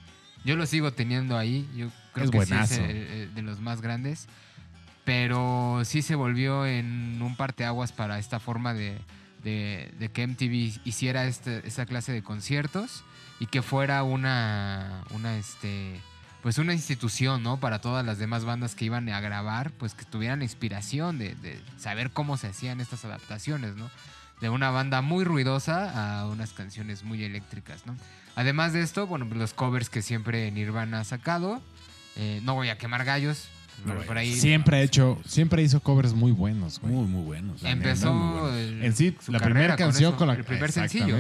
Yo 0.45 0.57
lo 0.57 0.67
sigo 0.67 0.93
teniendo 0.93 1.39
ahí. 1.39 1.69
Yo 1.77 1.89
creo 2.13 2.27
Es 2.27 2.31
que 2.31 2.47
sí 2.47 2.55
es 2.55 2.73
eh, 2.73 2.81
eh, 2.89 3.31
de 3.35 3.43
los 3.43 3.61
más 3.61 3.81
grandes. 3.81 4.29
Pero 5.05 5.83
sí 5.85 6.01
se 6.03 6.15
volvió 6.15 6.65
en 6.67 7.21
un 7.21 7.37
parteaguas 7.37 7.93
para 7.93 8.19
esta 8.19 8.41
forma 8.41 8.73
de, 8.73 8.99
de- 9.43 9.93
de 9.99 10.09
que 10.11 10.27
MTV 10.27 10.81
hiciera 10.87 11.27
este- 11.27 11.67
esta 11.67 11.85
clase 11.85 12.13
de 12.13 12.23
conciertos 12.23 13.05
y 13.41 13.47
que 13.47 13.61
fuera 13.61 14.03
una, 14.03 15.05
una 15.11 15.37
este, 15.37 16.01
pues 16.45 16.59
una 16.59 16.75
institución, 16.75 17.43
¿no? 17.43 17.59
Para 17.59 17.81
todas 17.81 18.05
las 18.05 18.19
demás 18.19 18.45
bandas 18.45 18.75
que 18.75 18.85
iban 18.85 19.09
a 19.09 19.19
grabar, 19.21 19.71
pues 19.73 19.95
que 19.95 20.05
tuvieran 20.05 20.41
la 20.41 20.45
inspiración 20.45 21.19
de, 21.19 21.35
de 21.37 21.59
saber 21.79 22.11
cómo 22.11 22.37
se 22.37 22.49
hacían 22.49 22.81
estas 22.83 23.05
adaptaciones, 23.07 23.77
¿no? 23.77 23.91
De 24.43 24.51
una 24.51 24.69
banda 24.71 25.01
muy 25.01 25.25
ruidosa 25.25 26.21
a 26.21 26.29
unas 26.29 26.53
canciones 26.53 27.03
muy 27.03 27.25
eléctricas, 27.25 27.87
¿no? 27.87 27.97
Además 28.37 28.75
de 28.75 28.83
esto, 28.83 29.07
bueno, 29.07 29.27
pues 29.27 29.39
los 29.39 29.55
covers 29.55 29.89
que 29.89 30.03
siempre 30.03 30.51
Nirvana 30.51 31.01
ha 31.01 31.05
sacado. 31.05 31.63
eh, 32.17 32.41
no 32.45 32.55
voy 32.55 32.69
a 32.69 32.77
quemar 32.79 33.05
gallos. 33.07 33.49
No 33.87 33.95
pero 33.95 34.07
por 34.07 34.19
ahí 34.19 34.33
Siempre 34.35 34.77
ha 34.77 34.83
hecho, 34.83 35.19
siempre 35.27 35.63
hizo 35.63 35.81
covers 35.81 36.13
muy 36.13 36.31
buenos, 36.31 36.79
güey. 36.79 36.93
Muy, 36.93 37.07
muy 37.09 37.23
buenos. 37.25 37.63
neta, 37.63 37.65
muy 37.65 37.73
empezó 37.73 38.13
buenos. 38.13 38.53
el- 38.57 38.85
En 38.85 38.95
sí, 38.95 39.17
la 39.29 39.41
primera 39.41 39.75
canción 39.77 40.11
eso, 40.11 40.17
con 40.19 40.29
la 40.29 40.35
el 40.35 40.45
primer 40.45 40.71
sencillo. 40.71 41.17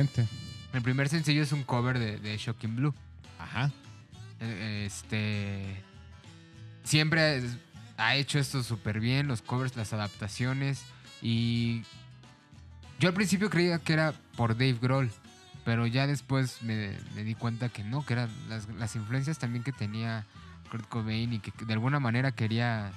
El 0.72 0.82
primer 0.82 1.08
sencillo 1.08 1.42
es 1.42 1.50
un 1.52 1.62
cover 1.64 1.98
de, 1.98 2.18
de 2.18 2.36
Shocking 2.36 2.76
Blue. 2.76 2.94
Ajá. 3.40 3.72
Eh, 4.44 4.84
Este. 4.86 5.82
Siempre 6.84 7.42
ha 7.96 8.16
hecho 8.16 8.38
esto 8.38 8.62
súper 8.62 9.00
bien, 9.00 9.26
los 9.26 9.42
covers, 9.42 9.76
las 9.76 9.92
adaptaciones. 9.92 10.82
Y. 11.22 11.82
Yo 13.00 13.08
al 13.08 13.14
principio 13.14 13.50
creía 13.50 13.78
que 13.78 13.92
era 13.92 14.14
por 14.36 14.52
Dave 14.54 14.78
Grohl. 14.80 15.10
Pero 15.64 15.86
ya 15.86 16.06
después 16.06 16.62
me, 16.62 16.94
me 17.14 17.24
di 17.24 17.34
cuenta 17.34 17.70
que 17.70 17.82
no, 17.82 18.04
que 18.04 18.12
eran 18.12 18.28
las, 18.50 18.68
las 18.68 18.94
influencias 18.96 19.38
también 19.38 19.64
que 19.64 19.72
tenía 19.72 20.26
Kurt 20.70 20.86
Cobain 20.90 21.32
y 21.32 21.38
que 21.38 21.52
de 21.64 21.72
alguna 21.72 22.00
manera 22.00 22.32
quería 22.32 22.92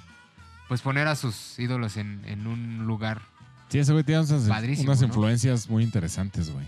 pues 0.68 0.82
poner 0.82 1.08
a 1.08 1.16
sus 1.16 1.58
ídolos 1.58 1.96
en, 1.96 2.20
en 2.26 2.46
un 2.46 2.86
lugar. 2.86 3.22
Sí, 3.70 3.78
ese 3.78 3.92
güey 3.92 4.04
tiene 4.04 4.20
unas, 4.20 4.42
Padrísimo, 4.42 4.90
unas 4.90 5.00
¿no? 5.00 5.06
influencias 5.06 5.70
muy 5.70 5.82
interesantes, 5.82 6.50
güey. 6.50 6.66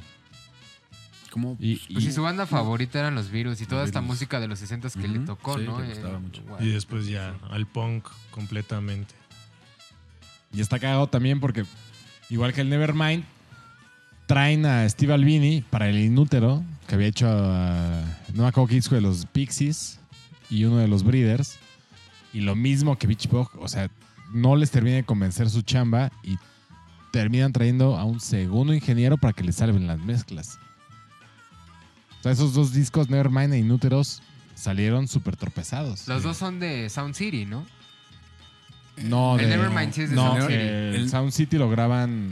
Como 1.31 1.57
Y, 1.61 1.77
Pues 1.77 2.05
y- 2.05 2.07
si 2.09 2.13
su 2.13 2.23
banda 2.23 2.45
favorita 2.47 2.99
eran 2.99 3.15
los 3.15 3.31
virus 3.31 3.61
y 3.61 3.67
toda 3.67 3.85
esta 3.85 4.01
música 4.01 4.41
de 4.41 4.49
los 4.49 4.59
60 4.59 4.89
que 4.91 5.07
le 5.09 5.21
tocó, 5.21 5.59
sí, 5.59 5.65
¿no? 5.65 5.81
le 5.81 5.89
gustaba 5.89 6.17
Eh, 6.17 6.21
mucho. 6.21 6.43
guau. 6.43 6.61
Y 6.63 6.71
después 6.71 7.07
ya 7.07 7.37
al 7.51 7.67
punk 7.67 8.07
completamente. 8.31 9.15
y 10.53 10.61
está 10.61 10.81
cagado 10.81 11.07
también 11.07 11.39
porque, 11.39 11.65
igual 12.29 12.53
que 12.53 12.63
el 12.63 12.69
Nevermind, 12.69 13.23
traen 14.27 14.67
a 14.67 14.89
Steve 14.89 15.13
Albini 15.15 15.63
para 15.63 15.89
el 15.89 15.97
Inútero, 15.99 16.65
que 16.89 16.97
había 16.97 17.07
hecho 17.07 17.29
a, 17.29 18.03
no 18.35 18.43
me 18.43 18.49
acuerdo 18.49 18.67
qué 18.69 18.75
disco 18.75 18.97
de 18.97 19.01
los 19.01 19.27
Pixies 19.27 20.01
y 20.51 20.65
uno 20.65 20.79
de 20.79 20.89
los 20.89 21.05
Breeders. 21.05 21.57
Y 22.33 22.41
lo 22.41 22.57
mismo 22.57 22.97
que 22.99 23.07
Beach 23.07 23.29
Boy, 23.29 23.47
o 23.61 23.69
sea, 23.69 23.89
no 24.33 24.57
les 24.57 24.71
termina 24.73 24.97
de 24.97 25.05
convencer 25.05 25.49
su 25.51 25.63
chamba 25.63 26.11
y 26.25 26.37
terminan 27.13 27.53
trayendo 27.53 27.97
a 27.97 28.05
un 28.05 28.19
segundo 28.21 28.73
ingeniero 28.75 29.17
para 29.19 29.33
que 29.33 29.43
les 29.45 29.55
salven 29.57 29.87
las 29.87 29.99
mezclas. 30.01 30.59
O 32.21 32.23
sea, 32.23 32.33
esos 32.33 32.53
dos 32.55 32.73
discos, 32.73 33.09
Nevermind 33.09 33.55
e 33.55 33.59
Inúteros, 33.59 34.23
salieron 34.55 35.09
súper 35.09 35.37
tropezados. 35.37 36.07
Los 36.07 36.23
dos 36.23 36.37
son 36.37 36.61
de 36.61 36.89
Sound 36.91 37.15
City, 37.15 37.47
¿no? 37.47 37.67
No, 38.99 39.39
El 39.39 39.49
de, 39.49 39.57
Nevermind 39.57 39.93
sí 39.95 40.03
es 40.03 40.11
de 40.11 40.17
no, 40.17 40.27
Sound 40.37 40.43
City. 40.43 40.55
El, 40.55 40.95
El- 40.97 41.11
Sound 41.11 41.33
City 41.33 41.57
lo 41.59 41.71
graban. 41.71 42.31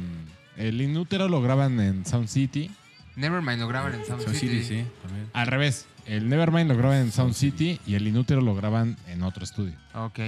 El 0.57 0.81
Inútero 0.83 1.29
lo 1.29 1.41
graban 1.41 1.81
en 1.81 2.05
Sound 2.05 2.29
City. 2.29 2.71
Nevermind 3.17 3.61
lo 3.61 3.69
graban 3.69 3.95
en 3.95 4.05
Sound, 4.05 4.23
Sound 4.23 4.37
City. 4.37 4.63
City, 4.63 4.83
sí, 4.83 4.87
también. 5.03 5.31
Al 5.33 5.47
revés. 5.47 5.87
El 6.05 6.29
Nevermind 6.29 6.69
lo 6.71 6.77
graban 6.77 6.99
en 6.99 7.13
Sound 7.13 7.35
City 7.35 7.81
y 7.87 7.95
el 7.95 8.07
Inútero 8.07 8.41
lo 8.41 8.55
graban 8.55 8.97
en 9.09 9.23
otro 9.23 9.45
estudio. 9.45 9.75
Ok. 9.95 10.19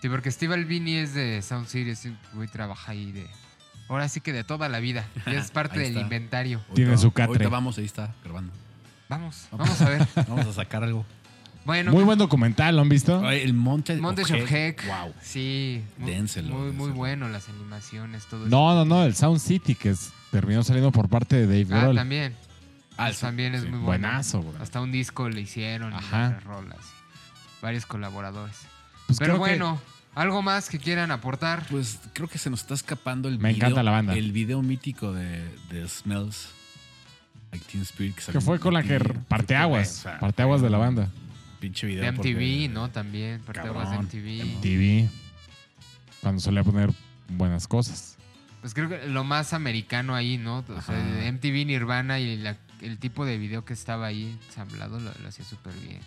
Sí, 0.00 0.08
porque 0.08 0.30
Steve 0.30 0.54
Albini 0.54 0.94
es 0.96 1.14
de 1.14 1.40
Sound 1.42 1.66
City, 1.68 1.90
ese 1.90 2.12
güey 2.34 2.48
trabaja 2.48 2.92
ahí 2.92 3.12
de... 3.12 3.26
Ahora 3.92 4.08
sí 4.08 4.20
que 4.20 4.32
de 4.32 4.42
toda 4.44 4.68
la 4.68 4.80
vida. 4.80 5.06
Y 5.26 5.34
es 5.34 5.50
parte 5.50 5.78
del 5.78 5.96
inventario. 5.98 6.60
Tiene 6.74 6.96
su 6.98 7.12
catre. 7.12 7.34
Ahorita 7.34 7.48
vamos, 7.50 7.78
ahí 7.78 7.84
está, 7.84 8.14
grabando. 8.24 8.52
Vamos, 9.08 9.46
vamos 9.52 9.80
a 9.82 9.88
ver. 9.90 10.06
Vamos 10.28 10.46
a 10.46 10.52
sacar 10.54 10.82
algo. 10.82 11.04
Bueno, 11.64 11.92
Muy 11.92 12.02
buen 12.02 12.18
documental, 12.18 12.74
¿lo 12.74 12.82
han 12.82 12.88
visto? 12.88 13.30
El 13.30 13.52
Monte 13.54 13.94
Montes 13.96 14.30
of 14.32 14.50
Heck. 14.50 14.84
Wow. 14.86 15.12
Sí. 15.20 15.84
mu- 15.98 16.06
Dénselo, 16.08 16.54
Muy, 16.56 16.72
muy 16.72 16.90
bueno 16.90 17.28
las 17.28 17.48
animaciones, 17.48 18.24
todo 18.26 18.46
eso. 18.46 18.50
No, 18.50 18.74
no, 18.74 18.84
no. 18.84 19.04
El 19.04 19.14
Sound 19.14 19.38
City, 19.38 19.74
que 19.76 19.90
es- 19.90 20.10
terminó 20.32 20.64
saliendo 20.64 20.90
por 20.90 21.08
parte 21.08 21.36
de 21.36 21.46
Dave 21.46 21.66
Ah, 21.78 21.82
Grohl. 21.82 21.94
también. 21.96 22.34
Ah, 22.96 23.04
Pues 23.06 23.16
sí, 23.16 23.20
también 23.22 23.54
es 23.54 23.60
sí. 23.62 23.68
muy 23.68 23.78
bueno. 23.78 24.08
Buenazo, 24.08 24.40
güey. 24.40 24.56
Hasta 24.60 24.80
un 24.80 24.90
disco 24.90 25.28
le 25.28 25.42
hicieron, 25.42 25.92
y 25.92 25.96
Ajá. 25.96 26.18
varias 26.30 26.44
rolas. 26.44 26.80
Varios 27.60 27.86
colaboradores. 27.86 28.56
Pues 29.06 29.18
Pero 29.20 29.38
bueno, 29.38 29.78
¿algo 30.14 30.42
más 30.42 30.68
que 30.68 30.78
quieran 30.78 31.10
aportar? 31.10 31.66
Pues 31.70 31.98
creo 32.12 32.28
que 32.28 32.38
se 32.38 32.50
nos 32.50 32.60
está 32.60 32.74
escapando 32.74 33.28
el 33.28 33.38
Me 33.38 33.50
video. 33.52 33.66
encanta 33.68 33.82
la 33.82 33.90
banda. 33.90 34.14
El 34.14 34.32
video 34.32 34.62
mítico 34.62 35.12
de, 35.12 35.42
de 35.70 35.88
Smells. 35.88 36.48
Like 37.52 37.66
Teen 37.70 37.82
Spirit. 37.82 38.14
que 38.16 38.22
salió 38.22 38.40
fue 38.40 38.58
con 38.58 38.72
la 38.74 38.82
que 38.82 38.98
MTV. 38.98 39.24
parteaguas. 39.28 39.98
O 39.98 40.02
sea, 40.02 40.18
Parteaguas 40.18 40.62
de 40.62 40.70
la 40.70 40.78
banda. 40.78 41.08
Pinche 41.60 41.86
video. 41.86 42.02
De 42.02 42.08
MTV, 42.12 42.22
porque- 42.32 42.68
¿no? 42.72 42.90
También, 42.90 43.40
parteaguas 43.42 43.90
de. 43.90 43.96
MTV. 43.98 44.60
TV. 44.62 45.08
Cuando 46.20 46.40
solía 46.40 46.64
poner 46.64 46.90
buenas 47.28 47.68
cosas. 47.68 48.16
Pues 48.62 48.74
creo 48.74 48.88
que 48.88 49.06
lo 49.08 49.24
más 49.24 49.52
americano 49.52 50.14
ahí, 50.14 50.38
¿no? 50.38 50.64
O 50.68 50.80
sea, 50.82 50.96
MTV, 51.30 51.64
Nirvana 51.66 52.20
y 52.20 52.36
la- 52.36 52.56
el 52.80 52.98
tipo 52.98 53.24
de 53.24 53.36
video 53.38 53.64
que 53.64 53.72
estaba 53.74 54.06
ahí 54.06 54.38
ensamblado 54.48 54.98
lo, 54.98 55.12
lo 55.20 55.28
hacía 55.28 55.44
súper 55.44 55.72
bien. 55.74 56.00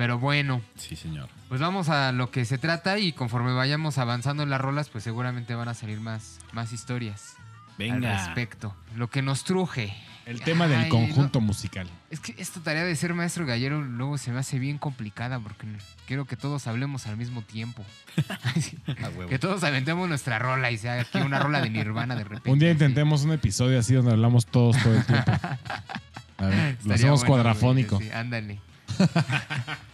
Pero 0.00 0.18
bueno, 0.18 0.62
Sí, 0.76 0.96
señor. 0.96 1.28
pues 1.50 1.60
vamos 1.60 1.90
a 1.90 2.10
lo 2.12 2.30
que 2.30 2.46
se 2.46 2.56
trata 2.56 2.98
y 2.98 3.12
conforme 3.12 3.52
vayamos 3.52 3.98
avanzando 3.98 4.42
en 4.42 4.48
las 4.48 4.58
rolas, 4.58 4.88
pues 4.88 5.04
seguramente 5.04 5.54
van 5.54 5.68
a 5.68 5.74
salir 5.74 6.00
más, 6.00 6.38
más 6.54 6.72
historias 6.72 7.34
al 7.36 7.76
Venga. 7.76 8.16
respecto. 8.16 8.74
Lo 8.96 9.10
que 9.10 9.20
nos 9.20 9.44
truje. 9.44 9.94
El 10.24 10.40
tema 10.40 10.68
del 10.68 10.88
conjunto 10.88 11.42
musical. 11.42 11.86
Es 12.08 12.18
que 12.18 12.34
esta 12.38 12.60
tarea 12.60 12.84
de 12.84 12.96
ser 12.96 13.12
maestro 13.12 13.44
gallero 13.44 13.82
luego 13.82 14.16
se 14.16 14.32
me 14.32 14.38
hace 14.38 14.58
bien 14.58 14.78
complicada 14.78 15.38
porque 15.38 15.66
quiero 16.06 16.24
que 16.24 16.36
todos 16.38 16.66
hablemos 16.66 17.06
al 17.06 17.18
mismo 17.18 17.42
tiempo. 17.42 17.84
Que 19.28 19.38
todos 19.38 19.62
aventemos 19.64 20.08
nuestra 20.08 20.38
rola 20.38 20.70
y 20.70 20.78
sea 20.78 20.98
aquí 20.98 21.18
una 21.18 21.40
rola 21.40 21.60
de 21.60 21.68
Nirvana 21.68 22.16
de 22.16 22.24
repente. 22.24 22.50
Un 22.50 22.58
día 22.58 22.70
intentemos 22.70 23.22
un 23.24 23.32
episodio 23.32 23.78
así 23.78 23.92
donde 23.92 24.12
hablamos 24.12 24.46
todos 24.46 24.82
todo 24.82 24.94
el 24.94 25.04
tiempo. 25.04 25.30
A 26.38 26.46
ver, 26.46 26.78
lo 26.86 26.94
hacemos 26.94 27.20
bueno, 27.20 27.34
cuadrafónico. 27.34 27.98
sí, 27.98 28.10
ándale. 28.10 28.60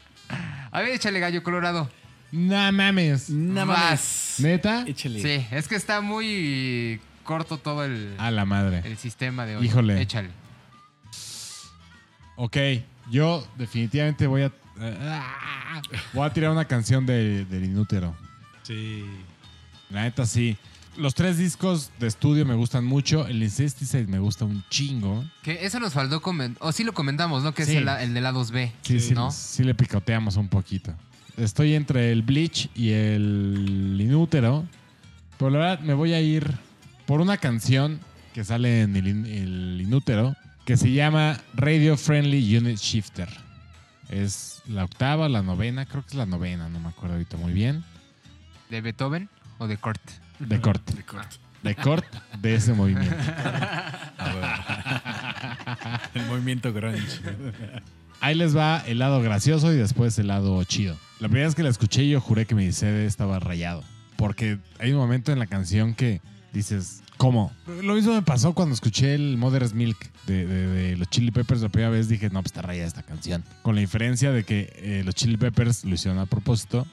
A 0.76 0.80
ver, 0.82 0.90
échale 0.90 1.20
gallo 1.20 1.42
colorado. 1.42 1.88
No 2.32 2.70
mames. 2.70 3.30
Nada 3.30 3.64
Vas. 3.64 3.78
más. 3.90 4.34
¿Neta? 4.40 4.84
Échale. 4.86 5.22
Sí, 5.22 5.46
es 5.50 5.68
que 5.68 5.74
está 5.74 6.02
muy 6.02 7.00
corto 7.24 7.56
todo 7.56 7.82
el, 7.82 8.14
A 8.18 8.30
la 8.30 8.44
madre. 8.44 8.82
el 8.84 8.98
sistema 8.98 9.46
de 9.46 9.56
hoy. 9.56 9.64
Híjole. 9.64 9.98
Échale. 10.02 10.28
Ok, 12.36 12.58
yo 13.10 13.48
definitivamente 13.56 14.26
voy 14.26 14.42
a. 14.42 14.52
ah, 14.78 15.80
voy 16.12 16.26
a 16.26 16.32
tirar 16.34 16.50
una 16.50 16.66
canción 16.66 17.06
de, 17.06 17.46
del 17.46 17.64
Inútero. 17.64 18.14
Sí. 18.62 19.02
La 19.88 20.02
neta 20.02 20.26
sí. 20.26 20.58
Los 20.98 21.14
tres 21.14 21.36
discos 21.38 21.90
de 21.98 22.06
estudio 22.06 22.46
me 22.46 22.54
gustan 22.54 22.84
mucho. 22.84 23.26
El 23.26 23.42
Incesticide 23.42 24.06
me 24.06 24.18
gusta 24.18 24.44
un 24.44 24.64
chingo. 24.70 25.24
Que 25.42 25.64
eso 25.66 25.78
nos 25.80 25.92
faltó 25.92 26.22
comentar. 26.22 26.66
O 26.66 26.72
sí 26.72 26.84
lo 26.84 26.92
comentamos, 26.94 27.42
¿no? 27.42 27.52
Que 27.52 27.64
Sí. 27.66 27.72
es 27.72 27.78
el, 27.82 27.88
el 27.88 28.14
de 28.14 28.20
la 28.20 28.32
2B. 28.32 28.72
Sí, 28.82 29.00
sí, 29.00 29.14
¿no? 29.14 29.30
sí 29.30 29.62
le 29.64 29.74
picoteamos 29.74 30.36
un 30.36 30.48
poquito. 30.48 30.94
Estoy 31.36 31.74
entre 31.74 32.12
el 32.12 32.22
Bleach 32.22 32.70
y 32.74 32.90
el 32.92 33.96
Inútero. 34.00 34.64
Pero 35.38 35.50
la 35.50 35.58
verdad 35.58 35.80
me 35.80 35.92
voy 35.92 36.14
a 36.14 36.20
ir 36.20 36.50
por 37.04 37.20
una 37.20 37.36
canción 37.36 38.00
que 38.32 38.42
sale 38.44 38.82
en 38.82 38.96
el, 38.96 39.06
in- 39.06 39.26
el 39.26 39.80
Inútero 39.82 40.34
que 40.64 40.76
se 40.78 40.90
llama 40.92 41.38
Radio 41.54 41.96
Friendly 41.96 42.56
Unit 42.56 42.78
Shifter. 42.78 43.28
Es 44.08 44.62
la 44.66 44.84
octava, 44.84 45.28
la 45.28 45.42
novena, 45.42 45.84
creo 45.84 46.02
que 46.02 46.08
es 46.08 46.14
la 46.14 46.26
novena, 46.26 46.68
no 46.68 46.80
me 46.80 46.88
acuerdo 46.88 47.14
ahorita 47.14 47.36
muy 47.36 47.52
bien. 47.52 47.84
¿De 48.70 48.80
Beethoven 48.80 49.28
o 49.58 49.66
de 49.68 49.76
Kurt? 49.76 50.00
De 50.38 50.60
corte. 50.60 50.92
De 50.94 51.02
corto. 51.04 51.36
De 51.62 51.74
corte 51.74 52.18
de 52.40 52.54
ese 52.54 52.72
movimiento. 52.74 53.16
El 56.14 56.26
movimiento 56.26 56.72
grunge. 56.72 57.20
Ahí 58.20 58.34
les 58.34 58.56
va 58.56 58.82
el 58.86 58.98
lado 58.98 59.20
gracioso 59.20 59.72
y 59.72 59.76
después 59.76 60.18
el 60.18 60.28
lado 60.28 60.62
chido. 60.64 60.96
La 61.20 61.28
primera 61.28 61.46
vez 61.48 61.54
que 61.54 61.62
la 61.62 61.68
escuché 61.68 62.08
yo 62.08 62.20
juré 62.20 62.46
que 62.46 62.54
mi 62.54 62.72
CD 62.72 63.06
estaba 63.06 63.38
rayado. 63.38 63.84
Porque 64.16 64.58
hay 64.78 64.92
un 64.92 64.98
momento 64.98 65.32
en 65.32 65.38
la 65.38 65.46
canción 65.46 65.94
que 65.94 66.22
dices, 66.52 67.02
¿cómo? 67.18 67.52
Lo 67.82 67.94
mismo 67.94 68.14
me 68.14 68.22
pasó 68.22 68.54
cuando 68.54 68.74
escuché 68.74 69.14
el 69.14 69.36
Mother's 69.36 69.74
Milk 69.74 69.98
de, 70.26 70.46
de- 70.46 70.66
de 70.68 70.96
los 70.96 71.08
Chili 71.10 71.30
Peppers. 71.30 71.60
La 71.60 71.68
primera 71.68 71.90
vez 71.90 72.08
dije, 72.08 72.28
no, 72.30 72.40
pues 72.40 72.46
está 72.46 72.62
rayada 72.62 72.88
esta 72.88 73.02
canción. 73.02 73.44
Con 73.62 73.74
la 73.74 73.82
diferencia 73.82 74.32
de 74.32 74.44
que 74.44 74.72
eh, 74.76 75.02
los 75.04 75.14
Chili 75.14 75.36
Peppers 75.36 75.84
lo 75.84 75.94
hicieron 75.94 76.18
a 76.18 76.24
propósito. 76.26 76.86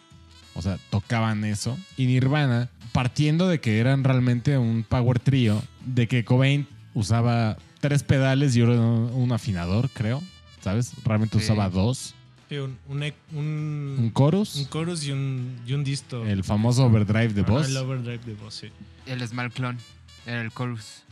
O 0.56 0.62
sea, 0.62 0.78
tocaban 0.90 1.46
eso. 1.46 1.78
Y 1.96 2.06
Nirvana, 2.08 2.70
partiendo 2.94 3.48
de 3.50 3.60
que 3.60 3.80
eran 3.80 4.04
realmente 4.06 4.58
un 4.58 4.84
power 4.88 5.20
trio, 5.20 5.62
de 5.86 6.08
que 6.08 6.24
Cobain 6.24 6.66
usaba 6.94 7.58
tres 7.82 8.04
pedales 8.04 8.56
y 8.56 8.62
un, 8.62 8.70
un 8.80 9.32
afinador, 9.34 9.90
creo. 9.90 10.24
¿Sabes? 10.62 10.94
Realmente 11.04 11.38
Sí. 11.40 11.44
usaba 11.44 11.70
dos. 11.70 12.16
Sí, 12.48 12.56
un, 12.58 12.78
un, 12.88 13.02
ec- 13.02 13.16
un- 13.34 13.96
Un 14.00 14.14
chorus. 14.14 14.56
un 14.56 14.70
chorus 14.70 15.04
y 15.06 15.12
un, 15.12 15.58
y 15.68 15.74
un 15.74 15.84
disto. 15.84 16.26
El 16.26 16.44
famoso 16.46 16.86
overdrive 16.86 17.34
de 17.34 17.42
voz. 17.42 17.68
El 17.68 17.76
overdrive 17.76 18.20
de 18.24 18.34
voz, 18.36 18.54
sí. 18.54 18.68
El 19.06 19.28
Small 19.28 19.52
Clone. 19.52 19.80
Era 20.26 20.42
el 20.42 20.52
chorus. 20.52 21.04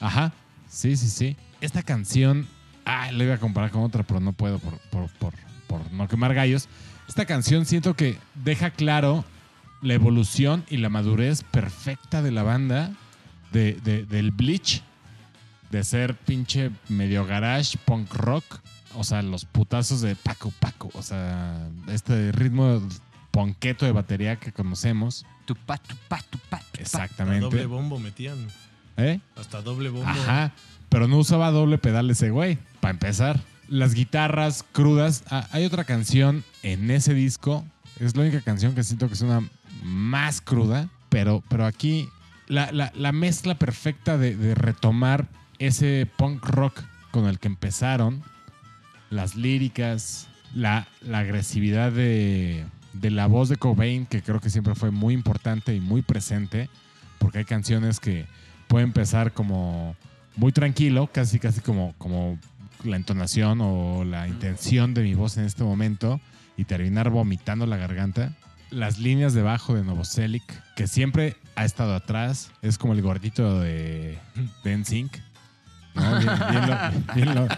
Ajá. 0.00 0.32
Sí, 0.68 0.96
sí, 0.96 1.08
sí. 1.08 1.36
Esta 1.60 1.82
canción. 1.84 2.46
Ah, 2.84 3.12
la 3.12 3.22
iba 3.24 3.34
a 3.34 3.38
comparar 3.38 3.70
con 3.70 3.82
otra, 3.82 4.02
pero 4.02 4.18
no 4.18 4.32
puedo 4.32 4.58
por, 4.58 4.78
por, 4.90 5.08
por, 5.18 5.34
por 5.66 5.92
no 5.92 6.08
quemar 6.08 6.32
gallos. 6.34 6.68
Esta 7.06 7.24
canción 7.26 7.66
siento 7.66 7.94
que 7.94 8.16
deja 8.34 8.70
claro 8.70 9.24
la 9.82 9.94
evolución 9.94 10.64
y 10.68 10.78
la 10.78 10.88
madurez 10.88 11.42
perfecta 11.44 12.22
de 12.22 12.30
la 12.32 12.42
banda 12.42 12.92
de, 13.52 13.74
de- 13.84 14.04
del 14.04 14.30
Bleach. 14.30 14.82
De 15.70 15.84
ser 15.84 16.14
pinche 16.14 16.70
medio 16.88 17.26
garage, 17.26 17.76
punk 17.84 18.12
rock. 18.14 18.44
O 18.94 19.04
sea, 19.04 19.20
los 19.22 19.44
putazos 19.44 20.00
de 20.00 20.16
Paco 20.16 20.50
Paco. 20.58 20.90
O 20.94 21.02
sea, 21.02 21.68
este 21.88 22.32
ritmo 22.32 22.82
ponqueto 23.30 23.84
de 23.84 23.92
batería 23.92 24.36
que 24.36 24.50
conocemos. 24.50 25.26
Tupa, 25.44 25.76
tupa, 25.76 26.22
tupa. 26.30 26.56
Hasta 26.56 26.80
Exactamente. 26.80 27.40
doble 27.40 27.66
bombo 27.66 27.98
metían. 27.98 28.48
¿Eh? 28.96 29.20
Hasta 29.36 29.60
doble 29.60 29.90
bombo. 29.90 30.08
Ajá. 30.08 30.52
Pero 30.88 31.06
no 31.06 31.18
usaba 31.18 31.50
doble 31.50 31.76
pedal 31.76 32.08
ese 32.10 32.30
güey, 32.30 32.58
para 32.80 32.92
empezar. 32.92 33.38
Las 33.68 33.92
guitarras 33.92 34.64
crudas. 34.72 35.22
Ah, 35.30 35.46
hay 35.52 35.66
otra 35.66 35.84
canción 35.84 36.44
en 36.62 36.90
ese 36.90 37.12
disco. 37.12 37.62
Es 38.00 38.16
la 38.16 38.22
única 38.22 38.40
canción 38.40 38.74
que 38.74 38.82
siento 38.82 39.06
que 39.08 39.12
es 39.14 39.20
una 39.20 39.46
más 39.88 40.40
cruda. 40.40 40.88
Pero, 41.08 41.42
pero 41.48 41.64
aquí 41.66 42.08
la, 42.46 42.70
la- 42.72 42.92
la 42.94 43.12
mezcla 43.12 43.54
perfecta 43.58 44.18
de, 44.18 44.54
retomar 44.54 45.26
ese 45.58 46.08
punk 46.16 46.44
rock 46.46 46.82
con 47.10 47.26
el 47.26 47.38
que 47.38 47.48
empezaron. 47.48 48.22
Las 49.10 49.34
líricas, 49.36 50.28
la, 50.54 50.86
la 51.00 51.20
agresividad 51.20 51.90
de, 51.92 52.64
de 52.92 53.10
la 53.10 53.26
voz 53.26 53.48
de 53.48 53.56
Cobain, 53.56 54.04
que 54.06 54.22
creo 54.22 54.40
que 54.40 54.50
siempre 54.50 54.74
fue 54.74 54.90
muy 54.90 55.14
importante 55.14 55.74
y 55.74 55.80
muy 55.80 56.02
presente. 56.02 56.68
Porque 57.18 57.38
hay 57.38 57.44
canciones 57.44 58.00
que 58.00 58.26
puede 58.68 58.84
empezar 58.84 59.32
como 59.32 59.96
muy 60.36 60.52
tranquilo, 60.52 61.08
casi 61.12 61.38
casi 61.38 61.60
como, 61.60 61.94
como 61.98 62.38
la 62.84 62.96
entonación 62.96 63.60
o 63.62 64.04
la 64.04 64.28
intención 64.28 64.94
de 64.94 65.02
mi 65.02 65.14
voz 65.14 65.36
en 65.38 65.44
este 65.44 65.64
momento 65.64 66.20
y 66.56 66.64
terminar 66.64 67.10
vomitando 67.10 67.66
la 67.66 67.76
garganta. 67.78 68.34
Las 68.70 68.98
líneas 68.98 69.32
de 69.34 69.42
bajo 69.42 69.74
de 69.74 69.82
Novoselic, 69.84 70.42
que 70.76 70.86
siempre 70.86 71.36
ha 71.56 71.64
estado 71.64 71.94
atrás, 71.94 72.50
es 72.62 72.76
como 72.78 72.92
el 72.92 73.02
gordito 73.02 73.60
de, 73.60 74.18
de 74.64 74.76
NSYNC. 74.76 75.16
¿no? 75.94 76.18
Bien, 76.18 76.32
bien 76.50 76.66
lo, 76.68 77.14
bien 77.14 77.34
lo- 77.34 77.48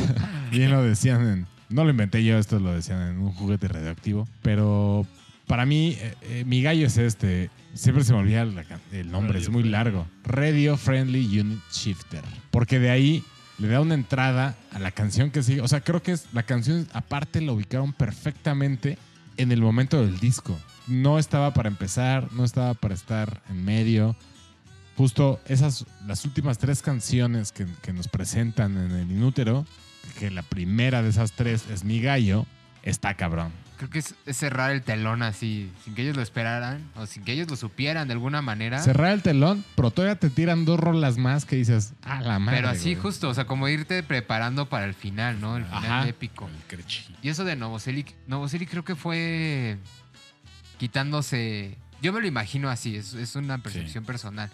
bien 0.50 0.70
lo 0.70 0.82
decían 0.82 1.26
en... 1.26 1.46
No 1.68 1.84
lo 1.84 1.90
inventé 1.90 2.24
yo, 2.24 2.38
esto 2.38 2.58
lo 2.58 2.72
decían 2.72 3.00
en 3.02 3.18
un 3.18 3.32
juguete 3.32 3.68
radioactivo. 3.68 4.26
Pero 4.42 5.06
para 5.46 5.66
mí, 5.66 5.96
eh, 6.00 6.14
eh, 6.22 6.44
mi 6.44 6.62
gallo 6.62 6.86
es 6.86 6.96
este. 6.98 7.48
Siempre 7.74 8.02
se 8.02 8.12
me 8.12 8.18
olvida 8.18 8.42
el 8.42 9.10
nombre, 9.12 9.38
es 9.38 9.48
muy 9.50 9.62
largo. 9.62 10.04
Radio 10.24 10.76
Friendly 10.76 11.38
Unit 11.38 11.60
Shifter. 11.72 12.24
Porque 12.50 12.80
de 12.80 12.90
ahí 12.90 13.22
le 13.58 13.68
da 13.68 13.80
una 13.80 13.94
entrada 13.94 14.56
a 14.72 14.80
la 14.80 14.90
canción 14.90 15.30
que 15.30 15.44
sigue. 15.44 15.60
O 15.60 15.68
sea, 15.68 15.80
creo 15.82 16.02
que 16.02 16.10
es 16.10 16.26
la 16.32 16.42
canción, 16.42 16.88
aparte, 16.92 17.40
la 17.40 17.52
ubicaron 17.52 17.92
perfectamente 17.92 18.98
en 19.40 19.52
el 19.52 19.62
momento 19.62 20.04
del 20.04 20.18
disco. 20.20 20.58
No 20.86 21.18
estaba 21.18 21.54
para 21.54 21.68
empezar, 21.68 22.30
no 22.32 22.44
estaba 22.44 22.74
para 22.74 22.94
estar 22.94 23.42
en 23.48 23.64
medio. 23.64 24.16
Justo 24.96 25.40
esas, 25.46 25.86
las 26.06 26.24
últimas 26.24 26.58
tres 26.58 26.82
canciones 26.82 27.52
que, 27.52 27.66
nos 27.92 28.08
presentan 28.08 28.76
en 28.76 28.90
el 28.92 29.10
Inútero, 29.10 29.64
que 30.18 30.30
la 30.30 30.42
primera 30.42 31.02
de 31.02 31.08
esas 31.08 31.32
tres 31.32 31.64
es 31.70 31.84
Mi 31.84 32.02
Gallo, 32.02 32.44
está 32.82 33.14
cabrón. 33.14 33.52
Creo 33.80 33.88
que 33.88 34.00
es, 34.00 34.14
es 34.26 34.36
cerrar 34.36 34.72
el 34.72 34.82
telón 34.82 35.22
así, 35.22 35.72
sin 35.82 35.94
que 35.94 36.02
ellos 36.02 36.14
lo 36.14 36.20
esperaran 36.20 36.90
o 36.96 37.06
sin 37.06 37.24
que 37.24 37.32
ellos 37.32 37.48
lo 37.48 37.56
supieran 37.56 38.08
de 38.08 38.12
alguna 38.12 38.42
manera. 38.42 38.78
Cerrar 38.78 39.12
el 39.12 39.22
telón, 39.22 39.64
pero 39.74 39.90
todavía 39.90 40.16
te 40.16 40.28
tiran 40.28 40.66
dos 40.66 40.78
rolas 40.78 41.16
más 41.16 41.46
que 41.46 41.56
dices, 41.56 41.94
a 42.02 42.20
la 42.20 42.38
madre. 42.38 42.58
pero 42.58 42.68
así 42.68 42.92
güey". 42.92 42.96
justo, 42.96 43.30
o 43.30 43.32
sea, 43.32 43.46
como 43.46 43.68
irte 43.68 44.02
preparando 44.02 44.68
para 44.68 44.84
el 44.84 44.92
final, 44.92 45.40
¿no? 45.40 45.56
El 45.56 45.64
final 45.64 45.84
Ajá. 45.84 46.08
épico. 46.08 46.50
El. 46.68 46.84
Y 47.22 47.30
eso 47.30 47.44
de 47.44 47.56
Novoselic, 47.56 48.14
Novoselic 48.26 48.68
creo 48.68 48.84
que 48.84 48.96
fue 48.96 49.78
quitándose. 50.76 51.78
Yo 52.02 52.12
me 52.12 52.20
lo 52.20 52.26
imagino 52.26 52.68
así, 52.68 52.96
es, 52.96 53.14
es 53.14 53.34
una 53.34 53.56
percepción 53.62 54.04
personal. 54.04 54.50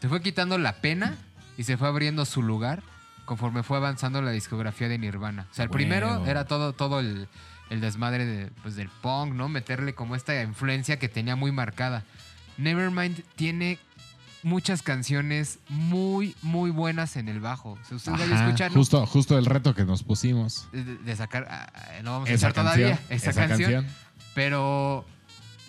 Se 0.00 0.08
fue 0.08 0.22
quitando 0.22 0.56
la 0.56 0.76
pena 0.76 1.18
y 1.58 1.64
se 1.64 1.76
fue 1.76 1.88
abriendo 1.88 2.24
su 2.24 2.40
lugar 2.40 2.82
conforme 3.26 3.62
fue 3.62 3.76
avanzando 3.76 4.22
la 4.22 4.30
discografía 4.30 4.88
de 4.88 4.96
Nirvana. 4.96 5.46
O 5.50 5.54
sea, 5.54 5.64
el 5.64 5.70
primero 5.70 6.24
era 6.26 6.46
todo, 6.46 6.72
todo 6.72 7.00
el, 7.00 7.28
el 7.72 7.80
desmadre 7.80 8.26
de, 8.26 8.46
pues, 8.62 8.76
del 8.76 8.88
punk, 8.88 9.32
¿no? 9.32 9.48
Meterle 9.48 9.94
como 9.94 10.14
esta 10.14 10.40
influencia 10.42 10.98
que 10.98 11.08
tenía 11.08 11.36
muy 11.36 11.52
marcada. 11.52 12.04
Nevermind 12.58 13.22
tiene 13.34 13.78
muchas 14.42 14.82
canciones 14.82 15.58
muy, 15.68 16.36
muy 16.42 16.70
buenas 16.70 17.16
en 17.16 17.28
el 17.28 17.40
bajo. 17.40 17.78
O 17.90 17.98
sea, 17.98 18.14
Ajá, 18.14 18.44
escuchar, 18.44 18.70
¿no? 18.70 18.76
justo, 18.76 19.06
justo 19.06 19.38
el 19.38 19.46
reto 19.46 19.74
que 19.74 19.84
nos 19.84 20.02
pusimos. 20.02 20.68
de, 20.72 20.84
de 20.84 21.16
sacar, 21.16 21.46
ah, 21.50 21.72
ah, 21.74 22.02
no 22.02 22.12
vamos 22.12 22.28
a 22.28 22.32
Esa 22.32 22.52
canción. 22.52 22.64
todavía 22.66 23.00
esa, 23.08 23.30
esa 23.30 23.48
canción, 23.48 23.86
pero 24.34 25.06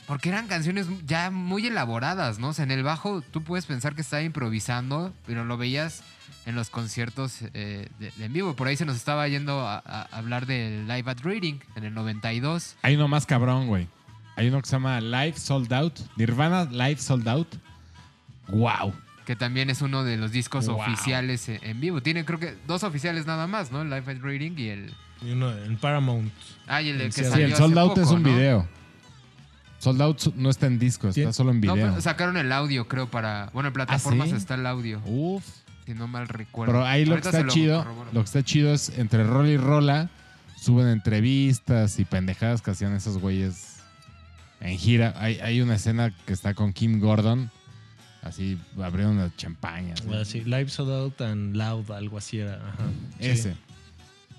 porque 0.07 0.29
eran 0.29 0.47
canciones 0.47 0.87
ya 1.05 1.31
muy 1.31 1.67
elaboradas, 1.67 2.37
¿no? 2.39 2.49
O 2.49 2.53
sea, 2.53 2.63
en 2.63 2.71
el 2.71 2.83
bajo 2.83 3.21
tú 3.21 3.43
puedes 3.43 3.65
pensar 3.65 3.95
que 3.95 4.01
estaba 4.01 4.21
improvisando, 4.23 5.13
pero 5.25 5.45
lo 5.45 5.55
veías 5.57 6.03
en 6.45 6.55
los 6.55 6.69
conciertos 6.69 7.39
eh, 7.53 7.87
de, 7.99 8.11
de 8.17 8.25
en 8.25 8.33
vivo. 8.33 8.55
Por 8.55 8.67
ahí 8.67 8.75
se 8.77 8.85
nos 8.85 8.95
estaba 8.97 9.27
yendo 9.27 9.61
a, 9.61 9.77
a 9.85 10.01
hablar 10.11 10.45
del 10.45 10.87
Live 10.87 11.09
at 11.09 11.19
Reading 11.23 11.59
en 11.75 11.83
el 11.85 11.93
92. 11.93 12.75
Hay 12.81 12.95
uno 12.95 13.07
más 13.07 13.25
cabrón, 13.25 13.67
güey. 13.67 13.87
Hay 14.35 14.47
uno 14.47 14.61
que 14.61 14.67
se 14.67 14.75
llama 14.75 14.99
Live 14.99 15.35
Sold 15.37 15.71
Out. 15.73 15.99
Nirvana 16.17 16.65
Live 16.65 16.97
Sold 16.97 17.27
Out. 17.29 17.47
¡Wow! 18.49 18.93
Que 19.25 19.35
también 19.35 19.69
es 19.69 19.81
uno 19.81 20.03
de 20.03 20.17
los 20.17 20.31
discos 20.31 20.67
Wow. 20.67 20.81
oficiales 20.81 21.47
en, 21.49 21.59
en 21.63 21.79
vivo. 21.79 22.01
Tiene 22.01 22.25
creo 22.25 22.39
que 22.39 22.57
dos 22.67 22.83
oficiales 22.83 23.25
nada 23.25 23.47
más, 23.47 23.71
¿no? 23.71 23.81
El 23.81 23.89
Live 23.89 24.11
at 24.11 24.17
Reading 24.21 24.53
y 24.57 24.67
el... 24.69 24.93
Y 25.21 25.31
uno 25.31 25.55
en 25.57 25.77
Paramount. 25.77 26.33
Ah, 26.67 26.81
y 26.81 26.89
el 26.89 26.97
de 26.97 27.05
que 27.05 27.11
Sí, 27.13 27.23
Sí, 27.23 27.29
salió 27.29 27.45
el 27.45 27.53
hace 27.53 27.61
Sold 27.61 27.77
Out 27.77 27.89
poco, 27.91 28.01
es 28.01 28.07
un 28.09 28.23
¿no? 28.23 28.29
video. 28.29 28.67
Sold 29.79 30.01
Out 30.01 30.33
no 30.35 30.49
está 30.49 30.65
en 30.67 30.79
disco, 30.79 31.07
está 31.09 31.31
solo 31.31 31.51
en 31.51 31.61
No, 31.61 31.73
video. 31.73 31.89
pero 31.89 32.01
sacaron 32.01 32.35
el 32.37 32.51
audio, 32.51 32.87
creo, 32.87 33.09
para... 33.09 33.49
Bueno, 33.53 33.67
en 33.67 33.73
plataformas 33.73 34.27
¿Ah, 34.27 34.31
sí? 34.31 34.37
está 34.37 34.55
el 34.55 34.65
audio, 34.65 35.01
Uf. 35.05 35.45
Si 35.85 35.93
no 35.93 36.07
mal 36.07 36.27
recuerdo. 36.27 36.73
Pero 36.73 36.85
ahí 36.85 37.05
lo 37.05 37.15
que 37.15 37.27
está 37.27 37.41
lo 37.41 37.49
chido, 37.51 37.85
lo 38.11 38.21
que 38.21 38.25
está 38.25 38.43
chido 38.43 38.73
es 38.73 38.89
entre 38.97 39.23
rola 39.23 39.49
y 39.49 39.57
rola 39.57 40.09
suben 40.63 40.87
entrevistas 40.87 41.99
y 41.99 42.05
pendejadas 42.05 42.61
que 42.61 42.71
hacían 42.71 42.95
esos 42.95 43.17
güeyes 43.17 43.79
en 44.61 44.77
gira. 44.77 45.13
Hay, 45.17 45.39
hay 45.39 45.59
una 45.59 45.75
escena 45.75 46.15
que 46.25 46.31
está 46.31 46.53
con 46.53 46.71
Kim 46.71 47.01
Gordon, 47.01 47.51
así 48.21 48.57
abrieron 48.81 49.17
una 49.17 49.35
champaña. 49.35 49.93
así. 49.95 50.07
Ah, 50.13 50.23
sí, 50.23 50.43
Live 50.45 50.69
Sold 50.69 50.91
Out 50.91 51.21
and 51.21 51.55
Loud, 51.57 51.91
algo 51.91 52.17
así 52.17 52.39
era. 52.39 52.55
Ajá. 52.55 52.85
Sí, 53.19 53.27
Ese. 53.27 53.55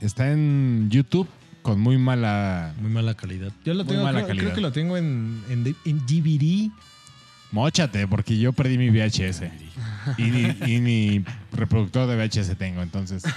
Está 0.01 0.33
en 0.33 0.89
YouTube 0.91 1.29
con 1.61 1.79
muy 1.81 1.99
mala 1.99 2.75
Muy 2.81 2.91
mala 2.91 3.15
calidad. 3.15 3.53
Yo 3.65 3.75
lo 3.75 3.85
tengo, 3.85 4.03
creo, 4.09 4.27
calidad. 4.27 4.45
creo 4.45 4.55
que 4.55 4.61
lo 4.63 4.73
tengo 4.73 4.97
en, 4.97 5.43
en, 5.51 5.77
en 5.85 6.07
DVD. 6.07 6.71
Móchate, 7.55 8.09
porque 8.09 8.37
yo 8.37 8.53
perdí 8.53 8.77
mi 8.79 8.91
VHS. 8.91 9.43
Y 10.19 10.23
ni, 10.25 10.57
y 10.67 10.81
ni 10.81 11.25
reproductor 11.53 12.09
de 12.09 12.17
VHS 12.17 12.59
tengo, 12.59 12.83
entonces. 12.83 13.23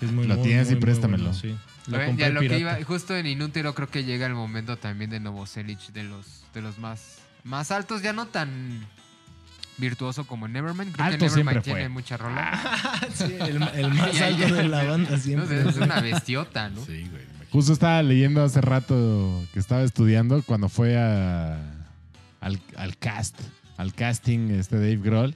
Sí, 0.00 0.06
es 0.06 0.12
muy, 0.12 0.26
Lo 0.26 0.34
muy, 0.34 0.42
tienes 0.44 0.68
y 0.68 0.72
muy, 0.72 0.80
préstamelo. 0.80 1.22
bueno, 1.24 1.38
sí. 1.38 1.54
Lo 1.86 1.98
Oye, 1.98 2.06
compré 2.06 2.26
ya 2.26 2.32
lo 2.32 2.40
que 2.40 2.58
iba, 2.58 2.76
justo 2.82 3.16
en 3.16 3.26
Inútero 3.26 3.72
creo 3.74 3.88
que 3.88 4.02
llega 4.02 4.26
el 4.26 4.34
momento 4.34 4.76
también 4.78 5.10
de 5.10 5.20
Novoselic, 5.20 5.78
de 5.92 6.02
los, 6.02 6.42
de 6.54 6.60
los 6.62 6.78
más, 6.78 7.18
más 7.44 7.70
altos, 7.70 8.02
ya 8.02 8.12
no 8.12 8.26
tan 8.26 8.84
virtuoso 9.78 10.26
como 10.26 10.48
Nevermind. 10.48 10.92
Creo 10.92 11.06
Alto 11.06 11.18
que 11.18 11.24
Nevermind 11.26 11.34
siempre 11.34 11.62
fue. 11.62 11.72
tiene 11.74 11.88
mucha 11.88 12.16
rola. 12.16 12.60
Sí, 13.14 13.34
el, 13.38 13.62
el 13.62 13.94
más 13.94 14.20
alto 14.20 14.54
de 14.54 14.68
la 14.68 14.82
banda 14.84 15.18
siempre. 15.18 15.68
es 15.68 15.76
una 15.76 16.00
bestiota, 16.00 16.68
¿no? 16.70 16.84
Sí, 16.84 17.06
güey. 17.10 17.22
Justo 17.50 17.72
estaba 17.74 18.02
leyendo 18.02 18.42
hace 18.42 18.60
rato 18.62 19.44
que 19.52 19.60
estaba 19.60 19.82
estudiando 19.82 20.42
cuando 20.42 20.68
fue 20.68 20.96
a, 20.98 21.60
al, 22.42 22.60
al 22.76 22.96
cast, 22.98 23.40
al 23.78 23.94
casting 23.94 24.50
este 24.50 24.76
Dave 24.76 24.98
Grohl. 24.98 25.34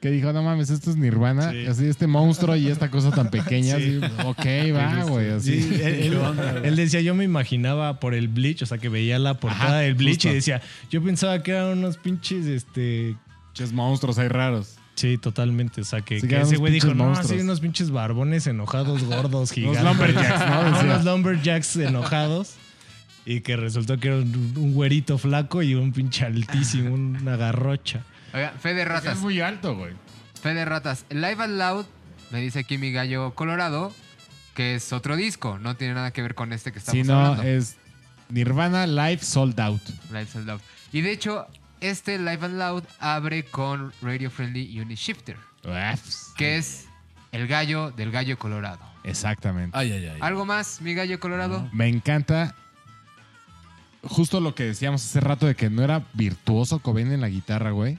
Que 0.00 0.10
dijo, 0.10 0.34
no 0.34 0.42
mames, 0.42 0.68
esto 0.68 0.90
es 0.90 0.96
Nirvana. 0.96 1.50
Sí. 1.52 1.64
Así, 1.66 1.86
este 1.86 2.06
monstruo 2.06 2.54
y 2.56 2.68
esta 2.68 2.90
cosa 2.90 3.10
tan 3.10 3.30
pequeña. 3.30 3.76
Sí. 3.78 4.00
así, 4.02 4.14
ok, 4.26 4.46
va, 4.76 5.04
güey. 5.04 5.30
Así. 5.30 5.62
Sí, 5.62 5.74
él, 5.82 6.12
él- 6.12 6.18
él 6.64 6.76
decía, 6.76 7.00
yo 7.00 7.14
me 7.14 7.24
imaginaba 7.24 8.00
por 8.00 8.12
el 8.12 8.28
Bleach, 8.28 8.60
o 8.62 8.66
sea, 8.66 8.76
que 8.76 8.90
veía 8.90 9.18
la 9.18 9.38
portada 9.40 9.64
Ajá, 9.64 9.76
del 9.78 9.94
Bleach 9.94 10.16
justo. 10.16 10.28
y 10.28 10.34
decía, 10.34 10.60
yo 10.90 11.02
pensaba 11.02 11.42
que 11.42 11.52
eran 11.52 11.78
unos 11.78 11.96
pinches, 11.96 12.44
este... 12.44 13.16
Muchos 13.48 13.72
monstruos 13.72 14.18
ahí 14.18 14.28
raros. 14.28 14.74
Sí, 14.94 15.16
totalmente. 15.16 15.80
O 15.80 15.84
sea, 15.84 16.02
que, 16.02 16.20
Sí, 16.20 16.26
ese 16.30 16.56
güey 16.58 16.70
dijo, 16.72 16.88
pinches 16.88 16.98
no, 16.98 17.04
monstruos". 17.06 17.30
así 17.32 17.40
unos 17.40 17.60
pinches 17.60 17.90
barbones 17.90 18.46
enojados, 18.46 19.04
gordos, 19.04 19.52
gigantes. 19.52 19.82
lumberjacks, 19.84 20.50
¿no? 20.50 20.64
Decía. 20.70 20.82
unos 20.84 21.04
lumberjacks 21.06 21.76
enojados. 21.76 22.56
Y 23.26 23.40
que 23.40 23.56
resultó 23.56 23.98
que 23.98 24.08
era 24.08 24.16
un, 24.18 24.52
un 24.56 24.74
güerito 24.74 25.16
flaco 25.18 25.62
y 25.62 25.74
un 25.74 25.92
pinche 25.92 26.24
altísimo, 26.26 26.94
una 26.94 27.36
garrocha. 27.38 28.02
Oiga, 28.34 28.50
fe 28.60 28.74
de 28.74 28.84
ratas. 28.84 29.16
Es 29.16 29.22
muy 29.22 29.40
alto, 29.40 29.76
güey. 29.76 29.92
Fe 30.40 30.52
de 30.54 30.64
ratas. 30.64 31.06
Live 31.10 31.36
and 31.42 31.56
Loud, 31.58 31.86
me 32.30 32.40
dice 32.40 32.58
aquí 32.60 32.76
mi 32.78 32.92
gallo 32.92 33.34
colorado, 33.34 33.92
que 34.54 34.74
es 34.74 34.92
otro 34.92 35.16
disco. 35.16 35.58
No 35.58 35.76
tiene 35.76 35.94
nada 35.94 36.12
que 36.12 36.20
ver 36.20 36.34
con 36.34 36.52
este 36.52 36.70
que 36.72 36.78
estamos 36.80 37.00
Si 37.00 37.06
no, 37.08 37.18
hablando. 37.18 37.42
es 37.44 37.76
Nirvana 38.28 38.86
Live 38.86 39.20
Sold 39.22 39.58
Out. 39.58 39.82
Live 40.10 40.28
and 40.34 40.46
Loud. 40.46 40.60
Y 40.92 41.00
de 41.00 41.12
hecho, 41.12 41.46
este 41.80 42.18
Live 42.18 42.44
and 42.44 42.58
Loud 42.58 42.84
abre 42.98 43.44
con 43.44 43.92
Radio 44.02 44.30
Friendly 44.30 44.78
Unit 44.80 44.98
Shifter, 44.98 45.36
Uafs. 45.64 46.32
que 46.36 46.56
es 46.58 46.86
el 47.32 47.46
gallo 47.46 47.90
del 47.90 48.10
gallo 48.10 48.38
colorado. 48.38 48.80
Exactamente. 49.04 49.76
Ay, 49.78 49.92
ay, 49.92 50.06
ay. 50.06 50.18
¿Algo 50.20 50.44
más, 50.44 50.80
mi 50.82 50.94
gallo 50.94 51.18
colorado? 51.20 51.68
Me 51.72 51.88
encanta 51.88 52.54
justo 54.06 54.40
lo 54.40 54.54
que 54.54 54.64
decíamos 54.64 55.04
hace 55.04 55.20
rato 55.20 55.46
de 55.46 55.54
que 55.54 55.70
no 55.70 55.82
era 55.82 56.06
virtuoso 56.14 56.78
Cobain 56.78 57.12
en 57.12 57.20
la 57.20 57.28
guitarra, 57.28 57.70
güey. 57.70 57.98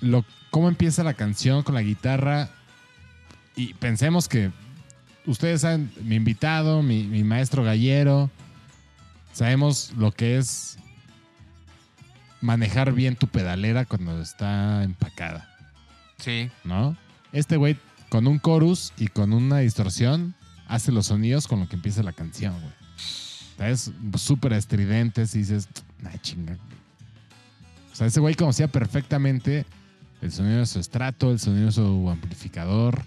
Lo, 0.00 0.24
cómo 0.50 0.68
empieza 0.68 1.04
la 1.04 1.14
canción 1.14 1.62
con 1.62 1.74
la 1.74 1.82
guitarra 1.82 2.50
y 3.54 3.74
pensemos 3.74 4.28
que 4.28 4.50
ustedes 5.24 5.62
saben, 5.62 5.90
mi 6.02 6.16
invitado, 6.16 6.82
mi, 6.82 7.04
mi 7.04 7.24
maestro 7.24 7.64
gallero, 7.64 8.30
sabemos 9.32 9.92
lo 9.96 10.12
que 10.12 10.36
es 10.36 10.78
manejar 12.40 12.92
bien 12.92 13.16
tu 13.16 13.26
pedalera 13.26 13.84
cuando 13.84 14.20
está 14.20 14.84
empacada. 14.84 15.48
Sí. 16.18 16.50
¿no? 16.64 16.96
Este 17.32 17.56
güey 17.56 17.76
con 18.08 18.26
un 18.26 18.40
chorus 18.40 18.92
y 18.96 19.08
con 19.08 19.32
una 19.32 19.58
distorsión 19.58 20.34
hace 20.68 20.92
los 20.92 21.06
sonidos 21.06 21.46
con 21.46 21.60
lo 21.60 21.68
que 21.68 21.76
empieza 21.76 22.02
la 22.02 22.12
canción, 22.12 22.54
güey. 22.60 22.72
Es 23.58 23.90
súper 24.16 24.52
estridentes 24.52 25.34
y 25.34 25.38
dices, 25.38 25.68
ay, 26.04 26.18
chinga. 26.20 26.56
O 27.92 27.96
sea, 27.96 28.06
ese 28.06 28.20
güey 28.20 28.34
conocía 28.34 28.68
perfectamente 28.68 29.64
el 30.20 30.30
sonido 30.32 30.58
de 30.58 30.66
su 30.66 30.78
estrato, 30.78 31.30
el 31.30 31.38
sonido 31.38 31.66
de 31.66 31.72
su 31.72 32.10
amplificador, 32.10 33.02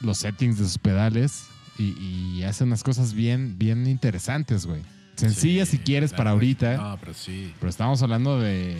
los 0.00 0.18
settings 0.18 0.58
de 0.58 0.64
sus 0.64 0.78
pedales 0.78 1.44
y, 1.78 1.92
y 2.00 2.42
hace 2.44 2.64
unas 2.64 2.82
cosas 2.82 3.12
bien, 3.12 3.58
bien 3.58 3.86
interesantes, 3.86 4.66
güey. 4.66 4.80
Sencillas 5.16 5.68
Sí, 5.68 5.76
si 5.76 5.82
quieres 5.82 6.12
para 6.14 6.30
ahorita, 6.30 6.76
No, 6.78 6.96
pero 6.98 7.12
sí. 7.14 7.52
pero 7.60 7.68
estamos 7.68 8.02
hablando 8.02 8.40
de, 8.40 8.76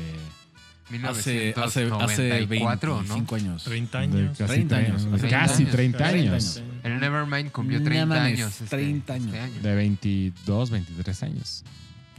Hace, 1.04 1.50
hace, 1.56 1.60
hace 1.60 1.80
1994, 1.84 2.94
25 2.98 3.34
años. 3.36 3.64
30 3.64 3.98
de 3.98 4.04
años. 4.04 4.38
casi 4.38 4.52
30 4.52 4.76
tre- 4.80 4.86
años. 4.86 5.02
casi 5.02 5.20
30 5.20 5.38
años. 5.38 5.56
30 5.56 5.72
30 5.98 6.06
años. 6.06 6.56
años. 6.56 6.62
El 6.84 7.00
Nevermind 7.00 7.50
cumplió 7.52 7.78
No 7.78 7.84
30 7.84 8.06
mames, 8.06 8.38
años. 8.40 8.60
este- 8.60 8.76
30 8.76 9.12
años. 9.14 9.26
este 9.26 9.40
año. 9.40 9.62
De 9.62 9.74
22, 9.74 10.70
23 10.70 11.22
años. 11.22 11.64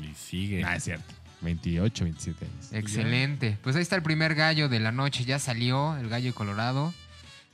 Y 0.02 0.14
sigue. 0.16 0.64
Ah, 0.64 0.76
es 0.76 0.84
cierto. 0.86 1.14
28, 1.42 2.04
27 2.06 2.46
años. 2.46 2.74
Excelente. 2.74 3.58
Pues 3.62 3.76
ahí 3.76 3.82
está 3.82 3.96
el 3.98 4.04
primer 4.04 4.34
gallo 4.36 4.70
de 4.70 4.80
la 4.80 4.92
noche. 4.92 5.26
Ya 5.26 5.40
salió 5.40 5.98
el 5.98 6.08
gallo 6.10 6.34
colorado. 6.34 6.94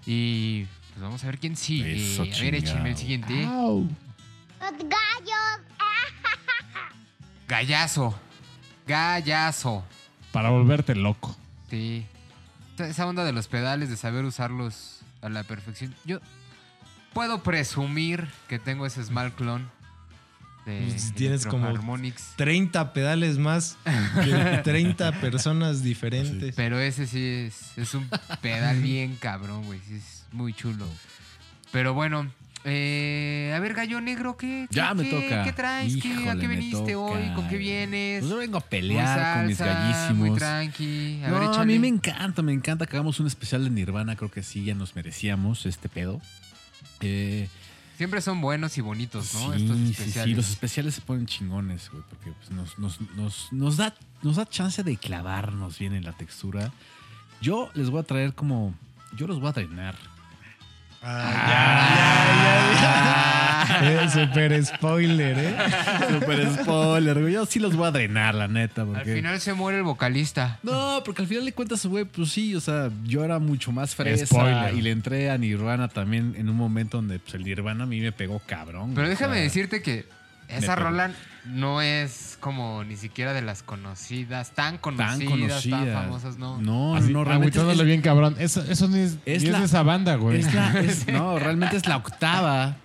Y 0.05 0.65
pues 0.93 1.01
vamos 1.01 1.23
a 1.23 1.27
ver 1.27 1.39
quién 1.39 1.55
sigue. 1.55 1.95
Eso, 2.13 2.23
a 2.23 2.41
ver, 2.41 2.55
échenme 2.55 2.91
el 2.91 2.97
siguiente. 2.97 3.45
Au. 3.45 3.87
Gallazo. 7.47 8.19
Gallazo. 8.87 9.83
Para 10.31 10.49
volverte 10.49 10.95
loco. 10.95 11.35
Sí. 11.69 12.05
Esa- 12.77 13.05
onda 13.07 13.23
de 13.25 13.33
los 13.33 13.47
pedales, 13.47 13.89
de 13.89 13.97
saber 13.97 14.23
usarlos 14.25 14.99
a 15.21 15.29
la 15.29 15.43
perfección. 15.43 15.93
Yo 16.05 16.19
puedo 17.13 17.43
presumir 17.43 18.27
que 18.47 18.59
tengo 18.59 18.85
ese 18.85 19.03
Small 19.03 19.33
Clone 19.33 19.65
de 20.65 20.85
Pues 20.89 21.13
tienes 21.13 21.45
como- 21.45 21.65
Electro-Harmonix, 21.67 22.33
30 22.37 22.93
pedales 22.93 23.37
más 23.37 23.77
que 24.23 24.61
30 24.63 25.11
personas 25.19 25.83
diferentes. 25.83 26.53
Pero 26.55 26.79
ese 26.79 27.07
sí 27.07 27.23
es, 27.47 27.77
es 27.77 27.93
un 27.95 28.07
pedal 28.41 28.81
bien 28.81 29.15
cabrón, 29.15 29.65
güey. 29.65 29.79
Sí, 29.87 29.95
es 29.95 30.23
muy 30.31 30.53
chulo. 30.53 30.85
Pero 31.71 31.93
bueno, 31.93 32.31
eh, 32.69 33.53
a 33.55 33.59
ver, 33.59 33.73
Gallo 33.73 33.99
Negro, 34.01 34.37
¿qué, 34.37 34.67
qué- 34.69 34.75
Ya 34.75 34.93
me 34.93 35.03
qué- 35.03 35.09
toca. 35.11 35.43
¿Qué 35.43 35.53
traes? 35.53 35.95
¿Qué- 35.97 36.07
¿A 36.11 36.21
Híjole, 36.21 36.39
qué 36.41 36.47
viniste 36.47 36.95
hoy? 36.95 37.33
¿Con 37.35 37.47
qué 37.47 37.57
vienes? 37.57 38.19
Pues 38.21 38.29
yo 38.31 38.37
vengo 38.37 38.57
a 38.57 38.61
pelear 38.61 39.37
con 39.37 39.47
mis 39.47 39.57
gallísimos. 39.59 40.29
Muy 40.29 40.37
tranqui. 40.37 41.21
A 41.23 41.27
no, 41.29 41.33
ver, 41.39 41.43
a 41.43 41.51
échale. 41.51 41.65
mí 41.73 41.79
me 41.79 41.87
encanta, 41.87 42.41
me 42.41 42.53
encanta 42.53 42.85
que 42.85 42.95
hagamos 42.95 43.19
un 43.19 43.27
especial 43.27 43.63
de 43.63 43.69
Nirvana. 43.69 44.15
Creo 44.15 44.31
que 44.31 44.43
sí, 44.43 44.63
ya 44.63 44.75
nos 44.75 44.95
merecíamos 44.95 45.65
este 45.65 45.89
pedo. 45.89 46.21
Eh, 47.01 47.47
Siempre 47.97 48.21
son 48.21 48.39
buenos 48.39 48.77
y 48.77 48.81
bonitos, 48.81 49.33
¿no? 49.33 49.53
sí, 49.53 49.61
Estos 49.63 49.77
sí, 49.77 49.91
especiales. 49.91 50.29
sí, 50.29 50.35
los 50.35 50.49
especiales 50.49 50.95
se 50.95 51.01
ponen 51.01 51.25
chingones, 51.25 51.89
güey, 51.91 52.01
porque 52.09 52.31
pues, 52.31 52.49
nos, 52.49 52.79
nos, 52.79 53.01
nos, 53.17 53.51
nos 53.51 53.75
da, 53.75 53.93
nos 54.21 54.37
da 54.37 54.45
chance 54.47 54.83
de 54.83 54.95
clavarnos 54.95 55.77
bien 55.79 55.93
en 55.93 56.05
la 56.05 56.13
textura. 56.13 56.71
Yo 57.41 57.69
les 57.73 57.89
voy 57.89 57.99
a 57.99 58.03
traer 58.03 58.33
como. 58.33 58.73
Yo 59.17 59.27
los 59.27 59.39
voy 59.41 59.49
a 59.49 59.51
drenar. 59.53 59.95
Ah, 61.01 61.45
ya, 61.47 62.43
ya, 62.43 62.81
ya, 62.81 62.81
ya. 62.81 64.03
Eh, 64.03 64.09
Super 64.09 64.65
spoiler, 64.65 65.37
¿eh? 65.39 65.55
Super 66.09 66.53
spoiler, 66.53 67.21
güey. 67.21 67.33
Yo 67.33 67.45
sí 67.45 67.59
los 67.59 67.75
voy 67.75 67.87
a 67.87 67.91
drenar, 67.91 68.35
la 68.35 68.47
neta. 68.47 68.81
Al 68.81 68.87
Porque... 68.87 69.15
final 69.15 69.39
se 69.39 69.53
muere 69.53 69.77
el 69.77 69.83
vocalista. 69.83 70.59
No, 70.63 71.01
porque 71.05 71.21
al 71.21 71.27
final 71.27 71.45
de 71.45 71.53
cuentas, 71.53 71.85
güey, 71.85 72.03
pues 72.03 72.31
sí, 72.31 72.55
o 72.55 72.59
sea, 72.59 72.89
yo 73.05 73.23
era 73.23 73.39
mucho 73.39 73.71
más 73.71 73.95
fresa 73.95 74.25
Spoiler. 74.25 74.73
y 74.73 74.81
le 74.81 74.91
entré 74.91 75.29
a 75.29 75.37
Nirvana 75.37 75.87
también 75.87 76.35
en 76.37 76.49
un 76.49 76.57
momento 76.57 76.97
donde 76.97 77.19
pues, 77.19 77.35
el 77.35 77.43
Nirvana 77.43 77.85
a 77.85 77.87
mí 77.87 78.01
me 78.01 78.11
pegó 78.11 78.41
cabrón. 78.45 78.93
Pero 78.95 79.07
déjame 79.07 79.35
sea, 79.35 79.43
decirte 79.43 79.81
que 79.81 80.05
esa 80.49 80.75
pegó. 80.75 80.89
rola 80.89 81.11
no 81.45 81.81
es 81.81 82.37
como 82.39 82.83
ni 82.83 82.95
siquiera 82.97 83.33
de 83.33 83.41
las 83.41 83.63
conocidas, 83.63 84.51
tan 84.51 84.77
conocidas, 84.77 85.63
tan 85.63 85.87
famosas, 85.93 86.37
no. 86.37 86.59
No, 86.61 86.95
Así, 86.95 87.11
no, 87.13 87.23
realmente 87.23 87.59
es, 87.59 87.83
bien 87.85 88.01
cabrón. 88.01 88.35
Eso, 88.39 88.61
eso 88.63 88.87
ni 88.87 88.99
es, 88.99 89.17
es 89.25 89.43
ni 89.43 89.49
es 89.49 89.59
de 89.59 89.65
esa 89.65 89.83
banda, 89.83 90.15
güey. 90.15 90.39
es 90.41 90.53
la- 90.53 90.79
es- 90.79 91.07
no, 91.07 91.39
realmente 91.39 91.77
es 91.77 91.87
la 91.87 91.97
octava 91.97 92.75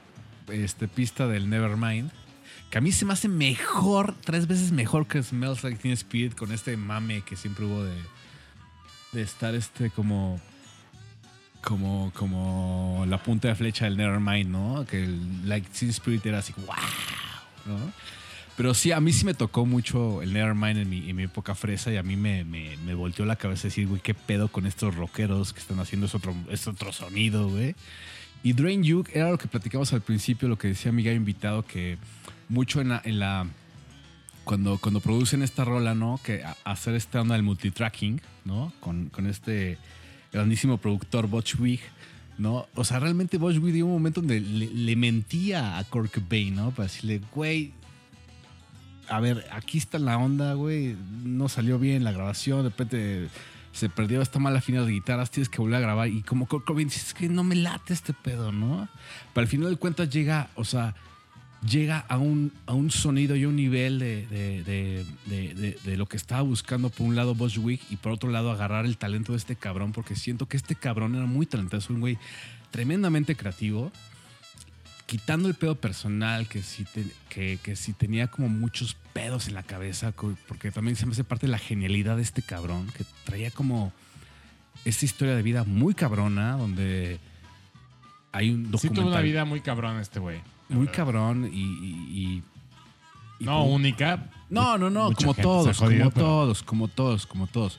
este, 0.49 0.89
pista 0.89 1.27
del 1.27 1.51
Nevermind. 1.51 2.11
Que 2.71 2.79
a 2.79 2.81
mí 2.81 2.91
se 2.93 3.05
me 3.05 3.13
hace 3.13 3.29
mejor, 3.29 4.15
tres 4.25 4.47
veces 4.49 4.73
mejor 4.73 5.07
que 5.07 5.23
Smells 5.23 5.63
Like 5.63 5.79
Teen 5.81 5.93
Spirit 5.95 6.35
con 6.37 6.51
este 6.53 6.77
mame 6.77 7.21
que 7.23 7.37
siempre 7.37 7.65
hubo 7.67 7.85
de, 7.85 7.95
de 9.13 9.23
estar 9.23 9.55
este 9.55 9.91
como 9.91 10.41
como 11.61 12.13
como 12.15 13.05
la 13.09 13.23
punta 13.23 13.49
de 13.49 13.55
flecha 13.55 13.85
del 13.85 13.97
Nevermind, 13.97 14.51
¿no? 14.51 14.85
Que 14.87 15.05
el 15.05 15.49
Like 15.49 15.69
Teen 15.71 15.91
Spirit 15.91 16.27
era 16.27 16.39
así 16.39 16.53
wow, 16.67 16.75
Pero 18.57 18.73
sí, 18.73 18.93
a 18.93 19.01
mí 19.01 19.13
sí 19.13 19.25
me 19.25 19.35
tocó 19.35 19.67
mucho 19.67 20.23
el 20.23 20.33
Nevermind 20.33 20.79
en 20.79 20.89
mi, 20.89 21.13
mi 21.13 21.25
época 21.25 21.55
fresa 21.55 21.93
y 21.93 21.97
a 21.97 22.03
mí 22.05 22.17
me, 22.17 22.45
me, 22.45 22.77
me 22.79 22.95
volteó 22.95 23.25
la 23.25 23.37
cabeza 23.37 23.65
decir, 23.65 23.89
güey, 23.89 24.01
qué 24.01 24.15
pedo 24.15 24.49
con 24.49 24.67
estos 24.67 24.95
rockeros 24.95 25.53
que 25.53 25.61
están 25.61 25.81
haciendo 25.81 26.07
ese 26.07 26.19
otro, 26.19 26.35
ese 26.51 26.71
otro 26.71 26.93
sonido, 26.93 27.49
güey. 27.49 27.75
Y 28.45 28.53
Drain 28.53 28.89
Juke 28.89 29.11
era 29.15 29.31
lo 29.31 29.39
que 29.39 29.49
platicamos 29.49 29.93
al 29.93 30.03
principio, 30.03 30.49
lo 30.49 30.59
que 30.59 30.69
decía 30.69 30.93
mi 30.93 31.03
invitado, 31.03 31.65
que 31.67 31.99
mucho 32.49 32.81
en 32.81 33.19
la, 33.19 33.47
cuando, 34.45 34.79
cuando 34.79 35.01
producen 35.01 35.43
esta 35.43 35.65
rola, 35.65 35.95
¿no? 35.95 36.21
Que 36.23 36.45
hacer 36.65 36.95
esta 36.95 37.23
onda 37.23 37.35
del 37.35 37.43
multitracking, 37.43 38.21
¿no? 38.45 38.73
Con, 38.81 39.09
con 39.09 39.27
este 39.27 39.79
grandísimo 40.33 40.79
productor 40.79 41.27
Butch 41.27 41.59
Wig, 41.59 41.81
¿no? 42.39 42.67
O 42.75 42.85
sea, 42.85 43.01
realmente 43.01 43.37
Wig 43.37 43.61
dio 43.73 43.87
un 43.87 43.93
momento 43.93 44.21
donde 44.21 44.41
le, 44.41 44.97
mentía 44.97 45.79
a 45.79 45.85
Kurt 45.85 46.13
Cobain, 46.13 46.55
¿no? 46.55 46.71
Para 46.71 46.85
decirle, 46.85 47.21
güey, 47.35 47.73
a 49.09 49.21
ver, 49.21 49.47
aquí 49.53 49.79
está 49.79 49.99
la 49.99 50.19
onda, 50.19 50.55
güey, 50.55 50.97
no 51.25 51.49
salió 51.49 51.79
bien 51.79 52.05
la 52.05 52.13
grabación, 52.13 52.63
de 52.63 52.71
repente 52.71 53.29
se 53.73 53.89
perdió 53.89 54.23
esta 54.23 54.39
mala 54.39 54.61
final 54.61 54.87
de 54.87 54.93
guitarras, 54.93 55.31
tienes 55.31 55.49
que 55.49 55.61
volver 55.61 55.77
a 55.77 55.81
grabar. 55.81 56.09
Y 56.09 56.23
como 56.23 56.47
Cobain 56.47 56.89
dices, 56.89 57.09
es 57.09 57.15
que 57.15 57.29
no 57.29 57.43
me 57.43 57.57
late 57.57 57.93
este 57.93 58.13
pedo, 58.13 58.53
¿no? 58.53 58.89
Pero 59.33 59.43
al 59.43 59.49
final 59.49 59.71
de 59.71 59.77
cuentas 59.77 60.09
llega, 60.11 60.49
o 60.55 60.65
sea, 60.65 60.95
llega 61.69 62.01
a 62.09 62.19
un, 62.19 62.53
a 62.67 62.75
un 62.75 62.91
sonido 62.91 63.37
y 63.37 63.45
a 63.45 63.49
un 63.49 63.57
nivel 63.57 63.99
de, 63.99 64.27
de, 64.27 65.79
de- 65.85 65.97
lo 65.97 66.07
que 66.07 66.17
estaba 66.17 66.43
buscando 66.43 66.91
por 66.91 67.07
un 67.07 67.15
lado 67.17 67.35
Bushwick 67.35 67.81
y 67.91 67.97
por 67.97 68.13
otro 68.13 68.31
lado 68.31 68.51
agarrar 68.51 68.85
el 68.87 68.97
talento 68.97 69.33
de 69.33 69.39
este 69.39 69.57
cabrón, 69.57 69.93
porque 69.93 70.17
siento 70.17 70.47
que 70.47 70.57
este 70.57 70.75
cabrón 70.75 71.15
era 71.15 71.27
muy 71.27 71.47
talentoso, 71.47 71.93
un 71.93 72.01
güey 72.01 72.19
tremendamente 72.71 73.37
creativo, 73.37 73.93
quitando 75.07 75.49
el 75.49 75.55
pedo 75.55 75.77
personal, 75.77 76.49
que 76.49 76.63
sí, 76.63 76.85
te- 76.85 77.07
que, 77.29 77.59
que 77.63 77.77
sí 77.77 77.93
tenía 77.93 78.27
como 78.27 78.49
muchos 78.49 78.97
pedos 79.13 79.47
en 79.49 79.55
la 79.55 79.63
cabeza, 79.63 80.13
porque 80.49 80.71
también 80.71 80.97
se 80.97 81.07
me 81.07 81.13
hace 81.13 81.25
parte 81.25 81.47
de 81.47 81.53
la 81.53 81.59
genialidad 81.59 82.17
de 82.17 82.23
este 82.23 82.43
cabrón, 82.43 82.89
que 82.97 83.05
traía 83.25 83.51
como 83.51 83.93
esta 84.85 85.05
historia 85.05 85.35
de 85.37 85.43
vida 85.43 85.65
muy 85.65 85.95
cabrona, 85.95 86.57
donde 86.57 87.21
hay 88.33 88.51
un 88.51 88.65
Sí 88.65 88.71
documental 88.73 89.05
tuvo 89.05 89.13
una 89.13 89.21
vida 89.21 89.45
muy 89.45 89.61
cabrón 89.61 89.99
este 90.01 90.19
güey. 90.19 90.41
Muy 90.69 90.87
cabrón 90.89 91.51
y... 91.53 91.61
y- 91.61 92.11
y- 92.13 92.43
y 93.41 93.45
No 93.47 93.59
como- 93.63 93.75
única. 93.75 94.31
no, 94.49 94.79
no, 94.79 94.91
no, 94.91 95.11
como 95.13 95.35
todos, 95.35 95.77
jodido, 95.77 96.05
como 96.05 96.11
pero- 96.13 96.27
todos, 96.27 96.63
como 96.63 96.89
todos, 96.89 97.27
como 97.27 97.47
todos. 97.49 97.79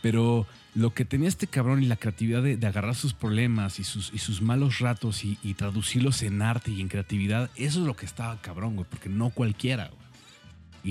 Pero 0.00 0.46
lo 0.74 0.92
que 0.94 1.04
tenía 1.04 1.28
este 1.28 1.46
cabrón 1.46 1.82
y 1.82 1.86
la 1.86 1.96
creatividad 1.96 2.42
de, 2.42 2.56
de 2.56 2.66
agarrar 2.66 2.94
sus 2.94 3.12
problemas 3.12 3.78
y 3.78 3.84
sus, 3.84 4.10
y 4.14 4.18
sus 4.18 4.40
malos 4.42 4.78
ratos 4.80 5.24
y, 5.24 5.38
y 5.42 5.54
traducirlos 5.54 6.22
en 6.22 6.40
arte 6.42 6.70
y 6.70 6.80
en 6.80 6.88
creatividad, 6.88 7.50
eso 7.54 7.80
es 7.80 7.86
lo 7.86 7.94
que 7.96 8.06
estaba 8.06 8.40
cabrón, 8.40 8.76
güey, 8.76 8.86
porque 8.88 9.08
no 9.10 9.28
cualquiera, 9.30 9.88
güey. 9.88 10.04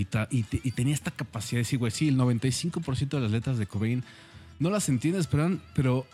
Y, 0.03 0.07
y, 0.31 0.43
te- 0.43 0.61
y 0.63 0.71
tenía 0.71 0.93
esta 0.93 1.11
capacidad 1.11 1.57
de 1.57 1.63
decir, 1.63 1.79
güey, 1.79 1.91
sí, 1.91 2.07
el 2.07 2.17
95% 2.17 3.09
de 3.09 3.19
las 3.19 3.31
letras 3.31 3.57
de 3.57 3.65
Cobain 3.67 4.03
no 4.59 4.69
las 4.69 4.89
entiendes, 4.89 5.25
pero, 5.27 5.57
pero 5.75 6.05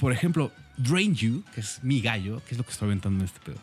por 0.00 0.12
ejemplo, 0.12 0.50
Drain 0.78 1.14
You, 1.14 1.42
que 1.54 1.60
es 1.60 1.80
mi 1.82 2.00
gallo, 2.00 2.42
que 2.46 2.52
es 2.54 2.58
lo 2.58 2.64
que 2.64 2.72
estoy 2.72 2.86
aventando 2.86 3.20
en 3.20 3.26
este 3.26 3.40
pedo. 3.40 3.58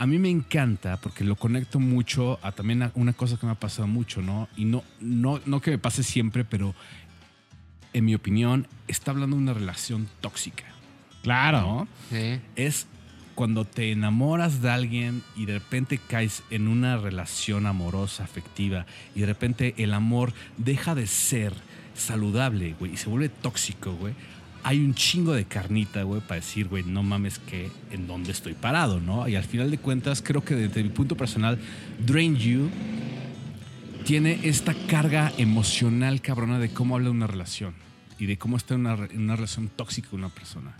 A 0.00 0.06
mí 0.06 0.18
me 0.18 0.30
encanta 0.30 0.96
porque 0.96 1.24
lo 1.24 1.36
conecto 1.36 1.78
mucho 1.78 2.38
a 2.42 2.52
también 2.52 2.82
a 2.82 2.90
una 2.94 3.12
cosa 3.12 3.36
que 3.36 3.44
me 3.44 3.52
ha 3.52 3.60
pasado 3.60 3.86
mucho, 3.86 4.22
¿no? 4.22 4.48
Y 4.56 4.64
no, 4.64 4.82
no, 4.98 5.42
no 5.44 5.60
que 5.60 5.72
me 5.72 5.78
pase 5.78 6.02
siempre, 6.02 6.42
pero 6.42 6.74
en 7.92 8.06
mi 8.06 8.14
opinión, 8.14 8.66
está 8.88 9.10
hablando 9.10 9.36
de 9.36 9.42
una 9.42 9.52
relación 9.52 10.08
tóxica, 10.22 10.64
Claro. 11.22 11.60
¿no? 11.60 11.88
Sí. 12.08 12.40
es 12.56 12.86
cuando 13.34 13.66
te 13.66 13.92
enamoras 13.92 14.62
de 14.62 14.70
alguien 14.70 15.22
y 15.36 15.44
de 15.44 15.54
repente 15.58 15.98
caes 15.98 16.44
en 16.50 16.66
una 16.66 16.96
relación 16.96 17.66
amorosa, 17.66 18.24
afectiva, 18.24 18.86
y 19.14 19.20
de 19.20 19.26
repente 19.26 19.74
el 19.76 19.92
amor 19.92 20.32
deja 20.56 20.94
de 20.94 21.06
ser 21.06 21.52
saludable, 21.94 22.74
güey, 22.78 22.94
y 22.94 22.96
se 22.96 23.10
vuelve 23.10 23.28
tóxico, 23.28 23.92
güey. 23.92 24.14
Hay 24.62 24.84
un 24.84 24.94
chingo 24.94 25.32
de 25.32 25.44
carnita, 25.44 26.02
güey, 26.02 26.20
para 26.20 26.36
decir, 26.36 26.68
güey, 26.68 26.84
no 26.84 27.02
mames 27.02 27.38
que 27.38 27.70
en 27.90 28.06
dónde 28.06 28.32
estoy 28.32 28.54
parado, 28.54 29.00
¿no? 29.00 29.26
Y 29.28 29.36
al 29.36 29.44
final 29.44 29.70
de 29.70 29.78
cuentas, 29.78 30.22
creo 30.22 30.44
que 30.44 30.54
desde 30.54 30.82
mi 30.82 30.90
punto 30.90 31.16
personal, 31.16 31.58
Drain 32.04 32.36
You 32.36 32.70
tiene 34.04 34.40
esta 34.44 34.74
carga 34.86 35.32
emocional 35.38 36.20
cabrona 36.20 36.58
de 36.58 36.70
cómo 36.70 36.96
habla 36.96 37.10
una 37.10 37.26
relación 37.26 37.74
y 38.18 38.26
de 38.26 38.38
cómo 38.38 38.56
está 38.56 38.74
en 38.74 38.80
una, 38.80 38.94
una 39.14 39.36
relación 39.36 39.68
tóxica 39.68 40.10
con 40.10 40.20
una 40.20 40.28
persona 40.28 40.74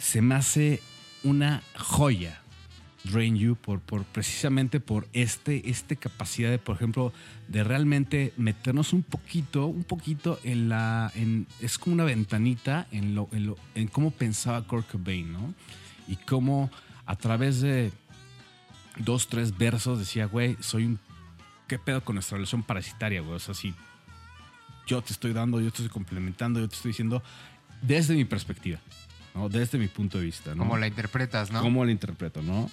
se 0.00 0.22
me 0.22 0.34
hace 0.34 0.80
una 1.22 1.62
joya 1.76 2.40
Drain 3.04 3.36
You 3.36 3.56
por, 3.56 3.80
por 3.80 4.04
precisamente 4.04 4.80
por 4.80 5.08
este, 5.12 5.70
este 5.70 5.96
capacidad 5.96 6.50
de, 6.50 6.58
por 6.58 6.76
ejemplo, 6.76 7.12
de 7.48 7.64
realmente 7.64 8.32
meternos 8.36 8.92
un 8.92 9.02
poquito, 9.02 9.66
un 9.66 9.84
poquito 9.84 10.38
en 10.44 10.68
la, 10.68 11.10
en, 11.14 11.46
es 11.60 11.78
como 11.78 11.94
una 11.94 12.04
ventanita 12.04 12.86
en 12.92 13.14
lo, 13.14 13.28
en 13.32 13.46
lo, 13.46 13.56
en 13.74 13.88
cómo 13.88 14.10
pensaba 14.10 14.62
Kurt 14.62 14.90
Cobain, 14.90 15.32
¿no? 15.32 15.54
Y 16.08 16.16
cómo 16.16 16.70
a 17.06 17.16
través 17.16 17.60
de 17.60 17.90
dos, 18.98 19.28
tres 19.28 19.56
versos 19.56 19.98
decía, 19.98 20.26
güey, 20.26 20.56
soy 20.60 20.84
un, 20.84 20.98
¿qué 21.68 21.78
pedo 21.78 22.04
con 22.04 22.16
nuestra 22.16 22.36
relación 22.36 22.62
parasitaria, 22.62 23.20
güey? 23.20 23.34
O 23.34 23.38
sea, 23.38 23.54
si 23.54 23.74
yo 24.86 25.00
te 25.02 25.12
estoy 25.12 25.32
dando, 25.32 25.60
yo 25.60 25.70
te 25.70 25.82
estoy 25.82 25.88
complementando, 25.88 26.60
yo 26.60 26.68
te 26.68 26.74
estoy 26.74 26.90
diciendo 26.90 27.22
desde 27.80 28.14
mi 28.14 28.24
perspectiva, 28.24 28.78
¿no? 29.34 29.48
Desde 29.48 29.78
mi 29.78 29.88
punto 29.88 30.18
de 30.18 30.24
vista, 30.24 30.54
¿no? 30.54 30.64
Como 30.64 30.76
la 30.76 30.86
interpretas, 30.86 31.50
¿no? 31.50 31.62
¿Cómo 31.62 31.84
la 31.84 31.92
interpreto, 31.92 32.42
no? 32.42 32.70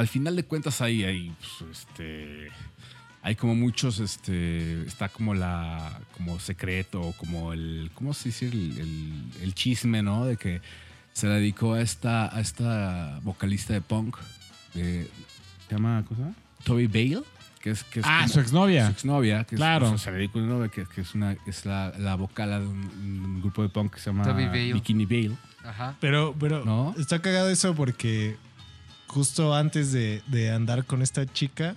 Al 0.00 0.08
final 0.08 0.34
de 0.34 0.44
cuentas 0.44 0.80
ahí 0.80 1.04
hay, 1.04 1.30
pues, 1.38 1.70
este, 1.78 2.48
hay 3.22 3.34
como 3.36 3.54
muchos, 3.54 4.00
este, 4.00 4.82
está 4.86 5.08
como 5.10 5.34
la, 5.34 6.00
como 6.16 6.40
secreto, 6.40 7.12
como 7.18 7.52
el, 7.52 7.90
¿cómo 7.94 8.14
se 8.14 8.30
dice? 8.30 8.46
El, 8.48 8.78
el- 8.78 9.42
el 9.42 9.54
chisme, 9.54 10.02
¿no? 10.02 10.24
De 10.24 10.36
que 10.38 10.62
se 11.12 11.26
le 11.28 11.34
dedicó 11.34 11.74
a 11.74 11.82
esta, 11.82 12.34
a 12.34 12.40
esta 12.40 13.20
vocalista 13.22 13.74
de 13.74 13.82
punk, 13.82 14.16
de, 14.72 15.06
¿se 15.68 15.74
llama, 15.74 16.02
cosa? 16.08 16.32
Toby 16.64 16.86
Bale, 16.86 17.22
que 17.60 17.70
es, 17.72 17.84
que 17.84 18.00
es 18.00 18.06
Ah, 18.08 18.20
como- 18.22 18.32
su 18.32 18.40
exnovia. 18.40 18.86
su 18.86 18.92
exnovia, 18.92 19.44
que 19.44 19.54
es- 19.56 19.58
Claro. 19.58 19.86
o 19.86 19.88
sea, 19.90 19.98
se 19.98 20.10
le 20.12 20.16
dedicó 20.16 20.38
a 20.38 20.42
una 20.42 20.54
novia 20.54 20.68
que, 20.70 20.86
que 20.86 21.02
es, 21.02 21.14
una, 21.14 21.36
es 21.46 21.66
la, 21.66 21.92
la 21.98 22.14
vocala 22.14 22.58
de 22.60 22.66
un, 22.66 22.78
un 22.80 23.40
grupo 23.42 23.62
de 23.62 23.68
punk 23.68 23.94
que 23.94 24.00
se 24.00 24.06
llama 24.10 24.24
Toby 24.24 24.46
Bale. 24.46 24.72
Bikini 24.72 25.04
Bale. 25.04 25.36
Ajá. 25.62 25.94
Pero, 26.00 26.34
pero 26.40 26.64
¿No? 26.64 26.94
está 26.98 27.20
cagado 27.20 27.50
eso 27.50 27.74
porque 27.74 28.36
justo 29.10 29.54
antes 29.54 29.92
de, 29.92 30.22
de 30.28 30.50
andar 30.50 30.84
con 30.84 31.02
esta 31.02 31.26
chica, 31.26 31.76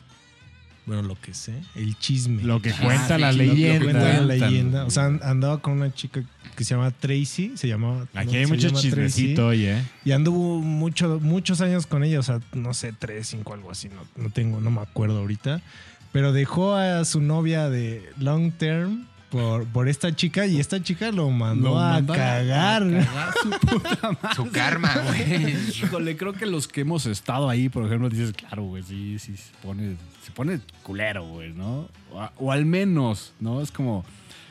bueno, 0.86 1.01
lo 1.01 1.15
que 1.19 1.34
sé, 1.34 1.53
el 1.75 1.97
chisme. 1.97 2.43
Lo 2.43 2.61
que 2.61 2.71
Ah, 2.71 2.79
cuenta 2.81 3.15
sí, 3.15 3.21
la 3.21 3.31
lo 3.31 3.38
que 3.38 3.43
leyenda. 3.45 3.84
cuenta 3.86 4.13
la 4.13 4.21
leyenda. 4.21 4.86
O 4.86 4.89
sea, 4.89 5.05
an- 5.05 5.21
andaba 5.23 5.61
con 5.61 5.73
una 5.73 5.93
chica 5.93 6.21
que 6.57 6.63
se 6.65 6.75
llama 6.75 6.91
Tracy, 6.91 7.53
se 7.55 7.67
llamaba. 7.69 8.05
Aquí 8.13 8.34
no, 8.34 8.39
hay 8.39 8.45
mucho 8.47 8.69
chismecito, 8.69 9.36
Tracy, 9.36 9.39
oye. 9.39 9.81
Y 10.03 10.11
anduvo 10.11 10.59
mucho, 10.59 11.19
muchos 11.21 11.61
años 11.61 11.88
con 11.88 12.03
ella, 12.03 12.19
o 12.19 12.23
sea, 12.23 12.39
no 12.53 12.73
sé, 12.73 12.93
tres, 12.97 13.27
cinco, 13.27 13.53
algo 13.53 13.71
así, 13.71 13.88
no, 13.89 14.01
no 14.21 14.29
tengo, 14.29 14.59
no 14.59 14.71
me 14.71 14.81
acuerdo 14.81 15.19
ahorita. 15.19 15.61
Pero 16.11 16.31
dejó 16.34 16.75
a 16.75 17.03
su 17.05 17.21
novia 17.21 17.69
de 17.69 18.07
long 18.19 18.51
term 18.51 19.07
por, 19.34 19.65
por 19.65 19.89
esta 19.89 20.15
chica 20.15 20.45
y 20.45 20.59
esta 20.59 20.81
chica 20.84 21.11
lo 21.11 21.27
mandó 21.31 21.69
Lo 21.69 21.79
a 21.79 21.93
mandó 21.93 22.13
a- 22.13 22.17
cagar. 22.17 22.84
a 22.84 23.03
cagar 23.03 23.34
su 23.41 23.49
puta 23.49 24.11
madre. 24.21 24.36
Su 24.36 24.51
karma, 24.51 24.93
güey. 25.07 25.55
Híjole, 25.69 26.15
creo 26.15 26.34
que 26.34 26.45
los 26.45 26.67
que 26.67 26.81
hemos 26.81 27.07
estado 27.07 27.49
ahí, 27.49 27.67
por 27.67 27.84
ejemplo, 27.86 28.09
dices, 28.09 28.31
claro, 28.34 28.61
güey, 28.65 28.84
sí, 28.84 29.17
sí, 29.17 29.36
se 29.36 29.51
pone, 29.63 29.95
se 30.23 30.31
pone 30.31 30.59
culero, 30.84 31.25
güey, 31.27 31.51
¿no? 31.51 31.89
O, 32.11 32.29
o 32.38 32.51
al 32.51 32.65
menos, 32.65 33.34
¿no? 33.39 33.59
Es 33.61 33.71
como 33.71 34.05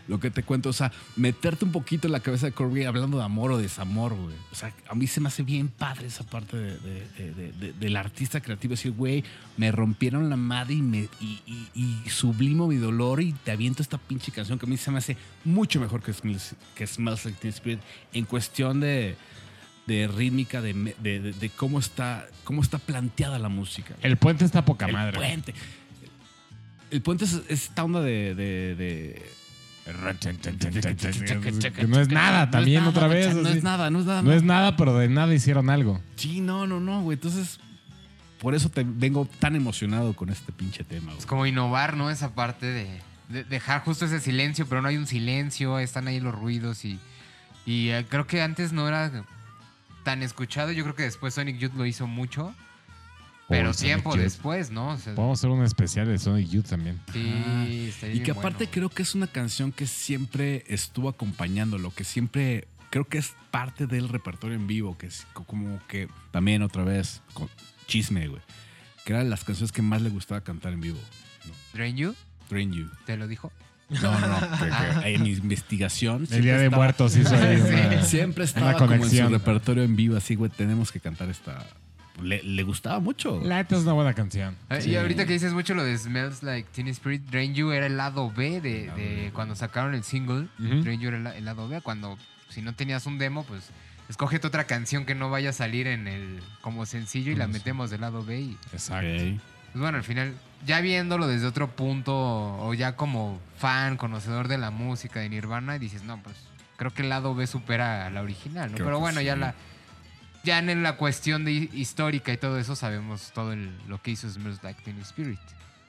lo 0.08 0.18
que 0.20 0.30
te 0.30 0.42
cuento, 0.42 0.68
o 0.68 0.72
sea, 0.72 0.90
meterte 1.16 1.64
un 1.64 1.72
poquito 1.72 2.08
en 2.08 2.12
la 2.12 2.20
cabeza 2.20 2.46
de 2.46 2.52
Corby 2.52 2.84
hablando 2.84 3.18
de 3.18 3.24
amor 3.24 3.52
o 3.52 3.58
desamor, 3.58 4.14
güey. 4.14 4.34
O 4.50 4.54
sea, 4.54 4.72
a 4.88 4.94
mí 4.94 5.06
se 5.06 5.20
me 5.20 5.28
hace 5.28 5.42
bien 5.42 5.68
padre 5.68 6.08
esa 6.08 6.24
parte 6.24 6.56
de- 6.56 6.76
de- 6.78 7.06
de- 7.18 7.32
de- 7.34 7.52
de- 7.52 7.72
del 7.74 7.96
artista 7.96 8.40
creativo, 8.40 8.72
decir, 8.72 8.92
güey, 8.92 9.22
me 9.56 9.70
rompieron 9.70 10.28
la 10.28 10.36
madre 10.36 10.74
y, 10.74 10.82
me, 10.82 11.08
y, 11.20 11.40
y- 11.46 11.68
y 12.04 12.10
sublimo 12.10 12.66
mi 12.66 12.76
dolor 12.76 13.22
y 13.22 13.32
te 13.32 13.52
aviento 13.52 13.82
esta 13.82 13.98
pinche 13.98 14.32
canción 14.32 14.58
que 14.58 14.66
a 14.66 14.68
mí 14.68 14.76
se 14.76 14.90
me 14.90 14.98
hace 14.98 15.16
mucho 15.44 15.80
mejor 15.80 16.02
que 16.02 16.12
Smells, 16.12 16.56
que 16.74 16.86
Smells 16.86 17.24
Like 17.24 17.38
Teen 17.40 17.52
Spirit 17.54 17.80
en 18.12 18.24
cuestión 18.24 18.80
de 18.80 19.16
de 19.86 20.06
rítmica, 20.06 20.60
de, 20.62 20.74
de- 21.02 21.18
de- 21.20 21.32
de 21.32 21.50
cómo, 21.50 21.80
está, 21.80 22.28
cómo 22.44 22.62
está 22.62 22.78
planteada 22.78 23.40
la 23.40 23.48
música. 23.48 23.96
El 24.00 24.16
puente 24.16 24.44
está 24.44 24.64
poca 24.64 24.86
El 24.86 24.92
madre. 24.92 25.16
puente. 25.16 25.54
El 26.92 27.02
puente 27.02 27.24
es 27.24 27.40
esta 27.48 27.82
onda 27.82 28.00
de... 28.00 29.22
Que 31.74 31.86
no 31.86 32.00
es 32.00 32.08
nada, 32.08 32.50
también 32.50 32.84
otra 32.84 33.08
vez. 33.08 33.34
No 33.34 33.48
es 33.48 33.62
nada, 33.62 33.90
no 33.90 34.32
es 34.32 34.42
nada. 34.42 34.76
Pero 34.76 34.96
de 34.96 35.08
nada 35.08 35.34
hicieron 35.34 35.70
algo. 35.70 36.00
Sí, 36.16 36.40
no, 36.40 36.66
no, 36.66 36.80
no, 36.80 37.02
güey. 37.02 37.16
Entonces, 37.16 37.58
por 38.40 38.54
eso 38.54 38.68
te 38.68 38.84
vengo 38.84 39.28
tan 39.38 39.56
emocionado 39.56 40.14
con 40.14 40.28
este 40.28 40.52
pinche 40.52 40.84
tema. 40.84 41.12
Es 41.18 41.26
como 41.26 41.46
innovar, 41.46 41.96
¿no? 41.96 42.10
Esa 42.10 42.34
parte 42.34 42.66
de, 42.66 43.00
de 43.28 43.44
dejar 43.44 43.82
justo 43.82 44.04
ese 44.04 44.20
silencio, 44.20 44.66
pero 44.68 44.82
no 44.82 44.88
hay 44.88 44.96
un 44.96 45.06
silencio, 45.06 45.78
están 45.78 46.06
ahí 46.08 46.20
los 46.20 46.34
ruidos 46.34 46.84
y, 46.84 46.98
y 47.66 47.88
eh, 47.88 48.06
creo 48.08 48.26
que 48.26 48.42
antes 48.42 48.72
no 48.72 48.86
era 48.88 49.10
tan 50.04 50.22
escuchado. 50.22 50.72
Yo 50.72 50.84
creo 50.84 50.94
que 50.94 51.04
después 51.04 51.34
Sonic 51.34 51.58
Youth 51.58 51.74
lo 51.76 51.86
hizo 51.86 52.06
mucho, 52.06 52.54
pero 53.52 53.72
Sonic 53.72 53.86
tiempo 53.94 54.14
Youth. 54.14 54.22
después, 54.22 54.70
¿no? 54.70 54.88
O 54.90 54.96
sea, 54.98 55.14
Podemos 55.14 55.38
hacer 55.38 55.50
un 55.50 55.62
especial 55.64 56.06
de 56.08 56.18
Sonic 56.18 56.48
Youth 56.48 56.66
también. 56.68 57.00
sí, 57.12 57.32
Ajá. 57.38 57.64
estaría 57.66 58.16
Y 58.16 58.18
que 58.18 58.24
bien 58.32 58.38
aparte 58.38 58.58
bueno. 58.64 58.72
creo 58.72 58.88
que 58.88 59.02
es 59.02 59.14
una 59.14 59.26
canción 59.26 59.72
que 59.72 59.86
siempre 59.86 60.64
estuvo 60.66 61.08
acompañándolo, 61.08 61.92
que 61.94 62.04
siempre 62.04 62.66
creo 62.90 63.06
que 63.06 63.18
es 63.18 63.32
parte 63.50 63.86
del 63.86 64.08
repertorio 64.08 64.56
en 64.56 64.66
vivo, 64.66 64.98
que 64.98 65.06
es 65.06 65.26
co- 65.32 65.44
como 65.44 65.78
que 65.88 66.08
también 66.30 66.62
otra 66.62 66.84
vez 66.84 67.22
con 67.32 67.48
chisme, 67.86 68.28
güey. 68.28 68.42
Que 69.04 69.12
eran 69.14 69.30
las 69.30 69.44
canciones 69.44 69.72
que 69.72 69.82
más 69.82 70.02
le 70.02 70.10
gustaba 70.10 70.40
cantar 70.42 70.72
en 70.74 70.80
vivo. 70.80 70.98
¿no? 71.46 71.52
Drain 71.72 71.96
You, 71.96 72.14
Drain 72.50 72.72
You. 72.72 72.88
¿te 73.06 73.16
lo 73.16 73.26
dijo? 73.26 73.50
No, 73.88 74.18
no, 74.20 74.40
que- 74.58 75.00
que 75.02 75.14
en 75.14 75.22
mi 75.22 75.30
investigación. 75.32 76.26
El 76.30 76.42
Día 76.42 76.56
de 76.58 76.64
estaba- 76.66 76.82
Muertos 76.84 77.16
hizo 77.16 77.34
ahí 77.34 77.56
una... 77.60 78.02
Siempre 78.04 78.42
una 78.42 78.44
estaba 78.44 78.72
como 78.74 78.92
en 78.92 79.00
su 79.00 79.06
conexión. 79.08 79.32
repertorio 79.32 79.82
en 79.82 79.96
vivo, 79.96 80.16
así, 80.16 80.34
güey, 80.34 80.50
tenemos 80.50 80.92
que 80.92 81.00
cantar 81.00 81.28
esta, 81.30 81.66
le, 82.20 82.42
le 82.42 82.62
gustaba 82.62 83.00
mucho. 83.00 83.40
La 83.42 83.56
neta 83.56 83.76
es 83.76 83.82
una 83.82 83.92
buena 83.92 84.12
canción. 84.14 84.56
Sí. 84.80 84.90
Y 84.90 84.96
ahorita 84.96 85.24
que 85.26 85.32
dices 85.32 85.52
mucho 85.52 85.74
lo 85.74 85.84
de 85.84 85.96
Smells 85.96 86.42
Like 86.42 86.68
Teen 86.72 86.88
Spirit, 86.88 87.22
Drain 87.30 87.54
You 87.54 87.70
era 87.72 87.86
el 87.86 87.96
lado 87.96 88.30
B 88.30 88.60
de, 88.60 88.90
de 88.90 89.30
cuando 89.32 89.54
sacaron 89.54 89.94
el 89.94 90.04
single. 90.04 90.48
Ujú. 90.58 90.82
Drain 90.82 91.00
You 91.00 91.08
era 91.08 91.18
el, 91.18 91.26
el 91.26 91.44
lado 91.44 91.68
B. 91.68 91.80
Cuando, 91.80 92.18
si 92.48 92.62
no 92.62 92.74
tenías 92.74 93.06
un 93.06 93.18
demo, 93.18 93.44
pues 93.44 93.70
escógete 94.08 94.46
otra 94.46 94.64
canción 94.64 95.06
que 95.06 95.14
no 95.14 95.30
vaya 95.30 95.50
a 95.50 95.52
salir 95.54 95.86
en 95.86 96.06
el 96.06 96.42
como 96.60 96.84
sencillo 96.84 97.32
y 97.32 97.34
la 97.34 97.46
metemos 97.46 97.90
del 97.90 98.02
lado 98.02 98.24
B. 98.24 98.40
Y 98.40 98.58
Exacto. 98.72 99.08
Pues 99.72 99.80
bueno, 99.80 99.96
al 99.96 100.04
final, 100.04 100.34
ya 100.66 100.82
viéndolo 100.82 101.26
desde 101.26 101.46
otro 101.46 101.68
punto 101.68 102.14
o 102.14 102.74
ya 102.74 102.94
como 102.94 103.40
fan, 103.56 103.96
conocedor 103.96 104.48
de 104.48 104.58
la 104.58 104.70
música 104.70 105.20
de 105.20 105.30
Nirvana, 105.30 105.78
dices, 105.78 106.02
no, 106.02 106.22
pues 106.22 106.36
creo 106.76 106.92
que 106.92 107.00
el 107.00 107.08
lado 107.08 107.34
B 107.34 107.46
supera 107.46 108.06
a 108.06 108.10
la 108.10 108.20
original, 108.20 108.70
¿no? 108.70 108.74
Creo 108.74 108.88
Pero 108.88 108.98
bueno, 109.00 109.22
ya 109.22 109.34
la 109.34 109.54
ya 110.44 110.58
en 110.58 110.82
la 110.82 110.96
cuestión 110.96 111.44
de 111.44 111.52
histórica 111.72 112.32
y 112.32 112.36
todo 112.36 112.58
eso 112.58 112.74
sabemos 112.76 113.30
todo 113.34 113.52
el- 113.52 113.70
lo 113.88 114.00
que 114.02 114.10
hizo 114.12 114.28
Smells 114.28 114.62
Like 114.62 114.82
Teen 114.82 114.98
Spirit. 115.00 115.38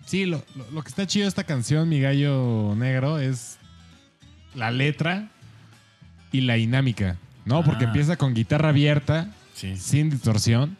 Sí, 0.05 0.25
lo, 0.25 0.43
lo- 0.55 0.69
lo 0.71 0.81
que 0.83 0.89
está 0.89 1.07
chido 1.07 1.23
de 1.25 1.29
esta 1.29 1.43
canción, 1.45 1.87
Mi 1.89 1.99
Gallo 2.01 2.73
Negro, 2.75 3.19
es 3.19 3.57
la 4.55 4.69
letra 4.71 5.29
y 6.31 6.41
la 6.41 6.55
dinámica. 6.55 7.17
¿No? 7.45 7.61
Porque 7.63 7.83
Ah. 7.83 7.87
empieza 7.87 8.15
con 8.15 8.33
guitarra 8.33 8.69
abierta, 8.69 9.29
Sí. 9.53 9.75
sin 9.75 10.09
distorsión. 10.09 10.77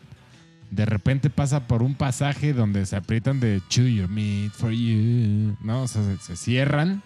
De 0.72 0.86
repente 0.86 1.30
pasa 1.30 1.68
por 1.68 1.84
un 1.84 1.94
pasaje 1.94 2.54
donde 2.54 2.86
se 2.86 2.96
aprietan 2.96 3.40
de 3.42 3.62
Chew 3.70 3.86
your 3.88 4.08
meat 4.10 4.52
for 4.54 4.72
you. 4.72 5.58
¿No? 5.62 5.84
O 5.84 5.88
sea, 5.88 6.04
se, 6.04 6.18
se 6.20 6.36
cierran. 6.38 7.04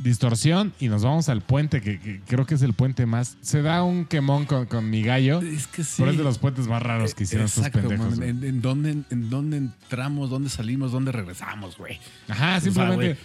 Distorsión 0.00 0.72
y 0.80 0.88
nos 0.88 1.04
vamos 1.04 1.28
al 1.28 1.40
puente, 1.40 1.80
que, 1.80 2.00
que 2.00 2.20
creo 2.26 2.46
que 2.46 2.54
es 2.56 2.62
el 2.62 2.72
puente 2.74 3.06
más. 3.06 3.36
Se 3.40 3.62
da 3.62 3.82
un 3.84 4.04
quemón 4.04 4.44
con, 4.44 4.66
con 4.66 4.90
mi 4.90 5.02
gallo. 5.02 5.40
Es 5.40 5.66
que 5.68 5.84
sí. 5.84 5.94
Pero 5.98 6.10
es 6.10 6.18
de 6.18 6.24
los 6.24 6.38
puentes 6.38 6.66
más 6.66 6.82
raros 6.82 7.14
que 7.14 7.22
hicieron 7.22 7.46
estos 7.46 7.64
Exacto, 7.66 7.88
pendejos. 7.88 8.10
man. 8.10 8.16
güey. 8.18 8.30
¿En, 8.30 8.44
en 8.44 8.60
dónde, 8.60 8.90
¿En 9.10 9.30
dónde 9.30 9.56
entramos? 9.58 10.30
¿Dónde 10.30 10.50
salimos? 10.50 10.92
¿Dónde 10.92 11.12
regresamos, 11.12 11.78
güey? 11.78 11.98
Ajá, 12.28 12.60
simplemente. 12.60 13.16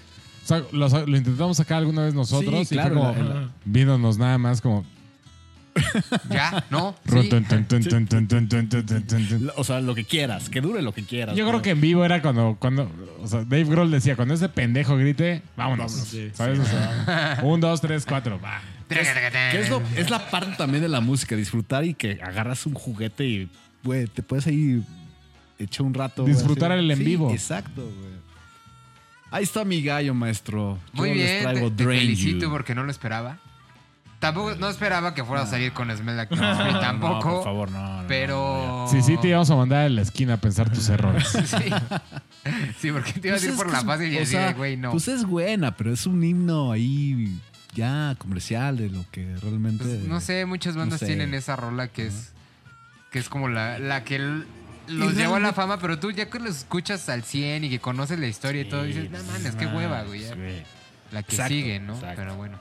O 0.44 0.48
sea, 0.48 0.64
lo, 0.72 0.88
lo 1.08 1.18
intentamos 1.18 1.58
sacar 1.58 1.80
alguna 1.80 2.04
vez 2.06 2.14
nosotros 2.14 2.68
Sí, 2.68 2.76
y 2.76 2.78
claro, 2.78 2.96
fue 3.02 3.14
como, 3.14 3.30
la- 3.30 3.36
la- 3.42 3.50
viéndonos 3.66 4.18
nada 4.18 4.38
más 4.38 4.62
como. 4.62 4.86
Ya, 6.30 6.66
¿no? 6.70 6.96
O 9.56 9.64
sea, 9.64 9.82
lo 9.82 9.96
que 9.96 10.04
quieras, 10.06 10.50
que 10.50 10.62
dure 10.62 10.82
lo 10.82 10.94
que 10.94 11.04
quieras. 11.04 11.36
Yo 11.36 11.48
creo 11.48 11.62
que 11.62 11.72
en 11.72 11.82
vivo 11.82 12.06
era 12.06 12.22
cuando, 12.22 12.58
cuando 12.60 12.92
o 13.22 13.28
sea, 13.28 13.40
Dave 13.40 13.66
Grohl 13.66 13.92
decía, 13.92 14.16
cuando 14.16 14.34
ese 14.34 14.50
pendejo 14.50 14.98
grite, 14.98 15.42
vámonos. 15.56 16.14
Un, 17.44 17.60
dos, 17.60 17.82
tres, 17.82 18.06
cuatro, 18.06 18.40
va. 18.40 18.62
Es, 18.90 20.10
la 20.10 20.32
parte 20.32 20.56
también 20.58 20.82
de 20.82 20.90
la 20.90 21.00
música, 21.00 21.36
disfrutar 21.36 21.86
y 21.86 21.94
que 21.94 22.20
agarras 22.24 22.66
un 22.66 22.74
juguete 22.74 23.24
y, 23.24 23.50
te 24.14 24.24
puedes 24.24 24.48
ahí 24.48 24.84
echar 25.60 25.86
un 25.86 25.94
rato. 25.94 26.24
Disfrutar 26.24 26.72
wey, 26.72 26.80
el 26.80 26.90
en 26.90 27.00
vivo. 27.00 27.32
Exacto, 27.32 27.84
güey. 27.84 28.20
Ahí 29.32 29.44
está 29.44 29.64
mi 29.64 29.84
gallo, 29.84 30.16
maestro. 30.16 30.80
Muy 30.94 31.10
Yo 31.10 31.16
bien, 31.16 31.28
les 31.28 31.42
traigo 31.44 31.72
felicito 31.78 32.50
porque 32.50 32.74
no 32.74 32.84
lo 32.84 32.90
esperaba. 32.90 33.38
Tampoco, 34.20 34.54
no 34.56 34.68
esperaba 34.70 35.14
que 35.14 35.24
fuera 35.24 35.44
a 35.44 35.46
salir 35.48 35.72
con 35.72 35.96
Smell 35.96 36.18
Like 36.18 36.36
Teen 36.36 36.44
Spirit, 36.52 36.74
No, 36.74 36.80
tampoco. 36.82 37.36
por 37.36 37.44
favor, 37.46 37.72
no. 37.72 38.02
no, 38.02 38.08
pero... 38.08 38.86
Sí, 38.92 39.02
sí, 39.02 39.16
te 39.18 39.30
íbamos 39.30 39.50
a 39.50 39.56
mandar 39.56 39.86
a 39.86 39.90
la 39.90 40.02
esquina 40.02 40.34
a 40.34 40.38
pensar 40.38 40.70
tus 40.70 40.90
errores. 40.90 41.28
Sí. 41.46 41.72
Sí, 42.80 42.92
porque 42.92 43.14
te 43.14 43.30
no, 43.30 43.38
ibas 43.38 43.44
a 43.44 43.46
ir 43.46 43.52
Pues 43.52 43.52
es 43.52 43.56
por 43.56 43.66
que 43.68 43.72
la 43.74 43.80
es- 43.80 43.86
fácil 43.86 44.14
y 44.14 44.18
o 44.18 44.22
así 44.22 44.32
sea, 44.32 44.48
de, 44.48 44.54
güey, 44.54 44.78
no. 44.78 44.92
Pues 44.92 45.08
es 45.08 45.26
buena, 45.26 45.76
pero 45.76 45.94
es 45.94 46.06
un 46.06 46.24
himno 46.24 46.72
ahí 46.72 47.38
ya 47.76 48.16
comercial 48.18 48.78
de 48.78 48.90
lo 48.90 49.06
que 49.12 49.36
realmente. 49.42 49.84
Pues, 49.84 50.00
no 50.08 50.20
sé, 50.22 50.46
muchas 50.46 50.76
bandas 50.76 51.00
sé. 51.00 51.06
tienen 51.06 51.34
esa 51.34 51.56
rola 51.56 51.88
que 51.90 52.08
es 52.08 52.32
que 53.12 53.20
es 53.20 53.28
como 53.30 53.48
la, 53.50 53.78
la 53.80 54.04
que 54.04 54.16
l- 54.18 54.44
los 54.88 55.16
llevó 55.16 55.36
a 55.36 55.40
la 55.40 55.54
fama, 55.54 55.80
pero 55.80 56.00
tú 56.00 56.12
ya 56.12 56.30
que 56.30 56.40
los 56.40 56.58
escuchas 56.60 57.08
al 57.10 57.24
100 57.24 57.66
y 57.66 57.70
que 57.70 57.80
conoces 57.80 58.20
la 58.20 58.28
historia 58.28 58.62
y 58.62 58.66
todo, 58.66 58.84
dices, 58.84 59.10
no 59.12 59.18
mames, 59.24 59.56
qué 59.56 59.66
hueva, 59.68 60.04
güey. 60.04 60.22
ya". 60.22 60.36
La 61.12 61.24
que 61.24 61.36
Exacto, 61.36 61.54
sigue, 61.54 61.80
¿no? 61.80 61.94
exacto. 61.96 62.16
Pero 62.18 62.36
bueno. 62.36 62.58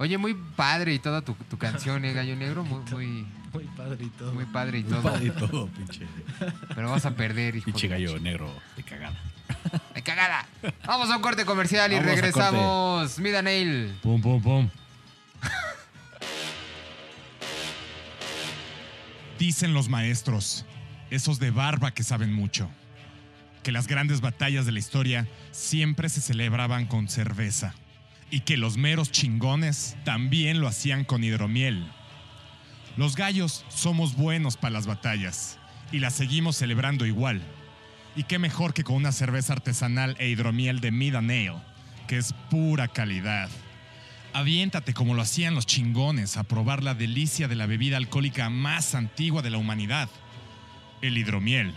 Oye, 0.00 0.16
muy 0.16 0.32
padre 0.32 0.94
y 0.94 0.98
toda 0.98 1.20
tu, 1.20 1.34
tu 1.34 1.58
canción, 1.58 2.02
¿eh, 2.06 2.14
Gallo 2.14 2.34
Negro? 2.34 2.64
Muy, 2.64 2.80
muy, 2.90 3.26
Muy 3.52 3.64
padre 3.76 4.02
y 4.06 4.08
todo. 4.08 4.32
muy 4.32 4.46
padre 4.46 4.78
y 4.78 4.82
todo. 4.82 5.02
Padre 5.02 5.26
y 5.26 5.30
todo, 5.30 5.66
pinche. 5.66 6.06
Pero 6.74 6.90
vas 6.90 7.04
a 7.04 7.10
perder, 7.14 7.56
hijo 7.56 7.66
Pinche 7.66 7.86
de 7.86 7.94
gallo 7.96 8.18
negro 8.18 8.50
de 8.78 8.82
cagada. 8.82 9.20
¡Ay, 9.94 10.00
cagada! 10.00 10.48
Vamos 10.86 11.10
a 11.10 11.16
un 11.16 11.22
corte 11.22 11.44
comercial 11.44 11.92
y 11.92 11.96
Vamos 11.96 12.12
a 12.12 12.14
regresamos. 12.14 13.18
Mida 13.18 13.42
Nail. 13.42 13.94
Pum, 14.02 14.22
pum, 14.22 14.42
pum. 14.42 14.70
Dicen 19.38 19.74
los 19.74 19.90
maestros, 19.90 20.64
esos 21.10 21.38
de 21.38 21.50
barba 21.50 21.90
que 21.92 22.04
saben 22.04 22.32
mucho, 22.32 22.70
que 23.62 23.70
las 23.70 23.86
grandes 23.86 24.22
batallas 24.22 24.64
de 24.64 24.72
la 24.72 24.78
historia 24.78 25.28
siempre 25.50 26.08
se 26.08 26.22
celebraban 26.22 26.86
con 26.86 27.06
cerveza 27.06 27.74
y 28.30 28.40
que 28.40 28.56
los 28.56 28.76
meros 28.76 29.10
chingones 29.10 29.96
también 30.04 30.60
lo 30.60 30.68
hacían 30.68 31.04
con 31.04 31.24
hidromiel. 31.24 31.84
Los 32.96 33.16
gallos 33.16 33.64
somos 33.68 34.16
buenos 34.16 34.56
para 34.56 34.72
las 34.72 34.86
batallas 34.86 35.58
y 35.92 35.98
las 35.98 36.14
seguimos 36.14 36.56
celebrando 36.56 37.06
igual. 37.06 37.42
Y 38.16 38.24
qué 38.24 38.38
mejor 38.38 38.74
que 38.74 38.84
con 38.84 38.96
una 38.96 39.12
cerveza 39.12 39.52
artesanal 39.52 40.16
e 40.18 40.28
hidromiel 40.28 40.80
de 40.80 40.90
Mid 40.90 41.14
and 41.14 41.30
Ale, 41.30 41.60
que 42.08 42.18
es 42.18 42.32
pura 42.50 42.88
calidad. 42.88 43.48
Aviéntate 44.32 44.94
como 44.94 45.14
lo 45.14 45.22
hacían 45.22 45.54
los 45.54 45.66
chingones 45.66 46.36
a 46.36 46.44
probar 46.44 46.82
la 46.82 46.94
delicia 46.94 47.48
de 47.48 47.56
la 47.56 47.66
bebida 47.66 47.96
alcohólica 47.96 48.48
más 48.48 48.94
antigua 48.94 49.42
de 49.42 49.50
la 49.50 49.58
humanidad, 49.58 50.08
el 51.02 51.18
hidromiel. 51.18 51.72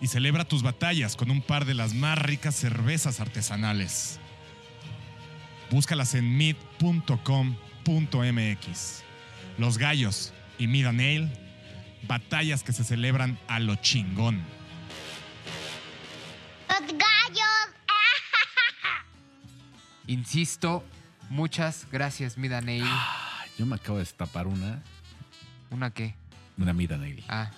Y 0.00 0.06
celebra 0.06 0.44
tus 0.44 0.62
batallas 0.62 1.16
con 1.16 1.30
un 1.30 1.42
par 1.42 1.64
de 1.64 1.74
las 1.74 1.94
más 1.94 2.18
ricas 2.18 2.54
cervezas 2.54 3.18
artesanales. 3.20 4.20
Búscalas 5.70 6.14
en 6.14 6.36
mid.com.mx. 6.36 7.02
Los 9.58 9.78
gallos 9.78 10.32
y 10.58 10.66
Mid 10.66 10.86
and 10.86 11.00
Ale, 11.00 11.30
batallas 12.06 12.62
que 12.62 12.72
se 12.72 12.84
celebran 12.84 13.38
a 13.48 13.60
lo 13.60 13.76
chingón. 13.76 14.42
Los 16.68 16.80
gallos. 16.80 17.74
Insisto, 20.06 20.84
muchas 21.28 21.86
gracias, 21.90 22.38
Mida 22.38 22.60
Nail. 22.60 22.84
Yo 23.58 23.66
me 23.66 23.74
acabo 23.76 23.98
de 23.98 24.04
destapar 24.04 24.46
una. 24.46 24.82
¿Una 25.70 25.90
qué? 25.90 26.14
Una 26.56 26.72
mida 26.72 26.96
Nail. 26.96 27.22
Ah. 27.28 27.50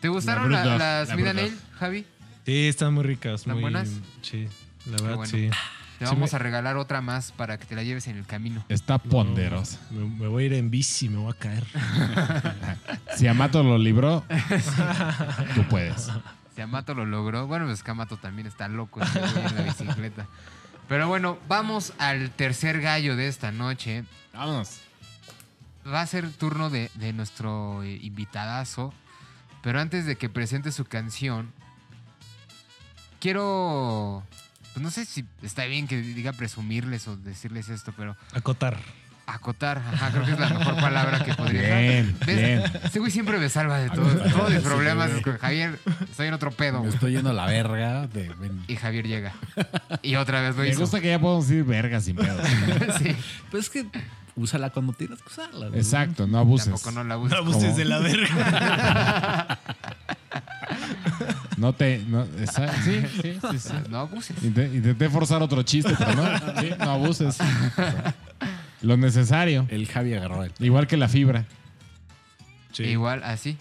¿Te 0.00 0.08
gustaron 0.08 0.50
La 0.50 0.64
la- 0.64 0.70
Brut 0.70 0.78
las 0.80 1.08
la 1.08 1.16
Mida 1.16 1.32
Brut 1.32 1.42
Nail, 1.42 1.60
Javi? 1.78 2.06
Sí, 2.44 2.66
están 2.68 2.94
muy 2.94 3.04
ricas. 3.04 3.40
¿Están 3.42 3.54
muy, 3.54 3.62
buenas? 3.62 3.88
Sí, 4.22 4.48
la 4.86 4.96
verdad, 5.02 5.16
bueno. 5.16 5.30
sí. 5.30 5.50
Te 5.98 6.04
Sí, 6.06 6.12
vamos 6.14 6.32
me- 6.32 6.36
a 6.36 6.38
regalar 6.38 6.76
otra 6.76 7.00
más 7.00 7.32
para 7.32 7.58
que 7.58 7.64
te 7.64 7.74
la 7.74 7.82
lleves 7.82 8.06
en 8.06 8.16
el 8.18 8.26
camino. 8.26 8.64
Está 8.68 8.98
ponderosa. 8.98 9.78
Me, 9.90 10.04
me 10.04 10.26
voy 10.28 10.42
a 10.44 10.46
ir 10.46 10.52
en 10.54 10.70
bici, 10.70 11.08
me 11.08 11.16
voy 11.18 11.32
a 11.32 11.38
caer. 11.38 11.64
Si 13.16 13.26
Amato 13.26 13.62
lo 13.62 13.78
libró, 13.78 14.24
tú 15.54 15.62
puedes. 15.70 16.10
Si 16.54 16.60
Amato 16.60 16.92
lo 16.94 17.06
logró. 17.06 17.46
Bueno, 17.46 17.64
pues 17.64 17.82
que 17.82 17.90
Amato 17.90 18.18
también 18.18 18.46
está 18.46 18.68
loco 18.68 19.00
en 19.02 19.56
la 19.56 19.62
bicicleta. 19.62 20.26
Pero 20.86 21.08
bueno, 21.08 21.38
vamos 21.48 21.94
al 21.98 22.30
tercer 22.30 22.80
gallo 22.82 23.16
de 23.16 23.28
esta 23.28 23.52
noche. 23.52 24.04
Vámonos. 24.34 24.80
Va 25.86 26.02
a 26.02 26.06
ser 26.06 26.30
turno 26.30 26.68
de, 26.68 26.90
de 26.94 27.12
nuestro 27.14 27.82
eh, 27.84 27.98
invitadazo. 28.02 28.92
Pero 29.62 29.80
antes 29.80 30.04
de 30.04 30.16
que 30.16 30.28
presente 30.28 30.72
su 30.72 30.84
canción, 30.84 31.52
quiero. 33.20 34.22
Pues 34.76 34.84
no 34.84 34.90
sé 34.90 35.06
si 35.06 35.24
está 35.42 35.64
bien 35.64 35.88
que 35.88 35.96
diga 36.02 36.34
presumirles 36.34 37.08
o 37.08 37.16
decirles 37.16 37.70
esto, 37.70 37.94
pero 37.96 38.14
Acotar. 38.34 38.76
acotar. 39.26 39.78
Ajá, 39.78 40.10
creo 40.10 40.26
que 40.26 40.32
es 40.32 40.38
la 40.38 40.50
mejor 40.50 40.76
palabra 40.76 41.24
que 41.24 41.32
podría 41.32 41.78
Bien, 41.78 42.14
¿Ves? 42.26 42.36
bien. 42.36 42.62
Ese 42.84 42.98
güey 42.98 43.10
siempre 43.10 43.38
me 43.38 43.48
salva 43.48 43.78
de 43.78 43.88
todo. 43.88 44.04
Todos 44.06 44.50
mis 44.52 44.60
problemas 44.60 45.10
es 45.12 45.22
con 45.22 45.38
Javier. 45.38 45.78
Estoy 46.10 46.26
en 46.26 46.34
otro 46.34 46.50
pedo, 46.50 46.74
Me 46.74 46.78
güey. 46.80 46.92
estoy 46.92 47.12
yendo 47.12 47.30
a 47.30 47.32
la 47.32 47.46
verga. 47.46 48.06
De, 48.06 48.28
ven. 48.38 48.64
Y 48.68 48.76
Javier 48.76 49.06
llega. 49.06 49.32
Y 50.02 50.16
otra 50.16 50.42
vez 50.42 50.54
lo 50.56 50.62
Me 50.64 50.68
hizo. 50.68 50.80
gusta 50.80 51.00
que 51.00 51.08
ya 51.08 51.18
podemos 51.18 51.48
decir 51.48 51.64
verga 51.64 51.98
sin 52.02 52.16
pedo. 52.16 52.38
sí. 52.98 53.16
Pues 53.50 53.64
es 53.64 53.70
que 53.70 53.86
úsala 54.34 54.68
cuando 54.68 54.92
tienes 54.92 55.22
que 55.22 55.28
usarla. 55.28 55.68
güey. 55.68 55.80
Exacto, 55.80 56.26
no 56.26 56.36
abuses. 56.36 56.66
Tampoco 56.66 56.90
no 56.92 57.02
la. 57.02 57.16
No 57.16 57.34
abuses 57.34 57.62
¿Cómo? 57.64 57.76
de 57.78 57.84
la 57.86 57.98
verga. 58.00 59.58
No 61.56 61.72
te. 61.72 61.98
No, 62.06 62.26
esa- 62.40 62.72
sí, 62.82 63.02
sí, 63.22 63.38
sí, 63.50 63.58
sí. 63.58 63.72
No 63.88 64.00
abuses. 64.00 64.36
Inte- 64.42 64.66
Intenté 64.74 65.08
forzar 65.08 65.42
otro 65.42 65.62
chiste, 65.62 65.94
pero 65.98 66.14
no. 66.14 66.60
Sí, 66.60 66.70
no 66.78 66.90
abuses. 66.90 67.38
Lo 68.82 68.96
necesario. 68.96 69.66
El 69.70 69.86
Javi 69.88 70.14
agarró 70.14 70.44
el. 70.44 70.52
Igual 70.58 70.86
que 70.86 70.96
la 70.96 71.08
fibra. 71.08 71.44
Sí. 72.72 72.84
Igual, 72.84 73.22
así. 73.24 73.56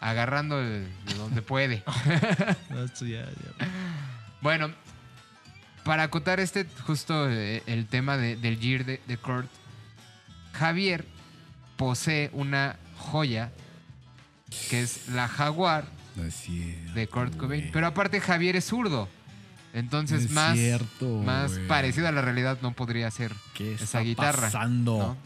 Agarrando 0.00 0.58
de, 0.60 0.80
de 0.80 1.14
donde 1.16 1.42
puede. 1.42 1.82
No, 2.70 2.84
esto 2.84 3.04
ya, 3.06 3.24
ya. 3.24 3.66
Bueno, 4.40 4.70
para 5.84 6.04
acotar 6.04 6.38
este, 6.40 6.66
justo 6.86 7.28
eh, 7.28 7.62
el 7.66 7.86
tema 7.86 8.16
de- 8.16 8.36
del 8.36 8.58
Gear 8.58 8.84
de, 8.84 9.00
de 9.06 9.16
Kurt, 9.16 9.48
Javier 10.52 11.04
posee 11.76 12.30
una 12.32 12.76
joya 12.98 13.50
que 14.70 14.82
es 14.82 15.08
la 15.08 15.26
Jaguar 15.28 15.84
No 16.16 16.24
es 16.24 16.34
cierto, 16.34 16.92
de 16.94 17.06
Kurt 17.08 17.36
Cobain. 17.36 17.70
Pero 17.72 17.86
aparte 17.86 18.20
Javier 18.20 18.56
es 18.56 18.64
zurdo. 18.66 19.08
Entonces 19.74 20.28
No 20.28 20.34
más, 20.34 20.58
cierto, 20.58 21.22
más 21.24 21.52
parecido 21.66 22.06
a 22.06 22.12
la 22.12 22.20
realidad 22.20 22.58
no 22.60 22.72
podría 22.72 23.10
ser 23.10 23.32
¿Qué 23.54 23.72
esa 23.74 23.84
está 23.84 24.00
guitarra. 24.00 24.42
pasando? 24.42 24.98
¿no? 24.98 25.16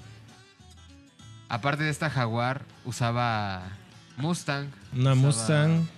Aparte 1.48 1.84
de 1.84 1.90
esta 1.90 2.10
Jaguar, 2.10 2.62
usaba 2.84 3.64
Mustang. 4.16 4.68
Una 4.92 5.12
usaba- 5.14 5.16
Mustang, 5.16 5.88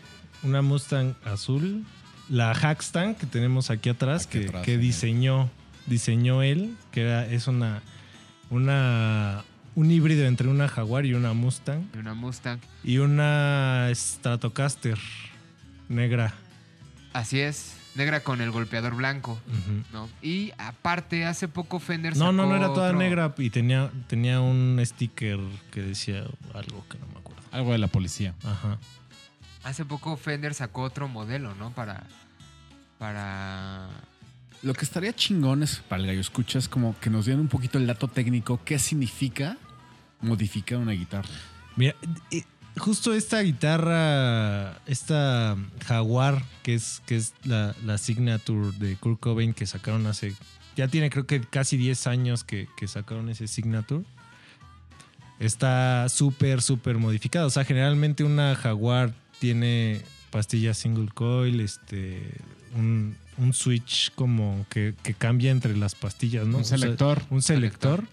una 0.42 0.62
Mustang 0.62 1.14
azul. 1.24 1.84
La 2.30 2.54
Hackstang 2.54 3.14
que 3.14 3.26
tenemos 3.26 3.70
aquí 3.70 3.88
atrás, 3.90 4.26
Aquí 4.26 4.40
que, 4.40 4.46
atrás, 4.48 4.64
que 4.64 4.76
diseñó, 4.78 5.50
diseñó 5.86 6.42
él, 6.42 6.76
que 6.92 7.02
era, 7.02 7.26
es 7.26 7.46
una, 7.48 7.82
una, 8.50 9.44
un 9.78 9.90
híbrido 9.92 10.26
entre 10.26 10.48
una 10.48 10.66
Jaguar 10.66 11.06
y 11.06 11.14
una 11.14 11.32
Mustang. 11.34 11.84
y 11.94 11.98
Una 11.98 12.14
Mustang. 12.14 12.58
Y 12.82 12.98
una 12.98 13.88
Stratocaster 13.94 14.98
negra. 15.88 16.34
Así 17.12 17.38
es. 17.40 17.76
Negra 17.94 18.20
con 18.20 18.40
el 18.40 18.50
golpeador 18.50 18.94
blanco. 18.96 19.40
Y 20.22 20.52
aparte, 20.58 21.24
hace 21.26 21.46
poco 21.48 21.78
Fender 21.78 22.16
No, 22.16 22.32
no, 22.32 22.42
sacó 22.42 22.50
no 22.50 22.56
era 22.56 22.66
toda 22.74 22.88
otro- 22.88 22.98
negra 22.98 23.34
y 23.38 23.50
tenía, 23.50 23.90
tenía 24.08 24.40
un 24.40 24.80
sticker 24.84 25.38
que 25.70 25.82
decía 25.82 26.24
algo 26.54 26.84
que 26.88 26.98
no 26.98 27.06
me 27.12 27.18
acuerdo. 27.20 27.42
Algo 27.52 27.72
de 27.72 27.78
la 27.78 27.86
policía. 27.88 28.34
Ajá. 28.44 28.78
Hace 29.64 29.84
poco 29.84 30.16
Fender 30.16 30.54
sacó 30.54 30.82
otro 30.82 31.06
modelo, 31.08 31.54
¿no? 31.54 31.70
Para. 31.72 32.04
Para. 32.98 33.88
Lo 34.62 34.74
que 34.74 34.84
estaría 34.84 35.12
chingón 35.14 35.62
es, 35.62 35.76
para 35.88 36.00
el 36.02 36.08
gallo 36.08 36.20
escucha, 36.20 36.58
es 36.58 36.68
como 36.68 36.98
que 36.98 37.10
nos 37.10 37.26
dieran 37.26 37.40
un 37.42 37.48
poquito 37.48 37.78
el 37.78 37.86
dato 37.86 38.08
técnico. 38.08 38.60
¿Qué 38.64 38.78
significa 38.78 39.56
modificar 40.20 40.78
una 40.78 40.92
guitarra? 40.92 41.28
Mira, 41.76 41.94
justo 42.78 43.14
esta 43.14 43.40
guitarra, 43.40 44.80
esta 44.86 45.56
Jaguar, 45.86 46.42
que 46.62 46.74
es, 46.74 47.02
que 47.06 47.16
es 47.16 47.34
la, 47.44 47.74
la 47.84 47.98
signature 47.98 48.72
de 48.78 48.96
Kurt 48.96 49.20
Cobain 49.20 49.52
que 49.52 49.66
sacaron 49.66 50.06
hace. 50.06 50.34
Ya 50.76 50.88
tiene 50.88 51.10
creo 51.10 51.26
que 51.26 51.40
casi 51.40 51.76
10 51.76 52.06
años 52.06 52.44
que, 52.44 52.68
que 52.76 52.88
sacaron 52.88 53.28
ese 53.28 53.48
signature. 53.48 54.04
Está 55.38 56.08
súper, 56.08 56.62
súper 56.62 56.98
modificada. 56.98 57.46
O 57.46 57.50
sea, 57.50 57.64
generalmente 57.64 58.24
una 58.24 58.56
Jaguar 58.56 59.12
tiene 59.38 60.02
pastillas 60.30 60.78
single 60.78 61.10
coil, 61.14 61.60
este. 61.60 62.22
Un, 62.76 63.16
un 63.38 63.54
switch 63.54 64.12
como 64.14 64.66
que, 64.68 64.94
que 65.02 65.14
cambia 65.14 65.50
entre 65.50 65.76
las 65.76 65.94
pastillas, 65.94 66.46
¿no? 66.46 66.58
Un 66.58 66.62
O 66.62 66.66
sea, 66.66 66.78
selector. 66.78 67.22
un 67.30 67.42
selector. 67.42 68.04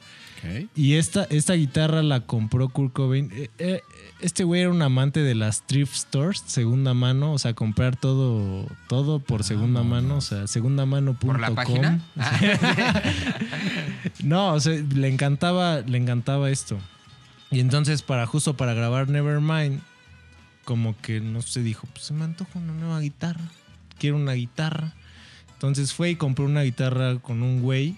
Y 0.75 0.93
esta, 0.93 1.23
esta 1.25 1.53
guitarra 1.53 2.03
la 2.03 2.21
compró 2.21 2.69
Kurt 2.69 2.93
Cobain. 2.93 3.31
Eh, 3.33 3.49
eh, 3.57 3.81
Este 4.21 4.43
güey 4.43 4.61
era 4.61 4.69
un 4.69 4.81
amante 4.81 5.21
de 5.21 5.35
las 5.35 5.65
thrift 5.65 5.95
stores, 5.95 6.43
segunda 6.45 6.93
mano, 6.93 7.33
o 7.33 7.39
sea, 7.39 7.53
comprar 7.53 7.95
todo, 7.95 8.67
todo 8.87 9.19
por 9.19 9.43
segunda 9.43 9.83
mano, 9.83 10.17
o 10.17 10.21
sea, 10.21 10.47
segunda 10.47 10.85
mano 10.85 11.17
¿Por 11.17 11.39
la 11.39 11.53
página? 11.53 12.01
no, 14.23 14.53
o 14.53 14.59
sea, 14.59 14.73
le 14.73 15.07
encantaba, 15.07 15.81
le 15.81 15.97
encantaba 15.97 16.49
esto. 16.49 16.77
Y 17.51 17.59
entonces, 17.59 18.01
para 18.01 18.25
justo 18.25 18.57
para 18.57 18.73
grabar 18.73 19.09
Nevermind, 19.09 19.79
como 20.63 20.97
que 20.97 21.21
no 21.21 21.41
sé, 21.41 21.61
dijo, 21.61 21.87
pues 21.93 22.05
se 22.05 22.13
me 22.13 22.25
antoja 22.25 22.59
una 22.59 22.73
nueva 22.73 22.99
guitarra. 22.99 23.43
Quiero 23.97 24.17
una 24.17 24.33
guitarra. 24.33 24.93
Entonces 25.53 25.93
fue 25.93 26.11
y 26.11 26.15
compró 26.15 26.45
una 26.45 26.63
guitarra 26.63 27.17
con 27.19 27.43
un 27.43 27.61
güey. 27.61 27.95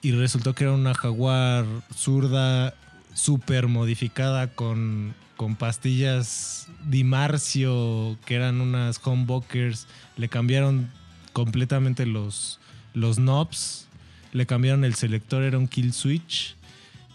Y 0.00 0.12
resultó 0.12 0.54
que 0.54 0.64
era 0.64 0.72
una 0.72 0.94
Jaguar 0.94 1.64
zurda, 1.94 2.74
súper 3.14 3.66
modificada 3.66 4.48
con, 4.48 5.14
con 5.36 5.56
pastillas 5.56 6.68
Dimarcio, 6.86 8.16
que 8.24 8.36
eran 8.36 8.60
unas 8.60 9.00
humbuckers. 9.04 9.86
Le 10.16 10.28
cambiaron 10.28 10.90
completamente 11.32 12.06
los, 12.06 12.60
los 12.94 13.16
knobs. 13.16 13.88
Le 14.32 14.46
cambiaron 14.46 14.84
el 14.84 14.94
selector, 14.94 15.42
era 15.42 15.58
un 15.58 15.68
kill 15.68 15.92
switch. 15.92 16.54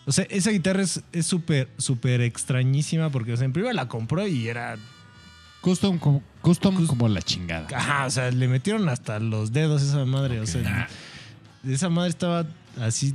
O 0.05 0.11
sea, 0.11 0.25
esa 0.29 0.51
guitarra 0.51 0.81
es 0.81 1.01
es 1.13 1.25
súper, 1.25 1.69
súper 1.77 2.19
extrañísima 2.19 3.09
porque, 3.09 3.33
o 3.33 3.37
sea, 3.37 3.45
en 3.45 3.53
primera 3.53 3.73
la 3.73 3.87
compró 3.87 4.27
y 4.27 4.49
era 4.49 4.77
Custom, 5.63 5.97
como, 5.97 6.21
custom 6.41 6.85
como 6.87 7.07
la 7.07 7.21
chingada. 7.21 7.65
Ajá, 7.73 8.05
o 8.05 8.09
sea, 8.09 8.29
le 8.31 8.49
metieron 8.49 8.89
hasta 8.89 9.17
los 9.21 9.53
dedos 9.53 9.81
a 9.81 9.85
esa 9.85 10.03
madre. 10.03 10.41
O 10.41 10.45
sea, 10.45 10.89
esa 11.65 11.87
madre 11.87 12.09
estaba 12.09 12.45
así 12.79 13.13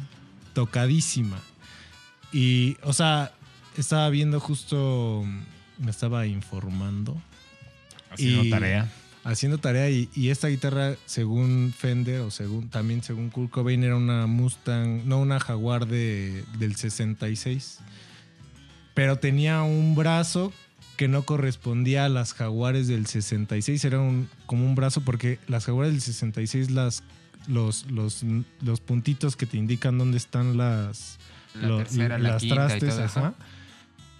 tocadísima. 0.55 1.39
Y, 2.33 2.77
o 2.83 2.93
sea, 2.93 3.33
estaba 3.77 4.09
viendo 4.11 4.41
justo, 4.41 5.25
me 5.79 5.91
estaba 5.91 6.27
informando, 6.27 7.17
Haciendo 8.11 8.45
y- 8.45 8.51
tarea. 8.51 8.91
haciendo 9.25 9.59
tarea 9.59 9.91
y, 9.91 10.09
y 10.15 10.29
esta 10.31 10.49
guitarra, 10.49 10.97
según 11.07 11.75
Fender 11.77 12.21
o 12.23 12.31
según 12.31 12.69
también 12.71 13.03
según 13.03 13.31
Kurt 13.31 13.51
Cobain, 13.51 13.83
era 13.85 13.97
una 13.97 14.27
Mustang, 14.27 15.03
no 15.07 15.19
una 15.21 15.39
Jaguar 15.41 15.87
de, 15.87 16.45
del 16.59 16.77
66. 16.77 17.79
Pero 18.95 19.19
tenía 19.19 19.63
un 19.63 19.95
brazo 19.95 20.53
que 20.97 21.07
no 21.07 21.23
correspondía 21.25 22.05
a 22.07 22.09
las 22.09 22.35
Jaguares 22.35 22.89
del 22.89 23.07
66. 23.07 23.85
Era 23.85 24.01
un, 24.01 24.29
como 24.47 24.65
un 24.67 24.75
brazo 24.75 25.03
porque 25.03 25.39
las 25.47 25.67
Jaguares 25.67 25.93
del 25.93 26.03
66, 26.03 26.71
las, 26.73 27.05
los, 27.47 27.87
los, 27.91 28.23
los 28.61 28.81
puntitos 28.81 29.37
que 29.37 29.47
te 29.47 29.57
indican 29.57 29.97
dónde 29.99 30.17
están 30.19 30.57
las, 30.57 31.19
La 31.55 31.69
lo- 31.69 31.77
tercera, 31.79 32.19
las 32.19 32.43
trastes, 32.47 32.99
ajá, 32.99 33.35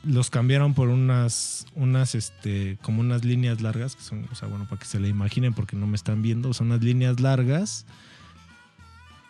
los 0.05 0.31
cambiaron 0.31 0.75
por 0.75 0.89
unas, 0.89 1.67
unas, 1.75 2.15
este, 2.15 2.79
como 2.83 3.01
unas 3.01 3.25
líneas 3.25 3.61
largas, 3.61 3.97
que 3.97 4.03
son, 4.03 4.27
o 4.31 4.35
sea, 4.35 4.49
bueno, 4.49 4.65
para 4.69 4.79
que 4.79 4.87
se 4.87 5.01
le 5.01 5.09
imaginen 5.09 5.55
porque 5.55 5.77
no 5.77 5.87
me 5.87 5.97
están 5.97 6.23
viendo, 6.23 6.55
son 6.55 6.69
unas 6.69 6.83
líneas 6.83 7.21
largas. 7.21 7.85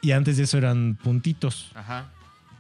Y 0.01 0.13
antes 0.13 0.37
de 0.37 0.45
eso 0.45 0.59
eran 0.59 0.97
puntitos. 1.03 1.73
Ajá. 1.75 2.11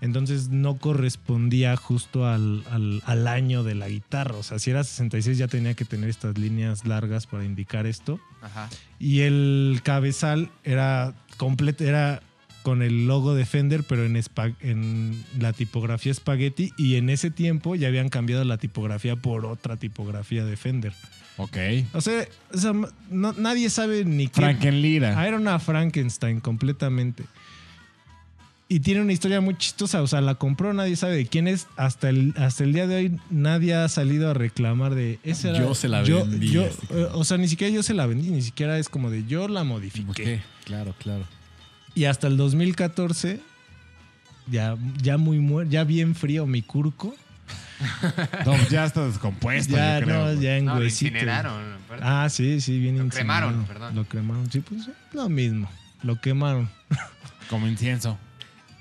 Entonces 0.01 0.49
no 0.49 0.77
correspondía 0.77 1.77
justo 1.77 2.27
al, 2.27 2.63
al- 2.71 3.03
al 3.05 3.27
año 3.27 3.65
de 3.65 3.75
la 3.75 3.89
guitarra. 3.89 4.37
O 4.37 4.43
sea, 4.43 4.59
si 4.59 4.71
era 4.71 4.85
66 4.85 5.39
ya 5.39 5.49
tenía 5.49 5.75
que 5.75 5.85
tener 5.85 6.09
estas 6.09 6.39
líneas 6.39 6.87
largas 6.87 7.27
para 7.27 7.45
indicar 7.45 7.87
esto. 7.87 8.21
Ajá. 8.41 8.69
Y 9.01 9.21
el 9.21 9.81
cabezal 9.83 10.51
era 10.65 11.15
completo, 11.37 11.85
era 11.85 12.23
con 12.63 12.83
el 12.83 13.07
logo 13.07 13.35
de 13.35 13.47
Fender, 13.47 13.83
pero 13.89 14.05
en, 14.05 14.15
espa- 14.17 14.55
en 14.61 15.25
la 15.39 15.53
tipografía 15.53 16.13
Spaghetti. 16.15 16.73
Y 16.77 16.97
en 16.97 17.11
ese 17.11 17.31
tiempo 17.31 17.75
ya 17.75 17.89
habían 17.89 18.09
cambiado 18.09 18.45
la 18.45 18.59
tipografía 18.59 19.17
por 19.17 19.47
otra 19.47 19.77
tipografía 19.77 20.45
de 20.45 20.57
Fender. 20.57 20.93
Ok. 21.39 21.57
O 21.95 22.01
sea, 22.01 22.27
o 22.53 22.59
sea, 22.59 22.73
no- 23.11 23.33
nadie 23.33 23.71
sabe 23.71 24.05
ni 24.05 24.27
qué. 24.29 24.43
Frankenlira. 24.43 25.19
Ah, 25.19 25.27
era 25.27 25.37
una 25.39 25.59
Frankenstein 25.59 26.41
completamente. 26.41 27.25
Y 28.71 28.81
tiene 28.81 29.01
una 29.01 29.13
historia 29.15 29.41
muy 29.41 29.57
chistosa. 29.57 30.03
O 30.03 30.07
sea, 30.07 30.21
la 30.21 30.35
compró, 30.35 30.75
nadie 30.75 30.95
sabe 30.97 31.17
de 31.17 31.27
quién 31.27 31.49
es. 31.49 31.67
Hasta 31.77 32.11
el, 32.11 32.35
hasta 32.37 32.65
el 32.65 32.75
día 32.75 32.87
de 32.87 32.97
hoy 32.97 33.21
nadie 33.31 33.75
ha 33.75 33.89
salido 33.89 34.31
a 34.31 34.35
reclamar 34.35 34.95
de 34.95 35.19
esa 35.23 35.51
era- 35.51 35.59
Yo 35.61 35.75
se 35.75 35.89
la 35.89 36.03
yo- 36.05 36.27
vendí, 36.27 36.51
yo- 36.51 36.67
este 36.67 36.87
eh, 37.01 37.07
o 37.13 37.25
sea, 37.25 37.39
ni 37.39 37.49
siquiera 37.49 37.73
yo 37.75 37.83
se 37.83 37.95
la 37.95 38.05
vendí, 38.07 38.29
ni 38.31 38.43
siquiera 38.43 38.79
es 38.79 38.89
como 38.91 39.11
de 39.11 39.25
yo 39.25 39.49
la 39.49 39.65
modifiqué. 39.65 40.43
Claro, 40.65 40.95
claro. 40.99 41.25
Y 41.95 42.05
hasta 42.05 42.27
el 42.27 42.37
2014, 42.37 43.41
ya, 44.51 44.77
ya 45.03 45.17
muy 45.17 45.39
muerto, 45.39 45.73
ya 45.73 45.85
bien 45.85 46.15
frío 46.15 46.47
mi 46.47 46.61
curco. 46.63 47.15
No, 48.45 48.55
ya 48.69 48.85
está 48.85 49.07
descompuesto, 49.07 49.77
ya 49.77 50.01
yo 50.01 50.07
creo. 50.07 50.25
no, 50.35 50.41
ya 50.41 50.57
en 50.59 50.65
No, 50.65 50.79
lo 50.81 50.85
incineraron. 50.85 51.75
aparte. 51.85 52.05
Ah, 52.07 52.29
sí, 52.29 52.61
sí, 52.61 52.79
bien 52.81 52.99
Lo 52.99 53.05
incinerado. 53.05 53.47
cremaron, 53.49 53.67
perdón. 53.67 53.95
Lo 53.95 54.05
cremaron, 54.05 54.51
sí, 54.51 54.61
pues 54.61 54.91
lo 55.13 55.29
mismo. 55.29 55.71
Lo 56.03 56.21
quemaron. 56.21 56.69
Como 57.49 57.67
incienso. 57.69 58.19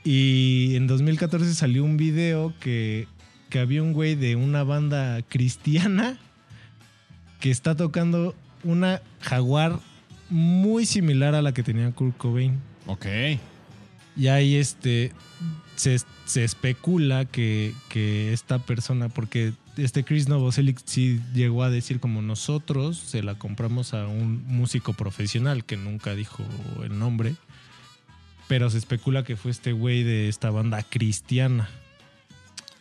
Y 0.04 0.76
en 0.76 0.88
2014 0.88 1.54
salió 1.54 1.84
un 1.84 1.98
video 1.98 2.54
que, 2.60 3.08
que 3.50 3.60
había 3.60 3.84
un 3.84 3.93
güey 3.93 4.16
de 4.16 4.36
una 4.36 4.64
banda 4.64 5.22
cristiana 5.24 6.18
que 7.39 7.52
está 7.52 7.76
tocando 7.76 8.36
una 8.64 9.02
jaguar 9.22 9.80
muy 10.30 10.86
similar 10.86 11.36
a 11.36 11.41
la 11.41 11.54
que 11.54 11.64
tenía 11.64 11.91
Kurt 11.91 12.18
Cobain. 12.18 12.60
Ok. 12.86 13.06
Y 14.16 14.28
ahí 14.28 14.56
este 14.56 15.12
se, 15.76 15.98
se 16.26 16.43
especula 16.43 17.26
que, 17.26 17.74
que 17.89 18.34
esta 18.34 18.60
persona, 18.60 19.10
porque 19.10 19.54
este 19.78 20.04
Chris 20.04 20.28
Novoselic 20.28 20.80
sí 20.86 21.22
llegó 21.34 21.64
a 21.64 21.70
decir 21.70 22.00
como 22.00 22.22
nosotros 22.22 22.98
se 22.98 23.22
la 23.24 23.36
compramos 23.36 23.93
a 23.93 24.08
un 24.08 24.43
músico 24.48 24.93
profesional 24.93 25.64
que 25.64 25.78
nunca 25.78 26.16
dijo 26.16 26.43
el 26.84 26.98
nombre. 26.98 27.36
Pero 28.48 28.70
se 28.70 28.78
especula 28.78 29.24
que 29.24 29.36
fue 29.36 29.52
este 29.52 29.72
güey 29.74 30.04
de 30.04 30.30
esta 30.30 30.50
banda 30.52 30.84
cristiana. 30.84 31.70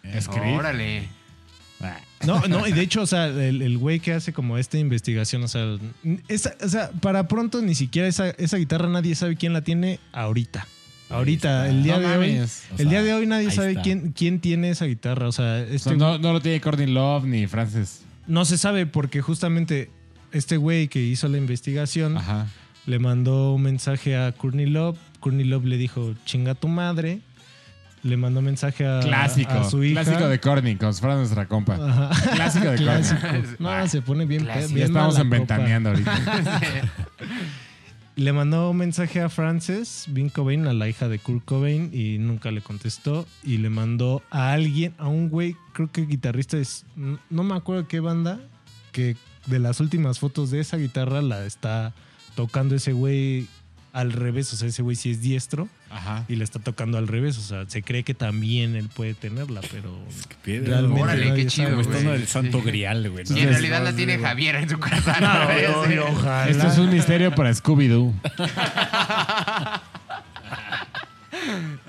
Es 0.03 0.29
Creed. 0.29 0.57
Órale. 0.57 1.09
No, 2.25 2.41
no, 2.49 2.67
y 2.67 2.73
de 2.73 2.81
hecho, 2.81 3.03
o 3.03 3.07
sea, 3.07 3.27
el, 3.27 3.61
el 3.61 3.77
güey 3.77 4.01
que 4.01 4.12
hace 4.14 4.33
como 4.33 4.57
esta 4.57 4.79
investigación, 4.79 5.43
o 5.43 5.49
sea, 5.49 5.77
esa- 6.29 6.55
o 6.64 6.69
sea, 6.69 6.91
para 7.03 7.29
pronto 7.29 7.61
ni 7.61 7.75
siquiera 7.75 8.09
esa, 8.09 8.31
esa 8.31 8.57
guitarra 8.57 8.89
nadie 8.89 9.14
sabe 9.14 9.37
quién 9.37 9.53
la 9.53 9.61
tiene 9.61 10.01
ahorita. 10.12 10.67
Ahorita, 11.11 11.69
el 11.69 11.83
día 11.85 11.99
No 11.99 12.09
de 12.09 12.17
hoy. 12.17 12.33
mames. 12.33 12.64
El 12.73 12.77
sea, 12.79 12.89
día 12.89 13.03
de 13.03 13.12
hoy 13.14 13.27
nadie 13.27 13.51
sabe 13.51 13.71
está. 13.73 13.83
quién, 13.83 14.12
quién 14.12 14.41
tiene 14.41 14.71
esa 14.71 14.87
guitarra. 14.87 15.29
O 15.29 15.33
sea, 15.33 15.45
O 15.45 15.57
este 15.59 15.79
sea, 15.91 15.93
no, 15.95 16.19
no 16.19 16.33
lo 16.33 16.41
tiene 16.41 16.61
Courtney 16.61 16.87
Love 16.87 17.25
ni 17.27 17.47
Frances. 17.47 18.01
no 18.27 18.45
se 18.45 18.57
sabe 18.59 18.87
porque 18.87 19.21
justamente 19.21 19.91
este 20.33 20.57
güey 20.57 20.89
que 20.89 21.01
hizo 21.01 21.29
la 21.29 21.37
investigación 21.39 22.17
Ajá. 22.17 22.47
le 22.87 22.99
mandó 22.99 23.53
un 23.55 23.62
mensaje 23.62 24.17
a 24.17 24.33
Courtney 24.33 24.67
Love. 24.67 24.99
Courtney 25.27 25.45
Love 25.45 25.64
le 25.66 25.77
dijo, 25.77 26.14
chinga 26.24 26.55
tu 26.55 26.68
madre. 26.68 27.20
Le 28.03 28.16
mandó 28.16 28.41
mensaje 28.41 28.87
a, 28.87 29.01
Clásico. 29.01 29.51
a 29.51 29.68
su 29.68 29.83
hija. 29.83 30.03
Clásico 30.05 30.29
de 30.29 30.39
Corny, 30.39 30.77
como 30.77 30.93
si 30.93 31.01
fuera 31.01 31.16
nuestra 31.16 31.47
compa. 31.49 31.74
Ajá. 31.74 32.11
Clásico 32.35 32.66
de 32.70 32.77
Clásico. 32.77 33.20
No, 33.59 33.89
se 33.89 34.01
pone 34.03 34.27
bien, 34.27 34.47
pe- 34.47 34.61
Ya 34.61 34.66
bien 34.68 34.87
estamos 34.87 35.14
mala 35.18 35.24
en 35.24 35.27
copa. 35.43 35.57
ventaneando 35.57 35.89
ahorita. 35.91 36.83
Le 38.16 38.33
mandó 38.33 38.70
un 38.70 38.77
mensaje 38.79 39.20
a 39.20 39.29
Frances 39.29 40.05
Bean 40.09 40.31
Cobain, 40.31 40.66
a 40.66 40.72
la 40.72 40.89
hija 40.89 41.07
de 41.09 41.18
Kurt 41.18 41.45
Cobain, 41.45 41.91
y 41.93 42.16
nunca 42.18 42.51
le 42.51 42.62
contestó. 42.62 43.27
Y 43.43 43.59
le 43.59 43.68
mandó 43.68 44.22
a 44.31 44.53
alguien, 44.53 44.95
a 44.97 45.09
un 45.09 45.29
güey, 45.29 45.55
creo 45.74 45.91
que 45.93 46.07
guitarrista 46.07 46.57
es. 46.57 46.87
No 46.97 47.18
no 47.29 47.43
me 47.43 47.55
acuerdo 47.55 47.87
qué 47.89 48.01
banda, 48.01 48.41
que 48.93 49.16
de 49.47 49.59
las 49.59 49.81
últimas 49.81 50.18
fotos 50.18 50.51
de 50.51 50.61
esa 50.61 50.79
guitarra 50.79 51.20
la 51.20 51.45
está 51.45 51.93
tocando 52.37 52.74
ese 52.74 52.93
güey 52.95 53.49
al 53.97 54.12
revés. 54.12 54.53
O 54.53 54.57
sea, 54.57 54.68
ese 54.68 54.82
güey 54.82 54.94
sí 54.94 55.11
es 55.11 55.20
diestro 55.22 55.68
Ajá. 55.90 56.24
y 56.28 56.36
le 56.36 56.44
está 56.44 56.59
tocando 56.59 56.99
al 56.99 57.09
revés. 57.09 57.38
O 57.38 57.40
sea, 57.40 57.64
se 57.66 57.82
cree 57.82 58.03
que 58.05 58.12
también 58.14 58.76
él 58.76 58.88
puede 58.94 59.14
tenerla, 59.14 59.62
pero. 59.72 59.99
Piedra, 60.44 60.76
Realmente 60.76 61.03
Órale, 61.03 61.34
qué 61.34 61.47
chido, 61.47 61.74
güey. 61.74 61.80
está 61.80 62.11
del 62.11 62.26
santo 62.28 62.59
Sí. 62.61 62.66
grial, 62.66 63.11
güey. 63.11 63.24
Y 63.28 63.40
en 63.40 63.49
realidad 63.49 63.82
la 63.82 63.92
tiene 63.94 64.18
Javier 64.18 64.57
en 64.57 64.68
su 64.68 64.78
casa. 64.78 65.18
No, 65.20 65.34
¿no? 65.34 65.86
no, 65.86 65.94
no, 65.94 66.05
ojalá. 66.18 66.49
Esto 66.49 66.68
es 66.68 66.78
un 66.78 66.90
misterio 66.90 67.34
para 67.34 67.51
Scooby-Doo. 67.51 68.12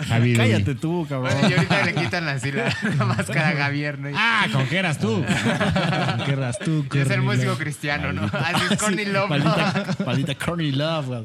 Javi 0.08 0.36
Cállate 0.36 0.76
tú, 0.76 1.06
cabrón. 1.10 1.34
Bueno, 1.34 1.50
y 1.50 1.54
ahorita 1.54 1.86
le 1.86 1.96
quitan 1.96 2.28
así 2.28 2.52
la, 2.52 2.76
la 2.98 3.06
máscara 3.06 3.50
a 3.50 3.56
Javier, 3.56 3.98
¿no? 3.98 4.10
Ah, 4.16 4.46
¿con 4.52 4.68
qué 4.68 4.78
eras 4.78 5.00
tú? 5.00 5.24
¿Qué 6.26 6.32
eras 6.34 6.60
tú, 6.60 6.86
es 6.94 7.10
el 7.10 7.22
músico 7.22 7.56
cristiano, 7.58 8.14
¿no? 8.14 8.24
Así 8.26 8.74
es 8.74 8.80
Courtney 8.80 9.06
Love. 9.06 9.30
¿no? 9.30 9.38
Maldita, 9.38 9.96
maldita 10.06 10.36
Corny 10.46 10.72
Love, 10.72 11.24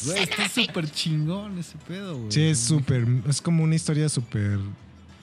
güey. 0.04 0.22
Está 0.22 0.48
súper 0.48 0.90
chingón 0.90 1.58
ese 1.58 1.76
pedo, 1.86 2.16
güey. 2.18 2.32
Sí, 2.32 2.42
es 2.42 2.58
súper. 2.58 3.06
Es 3.28 3.40
como 3.42 3.64
una 3.64 3.74
historia 3.74 4.08
súper 4.08 4.58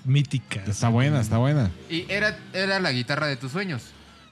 mítica. 0.05 0.63
Está 0.67 0.89
buena, 0.89 1.19
está 1.21 1.37
buena. 1.37 1.71
Y 1.89 2.05
era, 2.09 2.37
era 2.53 2.79
la 2.79 2.91
guitarra 2.91 3.27
de 3.27 3.35
tus 3.37 3.51
sueños. 3.51 3.83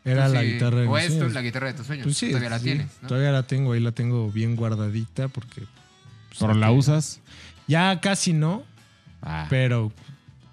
Era 0.03 0.27
la 0.27 0.41
sí- 0.41 0.53
guitarra 0.53 0.81
de 0.81 0.87
O 0.87 0.93
mis 0.95 1.03
es 1.05 1.33
la 1.33 1.41
guitarra 1.41 1.67
de 1.67 1.73
tus 1.73 1.87
sueños. 1.87 2.03
Pues 2.05 2.17
sí, 2.17 2.27
Todavía 2.27 2.49
la 2.51 2.59
sí, 2.59 2.65
tienes, 2.65 2.87
¿no? 3.01 3.07
Todavía 3.07 3.31
la 3.31 3.43
tengo, 3.43 3.73
ahí 3.73 3.79
la 3.79 3.91
tengo 3.91 4.31
bien 4.31 4.55
guardadita 4.55 5.27
porque. 5.29 5.61
pues, 6.29 6.39
¿Pero 6.39 6.53
la 6.53 6.71
usas? 6.71 7.21
Ya 7.67 7.99
casi 8.01 8.31
no, 8.33 8.63
Ah. 9.23 9.47
pero 9.49 9.91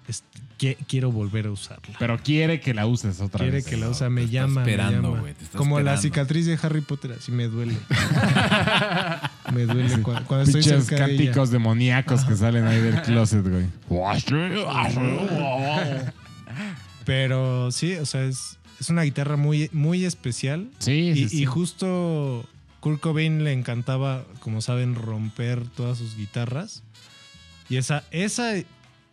es- 0.07 0.23
qui- 0.63 0.77
quiero 0.87 1.11
volver 1.11 1.47
a 1.47 1.51
usarla. 1.51 1.95
Pero 1.99 2.17
quiere 2.19 2.59
que 2.59 2.73
la 2.73 2.85
uses 2.87 3.19
otra 3.21 3.39
Quiere 3.39 3.57
vez. 3.57 3.65
que 3.65 3.77
la 3.77 3.91
te 3.91 4.09
me 4.09 4.27
llama. 4.29 4.61
me 4.63 4.71
esperando, 4.71 5.09
llama. 5.09 5.19
güey, 5.21 5.33
te 5.33 5.43
está 5.43 5.57
Como 5.57 5.79
la 5.79 5.97
cicatriz 5.97 6.45
de 6.45 6.57
Harry 6.61 6.81
Potter, 6.81 7.13
así 7.19 7.31
me 7.31 7.47
duele. 7.47 7.75
me 9.53 9.65
duele 9.65 10.01
cu- 10.01 10.13
cuando, 10.27 10.43
estoy 10.45 10.61
Pinches 10.61 10.85
cerca 10.85 11.05
de 11.07 11.13
ella. 11.13 11.23
cánticos 11.25 11.51
demoníacos 11.51 12.23
que 12.25 12.35
salen 12.35 12.65
ahí 12.65 12.79
del 12.79 13.01
closet, 13.01 13.45
güey. 13.47 13.65
Pero 17.05 17.71
sí, 17.71 17.93
o 17.95 18.05
sea, 18.05 18.23
es, 18.23 18.57
es 18.79 18.89
una 18.89 19.03
guitarra 19.03 19.35
muy, 19.35 19.69
muy 19.73 20.05
especial. 20.05 20.69
Sí, 20.79 20.91
Y, 21.09 21.15
sí, 21.15 21.23
y 21.23 21.29
sí. 21.39 21.45
justo 21.45 22.45
Kurt 22.79 22.99
Cobain 23.01 23.43
le 23.43 23.51
encantaba, 23.53 24.23
como 24.39 24.61
saben, 24.61 24.95
romper 24.95 25.67
todas 25.67 25.97
sus 25.97 26.15
guitarras. 26.15 26.83
Y 27.69 27.77
esa, 27.77 28.03
esa, 28.11 28.53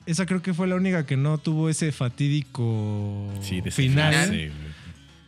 esa 0.06 0.26
creo 0.26 0.42
que 0.42 0.54
fue 0.54 0.66
la 0.66 0.74
única 0.76 1.06
que 1.06 1.16
no 1.16 1.38
tuvo 1.38 1.68
ese 1.68 1.92
fatídico 1.92 3.28
Sí, 3.40 3.60
de 3.60 3.68
ese 3.70 3.82
final. 3.82 4.12
final, 4.12 4.28
sí, 4.30 4.36
güey. 4.46 4.70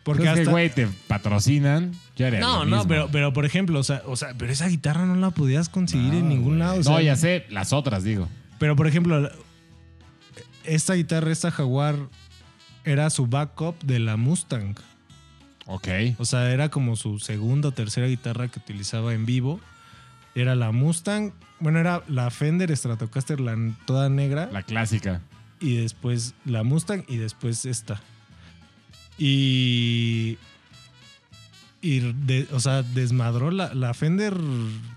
Porque 0.03 0.25
es 0.25 0.33
que, 0.35 0.41
hasta. 0.41 0.51
güey, 0.51 0.69
te 0.71 0.89
patrocinan. 1.07 1.93
Yo 2.17 2.27
haría 2.27 2.41
no, 2.41 2.65
lo 2.65 2.77
no, 2.79 2.89
pero, 2.89 3.09
pero 3.13 3.33
por 3.33 3.45
ejemplo, 3.45 3.79
o 3.79 3.85
sea, 3.85 4.03
o 4.07 4.17
sea, 4.17 4.35
pero 4.37 4.51
esa 4.51 4.67
guitarra 4.67 5.07
no 5.07 5.15
la 5.15 5.31
podías 5.31 5.69
conseguir 5.69 6.15
en 6.15 6.23
No, 6.25 6.29
ningún 6.29 6.45
güey. 6.45 6.59
lado. 6.59 6.81
o 6.81 6.83
No, 6.83 7.01
ya 7.01 7.15
sé, 7.17 7.47
las 7.51 7.73
otras, 7.73 8.03
digo. 8.03 8.29
Pero 8.59 8.75
por 8.75 8.89
ejemplo, 8.89 9.31
esta 10.65 10.95
guitarra, 10.95 11.31
esta 11.31 11.51
Jaguar, 11.53 11.97
era 12.85 13.11
su 13.11 13.27
backup 13.29 13.81
de 13.85 14.01
la 14.01 14.17
Mustang. 14.17 14.75
Ok. 15.67 15.89
O 16.19 16.25
sea, 16.25 16.51
era 16.53 16.69
como 16.69 16.97
su 16.97 17.21
segunda 17.21 17.69
o 17.69 17.73
tercera 17.73 18.09
guitarra 18.09 18.49
que 18.49 18.59
utilizaba 18.59 19.15
en 19.15 19.25
vivo. 19.25 19.61
Era 20.35 20.55
la 20.55 20.71
Mustang. 20.73 21.33
Bueno, 21.61 21.79
era 21.79 22.03
la 22.09 22.31
Fender 22.31 22.75
Stratocaster, 22.77 23.39
la 23.41 23.57
toda 23.87 24.09
negra. 24.09 24.49
La 24.53 24.63
clásica. 24.63 25.21
Y 25.61 25.77
después 25.77 26.35
la 26.45 26.63
Mustang 26.65 27.05
y 27.09 27.17
después 27.19 27.65
esta. 27.67 28.01
Y. 29.19 30.39
Y, 31.85 31.99
de- 32.13 32.47
o 32.53 32.61
sea, 32.61 32.83
desmadró 32.85 33.51
la, 33.51 33.75
la 33.75 33.93
Fender 33.93 34.37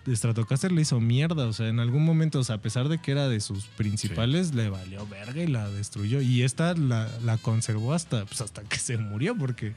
Stratocaster 0.07 0.71
le 0.71 0.81
hizo 0.83 0.99
mierda. 0.99 1.47
O 1.47 1.53
sea, 1.53 1.67
en 1.67 1.79
algún 1.79 2.05
momento, 2.05 2.39
o 2.39 2.43
sea, 2.43 2.55
a 2.57 2.61
pesar 2.61 2.89
de 2.89 2.99
que 2.99 3.11
era 3.11 3.27
de 3.27 3.39
sus 3.39 3.65
principales, 3.65 4.53
le 4.53 4.69
valió 4.69 5.07
verga 5.07 5.41
y 5.41 5.47
la 5.47 5.67
destruyó. 5.69 6.21
Y 6.21 6.43
esta 6.43 6.75
la, 6.75 7.09
la 7.23 7.37
conservó 7.39 7.93
hasta, 7.93 8.25
pues, 8.25 8.39
hasta 8.41 8.61
que 8.63 8.77
se 8.77 8.97
murió, 8.99 9.35
porque 9.35 9.73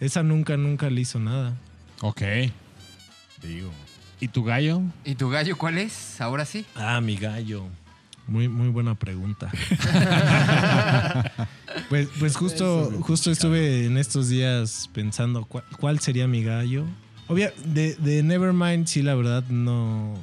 esa 0.00 0.22
nunca, 0.22 0.56
nunca 0.56 0.88
le 0.88 1.02
hizo 1.02 1.18
nada. 1.20 1.54
Ok. 2.00 2.22
Digo. 3.42 3.70
¿Y 4.20 4.28
tu 4.28 4.42
gallo? 4.44 4.82
¿Y 5.04 5.14
tu 5.14 5.30
gallo 5.30 5.56
cuál 5.56 5.78
es? 5.78 6.20
Ahora 6.20 6.44
sí. 6.44 6.66
Ah, 6.74 7.00
mi 7.00 7.16
gallo. 7.16 7.66
Muy, 8.26 8.48
muy 8.48 8.68
buena 8.68 8.94
pregunta. 8.94 9.50
pues, 11.88 12.08
pues 12.18 12.36
justo, 12.36 12.90
justo 13.00 13.30
estuve 13.30 13.86
en 13.86 13.96
estos 13.96 14.28
días 14.28 14.90
pensando 14.92 15.44
cuál, 15.44 15.64
cuál 15.78 16.00
sería 16.00 16.26
mi 16.26 16.42
gallo. 16.42 16.84
Obvia, 17.28 17.54
de, 17.64 17.94
de 17.96 18.22
Nevermind, 18.22 18.86
sí, 18.86 19.02
la 19.02 19.14
verdad, 19.14 19.44
no. 19.48 20.14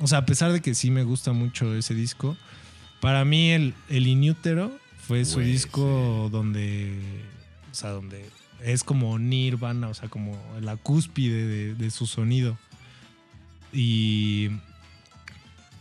O 0.00 0.06
sea, 0.06 0.18
a 0.18 0.26
pesar 0.26 0.52
de 0.52 0.60
que 0.60 0.74
sí 0.74 0.90
me 0.90 1.04
gusta 1.04 1.32
mucho 1.32 1.74
ese 1.74 1.94
disco, 1.94 2.36
para 3.00 3.24
mí 3.24 3.50
el, 3.50 3.74
el 3.88 4.06
Inútero 4.06 4.72
fue 5.06 5.24
su 5.24 5.40
disco 5.40 6.28
donde. 6.32 6.98
O 7.70 7.74
sea, 7.74 7.90
donde 7.90 8.28
es 8.62 8.82
como 8.82 9.18
Nirvana, 9.18 9.88
o 9.88 9.94
sea, 9.94 10.08
como 10.08 10.38
la 10.60 10.76
cúspide 10.76 11.46
de, 11.46 11.74
de 11.74 11.90
su 11.90 12.06
sonido. 12.06 12.58
Y. 13.74 14.50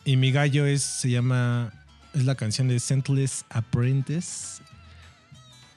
Y 0.06 0.18
mi 0.18 0.32
gallo 0.34 0.66
es, 0.66 0.82
se 0.84 1.10
llama, 1.10 1.72
es 2.14 2.26
la 2.26 2.36
canción 2.36 2.68
de 2.68 2.78
Scentless 2.78 3.46
Apprentice. 3.50 4.62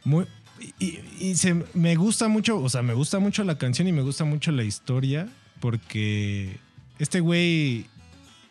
Muy, 0.05 0.27
y, 0.81 0.99
y 1.21 1.37
se, 1.37 1.65
me 1.75 1.95
gusta 1.95 2.27
mucho, 2.27 2.61
o 2.61 2.69
sea, 2.69 2.83
me 2.83 2.95
gusta 2.95 3.21
mucho 3.21 3.45
la 3.45 3.57
canción 3.57 3.87
y 3.87 3.93
me 3.93 4.03
gusta 4.03 4.25
mucho 4.25 4.51
la 4.51 4.65
historia 4.65 5.29
porque 5.61 6.59
este 6.99 7.21
güey, 7.21 7.87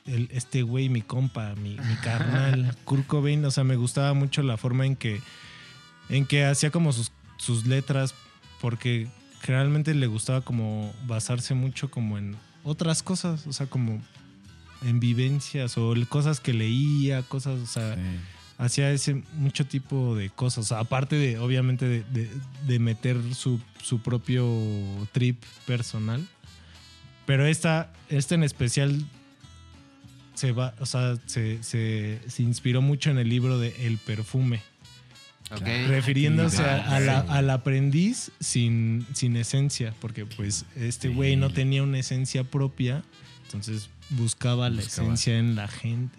el- 0.05 0.29
este 0.31 0.61
güey, 0.61 0.87
mi 0.87 1.01
compa, 1.01 1.55
mi, 1.55 1.71
mi 1.71 1.95
carnal, 2.03 2.73
Kurt 2.85 3.05
Cobain, 3.07 3.43
o 3.43 3.51
sea, 3.51 3.65
me 3.65 3.75
gustaba 3.75 4.13
mucho 4.13 4.43
la 4.43 4.55
forma 4.55 4.85
en 4.85 4.95
que, 4.95 5.19
en 6.07 6.25
que 6.25 6.45
hacía 6.45 6.71
como 6.71 6.93
sus, 6.93 7.11
sus 7.37 7.65
letras 7.65 8.15
porque 8.61 9.07
generalmente 9.41 9.93
le 9.93 10.07
gustaba 10.07 10.39
como 10.39 10.93
basarse 11.05 11.53
mucho 11.53 11.91
como 11.91 12.17
en 12.17 12.37
otras 12.65 13.01
cosas, 13.03 13.47
o 13.47 13.53
sea, 13.53 13.67
como 13.67 14.01
en 14.83 14.99
vivencias 14.99 15.77
o 15.77 15.93
cosas 16.09 16.41
que 16.41 16.53
leía, 16.53 17.21
cosas, 17.23 17.59
o 17.61 17.65
sea, 17.65 17.95
Sí. 17.95 18.01
hacía 18.57 18.91
ese 18.91 19.23
mucho 19.33 19.65
tipo 19.65 20.15
de 20.15 20.29
cosas. 20.29 20.65
O 20.65 20.67
sea, 20.67 20.79
aparte 20.79 21.15
de, 21.15 21.39
obviamente, 21.39 21.85
de, 21.87 22.03
de- 22.11 22.29
de 22.67 22.79
meter 22.79 23.17
su, 23.33 23.61
su 23.81 23.99
propio 24.01 24.45
trip 25.13 25.41
personal. 25.65 26.27
Pero 27.25 27.45
esta, 27.45 27.91
esta 28.09 28.35
en 28.35 28.43
especial 28.43 29.05
se 30.35 30.51
va, 30.51 30.75
o 30.79 30.85
sea, 30.85 31.15
se, 31.25 31.63
se- 31.63 32.19
se 32.27 32.43
inspiró 32.43 32.81
mucho 32.81 33.09
en 33.09 33.17
el 33.17 33.29
libro 33.29 33.57
de 33.57 33.87
El 33.87 33.97
perfume. 33.97 34.61
Refiriéndose 35.87 36.61
a- 36.63 36.95
a 36.95 36.99
la- 36.99 37.19
al 37.19 37.49
aprendiz 37.49 38.31
sin, 38.39 39.05
sin 39.13 39.35
esencia. 39.37 39.93
Porque 40.01 40.25
pues 40.25 40.65
este 40.75 41.09
Sí. 41.09 41.13
güey 41.13 41.35
no 41.35 41.49
tenía 41.51 41.83
una 41.83 41.99
esencia 41.99 42.43
propia. 42.43 43.03
Entonces 43.45 43.89
buscaba 44.09 44.69
la 44.69 44.81
esencia 44.81 45.37
en 45.37 45.55
la 45.55 45.67
gente. 45.67 46.17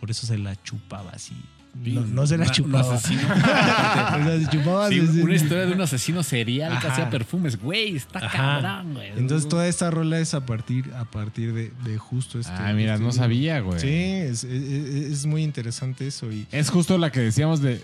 Por 0.00 0.10
eso 0.10 0.26
se 0.26 0.38
la 0.38 0.60
chupaba 0.62 1.10
así. 1.12 1.34
No, 1.74 2.02
no 2.02 2.26
se 2.26 2.36
la 2.36 2.42
Una- 2.44 2.50
un 2.50 2.54
chupaba. 2.54 2.94
asesino. 2.96 3.22
O 3.32 4.24
sea, 4.24 4.38
se 4.40 4.46
chupaba 4.50 4.88
Sí, 4.90 4.98
desde- 5.00 5.22
una 5.22 5.34
historia 5.34 5.64
de 5.66 5.72
un 5.72 5.80
asesino 5.80 6.22
serial 6.22 6.78
que 6.80 6.86
hacía 6.86 7.08
perfumes. 7.08 7.58
Güey, 7.58 7.96
está 7.96 8.18
Ajá. 8.18 8.60
cabrón, 8.60 8.94
güey. 8.94 9.08
Entonces 9.16 9.48
toda 9.48 9.66
esta 9.66 9.90
rola 9.90 10.18
es 10.18 10.34
a 10.34 10.44
partir, 10.44 10.92
a 10.94 11.04
partir 11.06 11.54
de, 11.54 11.72
de 11.84 11.96
justo 11.96 12.38
este. 12.40 12.52
ah, 12.52 12.72
mira, 12.74 12.94
este 12.94 13.04
no 13.04 13.10
libro. 13.10 13.12
sabía, 13.12 13.60
güey. 13.60 13.80
Sí, 13.80 13.88
es, 13.88 14.44
es- 14.44 15.12
es 15.12 15.26
muy 15.26 15.42
interesante 15.42 16.06
eso. 16.06 16.30
Y, 16.30 16.46
Es 16.52 16.68
justo 16.68 16.98
la 16.98 17.10
que 17.10 17.20
decíamos 17.20 17.62
de. 17.62 17.80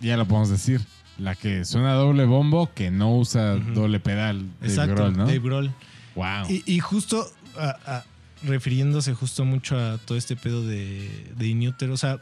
Ya 0.00 0.16
lo 0.16 0.26
podemos 0.26 0.48
decir. 0.50 0.80
La 1.18 1.34
que 1.34 1.64
suena 1.64 1.94
doble 1.94 2.24
bombo 2.26 2.70
que 2.74 2.90
no 2.92 3.16
usa 3.16 3.56
doble 3.56 3.98
pedal. 3.98 4.46
Dave 4.60 4.72
exacto, 4.72 4.94
Grohl, 4.94 5.16
¿no? 5.16 5.26
Dave 5.26 5.38
Grohl. 5.40 5.72
Wow. 6.14 6.48
Y, 6.48 6.62
y 6.66 6.78
justo 6.78 7.28
a- 7.58 7.76
a- 7.86 8.04
refiriéndose 8.44 9.14
justo 9.14 9.44
mucho 9.44 9.76
a 9.76 9.98
todo 9.98 10.16
este 10.16 10.36
pedo 10.36 10.64
de, 10.64 11.26
de 11.36 11.46
Inútero, 11.48 11.94
o 11.94 11.96
sea, 11.96 12.20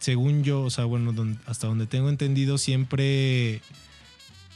según 0.00 0.42
yo, 0.42 0.62
o 0.62 0.70
sea, 0.70 0.84
bueno, 0.86 1.12
don- 1.12 1.38
hasta 1.46 1.68
donde 1.68 1.86
tengo 1.86 2.08
entendido, 2.08 2.58
siempre 2.58 3.60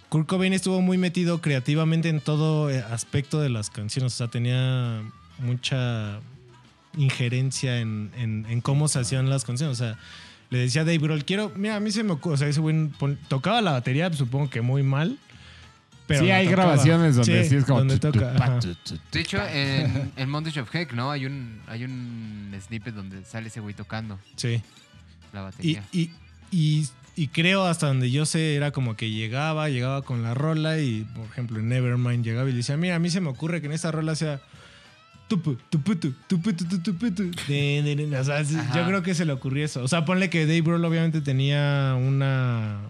Kurt 0.08 0.26
Cobain 0.28 0.52
estuvo 0.52 0.80
muy 0.80 0.98
metido 0.98 1.40
creativamente 1.40 2.08
en 2.08 2.20
todo 2.20 2.70
eh, 2.70 2.82
aspecto 2.90 3.40
de 3.40 3.50
las 3.50 3.70
canciones. 3.70 4.14
O 4.14 4.16
sea, 4.16 4.26
tenía 4.28 5.02
mucha 5.38 6.18
injerencia 6.96 7.80
en, 7.80 8.10
en- 8.16 8.46
en 8.48 8.60
cómo 8.60 8.88
se 8.88 8.98
hacían 8.98 9.30
las 9.30 9.44
canciones. 9.44 9.80
O 9.80 9.84
sea, 9.84 9.96
le 10.50 10.58
decía 10.58 10.82
a 10.82 10.84
Dave 10.84 10.98
Grohl, 10.98 11.24
quiero, 11.24 11.52
mira, 11.56 11.76
a 11.76 11.80
mí 11.80 11.90
se 11.90 12.02
me 12.04 12.12
ocurre, 12.12 12.34
o 12.34 12.36
sea, 12.38 12.48
ese 12.48 12.60
güey 12.60 12.88
tocaba 13.28 13.60
la 13.62 13.72
batería, 13.72 14.12
supongo 14.12 14.48
que 14.50 14.60
muy 14.60 14.82
mal. 14.82 15.18
Pero 16.06 16.20
sí, 16.24 16.30
hay 16.30 16.44
tocaba. 16.46 16.62
grabaciones 16.66 17.16
donde 17.16 17.44
sí, 17.48 17.56
es 17.56 17.64
como. 17.64 17.80
donde 17.80 17.98
tu, 17.98 18.12
toca, 18.12 18.60
tu, 18.60 18.74
tu, 18.76 18.96
De 19.10 19.20
hecho, 19.20 19.38
en, 19.44 20.12
en 20.16 20.30
Montage 20.30 20.60
of 20.60 20.72
Heck, 20.72 20.92
¿no? 20.92 21.10
Hay 21.10 21.26
un, 21.26 21.60
hay 21.66 21.82
un 21.84 22.54
snippet 22.64 22.94
donde 22.94 23.24
sale 23.24 23.48
ese 23.48 23.58
güey 23.58 23.74
tocando 23.74 24.18
Sí. 24.36 24.62
la 25.32 25.40
Y, 25.40 25.42
batería. 25.42 25.82
y, 25.92 26.10
y, 26.52 26.86
y 27.16 27.26
creo 27.26 27.64
hasta 27.64 27.88
donde 27.88 28.12
yo 28.12 28.24
sé 28.24 28.54
era 28.54 28.70
como 28.70 28.94
que 28.94 29.10
llegaba, 29.10 29.68
llegaba 29.68 30.02
con 30.02 30.22
la 30.22 30.32
rola 30.34 30.78
y, 30.78 31.02
por 31.16 31.24
ejemplo, 31.26 31.58
en 31.58 31.68
Nevermind 31.70 32.24
llegaba 32.24 32.48
y 32.48 32.52
le 32.52 32.58
decía, 32.58 32.76
mira, 32.76 32.94
a 32.94 32.98
mí 33.00 33.10
se 33.10 33.20
me 33.20 33.28
ocurre 33.30 33.60
que 33.60 33.66
en 33.66 33.72
esta 33.72 33.90
rola 33.90 34.14
sea... 34.14 34.40
tupu, 35.28 35.56
tuputu, 35.70 36.12
tuputu, 36.28 36.64
tu, 36.68 36.78
tuputu, 36.80 37.30
de, 37.48 37.82
de, 37.82 37.96
de. 37.96 38.18
O 38.18 38.24
sea, 38.24 38.42
yo 38.42 38.86
creo 38.86 39.02
que 39.02 39.14
se 39.14 39.24
le 39.24 39.32
ocurrió 39.32 39.64
eso. 39.64 39.82
O 39.82 39.88
sea, 39.88 40.04
ponle 40.04 40.30
que 40.30 40.46
Dave 40.46 40.62
Grohl 40.62 40.84
obviamente 40.84 41.20
tenía 41.20 41.96
una... 41.98 42.80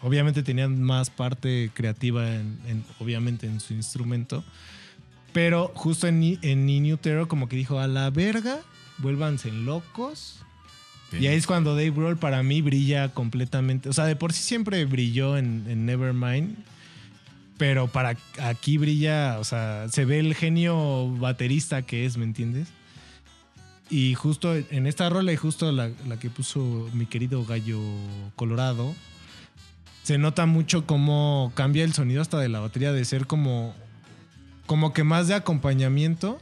Obviamente 0.00 0.44
tenía 0.44 0.68
más 0.68 1.10
parte 1.10 1.70
creativa, 1.74 2.28
en, 2.32 2.56
en- 2.68 2.84
obviamente, 3.00 3.46
en 3.48 3.58
su 3.58 3.74
instrumento. 3.74 4.44
Pero 5.32 5.72
justo 5.74 6.06
en, 6.06 6.38
en 6.42 6.66
Ni 6.66 6.96
Terror 6.96 7.26
como 7.26 7.48
que 7.48 7.56
dijo, 7.56 7.80
a 7.80 7.86
la 7.88 8.08
verga, 8.10 8.58
vuélvanse 8.98 9.50
locos. 9.50 10.36
Y 11.12 11.26
ahí 11.26 11.36
es 11.36 11.46
cuando 11.46 11.70
Dave 11.74 11.90
Grohl 11.90 12.16
para 12.18 12.42
mí 12.42 12.60
brilla 12.62 13.08
completamente. 13.08 13.88
O 13.88 13.92
sea, 13.92 14.04
de 14.04 14.14
por 14.14 14.32
sí 14.32 14.42
siempre 14.42 14.84
brilló 14.84 15.36
en, 15.36 15.64
en 15.68 15.84
Nevermind. 15.86 16.56
Pero 17.58 17.88
para 17.88 18.16
aquí 18.40 18.78
brilla, 18.78 19.38
o 19.40 19.44
sea, 19.44 19.88
se 19.90 20.04
ve 20.04 20.20
el 20.20 20.34
genio 20.34 21.10
baterista 21.16 21.82
que 21.82 22.06
es, 22.06 22.16
¿me 22.16 22.24
entiendes? 22.24 22.68
Y 23.90 24.14
justo 24.14 24.54
en 24.54 24.86
esta 24.86 25.08
rola 25.08 25.32
y 25.32 25.36
justo 25.36 25.72
la, 25.72 25.90
que 26.20 26.30
puso 26.30 26.88
mi 26.92 27.06
querido 27.06 27.44
gallo 27.44 27.80
colorado, 28.36 28.94
se 30.02 30.18
nota 30.18 30.46
mucho 30.46 30.86
cómo 30.86 31.52
cambia 31.54 31.84
el 31.84 31.94
sonido 31.94 32.22
hasta 32.22 32.38
de 32.38 32.48
la 32.48 32.60
batería 32.60 32.92
de 32.92 33.04
ser 33.04 33.26
como, 33.26 33.74
como 34.66 34.92
que 34.92 35.04
más 35.04 35.26
de 35.28 35.34
acompañamiento. 35.34 36.38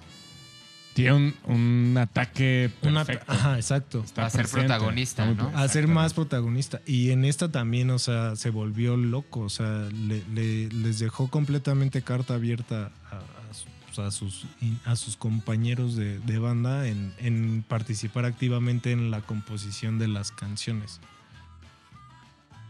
Tiene 0.97 1.12
un, 1.12 1.35
un 1.44 1.98
ataque 1.98 2.70
Una, 2.81 3.05
perfecto. 3.05 3.31
ajá, 3.31 3.56
exacto. 3.56 4.02
Está 4.02 4.24
a 4.24 4.31
ser 4.31 4.48
protagonista, 4.48 5.27
¿no? 5.31 5.52
a 5.55 5.68
ser 5.68 5.89
más 5.89 6.14
protagonista. 6.14 6.81
Y 6.86 7.10
en 7.10 7.27
esta 7.27 7.52
también, 7.52 7.90
o 7.90 7.98
sea, 7.98 8.35
se 8.35 8.48
volvió 8.48 8.97
loco. 8.97 9.40
O 9.40 9.51
sea, 9.51 9.89
le- 9.93 10.24
le- 10.32 10.68
les 10.70 10.98
dejó 10.98 11.28
completamente 11.28 12.01
carta 12.01 12.32
abierta 12.35 12.93
a, 13.10 13.16
a 13.16 13.52
su- 13.55 14.01
a 14.02 14.10
sus, 14.10 14.47
a 14.86 14.97
sus 14.97 15.16
compañeros 15.18 15.97
de, 15.97 16.18
de 16.20 16.39
banda 16.39 16.86
en, 16.89 17.12
en 17.18 17.62
participar 17.68 18.24
activamente 18.24 18.90
en 18.93 19.10
la 19.10 19.20
composición 19.20 19.98
de 19.98 20.09
las 20.09 20.32
canciones. 20.32 21.01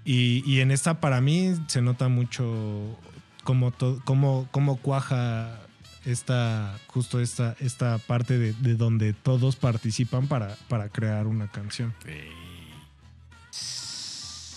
Y, 0.04 0.42
y 0.46 0.60
en 0.60 0.70
esta, 0.70 1.00
para 1.00 1.20
mí, 1.20 1.54
se 1.68 1.82
nota 1.82 2.08
mucho 2.08 2.96
cómo, 3.44 3.70
to- 3.72 4.00
cómo, 4.04 4.48
cómo 4.52 4.76
cuaja 4.76 5.60
esta, 6.06 6.78
justo 6.86 7.20
esta, 7.20 7.54
esta 7.60 7.98
parte 7.98 8.38
de, 8.38 8.52
de 8.54 8.74
donde 8.76 9.12
todos 9.12 9.56
participan 9.56 10.26
para, 10.28 10.56
para 10.68 10.88
crear 10.88 11.26
una 11.26 11.48
canción. 11.50 11.92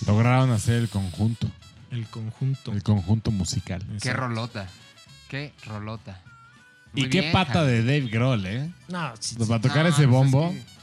Lograron 0.07 0.51
hacer 0.51 0.75
el 0.75 0.89
conjunto. 0.89 1.49
El 1.91 2.07
conjunto. 2.07 2.71
El 2.71 2.83
conjunto 2.83 3.31
musical. 3.31 3.83
Qué 4.01 4.13
rolota. 4.13 4.67
Qué 5.27 5.53
rolota. 5.65 6.21
Y 6.93 7.07
qué 7.09 7.29
pata 7.31 7.53
Javi. 7.53 7.67
de 7.71 7.79
Dave 7.83 8.07
Grohl, 8.09 8.45
¿eh? 8.47 8.71
No, 8.87 9.13
sí, 9.19 9.35
para 9.35 9.61
tocar 9.61 9.83
No, 9.83 9.89
ese 9.89 10.07
pues 10.07 10.09
bombo, 10.09 10.49
es 10.51 10.63
que- 10.63 10.79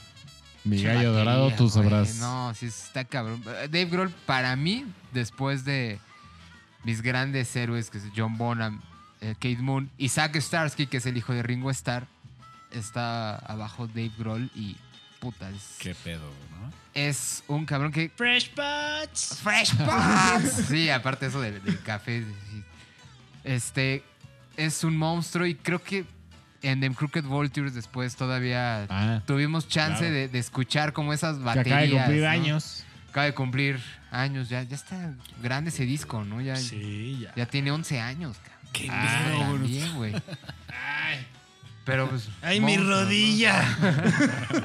mi 0.69 0.81
gallo 0.81 1.11
dorado, 1.13 1.49
tú 1.51 1.63
güey. 1.69 1.69
sabrás. 1.69 2.15
No, 2.15 2.53
sí 2.53 2.67
está 2.67 3.03
cabrón. 3.05 3.41
Dave 3.43 3.85
Grohl, 3.85 4.09
para 4.25 4.55
mí, 4.55 4.85
después 5.13 5.65
de 5.65 5.99
mis 6.83 7.01
grandes 7.01 7.53
héroes, 7.55 7.89
que 7.89 7.97
es 7.97 8.05
John 8.15 8.37
Bonham, 8.37 8.81
eh, 9.21 9.33
Kate 9.35 9.57
Moon 9.57 9.89
y 9.97 10.09
Zack 10.09 10.35
Starsky, 10.37 10.87
que 10.87 10.97
es 10.97 11.05
el 11.05 11.17
hijo 11.17 11.33
de 11.33 11.43
Ringo 11.43 11.69
Starr, 11.71 12.05
está 12.71 13.35
abajo 13.37 13.87
Dave 13.87 14.11
Grohl 14.17 14.49
y 14.55 14.75
puta, 15.19 15.49
es, 15.49 15.75
Qué 15.79 15.95
pedo, 15.95 16.29
¿no? 16.51 16.71
es 16.93 17.43
un 17.47 17.65
cabrón 17.65 17.91
que... 17.91 18.09
Fresh 18.15 18.51
Buds. 18.55 19.39
Fresh 19.41 19.75
Pots. 19.75 20.65
Sí, 20.69 20.89
aparte 20.89 21.27
eso 21.27 21.39
del, 21.41 21.61
del 21.63 21.81
café. 21.81 22.23
Este, 23.43 24.03
es 24.57 24.83
un 24.83 24.97
monstruo 24.97 25.45
y 25.45 25.55
creo 25.55 25.81
que 25.81 26.05
en 26.61 26.79
The 26.81 26.91
Crooked 26.91 27.23
Vultures 27.23 27.73
después 27.73 28.15
todavía 28.15 28.85
Ah, 28.89 29.21
tuvimos 29.25 29.67
chance 29.67 29.99
claro. 29.99 30.13
de, 30.13 30.27
de 30.27 30.39
escuchar 30.39 30.91
como 30.93 31.13
esas 31.13 31.37
que 31.37 31.43
baterías. 31.43 31.71
acaba 31.77 31.81
de 31.81 31.89
cumplir 32.03 32.21
¿no? 32.23 32.29
años. 32.29 32.83
Acaba 33.09 33.25
de 33.25 33.33
cumplir 33.33 33.79
años, 34.11 34.49
ya, 34.49 34.63
ya 34.63 34.75
está 34.75 35.13
grande 35.41 35.69
ese 35.69 35.85
disco, 35.85 36.23
¿no? 36.23 36.41
Ya, 36.41 36.55
Sí, 36.57 37.19
ya. 37.21 37.33
ya 37.35 37.45
tiene 37.45 37.71
11 37.71 37.99
años, 37.99 38.37
cabrón. 38.37 38.56
Qué 38.73 38.87
Ah, 38.91 39.49
pedo, 39.59 39.93
güey. 39.95 40.13
Pero 41.85 42.09
pues. 42.09 42.27
¡Ay, 42.41 42.59
mi 42.59 42.73
monstruo, 42.77 42.95
¿no? 42.97 43.01
rodilla! 43.03 43.77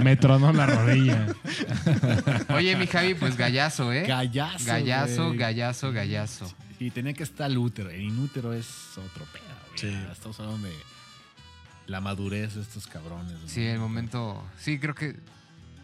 Me 0.01 0.17
tronó 0.17 0.53
la 0.53 0.67
rodilla. 0.67 1.27
Oye, 2.49 2.75
mi 2.77 2.87
Javi, 2.89 3.15
pues 3.15 3.37
gallazo, 3.37 3.93
¿eh? 3.93 4.03
Gallazo. 4.07 4.65
Gallazo, 4.65 5.27
güey. 5.29 5.39
gallazo, 5.39 5.93
gallazo. 5.93 6.53
Y 6.81 6.91
tenía 6.91 7.13
que 7.15 7.23
estar 7.23 7.49
el 7.49 7.59
útero. 7.59 7.91
El 7.91 8.03
inútero 8.03 8.53
es 8.53 8.67
otro 8.97 9.25
pedo, 9.33 9.45
güey. 9.69 9.79
Sí. 9.79 9.97
Estamos 10.11 10.41
hablando 10.41 10.67
de 10.67 10.75
la 11.87 12.01
madurez 12.01 12.57
de 12.57 12.63
estos 12.63 12.89
cabrones. 12.89 13.35
Sí, 13.47 13.65
el 13.67 13.79
momento. 13.79 14.45
Sí, 14.59 14.79
creo 14.81 14.95
que. 14.97 15.15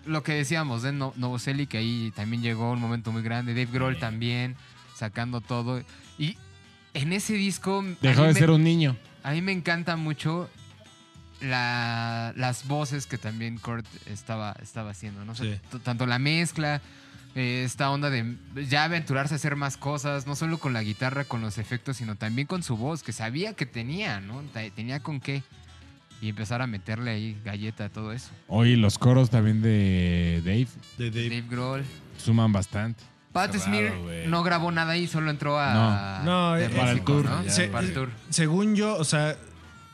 Lo 0.06 0.22
que 0.24 0.32
decíamos 0.32 0.82
de 0.82 0.90
no 0.92 1.12
Novoselic, 1.16 1.68
que 1.68 1.78
ahí 1.78 2.12
también 2.16 2.42
llegó 2.42 2.72
un 2.72 2.80
momento 2.80 3.12
muy 3.12 3.22
grande. 3.22 3.52
Dave 3.52 3.70
Grohl 3.70 3.94
Sí. 3.94 4.00
también, 4.00 4.56
sacando 4.96 5.40
todo. 5.40 5.84
Y 6.18 6.36
en 6.94 7.12
ese 7.12 7.34
disco. 7.34 7.84
Dejó 8.02 8.22
de 8.22 8.34
me- 8.34 8.38
ser 8.38 8.50
un 8.50 8.62
niño. 8.64 8.96
A 9.22 9.32
mí 9.32 9.42
me 9.42 9.52
encanta 9.52 9.96
mucho 9.96 10.48
la- 11.40 12.32
las 12.36 12.66
voces 12.66 13.06
que 13.06 13.18
también 13.18 13.58
Kurt 13.58 13.86
estaba, 14.06 14.56
estaba 14.62 14.90
haciendo, 14.90 15.24
¿no? 15.24 15.32
O 15.32 15.34
sea, 15.34 15.54
Sí. 15.54 15.78
tanto 15.84 16.06
la 16.06 16.18
mezcla, 16.18 16.80
eh, 17.34 17.62
esta 17.64 17.90
onda 17.90 18.10
de 18.10 18.36
ya 18.68 18.84
aventurarse 18.84 19.34
a 19.34 19.36
hacer 19.36 19.54
más 19.54 19.76
cosas, 19.76 20.26
no 20.26 20.34
solo 20.34 20.58
con 20.58 20.72
la 20.72 20.82
guitarra, 20.82 21.24
con 21.24 21.40
los 21.40 21.58
efectos, 21.58 21.98
sino 21.98 22.16
también 22.16 22.46
con 22.46 22.62
su 22.62 22.76
voz, 22.76 23.02
que 23.02 23.12
sabía 23.12 23.54
que 23.54 23.66
tenía, 23.66 24.20
¿no? 24.20 24.42
Tenía 24.74 25.00
con 25.00 25.20
qué. 25.20 25.42
Y 26.20 26.30
empezar 26.30 26.60
a 26.62 26.66
meterle 26.66 27.12
ahí 27.12 27.40
galleta 27.44 27.84
a 27.84 27.88
todo 27.90 28.12
eso. 28.12 28.30
Oye, 28.48 28.76
los 28.76 28.98
coros 28.98 29.30
también 29.30 29.62
de 29.62 30.42
Dave 30.44 30.66
De 30.98 31.10
Dave. 31.12 31.28
Dave 31.28 31.44
Grohl. 31.48 31.84
suman 32.16 32.50
bastante. 32.52 33.04
Pat 33.32 33.52
Qué 33.52 33.58
Smear 33.58 33.92
raro, 33.92 34.28
no 34.28 34.42
grabó 34.42 34.72
nada 34.72 34.92
ahí, 34.92 35.06
solo 35.06 35.30
entró 35.30 35.58
a... 35.60 36.22
No, 36.24 36.54
de 36.54 36.66
eh, 36.66 36.70
para 36.70 36.90
el 36.92 37.02
tour, 37.02 37.24
¿no? 37.24 37.44
Se- 37.48 37.68
para 37.68 37.86
el 37.86 37.92
tour. 37.94 38.08
Según 38.30 38.74
yo, 38.74 38.96
o 38.96 39.04
sea, 39.04 39.36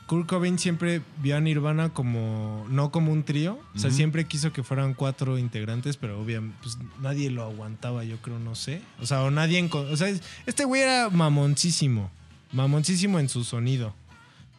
Kurt 0.07 0.27
Cobain 0.27 0.57
siempre 0.57 1.01
vio 1.21 1.35
a 1.35 1.41
Nirvana 1.41 1.89
como, 1.89 2.65
no 2.69 2.91
como 2.91 3.11
un 3.11 3.23
trío. 3.23 3.59
O 3.75 3.79
sea, 3.79 3.91
siempre 3.91 4.25
quiso 4.25 4.53
que 4.53 4.63
fueran 4.63 4.93
cuatro 4.93 5.37
integrantes, 5.37 5.97
pero 5.97 6.19
obviamente 6.19 6.57
pues, 6.63 6.77
nadie 7.01 7.29
lo 7.29 7.43
aguantaba, 7.43 8.03
yo 8.03 8.17
creo, 8.17 8.39
no 8.39 8.55
sé. 8.55 8.81
O 9.01 9.05
sea, 9.05 9.21
o 9.23 9.31
nadie... 9.31 9.67
O 9.71 9.97
sea, 9.97 10.07
es- 10.07 10.21
este 10.45 10.63
güey 10.63 10.81
era 10.83 11.09
mamoncísimo. 11.09 12.09
Mamoncísimo 12.51 13.19
en 13.19 13.29
su 13.29 13.43
sonido. 13.43 13.93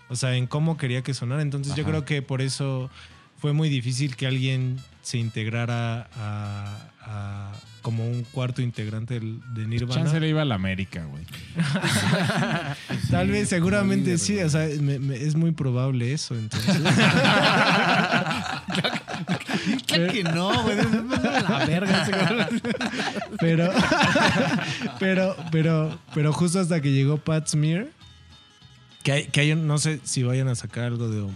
O 0.08 0.16
sea, 0.16 0.36
en 0.36 0.46
cómo 0.46 0.76
quería 0.76 1.02
que 1.02 1.14
sonara. 1.14 1.42
Entonces 1.42 1.74
yo 1.74 1.84
creo 1.84 2.04
que 2.04 2.22
por 2.22 2.40
eso 2.42 2.90
fue 3.38 3.52
muy 3.52 3.68
difícil 3.68 4.14
que 4.16 4.26
alguien 4.26 4.78
se 5.02 5.18
integrara 5.18 6.08
a, 6.16 6.78
a- 7.02 7.52
como 7.86 8.04
un 8.04 8.24
cuarto 8.24 8.62
integrante 8.62 9.14
del- 9.20 9.40
de 9.54 9.64
Nirvana. 9.64 10.02
Chance 10.02 10.18
le 10.18 10.28
iba 10.28 10.42
a 10.42 10.44
la 10.44 10.56
América, 10.56 11.04
güey. 11.04 11.24
Tal 13.12 13.28
vez, 13.30 13.48
seguramente 13.48 14.18
sí, 14.18 14.36
o 14.40 14.50
sea, 14.50 14.66
me- 14.80 14.98
me- 14.98 15.14
es 15.14 15.36
muy 15.36 15.52
probable 15.52 16.12
eso, 16.12 16.34
entonces. 16.34 16.74
Claro 19.86 20.12
que 20.12 20.24
no, 20.24 20.62
güey. 20.64 20.78
Es 20.78 20.90
la 21.48 21.64
verga 21.66 22.48
pero, 23.38 23.70
pero, 24.98 25.36
pero, 25.52 25.98
pero 26.12 26.32
justo 26.32 26.58
hasta 26.60 26.80
que 26.80 26.92
llegó 26.92 27.18
Pat 27.18 27.46
Smear, 27.48 27.86
que 29.04 29.12
hay, 29.12 29.26
que 29.28 29.40
hay 29.42 29.52
un- 29.52 29.66
no 29.68 29.78
sé 29.78 30.00
si 30.02 30.24
vayan 30.24 30.48
a 30.48 30.54
sacar 30.56 30.84
algo 30.84 31.08
de, 31.08 31.26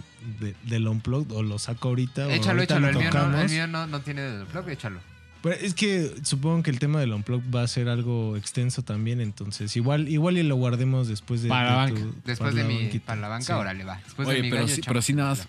de- 0.41 0.55
del 0.63 0.87
Unplugged 0.87 1.31
o 1.31 1.43
lo 1.43 1.57
saco 1.59 1.87
ahorita. 1.89 2.27
o 2.27 2.29
Échalo, 2.31 2.59
ahorita 2.61 2.77
échalo. 2.77 2.81
lo 2.81 2.87
El 2.89 2.95
mío, 2.97 3.03
no, 3.03 3.19
el 3.19 3.25
tocamos. 3.31 3.51
mío 3.51 3.67
no, 3.67 3.87
no 3.87 4.01
tiene 4.01 4.21
del 4.21 4.45
blog, 4.45 4.69
échalo. 4.69 4.99
Pero 5.43 5.55
es 5.55 5.73
que 5.73 6.13
supongo 6.23 6.61
que 6.61 6.69
el 6.69 6.77
tema 6.79 6.99
del 6.99 7.13
Unplugged 7.13 7.49
va 7.53 7.63
a 7.63 7.67
ser 7.67 7.89
algo 7.89 8.37
extenso 8.37 8.83
también, 8.83 9.19
entonces 9.21 9.75
igual, 9.75 10.07
igual 10.07 10.37
y 10.37 10.43
lo 10.43 10.55
guardemos 10.55 11.07
después 11.07 11.41
de, 11.41 11.49
Para 11.49 11.75
la 11.77 11.85
de 11.87 11.93
banca. 11.93 12.17
Después 12.25 12.53
de 12.53 12.61
la 12.61 12.67
mi... 12.67 12.75
banquita. 12.83 13.05
Para 13.07 13.21
la 13.21 13.27
banca, 13.27 13.45
Sí. 13.45 13.51
órale, 13.53 13.83
va. 13.83 13.99
Después 14.03 14.27
de 14.27 14.33
Oye, 14.35 14.43
mi 14.43 14.49
pero 14.51 14.61
gallo, 14.63 14.75
sí, 14.75 14.81
pero 14.85 15.01
sí 15.01 15.13
nada 15.13 15.29
más. 15.29 15.39
la- 15.39 15.45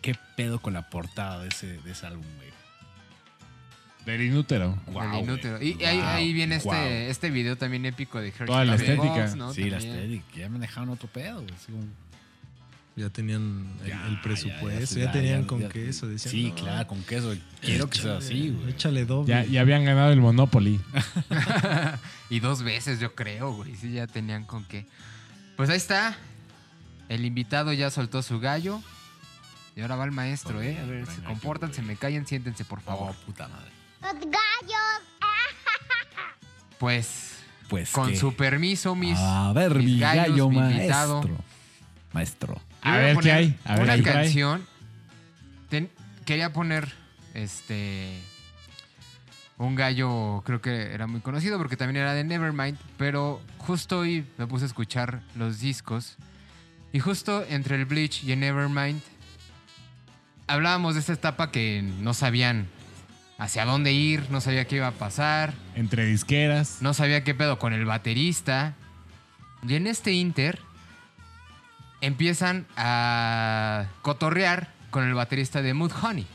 ¿Qué 0.00 0.14
pedo 0.36 0.60
con 0.60 0.72
la 0.72 0.88
portada 0.88 1.42
de 1.42 1.48
ese, 1.48 1.66
de 1.82 1.90
ese 1.92 2.06
álbum, 2.06 2.24
güey? 2.36 2.46
Del 4.06 4.22
inútero. 4.22 4.78
Del 4.86 5.24
inútero. 5.24 5.60
Y 5.60 5.82
ahí, 5.84 6.32
viene 6.32 6.56
este, 6.56 7.10
este 7.10 7.28
video 7.30 7.56
también 7.56 7.84
épico 7.86 8.20
de 8.20 8.28
Hershey 8.28 8.46
Toda 8.46 8.64
la 8.64 8.76
estética. 8.76 9.04
Box, 9.04 9.34
¿no? 9.34 9.52
Sí, 9.52 9.64
la 9.68 9.78
También. 9.78 9.96
estética. 9.96 10.38
Ya 10.38 10.48
me 10.48 10.60
dejaron 10.60 10.90
otro 10.90 11.08
pedo. 11.08 11.42
güey, 11.42 11.52
Ya 12.96 13.10
tenían 13.10 13.76
el, 13.82 13.90
Ya, 13.90 14.06
el 14.06 14.16
ya, 14.16 14.22
presupuesto, 14.22 14.94
ya, 14.96 15.00
ya, 15.00 15.06
ya, 15.06 15.12
tenían 15.12 15.42
ya, 15.42 15.46
con 15.46 15.60
ya. 15.60 15.68
queso. 15.68 16.06
Decían, 16.08 16.32
Sí, 16.32 16.48
"No, 16.48 16.54
claro, 16.54 16.88
con 16.88 17.02
queso. 17.04 17.34
Quiero 17.60 17.90
que 17.90 17.98
sea 17.98 18.16
así, 18.16 18.48
güey. 18.50 18.70
Échale 18.70 19.04
doble. 19.04 19.28
Ya, 19.28 19.44
ya 19.44 19.60
habían 19.60 19.84
ganado 19.84 20.12
el 20.12 20.20
Monopoly. 20.22 20.80
y 22.30 22.40
dos 22.40 22.62
veces, 22.62 22.98
yo 22.98 23.14
creo, 23.14 23.52
güey. 23.52 23.76
Sí, 23.76 23.92
ya 23.92 24.06
tenían 24.06 24.44
con 24.44 24.64
qué. 24.64 24.86
Pues 25.58 25.68
ahí 25.68 25.76
está. 25.76 26.16
El 27.10 27.24
invitado 27.26 27.72
ya 27.74 27.90
soltó 27.90 28.22
su 28.22 28.40
gallo. 28.40 28.80
Y 29.76 29.82
ahora 29.82 29.96
va 29.96 30.04
el 30.06 30.12
maestro, 30.12 30.62
¿eh? 30.62 30.78
A 30.80 30.84
ver, 30.86 31.06
se 31.06 31.22
comportan, 31.22 31.74
se 31.74 31.82
me 31.82 31.96
callan, 31.96 32.26
siéntense, 32.26 32.64
por 32.64 32.78
Oh, 32.78 32.82
favor. 32.82 33.14
puta 33.26 33.46
madre. 33.46 33.70
Los 34.00 34.14
gallos. 34.22 35.02
Pues, 36.78 37.36
Pues 37.68 37.90
con 37.90 38.14
su 38.16 38.34
permiso, 38.34 38.94
mis. 38.94 39.18
A 39.18 39.52
ver, 39.52 39.74
mis 39.76 39.86
mi 39.94 39.98
gallos, 39.98 40.28
gallo 40.28 40.48
mi 40.50 40.56
maestro. 40.56 40.80
invitado. 40.82 41.22
Maestro. 42.12 42.60
A 42.86 42.96
Yo 42.96 43.02
ver, 43.02 43.16
¿qué 43.18 43.32
hay? 43.32 43.58
A 43.64 43.74
ver, 43.76 43.82
una 43.82 44.02
canción. 44.02 44.66
Ten- 45.68 45.90
quería 46.24 46.52
poner 46.52 46.92
este. 47.34 48.20
Un 49.58 49.74
gallo, 49.74 50.42
creo 50.44 50.60
que 50.60 50.92
era 50.92 51.06
muy 51.06 51.20
conocido 51.20 51.56
porque 51.58 51.76
también 51.76 51.96
era 52.02 52.12
de 52.14 52.22
Nevermind. 52.24 52.78
Pero 52.98 53.40
justo 53.58 54.00
hoy 54.00 54.24
me 54.38 54.46
puse 54.46 54.64
a 54.64 54.68
escuchar 54.68 55.22
los 55.34 55.60
discos. 55.60 56.16
Y 56.92 57.00
justo 57.00 57.44
entre 57.48 57.76
el 57.76 57.86
Bleach 57.86 58.22
y 58.22 58.32
el 58.32 58.40
Nevermind. 58.40 59.00
Hablábamos 60.46 60.94
de 60.94 61.00
esta 61.00 61.14
etapa 61.14 61.50
que 61.50 61.82
no 61.82 62.14
sabían 62.14 62.68
hacia 63.38 63.64
dónde 63.64 63.92
ir, 63.92 64.30
no 64.30 64.40
sabía 64.40 64.66
qué 64.66 64.76
iba 64.76 64.86
a 64.88 64.92
pasar. 64.92 65.54
Entre 65.74 66.04
disqueras. 66.06 66.78
No 66.82 66.94
sabía 66.94 67.24
qué 67.24 67.34
pedo 67.34 67.58
con 67.58 67.72
el 67.72 67.84
baterista. 67.84 68.74
Y 69.66 69.74
en 69.74 69.86
este 69.88 70.12
Inter 70.12 70.60
empiezan 72.00 72.66
a 72.76 73.86
cotorrear 74.02 74.72
con 74.90 75.04
el 75.04 75.14
baterista 75.14 75.62
de 75.62 75.74
Mood 75.74 75.92
Honey. 76.02 76.26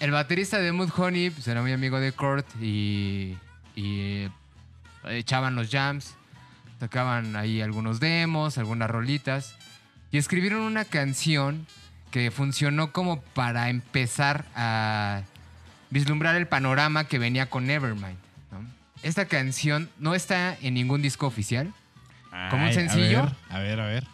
El 0.00 0.10
baterista 0.10 0.58
de 0.58 0.72
Mood 0.72 0.90
Honey 0.96 1.30
pues, 1.30 1.46
era 1.46 1.60
muy 1.62 1.72
amigo 1.72 2.00
de 2.00 2.12
Kurt 2.12 2.46
y, 2.60 3.36
y, 3.74 4.00
eh, 4.00 4.30
echaban 5.10 5.54
los 5.54 5.70
jams, 5.70 6.14
tocaban 6.78 7.36
ahí 7.36 7.60
algunos 7.60 8.00
demos, 8.00 8.56
algunas 8.58 8.90
rolitas 8.90 9.56
y 10.10 10.18
escribieron 10.18 10.60
una 10.60 10.84
canción 10.84 11.66
que 12.10 12.30
funcionó 12.30 12.92
como 12.92 13.20
para 13.20 13.70
empezar 13.70 14.44
a 14.54 15.22
vislumbrar 15.90 16.36
el 16.36 16.46
panorama 16.46 17.04
que 17.04 17.18
venía 17.18 17.48
con 17.48 17.66
Nevermind. 17.66 18.18
¿no? 18.50 18.66
Esta 19.02 19.26
canción 19.26 19.90
no 19.98 20.14
está 20.14 20.56
en 20.60 20.74
ningún 20.74 21.02
disco 21.02 21.26
oficial, 21.26 21.72
¿Como 22.50 22.64
un 22.66 22.72
sencillo? 22.72 23.30
A 23.50 23.58
ver, 23.58 23.58
a 23.58 23.58
ver, 23.58 23.80
a 23.80 23.86
ver. 23.86 24.06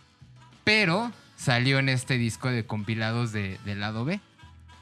pero 0.65 1.12
salió 1.36 1.78
en 1.78 1.89
este 1.89 2.19
disco 2.19 2.49
de 2.51 2.66
compilados 2.66 3.32
de, 3.32 3.59
del 3.65 3.81
lado 3.81 4.05
B. 4.05 4.20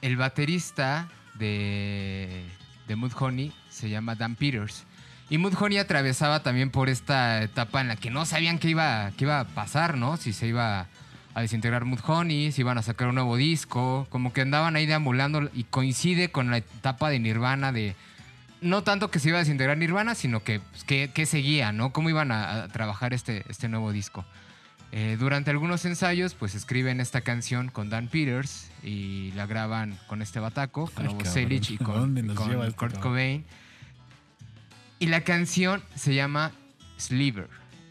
El 0.01 0.17
baterista 0.17 1.09
de, 1.35 2.45
de 2.89 2.97
Mood 2.97 3.13
Honey 3.19 3.53
se 3.69 3.91
llama 3.91 4.15
Dan 4.15 4.37
Peters. 4.37 4.85
Y 5.29 5.39
Mood 5.39 5.55
Honey 5.61 5.79
atravesaba 5.79 6.43
también 6.43 6.71
por 6.71 6.89
esta 6.89 7.43
etapa 7.43 7.81
en 7.81 7.89
la 7.89 7.97
que 7.97 8.11
no 8.11 8.25
sabían 8.25 8.59
qué 8.59 8.71
iba, 8.71 9.11
qué 9.17 9.25
iba 9.25 9.41
a 9.41 9.45
pasar, 9.45 9.99
¿no? 9.99 10.17
Si 10.17 10.33
se 10.33 10.47
iba 10.47 10.87
a 11.35 11.41
desintegrar 11.41 11.85
Mood 11.85 12.01
Honey, 12.07 12.53
si 12.53 12.63
iban 12.63 12.79
a 12.79 12.83
sacar 12.83 13.09
un 13.09 13.17
nuevo 13.17 13.37
disco, 13.37 14.07
como 14.09 14.33
que 14.33 14.41
andaban 14.41 14.77
ahí 14.77 14.87
deambulando 14.87 15.51
y 15.53 15.65
coincide 15.65 16.31
con 16.31 16.51
la 16.51 16.59
etapa 16.59 17.11
de 17.11 17.19
Nirvana 17.19 17.73
de... 17.73 17.95
No 18.67 18.83
tanto 18.83 19.11
que 19.11 19.19
se 19.19 19.29
iba 19.29 19.39
a 19.39 19.41
desintegrar 19.41 19.79
Nirvana, 19.79 20.15
sino 20.15 20.43
que, 20.43 20.61
pues, 20.61 20.85
que, 20.85 21.11
que 21.13 21.27
seguía, 21.27 21.73
¿no? 21.73 21.93
Cómo 21.93 22.11
iban 22.11 22.33
a, 22.33 22.65
a 22.65 22.69
trabajar 22.69 23.15
este, 23.15 23.45
este 23.49 23.69
nuevo 23.69 23.93
disco. 23.93 24.25
Eh, 24.93 25.17
durante 25.19 25.51
algunos 25.51 25.85
ensayos, 25.85 26.35
pues 26.35 26.55
escriben 26.55 27.01
esta 27.01 27.21
canción 27.21 27.69
con 27.69 27.91
Dan 27.91 28.09
Peters 28.09 28.71
y 28.83 29.33
la 29.33 29.47
graban 29.47 29.99
con 30.07 30.23
este 30.23 30.41
bataco, 30.41 30.87
con 30.95 31.07
cabrón, 31.07 31.27
Selig 31.27 31.71
y 31.73 31.75
¿a 31.75 31.79
con, 31.79 32.15
con 32.15 32.19
este 32.19 32.35
Kurt 32.35 32.77
cabrón? 32.77 33.01
Cobain. 33.01 33.45
Y 34.99 35.07
la 35.07 35.23
canción 35.23 35.83
se 35.95 36.15
llama 36.15 36.53
Sliver. 36.99 37.49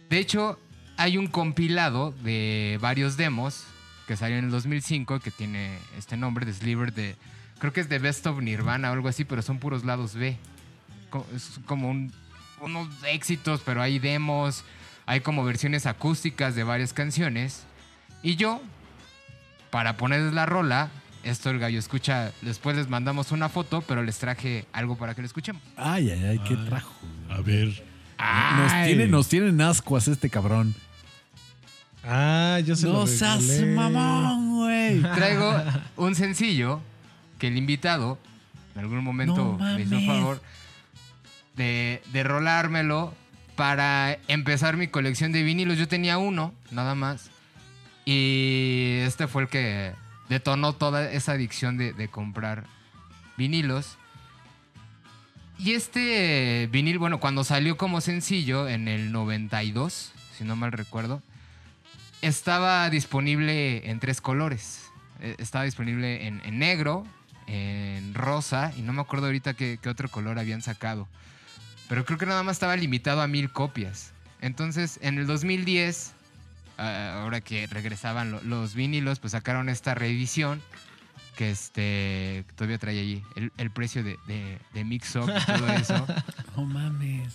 De 0.09 0.17
hecho, 0.19 0.59
hay 0.97 1.17
un 1.17 1.27
compilado 1.27 2.11
de 2.23 2.79
varios 2.81 3.17
demos 3.17 3.65
que 4.07 4.15
salió 4.15 4.37
en 4.37 4.45
el 4.45 4.51
2005 4.51 5.19
que 5.19 5.31
tiene 5.31 5.77
este 5.97 6.15
nombre 6.17 6.45
de 6.45 6.53
Sliver 6.53 6.93
de 6.93 7.15
creo 7.59 7.73
que 7.73 7.81
es 7.81 7.89
de 7.89 7.99
Best 7.99 8.25
of 8.27 8.41
Nirvana 8.41 8.89
o 8.89 8.93
algo 8.93 9.09
así, 9.09 9.25
pero 9.25 9.41
son 9.41 9.59
puros 9.59 9.83
lados 9.83 10.15
B. 10.15 10.37
Es 11.35 11.59
como 11.65 11.89
un- 11.89 12.11
unos 12.61 12.87
éxitos, 13.07 13.61
pero 13.65 13.81
hay 13.81 13.99
demos, 13.99 14.63
hay 15.05 15.19
como 15.21 15.43
versiones 15.43 15.85
acústicas 15.85 16.55
de 16.55 16.63
varias 16.63 16.93
canciones. 16.93 17.63
Y 18.23 18.35
yo, 18.37 18.61
para 19.69 19.97
ponerles 19.97 20.33
la 20.33 20.45
rola, 20.45 20.89
esto 21.23 21.49
el 21.49 21.59
gallo 21.59 21.77
escucha, 21.79 22.31
después 22.41 22.75
les 22.75 22.87
mandamos 22.89 23.31
una 23.31 23.49
foto, 23.49 23.81
pero 23.81 24.03
les 24.03 24.17
traje 24.17 24.65
algo 24.73 24.95
para 24.97 25.13
que 25.15 25.21
lo 25.21 25.27
escuchemos. 25.27 25.61
Ay, 25.77 26.09
ay, 26.11 26.23
ay, 26.25 26.39
qué 26.47 26.55
trajo. 26.55 26.93
A 27.29 27.41
ver. 27.41 27.67
Nos, 28.57 28.71
Ay. 28.71 28.87
tiene, 28.93 29.07
nos 29.07 29.27
tienen 29.27 29.59
ascuas 29.61 30.07
este 30.07 30.29
cabrón. 30.29 30.73
Ah, 32.03 32.59
yo 32.65 32.75
se 32.75 32.85
lo 32.87 32.93
No 32.93 33.07
seas 33.07 33.43
mamón, 33.75 34.55
güey. 34.57 35.01
Traigo 35.15 35.53
un 35.97 36.15
sencillo 36.15 36.79
que 37.39 37.47
el 37.47 37.57
invitado 37.57 38.17
en 38.75 38.81
algún 38.81 39.03
momento 39.03 39.57
No 39.59 39.75
me 39.75 39.81
hizo 39.81 39.99
favor 40.01 40.41
de, 41.55 42.01
de 42.11 42.23
rolármelo 42.23 43.13
para 43.55 44.17
empezar 44.27 44.77
mi 44.77 44.87
colección 44.87 45.31
de 45.31 45.43
vinilos. 45.43 45.77
Yo 45.77 45.87
tenía 45.87 46.17
uno, 46.17 46.53
nada 46.71 46.95
más. 46.95 47.29
Y 48.05 48.97
este 49.01 49.27
fue 49.27 49.43
el 49.43 49.47
que 49.47 49.93
detonó 50.29 50.73
toda 50.73 51.09
esa 51.11 51.33
adicción 51.33 51.77
de, 51.77 51.93
de 51.93 52.07
comprar 52.07 52.65
vinilos. 53.37 53.97
Y 55.57 55.71
este 55.73 56.67
vinil, 56.71 56.99
bueno, 56.99 57.19
cuando 57.19 57.43
salió 57.43 57.77
como 57.77 58.01
sencillo 58.01 58.67
en 58.67 58.87
el 58.87 59.11
92, 59.11 60.11
si 60.37 60.43
no 60.43 60.55
mal 60.57 60.73
recuerdo, 60.73 61.21
estaba 62.21 62.89
disponible 62.89 63.89
en 63.89 63.99
tres 63.99 64.19
colores. 64.19 64.89
Eh, 65.21 65.35
Estaba 65.39 65.63
disponible 65.63 66.27
en, 66.27 66.41
en 66.43 66.59
negro, 66.59 67.05
en 67.47 68.13
rosa 68.13 68.73
y 68.77 68.81
no 68.81 68.91
me 68.91 69.01
acuerdo 69.01 69.27
ahorita 69.27 69.53
qué, 69.53 69.79
qué 69.81 69.87
otro 69.89 70.09
color 70.09 70.39
habían 70.39 70.61
sacado. 70.61 71.07
Pero 71.89 72.05
creo 72.05 72.17
que 72.17 72.25
nada 72.25 72.43
más 72.43 72.55
estaba 72.55 72.75
limitado 72.75 73.21
a 73.21 73.27
mil 73.27 73.51
copias. 73.51 74.11
Entonces, 74.41 74.99
en 75.01 75.17
el 75.17 75.27
2010, 75.27 76.13
ah, 76.77 77.19
ahora 77.21 77.41
que 77.41 77.67
regresaban 77.67 78.31
lo- 78.31 78.41
los 78.41 78.73
vinilos, 78.75 79.19
pues 79.19 79.31
sacaron 79.31 79.69
esta 79.69 79.93
reedición 79.95 80.61
que 81.37 81.51
este 81.51 82.45
todavía 82.55 82.77
trae 82.77 82.97
allí 82.99 83.23
el, 83.35 83.51
el 83.57 83.69
precio 83.69 84.03
de, 84.03 84.17
de, 84.25 84.57
de 84.73 84.83
Mix 84.85 85.15
Up 85.15 85.29
y 85.29 85.45
todo 85.45 85.67
eso. 85.73 86.07
No 86.55 86.63
mames. 86.65 87.33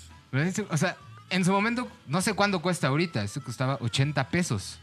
O 0.70 0.76
sea, 0.76 0.96
en 1.28 1.44
su 1.44 1.52
momento, 1.52 1.86
no 2.06 2.22
sé 2.22 2.32
cuánto 2.32 2.62
cuesta 2.62 2.88
ahorita, 2.88 3.22
esto 3.22 3.42
costaba 3.42 3.76
80 3.80 4.28
pesos. 4.30 4.80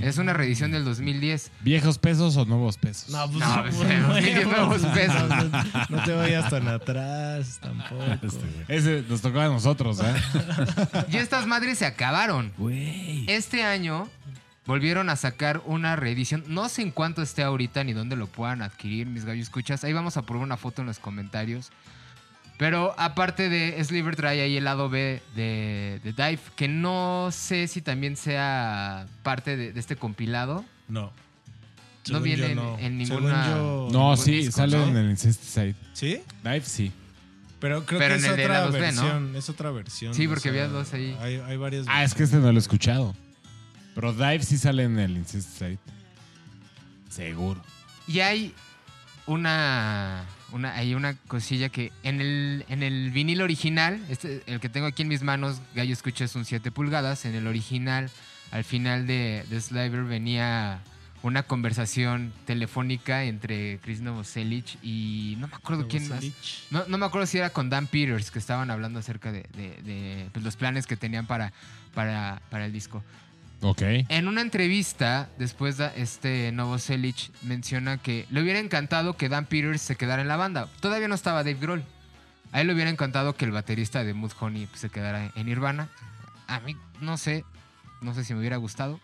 Es 0.00 0.18
una 0.18 0.32
reedición 0.32 0.72
del 0.72 0.84
2010. 0.84 1.52
¿Viejos 1.60 1.98
pesos 1.98 2.36
o 2.36 2.44
nuevos 2.44 2.76
pesos? 2.76 3.08
No, 3.10 3.26
pues, 3.30 3.38
No, 3.38 3.62
pues, 3.62 3.76
bueno, 3.76 4.08
los 4.08 4.22
mil 4.22 4.42
nuevos 4.44 4.82
pesos. 4.86 5.28
No, 5.28 5.44
no- 5.44 5.64
no 5.90 6.02
te 6.04 6.12
vayas 6.12 6.50
tan 6.50 6.66
atrás 6.68 7.58
tampoco. 7.60 8.02
Ese 8.68 9.04
nos 9.08 9.20
tocó 9.22 9.40
a 9.40 9.46
nosotros, 9.46 10.00
¿eh? 10.00 10.14
Y 11.12 11.16
estas 11.18 11.46
madres 11.46 11.78
se 11.78 11.86
acabaron. 11.86 12.52
Este 13.28 13.62
año 13.62 14.08
volvieron 14.66 15.08
a 15.08 15.14
sacar 15.16 15.62
una 15.66 15.94
reedición. 15.94 16.42
No 16.48 16.68
sé 16.68 16.82
en 16.82 16.90
cuánto 16.90 17.22
esté 17.22 17.44
ahorita 17.44 17.84
ni 17.84 17.92
dónde 17.92 18.16
lo 18.16 18.26
puedan 18.26 18.62
adquirir, 18.62 19.06
mis 19.06 19.24
gallos 19.24 19.44
escuchas. 19.44 19.84
Ahí 19.84 19.92
vamos 19.92 20.16
a 20.16 20.22
poner 20.22 20.42
una 20.42 20.56
foto 20.56 20.82
en 20.82 20.86
los 20.88 20.98
comentarios. 20.98 21.70
Pero 22.58 22.94
aparte 22.98 23.48
de 23.50 23.82
Sliver 23.84 24.16
trae 24.16 24.40
ahí 24.40 24.56
el 24.56 24.64
lado 24.64 24.88
B 24.88 25.20
de, 25.34 26.00
de 26.02 26.12
Dive, 26.12 26.40
que 26.56 26.68
no 26.68 27.28
sé 27.30 27.68
si 27.68 27.82
también 27.82 28.16
sea 28.16 29.06
parte 29.22 29.56
de, 29.56 29.72
de 29.72 29.80
este 29.80 29.96
compilado. 29.96 30.64
No. 30.88 31.02
No 31.02 31.12
Según 32.04 32.22
viene 32.22 32.42
yo, 32.42 32.48
en- 32.48 32.56
no. 32.56 32.78
en 32.78 33.06
Según 33.06 33.22
ninguna- 33.24 33.46
yo- 33.48 33.88
No, 33.92 33.98
ningún 34.10 34.16
sí, 34.18 34.30
disco, 34.36 34.56
sale 34.56 34.78
¿no? 34.78 34.86
en 34.86 34.96
el 34.96 35.10
Incesticide. 35.10 35.74
¿Sí? 35.92 36.22
Dive, 36.44 36.62
sí. 36.62 36.92
Pero 37.58 37.84
creo 37.84 37.98
Pero 37.98 38.14
que 38.14 38.20
en 38.20 38.24
es 38.24 38.30
el 38.30 38.36
de 38.36 38.44
otra 38.44 38.54
lados 38.58 38.72
B, 38.72 38.78
¿no? 38.80 38.84
versión. 39.02 39.36
Es 39.36 39.48
otra 39.50 39.70
versión. 39.70 40.14
Sí, 40.14 40.26
o 40.26 40.30
porque 40.30 40.48
había 40.50 40.68
dos 40.68 40.92
ahí. 40.94 41.16
Hay, 41.20 41.36
hay 41.36 41.56
varias. 41.56 41.86
Ah, 41.88 42.04
es 42.04 42.14
que 42.14 42.22
este 42.22 42.36
no 42.36 42.52
lo 42.52 42.58
he 42.58 42.60
escuchado. 42.60 43.14
Pero 43.94 44.12
Dive 44.12 44.42
sí 44.42 44.56
sale 44.56 44.84
en 44.84 44.98
el 44.98 45.16
Incesticide. 45.16 45.78
Seguro. 47.10 47.62
Y 48.06 48.20
hay 48.20 48.54
una, 49.26 50.24
una, 50.52 50.74
hay 50.74 50.94
una 50.94 51.14
cosilla 51.28 51.68
que 51.68 51.92
en 52.02 52.20
el, 52.20 52.64
en 52.68 52.82
el 52.82 53.10
vinil 53.10 53.42
original, 53.42 54.04
este, 54.08 54.42
el 54.46 54.60
que 54.60 54.68
tengo 54.68 54.86
aquí 54.86 55.02
en 55.02 55.08
mis 55.08 55.22
manos, 55.22 55.60
Gallo 55.74 55.92
Escucha 55.92 56.24
es 56.24 56.34
un 56.36 56.44
7 56.44 56.70
pulgadas. 56.70 57.24
En 57.24 57.34
el 57.34 57.46
original, 57.46 58.10
al 58.52 58.64
final 58.64 59.06
de, 59.06 59.44
de 59.50 59.60
Sliver 59.60 60.04
venía 60.04 60.80
una 61.22 61.42
conversación 61.42 62.32
telefónica 62.44 63.24
entre 63.24 63.78
Chris 63.82 64.00
Novoselic 64.00 64.78
y 64.82 65.34
no 65.38 65.48
me 65.48 65.56
acuerdo 65.56 65.88
quién 65.88 66.08
más. 66.08 66.20
No, 66.70 66.84
no 66.86 66.98
me 66.98 67.06
acuerdo 67.06 67.26
si 67.26 67.38
era 67.38 67.50
con 67.50 67.68
Dan 67.68 67.88
Peters, 67.88 68.30
que 68.30 68.38
estaban 68.38 68.70
hablando 68.70 69.00
acerca 69.00 69.32
de, 69.32 69.44
de- 69.56 69.82
de, 69.82 70.28
pues, 70.32 70.44
los 70.44 70.54
planes 70.56 70.86
que 70.86 70.96
tenían 70.96 71.26
para, 71.26 71.52
para, 71.94 72.40
para 72.50 72.66
el 72.66 72.72
disco. 72.72 73.02
En 74.08 74.28
una 74.28 74.42
entrevista, 74.42 75.28
después 75.38 75.76
da- 75.78 75.92
este 75.94 76.52
Novoselic 76.52 77.30
menciona 77.42 77.98
que 77.98 78.26
le 78.30 78.42
hubiera 78.42 78.58
encantado 78.58 79.16
que 79.16 79.28
Dan 79.28 79.46
Peters 79.46 79.80
se 79.82 79.96
quedara 79.96 80.22
en 80.22 80.28
la 80.28 80.36
banda. 80.36 80.68
Todavía 80.80 81.08
no 81.08 81.14
estaba 81.14 81.38
Dave 81.42 81.54
Grohl. 81.60 81.82
A 82.52 82.60
él 82.60 82.68
le 82.68 82.74
hubiera 82.74 82.90
encantado 82.90 83.34
que 83.34 83.44
el 83.44 83.50
baterista 83.52 84.04
de 84.04 84.14
Mudhoney 84.14 84.66
pues, 84.66 84.80
se 84.80 84.88
quedara 84.90 85.32
en 85.34 85.46
Nirvana. 85.46 85.88
A 86.46 86.60
mí, 86.60 86.76
no 87.00 87.16
sé, 87.16 87.44
no 88.02 88.14
sé 88.14 88.24
si 88.24 88.34
me 88.34 88.40
hubiera 88.40 88.56
gustado. 88.56 89.00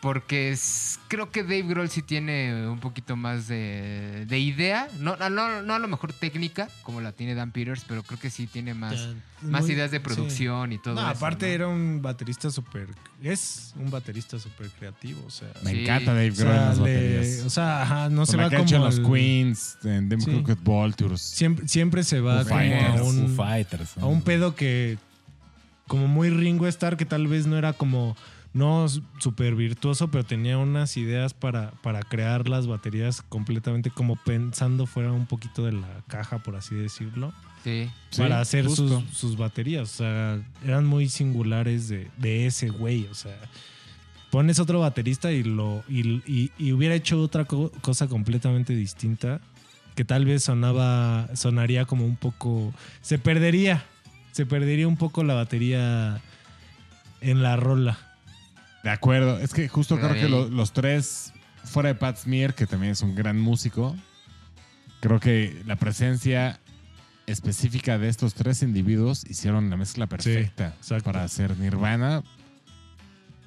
Porque 0.00 0.52
es- 0.52 1.00
creo 1.08 1.32
que 1.32 1.42
Dave 1.42 1.62
Grohl 1.64 1.88
sí 1.90 2.02
tiene 2.02 2.68
un 2.68 2.78
poquito 2.78 3.16
más 3.16 3.48
de, 3.48 4.26
de 4.28 4.38
idea. 4.38 4.86
No, 5.00 5.16
no, 5.16 5.28
no 5.62 5.74
a 5.74 5.78
lo 5.80 5.88
mejor 5.88 6.12
técnica, 6.12 6.68
como 6.84 7.00
la 7.00 7.10
tiene 7.10 7.34
Dan 7.34 7.50
Peters, 7.50 7.84
pero 7.84 8.04
creo 8.04 8.16
que 8.20 8.30
sí 8.30 8.46
tiene 8.46 8.74
más, 8.74 8.94
Ya, 8.94 9.14
más 9.42 9.62
muy- 9.62 9.72
ideas 9.72 9.90
de 9.90 9.98
sí. 9.98 10.04
producción 10.04 10.72
y 10.72 10.78
todo 10.78 10.94
No, 10.94 11.00
eso. 11.00 11.10
aparte 11.10 11.48
¿no? 11.48 11.52
era 11.52 11.66
un 11.66 12.00
baterista 12.00 12.48
súper. 12.52 12.86
Es 13.20 13.72
un 13.76 13.90
baterista 13.90 14.38
súper 14.38 14.68
creativo. 14.70 15.20
O 15.26 15.30
sea, 15.30 15.48
Me 15.64 15.72
Sí. 15.72 15.80
encanta 15.82 16.14
Dave 16.14 16.30
o 16.30 16.34
Grohl 16.34 16.52
en 16.52 16.58
sea, 16.58 16.68
las 16.68 16.78
le- 16.78 16.82
baterías. 16.94 17.44
o 17.46 17.50
sea, 17.50 17.82
ajá, 17.82 18.08
no 18.08 18.24
se 18.24 18.32
Con 18.32 18.40
la 18.40 18.44
va 18.44 18.50
como. 18.50 18.62
hecho 18.62 18.76
en 18.76 18.82
los 18.84 18.98
al- 19.00 19.04
Queens, 19.12 19.78
en 19.82 20.08
Them 20.08 20.20
Sí. 20.20 20.30
Crooked 20.30 20.58
Vultures. 20.62 21.20
Siempre, 21.22 21.66
siempre 21.66 22.04
se 22.04 22.20
va 22.20 22.44
Foo 22.44 22.50
como 22.56 22.98
a 22.98 23.02
un, 23.02 23.34
Fighters. 23.34 23.98
a 23.98 24.06
un 24.06 24.22
pedo 24.22 24.54
que. 24.54 24.96
Como 25.88 26.06
muy 26.06 26.28
Ringo 26.30 26.68
Starr, 26.68 26.96
que 26.96 27.04
tal 27.06 27.26
vez 27.26 27.46
no 27.48 27.58
era 27.58 27.72
como. 27.72 28.16
No 28.54 28.86
súper 29.18 29.54
virtuoso, 29.54 30.08
pero 30.08 30.24
tenía 30.24 30.58
unas 30.58 30.96
ideas 30.96 31.34
para, 31.34 31.70
para 31.82 32.00
crear 32.02 32.48
las 32.48 32.66
baterías 32.66 33.22
completamente 33.22 33.90
como 33.90 34.16
pensando 34.16 34.86
fuera 34.86 35.12
un 35.12 35.26
poquito 35.26 35.64
de 35.64 35.72
la 35.72 36.02
caja, 36.08 36.38
por 36.38 36.56
así 36.56 36.74
decirlo. 36.74 37.32
Sí. 37.62 37.90
Sí, 38.10 38.20
para 38.22 38.40
hacer 38.40 38.68
sus, 38.70 39.02
sus 39.12 39.36
baterías. 39.36 39.82
O 39.82 39.96
sea, 39.98 40.40
eran 40.64 40.86
muy 40.86 41.08
singulares 41.08 41.88
de, 41.88 42.08
de 42.16 42.46
ese 42.46 42.70
güey. 42.70 43.06
O 43.06 43.14
sea, 43.14 43.36
pones 44.30 44.58
otro 44.60 44.80
baterista 44.80 45.30
y 45.30 45.42
lo 45.42 45.84
y, 45.88 46.22
y- 46.26 46.50
y 46.58 46.72
hubiera 46.72 46.94
hecho 46.94 47.20
otra 47.22 47.44
co- 47.44 47.70
cosa 47.82 48.08
completamente 48.08 48.74
distinta 48.74 49.40
que 49.94 50.04
tal 50.04 50.24
vez 50.24 50.44
sonaba 50.44 51.28
sonaría 51.34 51.84
como 51.84 52.04
un 52.06 52.16
poco 52.16 52.72
se 53.02 53.18
perdería 53.18 53.84
se 54.32 54.46
perdería 54.46 54.86
un 54.86 54.96
poco 54.96 55.24
la 55.24 55.34
batería 55.34 56.20
en 57.20 57.42
la 57.42 57.56
rola 57.56 57.98
De 58.82 58.90
acuerdo. 58.90 59.38
Es 59.38 59.52
que 59.52 59.68
justo 59.68 59.96
creo 59.98 60.14
que 60.14 60.28
lo- 60.28 60.48
los 60.48 60.72
tres, 60.72 61.32
fuera 61.64 61.88
de 61.90 61.94
Pat 61.94 62.16
Smear, 62.16 62.54
que 62.54 62.66
también 62.66 62.92
es 62.92 63.02
un 63.02 63.14
gran 63.14 63.38
músico, 63.40 63.96
creo 65.00 65.20
que 65.20 65.62
la 65.66 65.76
presencia 65.76 66.60
específica 67.26 67.98
de 67.98 68.08
estos 68.08 68.34
tres 68.34 68.62
individuos 68.62 69.24
hicieron 69.28 69.68
la 69.68 69.76
mezcla 69.76 70.06
perfecta 70.06 70.74
exacto. 70.78 71.04
para 71.04 71.24
hacer 71.24 71.58
Nirvana, 71.58 72.22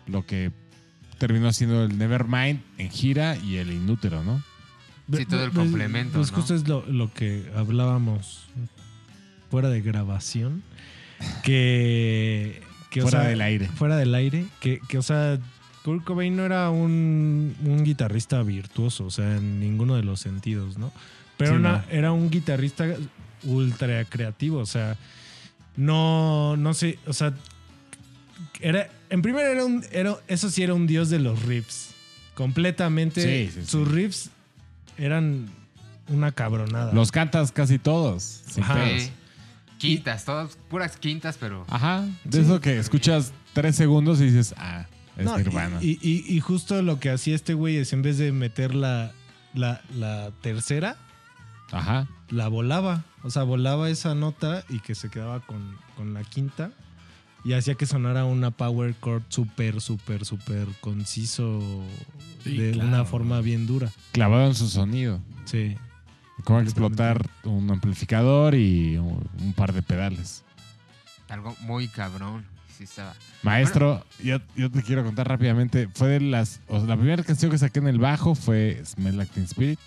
lo 0.07 0.25
que 0.25 0.51
terminó 1.17 1.51
siendo 1.53 1.83
el 1.85 1.97
Nevermind 1.97 2.61
en 2.77 2.89
gira 2.91 3.37
y 3.37 3.57
el 3.57 3.71
Inútero, 3.71 4.23
¿no? 4.23 4.43
Sí, 5.11 5.25
todo 5.25 5.43
el 5.43 5.51
Pues- 5.51 5.67
complemento, 5.67 6.13
Pues 6.19 6.31
¿no? 6.31 6.37
justo 6.37 6.55
es 6.55 6.67
lo, 6.67 6.85
lo 6.85 7.11
que 7.13 7.51
hablábamos 7.55 8.45
fuera 9.49 9.69
de 9.69 9.81
grabación. 9.81 10.63
Que. 11.43 12.61
Que, 12.91 12.99
o 12.99 13.03
Fuera 13.03 13.21
sea, 13.21 13.29
del 13.29 13.41
aire. 13.41 13.67
Fuera 13.69 13.97
del 13.97 14.13
aire. 14.13 14.45
Que, 14.59 14.79
que, 14.87 14.99
o 14.99 15.01
sea, 15.01 15.39
Kurt 15.83 16.03
Cobain 16.03 16.35
no 16.35 16.45
era 16.45 16.69
un, 16.69 17.55
un 17.65 17.83
guitarrista 17.83 18.43
virtuoso, 18.43 19.05
o 19.05 19.09
sea, 19.09 19.37
en 19.37 19.59
ninguno 19.59 19.95
de 19.95 20.03
los 20.03 20.19
sentidos, 20.19 20.77
¿no? 20.77 20.91
Pero 21.37 21.51
Sí, 21.53 21.57
una- 21.57 21.77
no. 21.77 21.83
era 21.89 22.11
un 22.11 22.29
guitarrista 22.29 22.85
ultra 23.43 24.05
creativo, 24.05 24.59
o 24.59 24.65
sea, 24.67 24.95
no, 25.75 26.55
no 26.57 26.73
sé, 26.75 26.99
o 27.07 27.13
sea, 27.13 27.33
era, 28.59 28.89
en 29.09 29.21
primer 29.21 29.45
era 29.45 29.65
un, 29.65 29.83
era, 29.91 30.17
eso 30.27 30.49
sí 30.51 30.61
era 30.61 30.73
un 30.73 30.85
dios 30.85 31.09
de 31.09 31.17
los 31.19 31.41
riffs. 31.43 31.95
Completamente. 32.35 33.21
Sí, 33.21 33.51
sí, 33.53 33.61
sí. 33.61 33.67
Sus 33.67 33.87
riffs 33.89 34.29
eran 34.97 35.49
una 36.07 36.31
cabronada. 36.31 36.93
Los 36.93 37.11
cantas 37.11 37.51
casi 37.51 37.79
todos. 37.79 38.23
sin 38.47 38.63
Ajá. 38.63 38.75
pedos. 38.75 39.09
Quintas, 39.81 40.25
todas 40.25 40.57
puras 40.69 40.97
quintas, 40.97 41.37
pero. 41.39 41.65
Ajá. 41.69 42.05
De 42.23 42.37
Sí. 42.39 42.43
eso 42.45 42.61
que 42.61 42.77
escuchas 42.77 43.33
tres 43.53 43.75
segundos 43.75 44.21
y 44.21 44.25
dices, 44.25 44.53
ah, 44.57 44.85
es 45.17 45.25
No, 45.25 45.37
Nirvana. 45.37 45.77
Y, 45.81 45.97
y- 46.01 46.23
y 46.27 46.39
justo 46.39 46.81
lo 46.81 46.99
que 46.99 47.09
hacía 47.09 47.35
este 47.35 47.53
güey 47.53 47.77
es 47.77 47.91
en 47.93 48.01
vez 48.01 48.17
de 48.17 48.31
meter 48.31 48.73
la, 48.75 49.11
la, 49.53 49.81
la 49.95 50.31
tercera, 50.41 50.97
Ajá. 51.71 52.07
la 52.29 52.47
volaba. 52.47 53.03
O 53.23 53.29
sea, 53.29 53.43
volaba 53.43 53.89
esa 53.89 54.15
nota 54.15 54.63
y 54.69 54.79
que 54.79 54.95
se 54.95 55.09
quedaba 55.09 55.39
con, 55.41 55.75
con 55.95 56.13
la 56.13 56.23
quinta. 56.23 56.71
Y 57.43 57.53
hacía 57.53 57.73
que 57.73 57.87
sonara 57.87 58.23
una 58.25 58.51
power 58.51 58.93
chord 59.03 59.23
súper, 59.29 59.81
súper, 59.81 60.25
súper 60.25 60.67
conciso. 60.79 61.59
Sí, 62.43 62.55
de 62.55 62.71
claro. 62.71 62.87
una 62.87 63.03
forma 63.05 63.41
bien 63.41 63.65
dura. 63.65 63.91
Clavado 64.11 64.45
en 64.47 64.53
su 64.55 64.67
sonido. 64.69 65.19
Sí. 65.45 65.75
Cómo 66.43 66.59
explotar 66.61 67.29
un 67.43 67.69
amplificador 67.71 68.55
y 68.55 68.97
un, 68.97 69.27
un 69.41 69.53
par 69.53 69.73
de 69.73 69.81
pedales. 69.81 70.43
Algo 71.29 71.55
muy 71.61 71.87
cabrón. 71.87 72.45
Sí, 72.77 72.83
estaba. 72.85 73.15
Maestro, 73.43 74.05
yo, 74.23 74.37
yo 74.55 74.69
te 74.71 74.81
quiero 74.81 75.03
contar 75.03 75.27
rápidamente. 75.27 75.89
Fue 75.93 76.07
de 76.07 76.21
las. 76.21 76.61
o 76.67 76.79
sea, 76.79 76.87
la 76.87 76.97
primera 76.97 77.23
canción 77.23 77.51
que 77.51 77.57
saqué 77.57 77.79
en 77.79 77.87
el 77.87 77.99
bajo 77.99 78.35
fue 78.35 78.81
Smell 78.85 79.17
Like 79.17 79.33
Teen 79.33 79.45
Spirit. 79.45 79.79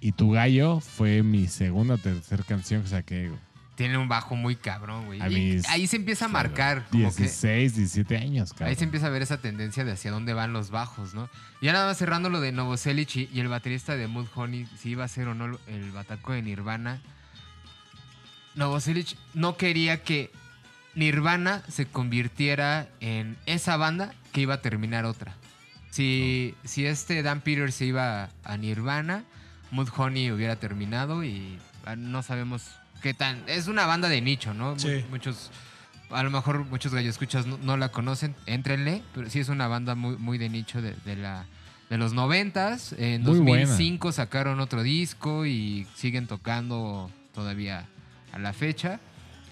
Y 0.00 0.12
Tu 0.12 0.30
Gallo 0.30 0.80
fue 0.80 1.22
mi 1.22 1.48
segunda 1.48 1.94
o 1.94 1.98
tercera 1.98 2.44
canción 2.44 2.82
que 2.82 2.88
saqué. 2.88 3.30
Tiene 3.78 3.96
un 3.96 4.08
bajo 4.08 4.34
muy 4.34 4.56
cabrón, 4.56 5.06
güey. 5.06 5.20
A 5.20 5.28
Y 5.28 5.62
ahí 5.68 5.86
se 5.86 5.94
empieza 5.94 6.24
a 6.24 6.28
marcar. 6.28 6.88
Como 6.90 7.14
que 7.14 7.22
16, 7.22 7.76
17 7.76 8.16
años, 8.16 8.50
cabrón. 8.50 8.70
Ahí 8.70 8.74
se 8.74 8.82
empieza 8.82 9.06
a 9.06 9.10
ver 9.10 9.22
esa 9.22 9.40
tendencia 9.40 9.84
de 9.84 9.92
hacia 9.92 10.10
dónde 10.10 10.34
van 10.34 10.52
los 10.52 10.70
bajos, 10.70 11.14
¿no? 11.14 11.30
Ya 11.62 11.72
nada 11.72 11.86
más 11.86 11.96
cerrando 11.96 12.28
lo 12.28 12.40
de 12.40 12.50
Novoselic 12.50 13.14
y, 13.14 13.30
y 13.32 13.38
el 13.38 13.46
baterista 13.46 13.94
de 13.94 14.08
Mudhoney, 14.08 14.66
si 14.76 14.90
iba 14.90 15.04
a 15.04 15.08
ser 15.08 15.28
o 15.28 15.34
no 15.36 15.60
el 15.68 15.92
bataco 15.92 16.32
de 16.32 16.42
Nirvana. 16.42 17.00
Novoselic 18.56 19.16
no 19.34 19.56
quería 19.56 20.02
que 20.02 20.32
Nirvana 20.96 21.62
se 21.68 21.86
convirtiera 21.86 22.88
en 22.98 23.36
esa 23.46 23.76
banda 23.76 24.12
que 24.32 24.40
iba 24.40 24.54
a 24.54 24.60
terminar 24.60 25.04
otra. 25.04 25.36
Si, 25.90 26.56
si 26.64 26.84
este 26.84 27.22
Dan 27.22 27.42
Peters 27.42 27.76
se 27.76 27.84
iba 27.84 28.30
a 28.42 28.56
Nirvana, 28.56 29.22
Mudhoney 29.70 30.32
hubiera 30.32 30.56
terminado 30.56 31.22
y 31.22 31.60
ah, 31.86 31.94
no 31.94 32.24
sabemos 32.24 32.72
qué 33.02 33.14
tan... 33.14 33.42
Es 33.46 33.68
una 33.68 33.86
banda 33.86 34.08
de 34.08 34.20
nicho, 34.20 34.54
¿no? 34.54 34.78
Sí. 34.78 35.04
Muchos 35.10 35.50
a 36.10 36.22
lo 36.22 36.30
mejor 36.30 36.64
muchos 36.64 36.94
gallo 36.94 37.10
escuchas 37.10 37.46
no, 37.46 37.58
no 37.58 37.76
la 37.76 37.90
conocen, 37.90 38.34
éntrenle, 38.46 39.02
pero 39.14 39.28
sí 39.28 39.40
es 39.40 39.48
una 39.48 39.68
banda 39.68 39.94
muy, 39.94 40.16
muy 40.16 40.38
de 40.38 40.48
nicho 40.48 40.80
de, 40.80 40.94
de 41.04 41.16
la, 41.16 41.46
de 41.90 41.98
los 41.98 42.12
noventas. 42.12 42.94
En 42.98 43.22
Muy 43.22 43.38
buena. 43.40 43.66
2005 43.66 44.12
sacaron 44.12 44.60
otro 44.60 44.82
disco 44.82 45.46
y 45.46 45.86
siguen 45.94 46.26
tocando 46.26 47.10
todavía 47.34 47.86
a 48.32 48.38
la 48.38 48.52
fecha. 48.52 49.00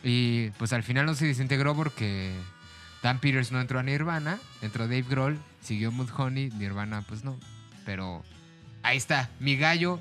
Y 0.02 0.50
pues 0.50 0.72
al 0.72 0.82
final 0.82 1.06
no 1.06 1.14
se 1.14 1.26
desintegró 1.26 1.74
porque 1.74 2.32
Dan 3.02 3.18
Peters 3.18 3.52
no 3.52 3.60
entró 3.60 3.78
a 3.78 3.82
Nirvana, 3.82 4.38
entró 4.62 4.84
Dave 4.84 5.04
Grohl, 5.08 5.38
siguió 5.60 5.90
Mudhoney, 5.92 6.50
Nirvana 6.50 7.02
pues 7.02 7.24
no. 7.24 7.38
Pero 7.84 8.22
ahí 8.82 8.96
está, 8.96 9.30
mi 9.40 9.56
gallo. 9.56 10.00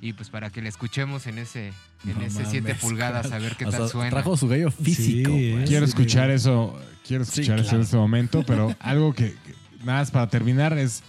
Y 0.00 0.14
pues 0.14 0.30
para 0.30 0.50
que 0.50 0.62
le 0.62 0.68
escuchemos 0.68 1.28
en 1.28 1.38
ese 1.38 1.72
en 2.04 2.18
No 2.18 2.24
ese 2.24 2.44
7 2.44 2.60
mames, 2.62 2.78
pulgadas 2.80 3.30
a 3.32 3.38
ver 3.38 3.56
qué 3.56 3.64
tal 3.64 3.74
Hasta 3.74 3.88
suena. 3.88 4.10
Trajo 4.10 4.36
su 4.36 4.48
gallo 4.48 4.70
físico. 4.70 5.30
Sí. 5.30 5.56
Quiero 5.66 5.84
escuchar 5.86 6.28
sí. 6.30 6.34
eso, 6.34 6.78
quiero 7.06 7.24
Sí, 7.24 7.40
escuchar 7.42 7.60
eso 7.60 7.76
en 7.76 7.82
este 7.82 7.96
momento, 7.96 8.42
pero 8.46 8.74
algo 8.80 9.12
que, 9.14 9.32
que- 9.32 9.54
nada 9.84 10.00
más 10.00 10.10
para 10.10 10.28
terminar 10.28 10.76
es 10.78 11.02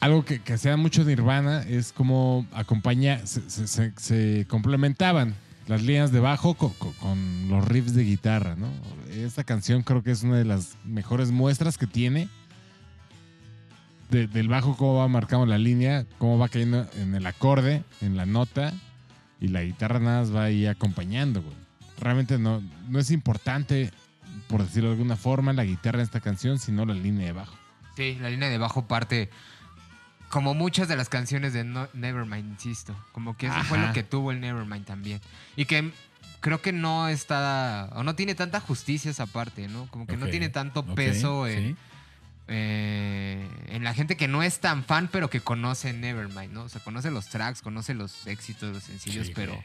algo 0.00 0.24
que, 0.24 0.40
que 0.40 0.52
hacía 0.52 0.76
mucho 0.76 1.04
Nirvana 1.04 1.62
es 1.62 1.92
como 1.92 2.46
acompaña, 2.52 3.26
se, 3.26 3.48
se- 3.48 3.66
se- 3.66 3.92
se 3.96 4.46
complementaban 4.48 5.34
las 5.66 5.82
líneas 5.82 6.12
de 6.12 6.20
bajo 6.20 6.54
co- 6.54 6.74
co- 6.78 6.92
con, 7.00 7.48
los 7.48 7.64
riffs 7.66 7.94
de 7.94 8.04
guitarra, 8.04 8.54
¿no? 8.56 8.68
Esta 9.10 9.42
canción 9.44 9.82
creo 9.82 10.02
que 10.02 10.10
es 10.12 10.22
una 10.22 10.36
de 10.36 10.44
las 10.44 10.76
mejores 10.84 11.30
muestras 11.30 11.78
que 11.78 11.86
tiene 11.86 12.28
de- 14.10 14.26
del 14.28 14.48
bajo, 14.48 14.76
cómo 14.76 14.94
va 14.96 15.08
marcando 15.08 15.46
la 15.46 15.58
línea, 15.58 16.04
cómo 16.18 16.38
va 16.38 16.48
cayendo 16.48 16.86
en 16.96 17.14
el 17.14 17.26
acorde, 17.26 17.82
en 18.00 18.16
la 18.16 18.26
nota, 18.26 18.72
y 19.40 19.48
la 19.48 19.62
guitarra 19.62 19.98
nada 19.98 20.20
más 20.20 20.34
va 20.34 20.44
ahí 20.44 20.66
acompañando, 20.66 21.42
güey. 21.42 21.54
Realmente 21.98 22.38
no, 22.38 22.62
no 22.88 22.98
es 22.98 23.10
importante, 23.10 23.90
por 24.48 24.62
decirlo 24.62 24.90
de 24.90 24.94
alguna 24.96 25.16
forma, 25.16 25.52
la 25.52 25.64
guitarra 25.64 25.98
en 25.98 26.04
esta 26.04 26.20
canción, 26.20 26.58
sino 26.58 26.84
la 26.84 26.94
línea 26.94 27.26
de 27.26 27.32
bajo. 27.32 27.54
Sí, 27.96 28.18
la 28.20 28.28
línea 28.30 28.48
de 28.48 28.58
bajo 28.58 28.86
parte 28.86 29.30
como 30.28 30.54
muchas 30.54 30.88
de 30.88 30.96
las 30.96 31.08
canciones 31.08 31.52
de 31.52 31.64
No- 31.64 31.88
Nevermind, 31.94 32.50
insisto. 32.52 32.94
Como 33.12 33.36
que 33.36 33.46
eso 33.46 33.62
fue 33.64 33.78
lo 33.78 33.92
que 33.92 34.02
tuvo 34.02 34.32
el 34.32 34.40
Nevermind 34.40 34.84
también. 34.84 35.20
Y 35.56 35.64
que 35.66 35.92
creo 36.40 36.60
que 36.60 36.72
no 36.72 37.08
está, 37.08 37.88
o 37.94 38.02
no 38.02 38.14
tiene 38.14 38.34
tanta 38.34 38.60
justicia 38.60 39.10
esa 39.10 39.26
parte, 39.26 39.68
¿no? 39.68 39.86
Como 39.90 40.06
que 40.06 40.16
no 40.16 40.26
tiene 40.26 40.48
tanto 40.48 40.84
peso 40.84 41.46
en, 41.46 41.68
sí. 41.70 41.76
Eh, 42.48 43.48
en 43.68 43.84
la 43.84 43.94
gente 43.94 44.16
que 44.16 44.28
no 44.28 44.42
es 44.42 44.60
tan 44.60 44.84
fan, 44.84 45.08
pero 45.10 45.28
que 45.30 45.40
conoce 45.40 45.92
Nevermind, 45.92 46.52
¿no? 46.52 46.62
O 46.64 46.68
sea, 46.68 46.80
conoce 46.82 47.10
los 47.10 47.26
tracks, 47.28 47.62
conoce 47.62 47.94
los 47.94 48.26
éxitos, 48.26 48.72
los 48.72 48.82
sencillos, 48.84 49.26
Sí, 49.28 49.32
pero 49.34 49.52
güey. 49.54 49.64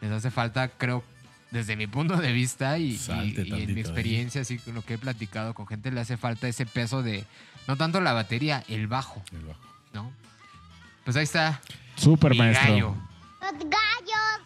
les 0.00 0.10
hace 0.12 0.30
falta, 0.30 0.68
creo, 0.68 1.04
desde 1.50 1.76
mi 1.76 1.86
punto 1.86 2.16
de 2.16 2.32
vista 2.32 2.76
y, 2.78 2.90
y- 2.90 2.98
Salte 2.98 3.42
y 3.42 3.52
en 3.52 3.66
mi 3.66 3.72
ahí. 3.74 3.80
experiencia, 3.80 4.40
así 4.42 4.58
con 4.58 4.74
lo 4.74 4.82
que 4.82 4.94
he 4.94 4.98
platicado 4.98 5.54
con 5.54 5.66
gente, 5.66 5.90
le 5.90 6.00
hace 6.00 6.16
falta 6.16 6.48
ese 6.48 6.66
peso 6.66 7.02
de, 7.02 7.24
no 7.66 7.76
tanto 7.76 8.00
la 8.00 8.12
batería, 8.12 8.64
el 8.68 8.86
bajo, 8.88 9.22
El 9.32 9.44
bajo. 9.46 9.60
¿no? 9.94 10.12
Pues 11.04 11.16
ahí 11.16 11.24
está. 11.24 11.60
Súper 11.96 12.32
mi 12.32 12.38
maestro. 12.38 12.72
gallo. 12.72 12.96
Los 13.40 13.52
gallos. 13.52 14.40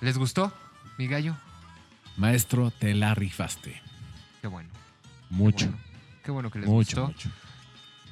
¿Les 0.00 0.16
gustó? 0.16 0.52
Mi 0.96 1.06
gallo. 1.06 1.36
Maestro, 2.16 2.70
te 2.70 2.94
la 2.94 3.14
rifaste. 3.14 3.80
Qué 4.40 4.46
bueno. 4.48 4.68
Mucho, 5.30 5.66
bueno. 5.66 5.78
Qué 6.24 6.30
bueno 6.30 6.50
que 6.50 6.58
les 6.60 6.68
mucho, 6.68 7.06
gustó. 7.06 7.28
mucho. 7.30 7.30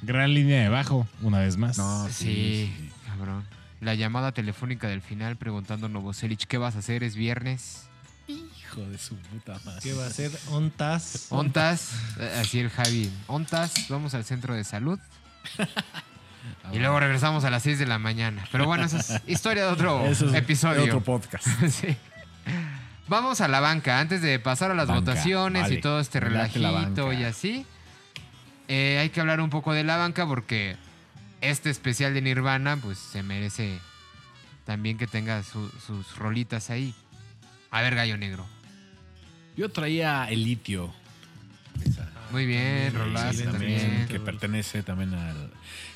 Gran 0.01 0.33
línea 0.33 0.61
de 0.63 0.69
bajo, 0.69 1.07
una 1.21 1.39
vez 1.39 1.57
más. 1.57 1.77
No, 1.77 2.07
Sí, 2.07 2.13
sí, 2.13 2.73
sí. 2.77 2.89
cabrón. 3.05 3.45
La 3.81 3.93
llamada 3.95 4.31
telefónica 4.31 4.87
del 4.87 5.01
final 5.01 5.35
preguntando 5.37 5.85
a 5.85 5.89
Novoselic 5.89 6.45
qué 6.47 6.57
vas 6.57 6.75
a 6.75 6.79
hacer, 6.79 7.03
es 7.03 7.15
viernes. 7.15 7.87
Hijo 8.27 8.81
de 8.81 8.97
su 8.97 9.15
puta 9.15 9.59
madre. 9.65 9.79
¿Qué 9.83 9.93
va 9.93 10.05
a 10.05 10.09
ser? 10.09 10.31
¿Ontas? 10.49 11.27
Ontas, 11.29 11.91
así 12.39 12.59
el 12.59 12.69
Javi. 12.69 13.11
Ontas, 13.27 13.87
vamos 13.89 14.13
al 14.13 14.23
centro 14.25 14.53
de 14.55 14.63
salud. 14.63 14.99
Y 16.71 16.79
luego 16.79 16.99
regresamos 16.99 17.43
a 17.43 17.49
las 17.49 17.63
6 17.63 17.79
de 17.79 17.85
la 17.85 17.99
mañana. 17.99 18.45
Pero 18.51 18.65
bueno, 18.65 18.85
esa 18.85 18.99
es 18.99 19.21
historia 19.27 19.65
de 19.65 19.71
otro 19.71 20.05
Eso 20.05 20.27
es 20.27 20.33
episodio. 20.35 20.81
de 20.83 20.83
otro 20.83 21.01
podcast. 21.01 21.45
Sí. 21.69 21.95
Vamos 23.09 23.41
a 23.41 23.47
la 23.47 23.59
banca. 23.59 23.99
Antes 23.99 24.21
de 24.21 24.39
pasar 24.39 24.71
a 24.71 24.75
las 24.75 24.87
Banca, 24.87 24.99
votaciones 25.11 25.71
y 25.71 25.77
todo 25.81 25.99
este 25.99 26.19
relajito 26.19 27.11
y 27.11 27.23
así, 27.23 27.65
eh, 28.67 28.99
hay 29.01 29.09
que 29.09 29.19
hablar 29.19 29.41
un 29.41 29.49
poco 29.49 29.73
de 29.73 29.83
la 29.83 29.97
banca 29.97 30.27
porque 30.27 30.75
este 31.41 31.69
especial 31.69 32.13
de 32.13 32.21
Nirvana, 32.21 32.77
pues 32.77 32.97
se 32.99 33.23
merece 33.23 33.79
también 34.65 34.97
que 34.97 35.07
tenga 35.07 35.41
su- 35.43 35.71
sus 35.85 36.15
rolitas 36.17 36.69
ahí. 36.69 36.93
A 37.71 37.81
ver, 37.81 37.95
gallo 37.95 38.17
negro. 38.17 38.45
Yo 39.57 39.69
traía 39.69 40.25
el 40.29 40.43
litio. 40.43 40.93
Muy 42.31 42.45
bien, 42.45 42.93
También, 42.93 42.95
rolazo 42.95 43.43
también. 43.45 44.07
que 44.07 44.19
pertenece 44.19 44.83
también 44.83 45.13
al. 45.15 45.51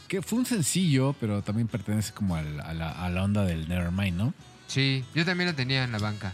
Que 0.07 0.21
fue 0.23 0.39
un 0.39 0.45
sencillo, 0.47 1.15
pero 1.19 1.43
también 1.43 1.67
pertenece 1.67 2.11
como 2.13 2.35
al- 2.35 2.59
a, 2.61 2.73
la, 2.73 2.89
a 2.91 3.09
la 3.09 3.23
onda 3.23 3.43
del 3.45 3.67
Nevermind, 3.69 4.17
¿no? 4.17 4.33
Sí, 4.67 5.05
yo 5.13 5.25
también 5.25 5.49
lo 5.49 5.55
tenía 5.55 5.83
en 5.83 5.91
la 5.91 5.99
banca. 5.99 6.33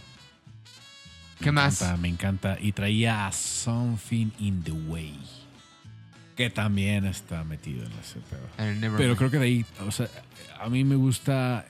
Me 1.40 1.44
¿Qué 1.46 1.52
más? 1.52 1.82
encanta, 1.82 2.02
me 2.02 2.08
encanta. 2.10 2.58
Y 2.60 2.72
traía 2.74 3.28
a 3.28 3.32
Something 3.32 4.32
in 4.40 4.62
the 4.64 4.72
Way. 4.72 5.18
Que 6.36 6.50
también 6.50 7.06
está 7.06 7.44
metido 7.44 7.86
en 7.86 7.92
ese 7.94 8.20
pedo. 8.20 8.96
Pero 8.98 9.16
creo 9.18 9.30
que 9.32 9.38
de 9.40 9.46
ahí, 9.46 9.66
o 9.86 9.92
sea, 9.92 10.08
a 10.60 10.70
mí 10.70 10.84
me 10.86 10.96
gusta 10.96 11.66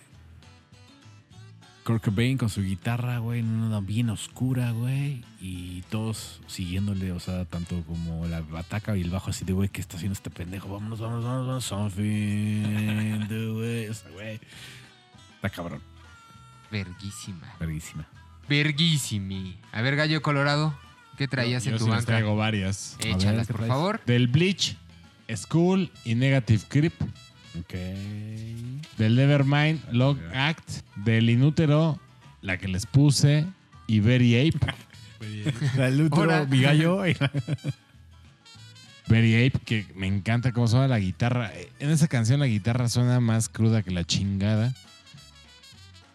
Kurt 1.83 2.03
Cobain 2.05 2.37
con 2.37 2.49
su 2.49 2.61
guitarra, 2.61 3.17
güey, 3.17 3.39
en 3.39 3.47
una 3.47 3.79
bien 3.79 4.11
oscura, 4.11 4.69
güey, 4.71 5.23
y 5.41 5.81
todos 5.89 6.39
siguiéndole, 6.45 7.11
o 7.13 7.19
sea, 7.19 7.45
tanto 7.45 7.83
como 7.85 8.27
la 8.27 8.41
bataca 8.41 8.95
y 8.95 9.01
el 9.01 9.09
bajo 9.09 9.31
así 9.31 9.43
de, 9.43 9.53
güey, 9.53 9.69
¿qué 9.69 9.81
está 9.81 9.97
haciendo 9.97 10.13
este 10.13 10.29
pendejo? 10.29 10.69
Vámonos, 10.69 10.99
vámonos, 10.99 11.23
vámonos, 11.25 11.47
vámonos, 11.47 11.65
something, 11.65 13.27
the 13.27 13.51
way, 13.53 13.87
o 13.87 13.93
sea, 13.95 14.11
güey. 14.11 14.39
Está 15.35 15.49
cabrón, 15.49 15.81
Verguísima. 16.69 17.55
verguísima. 17.59 18.05
Verguísimi. 18.49 19.57
A 19.71 19.81
ver, 19.81 19.95
gallo 19.95 20.21
colorado, 20.21 20.77
¿qué 21.17 21.27
traías 21.27 21.63
Yo 21.63 21.71
en 21.71 21.77
tu 21.77 21.85
sí 21.85 21.89
les 21.89 21.97
banca? 21.99 22.05
traigo 22.07 22.35
varias. 22.35 22.97
Échalas, 22.99 23.47
¿qué 23.47 23.53
por 23.53 23.61
traes? 23.61 23.69
favor. 23.69 24.01
Del 24.05 24.27
Bleach, 24.27 24.76
School 25.35 25.91
y 26.03 26.15
Negative 26.15 26.63
Creep. 26.67 26.93
Ok. 27.59 27.73
Del 28.97 29.15
Nevermind, 29.15 29.81
Log 29.91 30.17
Act. 30.34 30.69
Del 30.97 31.30
Inútero, 31.30 31.99
la 32.41 32.57
que 32.57 32.67
les 32.67 32.85
puse. 32.85 33.45
Y 33.88 34.01
Very 34.01 34.49
Ape. 34.49 34.59
El 35.77 36.01
útero, 36.01 36.21
Hola. 36.21 36.45
mi 36.45 36.61
gallo. 36.61 37.01
Very 39.07 39.47
Ape, 39.47 39.59
que 39.65 39.85
me 39.95 40.05
encanta 40.07 40.51
cómo 40.51 40.67
suena 40.67 40.88
la 40.88 40.99
guitarra. 40.99 41.51
En 41.80 41.89
esa 41.89 42.07
canción 42.07 42.39
la 42.39 42.45
guitarra 42.45 42.88
suena 42.89 43.19
más 43.19 43.49
cruda 43.49 43.81
que 43.81 43.89
la 43.91 44.03
chingada. 44.03 44.73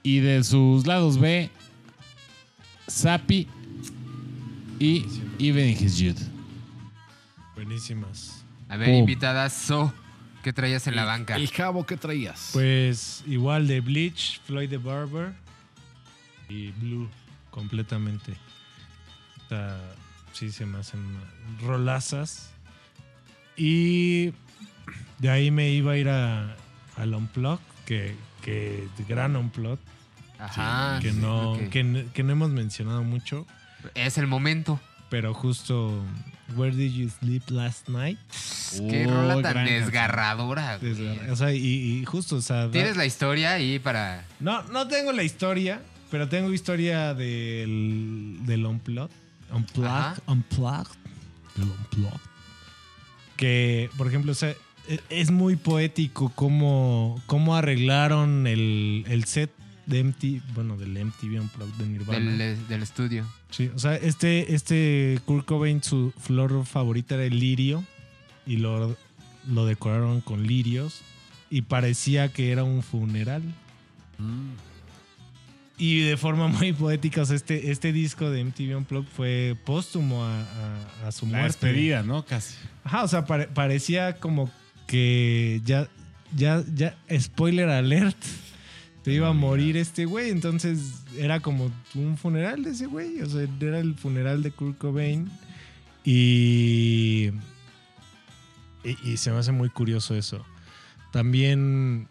Y 0.05 0.21
de 0.21 0.45
sus 0.45 0.87
lados 0.87 1.19
B, 1.19 1.51
Sapi 2.87 3.49
y 4.79 5.07
Even 5.39 5.69
in 5.69 5.77
His 5.85 5.99
Youth. 5.99 6.21
Buenísimas. 7.55 8.45
A 8.69 8.77
ver, 8.77 8.89
Pum. 8.89 8.99
invitada 8.99 9.49
So, 9.51 9.93
¿qué 10.43 10.53
traías 10.53 10.87
en 10.87 10.97
la 10.97 11.05
banca? 11.05 11.37
El 11.37 11.49
jabo 11.49 11.87
que 11.87 11.97
traías. 11.97 12.51
Pues 12.53 13.23
igual 13.27 13.67
de 13.67 13.81
Bleach, 13.81 14.41
Floyd 14.45 14.71
the 14.71 14.79
Barber 14.79 15.33
y 16.49 16.73
Blue, 16.73 17.09
completamente. 17.51 18.33
O 19.45 19.49
sea, 19.49 19.79
sí 20.33 20.51
se 20.51 20.67
me 20.67 20.79
hacen 20.79 21.01
rolazas. 21.63 22.51
Y 23.57 24.33
de 25.19 25.31
ahí 25.31 25.51
me 25.51 25.71
iba 25.71 25.93
a 25.93 25.97
ir 25.97 26.09
a, 26.09 26.57
al 26.97 27.15
Unplug, 27.15 27.61
que, 27.87 28.17
que 28.43 28.89
gran 29.09 29.37
Unplug, 29.37 29.79
Ajá. 30.47 30.99
que, 31.01 31.11
sí, 31.13 31.19
no, 31.21 31.59
que 31.71 32.23
no 32.23 32.33
hemos 32.33 32.51
mencionado 32.51 33.03
mucho, 33.03 33.47
Es 33.95 34.19
el 34.19 34.27
momento. 34.27 34.81
pero 35.11 35.33
justo 35.35 36.03
Where 36.57 36.75
Did 36.77 36.93
You 36.93 37.09
Sleep 37.11 37.49
Last 37.51 37.89
Night? 37.89 38.19
Qué 38.91 39.07
Oh, 39.07 39.11
rola 39.11 39.43
tan 39.43 39.65
desgarradora. 39.67 40.79
o 41.31 41.37
sea, 41.37 41.53
y, 41.53 41.59
y 42.01 42.05
justo, 42.05 42.37
o 42.37 42.43
sea, 42.43 42.71
Tienes 42.71 42.97
la 42.97 43.07
historia 43.07 43.53
ahí 43.55 43.79
para... 43.79 44.25
No, 44.41 44.63
no 44.65 44.87
tengo 44.89 45.13
la 45.13 45.23
historia, 45.23 45.81
pero 46.11 46.29
tengo 46.29 46.53
historia 46.53 47.15
del, 47.15 48.39
del 48.43 48.67
Unplugged. 48.67 49.11
Ajá. 49.51 49.55
Unplugged. 49.57 50.23
Unplugged. 50.27 50.99
Del 51.57 51.69
Unplugged. 51.71 52.21
Que, 53.37 53.91
por 53.97 54.07
ejemplo, 54.09 54.33
o 54.33 54.35
sea, 54.35 54.51
e- 54.89 55.01
es 55.11 55.31
muy 55.31 55.57
poético 55.57 56.31
cómo, 56.35 57.21
cómo 57.27 57.57
arreglaron 57.57 58.47
el, 58.47 59.05
el 59.09 59.25
set 59.25 59.51
de 59.87 60.03
MTV, 60.05 60.41
bueno, 60.55 60.77
del 60.77 60.93
MTV 61.05 61.41
Unplugged 61.41 61.75
de 61.75 61.87
Nirvana. 61.87 62.31
Del, 62.37 62.69
del 62.69 62.83
estudio. 62.83 63.27
Sí, 63.51 63.71
o 63.75 63.79
sea, 63.79 63.97
este, 63.97 64.55
este 64.55 65.21
Kurt 65.25 65.45
Cobain, 65.47 65.83
su 65.83 66.13
flor 66.19 66.65
favorita 66.67 67.15
era 67.17 67.25
el 67.25 67.39
lirio 67.39 67.85
y 68.47 68.57
lo, 68.57 68.97
lo 69.49 69.67
decoraron 69.67 70.21
con 70.21 70.47
lirios 70.47 71.03
y 71.51 71.63
parecía 71.63 72.29
que 72.33 72.51
era 72.53 72.65
un 72.65 72.83
funeral. 72.83 73.43
Mm. 74.19 74.53
Y 75.77 76.01
de 76.03 76.17
forma 76.17 76.47
muy 76.49 76.73
poética, 76.73 77.23
o 77.23 77.27
sea, 77.27 77.35
este, 77.37 77.71
este 77.73 77.93
disco 77.93 78.31
de 78.31 78.45
MTV 78.45 78.77
Unplugged 78.77 79.09
fue 79.09 79.57
póstumo 79.65 80.25
a, 80.25 80.41
a- 80.41 81.09
a 81.09 81.13
su 81.13 81.27
La 81.27 81.39
muerte. 81.41 81.67
despedida, 81.67 82.03
¿no? 82.05 82.25
Casi. 82.25 82.55
Ajá, 82.85 83.03
o 83.03 83.09
sea, 83.09 83.25
pare- 83.27 83.49
parecía 83.49 84.17
como 84.21 84.51
que 84.87 85.61
ya, 85.65 85.89
ya, 86.37 86.63
ya, 86.75 86.97
spoiler 87.19 87.69
alert, 87.71 88.17
te 89.05 89.13
iba 89.13 89.29
a 89.29 89.33
morir 89.35 89.77
este 89.77 90.07
güey. 90.07 90.31
Entonces 90.31 91.05
era 91.17 91.41
como 91.41 91.71
un 91.95 92.17
funeral 92.17 92.65
de 92.65 92.71
ese 92.71 92.87
güey. 92.87 93.21
O 93.21 93.27
sea, 93.29 93.47
era 93.61 93.79
el 93.79 93.95
funeral 93.95 94.43
de 94.43 94.51
Kurt 94.51 94.79
Cobain. 94.79 95.31
Y, 96.05 97.31
se 99.17 99.31
me 99.31 99.39
hace 99.39 99.53
muy 99.53 99.69
curioso 99.69 100.15
eso. 100.15 100.45
También 101.13 102.09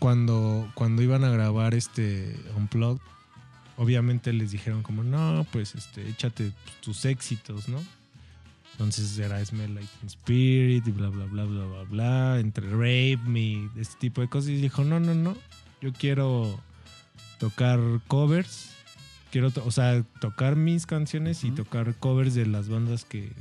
cuando, 0.00 0.70
cuando 0.74 1.02
iban 1.02 1.24
a 1.24 1.30
grabar 1.30 1.74
este 1.74 2.36
Unplugged, 2.56 3.00
obviamente 3.76 4.32
les 4.32 4.50
dijeron 4.50 4.82
como, 4.82 5.04
no, 5.04 5.46
pues 5.52 5.74
este, 5.76 6.08
échate 6.08 6.52
tus 6.80 7.04
éxitos, 7.04 7.68
¿no? 7.68 7.78
Entonces 8.72 9.18
era 9.18 9.44
Smell 9.44 9.74
Like 9.74 9.88
Spirit 10.06 10.86
y 10.86 10.90
bla, 10.90 11.08
bla, 11.10 11.26
bla, 11.26 11.44
bla, 11.44 11.64
bla, 11.64 11.82
bla, 11.84 12.40
entre 12.40 12.68
Rape 12.70 13.20
Me, 13.26 13.68
este 13.76 13.96
tipo 13.98 14.20
de 14.20 14.28
cosas. 14.28 14.50
Y 14.50 14.56
dijo, 14.56 14.82
no, 14.82 14.98
no, 14.98 15.14
no, 15.14 15.36
yo 15.82 15.92
quiero 15.92 16.60
tocar 17.38 17.80
covers. 18.06 18.70
Quiero, 19.32 19.50
o 19.64 19.70
sea, 19.70 20.02
tocar 20.20 20.56
mis 20.56 20.86
canciones 20.86 21.42
y 21.42 21.50
tocar 21.50 21.94
covers 21.96 22.34
de 22.34 22.46
las 22.46 22.68
bandas 22.68 23.04
que... 23.04 23.32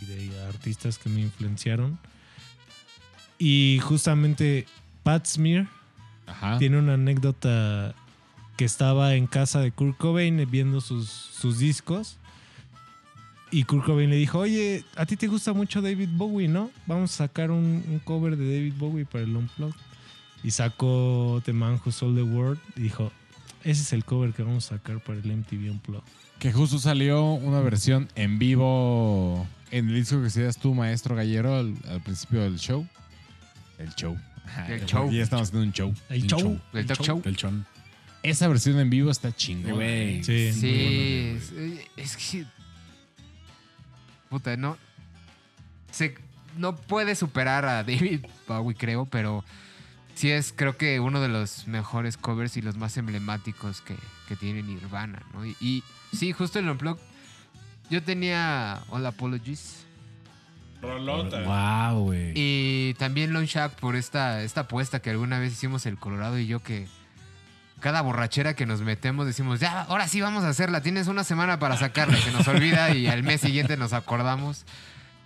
y 0.00 0.04
de 0.06 0.42
artistas 0.44 0.98
que 0.98 1.10
me 1.10 1.20
influenciaron. 1.20 1.98
Y 3.38 3.80
justamente 3.82 4.66
Pat 5.02 5.26
Smear 5.26 5.68
Ajá. 6.26 6.58
tiene 6.58 6.78
una 6.78 6.94
anécdota 6.94 7.94
que 8.56 8.64
estaba 8.64 9.14
en 9.14 9.26
casa 9.26 9.60
de 9.60 9.72
Kurt 9.72 9.98
Cobain 9.98 10.48
viendo 10.50 10.80
sus, 10.80 11.10
sus 11.10 11.58
discos. 11.58 12.16
Y 13.50 13.64
Kurt 13.64 13.84
Cobain 13.84 14.08
le 14.08 14.16
dijo, 14.16 14.38
oye, 14.38 14.84
a 14.96 15.04
ti 15.04 15.16
te 15.16 15.26
gusta 15.26 15.52
mucho 15.52 15.82
David 15.82 16.08
Bowie, 16.12 16.48
¿no? 16.48 16.70
Vamos 16.86 17.12
a 17.14 17.16
sacar 17.26 17.50
un, 17.50 17.84
un 17.86 17.98
cover 17.98 18.36
de 18.36 18.44
David 18.44 18.74
Bowie 18.78 19.04
para 19.04 19.24
el 19.24 19.36
Unplugged. 19.36 19.74
Y 20.44 20.50
sacó 20.52 21.42
The 21.44 21.52
Man 21.52 21.80
Who 21.84 21.90
Sold 21.90 22.16
the 22.16 22.22
World 22.22 22.60
y 22.76 22.82
dijo, 22.82 23.10
ese 23.64 23.82
es 23.82 23.92
el 23.92 24.04
cover 24.04 24.32
que 24.32 24.42
vamos 24.42 24.66
a 24.70 24.76
sacar 24.76 25.02
para 25.02 25.18
el 25.18 25.24
MTV 25.36 25.70
Unplugged. 25.70 26.04
Que 26.38 26.52
justo 26.52 26.78
salió 26.78 27.24
una 27.32 27.60
versión 27.60 28.08
en 28.14 28.38
vivo 28.38 29.46
en 29.70 29.88
el 29.88 29.94
disco 29.94 30.20
que 30.20 30.26
hacías 30.26 30.58
tú, 30.58 30.74
maestro 30.74 31.16
Gallero, 31.16 31.56
al, 31.56 31.74
al 31.88 32.00
principio 32.02 32.42
del 32.42 32.58
show. 32.58 32.86
El 33.78 33.92
show. 33.94 34.16
El 34.68 34.84
show. 34.84 35.10
Ya 35.10 35.22
estamos 35.22 35.48
haciendo 35.48 35.66
un 35.66 35.72
show. 35.72 35.94
El 36.10 36.22
Un 36.22 36.28
show. 36.28 36.38
show. 36.40 36.60
El 36.74 36.86
talk 36.86 37.00
show. 37.02 37.22
El 37.24 37.36
chon. 37.36 37.66
Esa 38.22 38.48
versión 38.48 38.78
en 38.78 38.90
vivo 38.90 39.10
está 39.10 39.34
chingona. 39.34 39.74
Güey. 39.74 40.22
Sí. 40.22 41.38
Es 41.96 42.16
que. 42.16 42.44
Puta, 44.28 44.56
no. 44.56 44.76
Se, 45.90 46.14
no 46.58 46.76
puede 46.76 47.14
superar 47.14 47.64
a 47.64 47.82
David 47.84 48.26
Bowie, 48.48 48.76
creo, 48.76 49.06
pero 49.06 49.44
sí 50.14 50.30
es, 50.30 50.52
creo 50.54 50.76
que 50.76 51.00
uno 51.00 51.20
de 51.20 51.28
los 51.28 51.66
mejores 51.66 52.16
covers 52.16 52.56
y 52.56 52.62
los 52.62 52.76
más 52.76 52.96
emblemáticos 52.96 53.80
que, 53.80 53.96
que 54.28 54.36
tiene 54.36 54.62
Nirvana, 54.62 55.22
¿no? 55.32 55.44
Y, 55.44 55.56
y 55.60 55.82
sí, 56.12 56.32
justo 56.32 56.58
en 56.58 56.66
el 56.66 56.72
Unplugged, 56.72 57.02
yo 57.90 58.02
tenía 58.02 58.82
All 58.88 59.04
Apologies 59.06 59.84
Wow, 60.82 62.04
güey. 62.04 62.32
y 62.34 62.94
también 62.98 63.32
Lone 63.32 63.46
Shack 63.46 63.72
por 63.80 63.96
esta, 63.96 64.42
esta 64.42 64.62
apuesta 64.62 65.00
que 65.00 65.10
alguna 65.10 65.38
vez 65.38 65.52
hicimos 65.52 65.86
el 65.86 65.96
Colorado 65.98 66.38
y 66.38 66.46
yo 66.46 66.62
que 66.62 66.86
cada 67.80 68.02
borrachera 68.02 68.54
que 68.54 68.66
nos 68.66 68.82
metemos 68.82 69.26
decimos, 69.26 69.60
ya, 69.60 69.82
ahora 69.82 70.08
sí 70.08 70.20
vamos 70.20 70.44
a 70.44 70.48
hacerla, 70.50 70.82
tienes 70.82 71.06
una 71.06 71.24
semana 71.24 71.58
para 71.58 71.76
sacarla, 71.76 72.16
se 72.18 72.32
nos 72.32 72.46
olvida 72.48 72.94
y 72.94 73.06
al 73.06 73.22
mes 73.22 73.40
siguiente 73.40 73.76
nos 73.76 73.92
acordamos. 73.92 74.64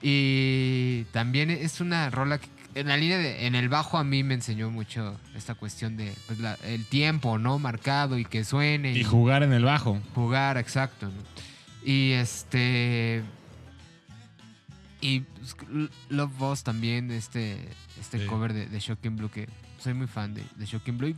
Y 0.01 1.05
también 1.13 1.51
es 1.51 1.81
una 1.81 2.11
rola 2.11 2.39
que 2.39 2.49
en 2.81 2.89
la 2.89 2.97
línea 2.97 3.19
de, 3.19 3.47
en 3.47 3.55
el 3.55 3.69
bajo 3.69 3.99
a 3.99 4.05
mí 4.05 4.23
me 4.23 4.35
enseñó 4.35 4.71
mucho 4.71 5.19
esta 5.35 5.55
cuestión 5.55 5.97
de 5.97 6.13
pues, 6.27 6.39
la- 6.39 6.55
el 6.65 6.85
tiempo, 6.85 7.39
¿no? 7.39 7.59
Marcado 7.59 8.19
y 8.19 8.25
que 8.25 8.45
suene. 8.45 8.93
Y 8.93 9.05
jugar 9.05 9.43
en 9.43 9.53
el 9.53 9.65
bajo. 9.65 10.01
Jugar, 10.15 10.57
exacto. 10.59 11.07
¿no? 11.07 11.23
Y 11.85 12.13
este. 12.13 13.23
Y 15.01 15.21
pues, 15.21 15.57
Love 16.09 16.37
Boss 16.39 16.65
también, 16.65 17.11
este, 17.11 17.69
este 18.01 18.19
Sí. 18.21 18.27
cover 18.27 18.53
de, 18.53 18.67
de 18.67 18.81
Shocking 18.81 19.17
Blue, 19.17 19.31
que 19.31 19.49
soy 19.79 19.95
muy 19.95 20.07
fan 20.09 20.35
de, 20.35 20.45
de 20.57 20.67
Shocking 20.67 20.99
Blue. 20.99 21.09
Y 21.09 21.15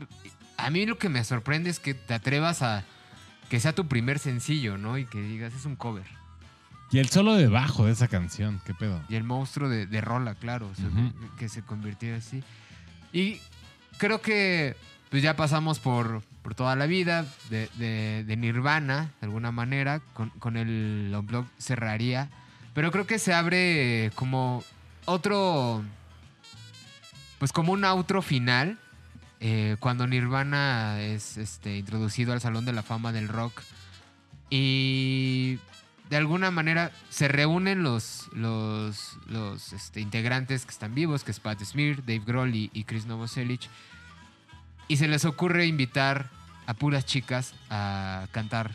a 0.58 0.70
mí 0.70 0.84
lo 0.84 0.98
que 0.98 1.08
me 1.08 1.24
sorprende 1.24 1.70
es 1.70 1.78
que 1.78 1.94
te 1.94 2.12
atrevas 2.14 2.60
a 2.62 2.84
que 3.48 3.58
sea 3.58 3.72
tu 3.74 3.88
primer 3.88 4.18
sencillo, 4.18 4.76
¿no? 4.76 4.98
Y 4.98 5.06
que 5.06 5.20
digas, 5.20 5.54
es 5.54 5.64
un 5.64 5.76
cover. 5.76 6.04
Y 6.92 6.98
el 6.98 7.08
solo 7.08 7.34
de 7.34 7.46
bajo 7.48 7.86
de 7.86 7.92
esa 7.92 8.08
canción, 8.08 8.60
¿qué 8.64 8.74
pedo? 8.74 9.00
Y 9.08 9.14
el 9.14 9.24
monstruo 9.24 9.68
de, 9.68 9.86
de 9.86 10.00
Rola, 10.00 10.34
claro, 10.34 10.68
o 10.68 10.74
sea, 10.74 10.86
Ujú. 10.88 11.12
que, 11.20 11.36
que 11.38 11.48
se 11.48 11.62
convirtió 11.62 12.16
así. 12.16 12.42
Y 13.12 13.38
creo 13.98 14.20
que 14.20 14.76
pues 15.08 15.22
ya 15.22 15.34
pasamos 15.36 15.78
por, 15.80 16.22
por 16.42 16.54
toda 16.54 16.74
la 16.76 16.86
vida 16.86 17.26
de, 17.48 17.68
de- 17.76 18.24
de 18.24 18.36
Nirvana, 18.36 19.10
de 19.20 19.26
alguna 19.26 19.50
manera, 19.52 20.00
con, 20.14 20.30
con 20.30 20.56
el 20.56 21.16
blog 21.24 21.46
cerraría. 21.58 22.28
Pero 22.74 22.90
creo 22.92 23.06
que 23.06 23.18
se 23.18 23.34
abre 23.34 24.10
como 24.14 24.62
otro, 25.06 25.82
pues 27.38 27.50
como 27.52 27.72
un 27.72 27.84
outro 27.84 28.22
final, 28.22 28.78
eh, 29.40 29.76
cuando 29.80 30.06
Nirvana 30.06 31.00
es 31.00 31.36
este, 31.38 31.76
introducido 31.78 32.32
al 32.32 32.40
Salón 32.40 32.64
de 32.64 32.72
la 32.72 32.82
Fama 32.84 33.10
del 33.12 33.26
Rock. 33.28 33.62
Y 34.50 35.58
de 36.10 36.16
alguna 36.16 36.50
manera 36.50 36.90
se 37.08 37.28
reúnen 37.28 37.84
los, 37.84 38.28
los, 38.32 39.16
los 39.26 39.72
este, 39.72 40.00
integrantes 40.00 40.64
que 40.64 40.72
están 40.72 40.92
vivos, 40.92 41.22
que 41.22 41.30
es 41.30 41.38
Pat 41.38 41.62
Smear, 41.62 41.98
Dave 42.04 42.22
Grohl 42.26 42.54
y, 42.54 42.70
y 42.74 42.82
Chris 42.82 43.06
Novoselic. 43.06 43.62
Y 44.88 44.96
se 44.96 45.06
les 45.06 45.24
ocurre 45.24 45.66
invitar 45.66 46.28
a 46.66 46.74
puras 46.74 47.06
chicas 47.06 47.54
a 47.70 48.26
cantar 48.32 48.72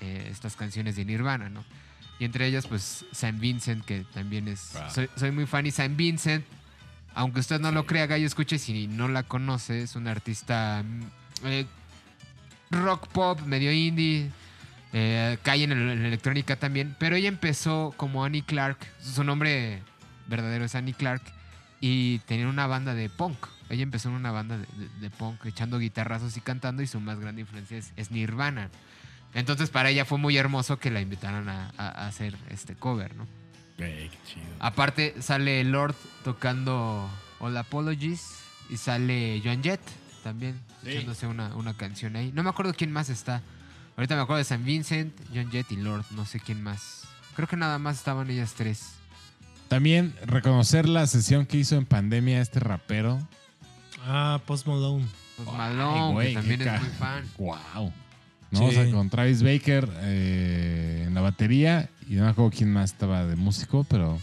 eh, 0.00 0.28
estas 0.30 0.56
canciones 0.56 0.96
de 0.96 1.04
Nirvana, 1.04 1.50
¿no? 1.50 1.62
Y 2.18 2.24
entre 2.24 2.46
ellas, 2.46 2.66
pues, 2.66 3.04
San 3.12 3.38
Vincent, 3.38 3.84
que 3.84 4.04
también 4.14 4.48
es... 4.48 4.70
Wow. 4.72 4.90
Soy, 4.90 5.10
soy 5.16 5.30
muy 5.32 5.46
fan 5.46 5.66
y 5.66 5.70
San 5.70 5.96
Vincent, 5.96 6.44
aunque 7.14 7.40
usted 7.40 7.60
no 7.60 7.70
lo 7.70 7.84
crea, 7.84 8.06
Gallo, 8.06 8.26
escuche 8.26 8.58
si 8.58 8.86
no 8.86 9.08
la 9.08 9.24
conoce, 9.24 9.82
es 9.82 9.94
una 9.94 10.10
artista 10.10 10.82
mm, 10.82 11.46
eh, 11.46 11.66
rock 12.70 13.08
pop, 13.08 13.40
medio 13.42 13.72
indie, 13.72 14.30
eh, 14.92 15.38
cae 15.42 15.64
en, 15.64 15.72
el- 15.72 15.90
en 15.90 16.04
electrónica 16.04 16.56
también, 16.56 16.96
pero 16.98 17.16
ella 17.16 17.28
empezó 17.28 17.94
como 17.96 18.24
Annie 18.24 18.42
Clark, 18.42 18.78
su 19.00 19.24
nombre 19.24 19.80
verdadero 20.26 20.64
es 20.64 20.74
Annie 20.74 20.94
Clark, 20.94 21.22
y 21.80 22.18
tenía 22.20 22.46
una 22.48 22.66
banda 22.66 22.94
de 22.94 23.08
punk. 23.08 23.46
Ella 23.68 23.82
empezó 23.84 24.08
en 24.08 24.16
una 24.16 24.32
banda 24.32 24.58
de, 24.58 24.66
de- 24.76 24.88
de 25.00 25.10
punk, 25.10 25.46
echando 25.46 25.78
guitarrazos 25.78 26.36
y 26.36 26.40
cantando, 26.40 26.82
y 26.82 26.86
su 26.86 27.00
más 27.00 27.18
grande 27.20 27.42
influencia 27.42 27.78
es, 27.78 27.92
es 27.96 28.10
Nirvana. 28.10 28.68
Entonces 29.32 29.70
para 29.70 29.90
ella 29.90 30.04
fue 30.04 30.18
muy 30.18 30.36
hermoso 30.36 30.78
que 30.78 30.90
la 30.90 31.00
invitaran 31.00 31.48
a, 31.48 31.70
a- 31.78 31.88
a 31.88 32.06
hacer 32.08 32.36
este 32.50 32.74
cover, 32.74 33.14
¿no? 33.14 33.26
Güey, 33.78 34.08
qué 34.10 34.18
chido. 34.26 34.44
Aparte 34.58 35.14
sale 35.22 35.62
Lord 35.64 35.94
tocando 36.24 37.08
All 37.38 37.56
Apologies 37.56 38.40
y 38.68 38.76
sale 38.76 39.40
Joan 39.42 39.62
Jett 39.62 39.80
también 40.24 40.60
echándose 40.84 41.26
una, 41.26 41.54
una 41.54 41.74
canción 41.74 42.16
ahí. 42.16 42.30
No 42.34 42.42
me 42.42 42.50
acuerdo 42.50 42.74
quién 42.74 42.92
más 42.92 43.08
está. 43.08 43.40
Ahorita 44.00 44.16
me 44.16 44.22
acuerdo 44.22 44.38
de 44.38 44.44
San 44.44 44.64
Vincent, 44.64 45.12
Joan 45.30 45.50
Jett 45.50 45.70
y 45.72 45.76
Lord, 45.76 46.06
no 46.12 46.24
sé 46.24 46.40
quién 46.40 46.62
más. 46.62 47.02
Creo 47.36 47.46
que 47.46 47.58
nada 47.58 47.78
más 47.78 47.98
estaban 47.98 48.30
ellas 48.30 48.54
tres. 48.56 48.94
También 49.68 50.14
reconocer 50.24 50.88
la 50.88 51.06
sesión 51.06 51.44
que 51.44 51.58
hizo 51.58 51.76
en 51.76 51.84
pandemia 51.84 52.40
este 52.40 52.60
rapero. 52.60 53.20
Ah, 54.06 54.40
Post 54.46 54.66
Malone. 54.66 55.04
Ay, 55.40 55.44
Malone, 55.54 56.12
güey, 56.14 56.28
que 56.28 56.34
también 56.34 56.62
es 56.62 56.80
muy 56.80 56.90
fan. 56.92 57.28
Wow. 57.36 57.92
¿No? 58.52 58.58
Sí. 58.58 58.64
O 58.64 58.70
sea, 58.72 58.90
con 58.90 59.10
Travis 59.10 59.42
Baker 59.42 59.86
eh, 59.96 61.04
en 61.06 61.12
la 61.12 61.20
batería 61.20 61.90
y 62.08 62.14
no 62.14 62.24
me 62.24 62.30
acuerdo 62.30 62.52
quién 62.56 62.72
más 62.72 62.92
estaba 62.92 63.26
de 63.26 63.36
músico, 63.36 63.84
pero 63.84 64.18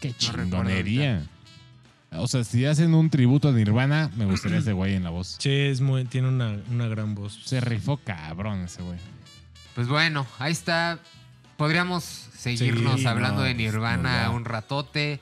qué 0.00 0.08
recuerdo 0.08 0.42
chingonería. 0.42 1.26
O 2.18 2.28
sea, 2.28 2.44
si 2.44 2.64
hacen 2.64 2.94
un 2.94 3.10
tributo 3.10 3.48
a 3.48 3.52
Nirvana, 3.52 4.10
me 4.16 4.24
gustaría 4.24 4.58
ese 4.58 4.72
güey 4.72 4.94
en 4.94 5.04
la 5.04 5.10
voz. 5.10 5.36
Sí, 5.38 5.50
es 5.50 5.80
muy, 5.80 6.04
tiene 6.04 6.28
una, 6.28 6.56
una 6.70 6.86
gran 6.88 7.14
voz. 7.14 7.38
Se 7.44 7.60
rifó 7.60 7.96
cabrón 7.98 8.60
ese 8.62 8.82
güey. 8.82 8.98
Pues 9.74 9.88
bueno, 9.88 10.26
ahí 10.38 10.52
está. 10.52 10.98
Podríamos 11.56 12.04
seguirnos 12.04 13.00
Sí, 13.00 13.06
hablando 13.06 13.40
no, 13.40 13.46
de 13.46 13.54
Nirvana 13.54 14.24
no, 14.26 14.34
un 14.34 14.44
ratote. 14.44 15.20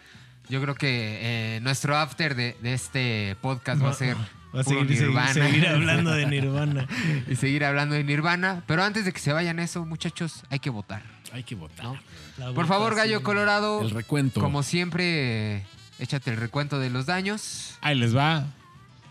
Yo 0.48 0.60
creo 0.60 0.74
que 0.74 1.56
eh, 1.56 1.60
nuestro 1.60 1.96
after 1.96 2.34
de, 2.34 2.56
de 2.62 2.74
este 2.74 3.36
podcast 3.40 3.82
va 3.82 3.90
a 3.90 3.94
ser 3.94 4.16
Va 4.54 4.60
a 4.60 4.64
puro 4.64 4.80
seguir, 4.80 4.96
seguir, 4.98 5.08
Nirvana. 5.08 5.32
seguir 5.32 5.66
hablando 5.68 6.10
de 6.12 6.26
Nirvana. 6.26 6.86
y 7.28 7.34
seguir 7.36 7.64
hablando 7.64 7.94
de 7.94 8.04
Nirvana. 8.04 8.62
Pero 8.66 8.84
antes 8.84 9.04
de 9.04 9.12
que 9.12 9.18
se 9.18 9.32
vayan 9.32 9.58
eso, 9.58 9.84
muchachos, 9.84 10.42
hay 10.50 10.58
que 10.60 10.70
votar. 10.70 11.02
Hay 11.32 11.42
que 11.42 11.54
votar. 11.56 11.84
¿no? 11.84 11.98
La 12.38 12.52
Por 12.52 12.66
favor. 12.66 12.94
Gallo 12.94 13.22
Colorado, 13.22 13.80
El 13.80 13.90
recuento. 13.90 14.40
como 14.40 14.62
siempre, 14.62 15.64
échate 15.98 16.30
el 16.30 16.36
recuento 16.36 16.78
de 16.78 16.90
los 16.90 17.06
daños. 17.06 17.76
Ahí 17.80 17.96
les 17.96 18.16
va. 18.16 18.46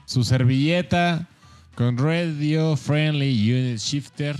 Su 0.06 0.24
servilleta 0.24 1.28
con 1.76 1.98
Radio 1.98 2.76
Friendly 2.76 3.52
Unit 3.52 3.78
Shifter. 3.80 4.40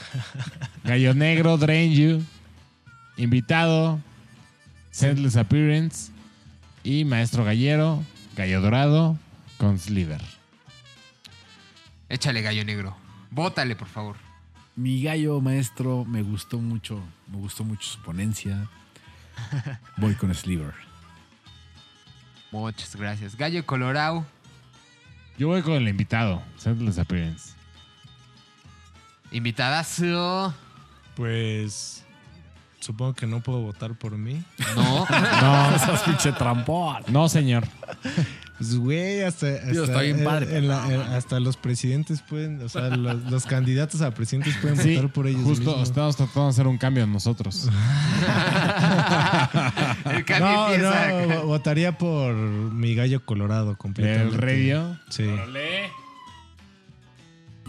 Gallo 0.84 1.14
Negro, 1.14 1.56
Drain 1.56 1.92
You. 1.92 2.22
Invitado. 3.16 4.00
Sendless 4.90 5.36
Appearance. 5.36 6.10
Y 6.82 7.04
Maestro 7.04 7.44
Gallero, 7.44 8.02
Gallo 8.36 8.60
Dorado 8.60 9.18
con 9.58 9.78
Sliver. 9.78 10.22
Échale, 12.08 12.42
Gallo 12.42 12.64
Negro. 12.64 12.96
Bótale, 13.30 13.74
por 13.76 13.88
favor. 13.88 14.16
Mi 14.76 15.02
gallo 15.02 15.40
maestro 15.40 16.04
me 16.04 16.22
gustó 16.22 16.58
mucho. 16.58 17.02
Me 17.30 17.38
gustó 17.38 17.64
mucho 17.64 17.88
su 17.88 18.00
ponencia. 18.02 18.68
Voy 19.96 20.14
con 20.14 20.34
Sliver. 20.34 20.74
Muchas 22.60 22.96
gracias. 22.96 23.36
Gallo 23.36 23.64
Colorado. 23.66 24.24
Yo 25.38 25.48
voy 25.48 25.60
con 25.60 25.74
el 25.74 25.86
invitado, 25.88 26.42
Sendless 26.56 26.98
Appearance. 26.98 27.54
Invitadazo. 29.30 30.54
Pues 31.14 32.04
supongo 32.80 33.12
que 33.14 33.26
no 33.26 33.40
puedo 33.40 33.60
votar 33.60 33.94
por 33.94 34.12
mí. 34.16 34.42
No. 34.74 35.06
No, 35.42 35.76
Esas 35.76 36.02
pinche 36.02 36.32
trampón. 36.32 37.02
no, 37.08 37.28
señor. 37.28 37.66
Pues, 38.58 38.74
güey, 38.76 39.22
hasta, 39.22 39.48
hasta- 39.48 39.70
está 39.84 40.00
bien 40.00 40.18
en- 40.20 40.24
padre, 40.24 40.56
en 40.56 40.68
la- 40.68 40.86
en- 40.92 41.00
hasta 41.00 41.38
los 41.40 41.56
presidentes 41.58 42.22
pueden, 42.22 42.62
o 42.62 42.68
sea, 42.70 42.88
los, 42.96 43.30
los 43.30 43.44
candidatos 43.44 44.00
a 44.00 44.12
presidentes 44.12 44.56
pueden 44.62 44.78
Sí, 44.78 44.94
votar 44.96 45.12
por 45.12 45.26
ellos 45.26 45.42
justo 45.42 45.70
mismos. 45.72 45.88
estamos 45.88 46.16
tratando 46.16 46.44
de 46.44 46.50
hacer 46.50 46.66
un 46.66 46.78
cambio 46.78 47.06
nosotros. 47.06 47.68
El 50.06 50.24
cambio 50.24 50.50
No, 50.52 50.66
empieza. 50.72 51.08
no, 51.10 51.28
vo- 51.28 51.44
votaría 51.46 51.98
por 51.98 52.32
mi 52.34 52.94
gallo 52.94 53.22
colorado 53.24 53.76
completamente. 53.76 54.34
El 54.36 54.40
radio. 54.40 54.96
Sí. 55.10 55.24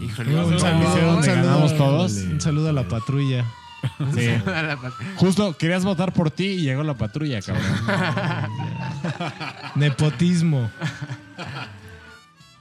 Un, 0.00 0.10
saludo, 0.60 1.16
un 1.16 1.20
saludo- 1.22 1.22
ganamos 1.22 1.76
todos. 1.76 2.12
un 2.12 2.40
saludo 2.40 2.68
a 2.70 2.72
la 2.72 2.86
patrulla. 2.88 3.44
Sí. 4.14 4.28
Justo 5.16 5.56
querías 5.56 5.84
votar 5.84 6.12
por 6.12 6.30
ti 6.30 6.44
y 6.46 6.62
llegó 6.62 6.82
la 6.84 6.94
patrulla, 6.96 7.40
cabrón. 7.42 7.64
Nepotismo. 9.74 10.70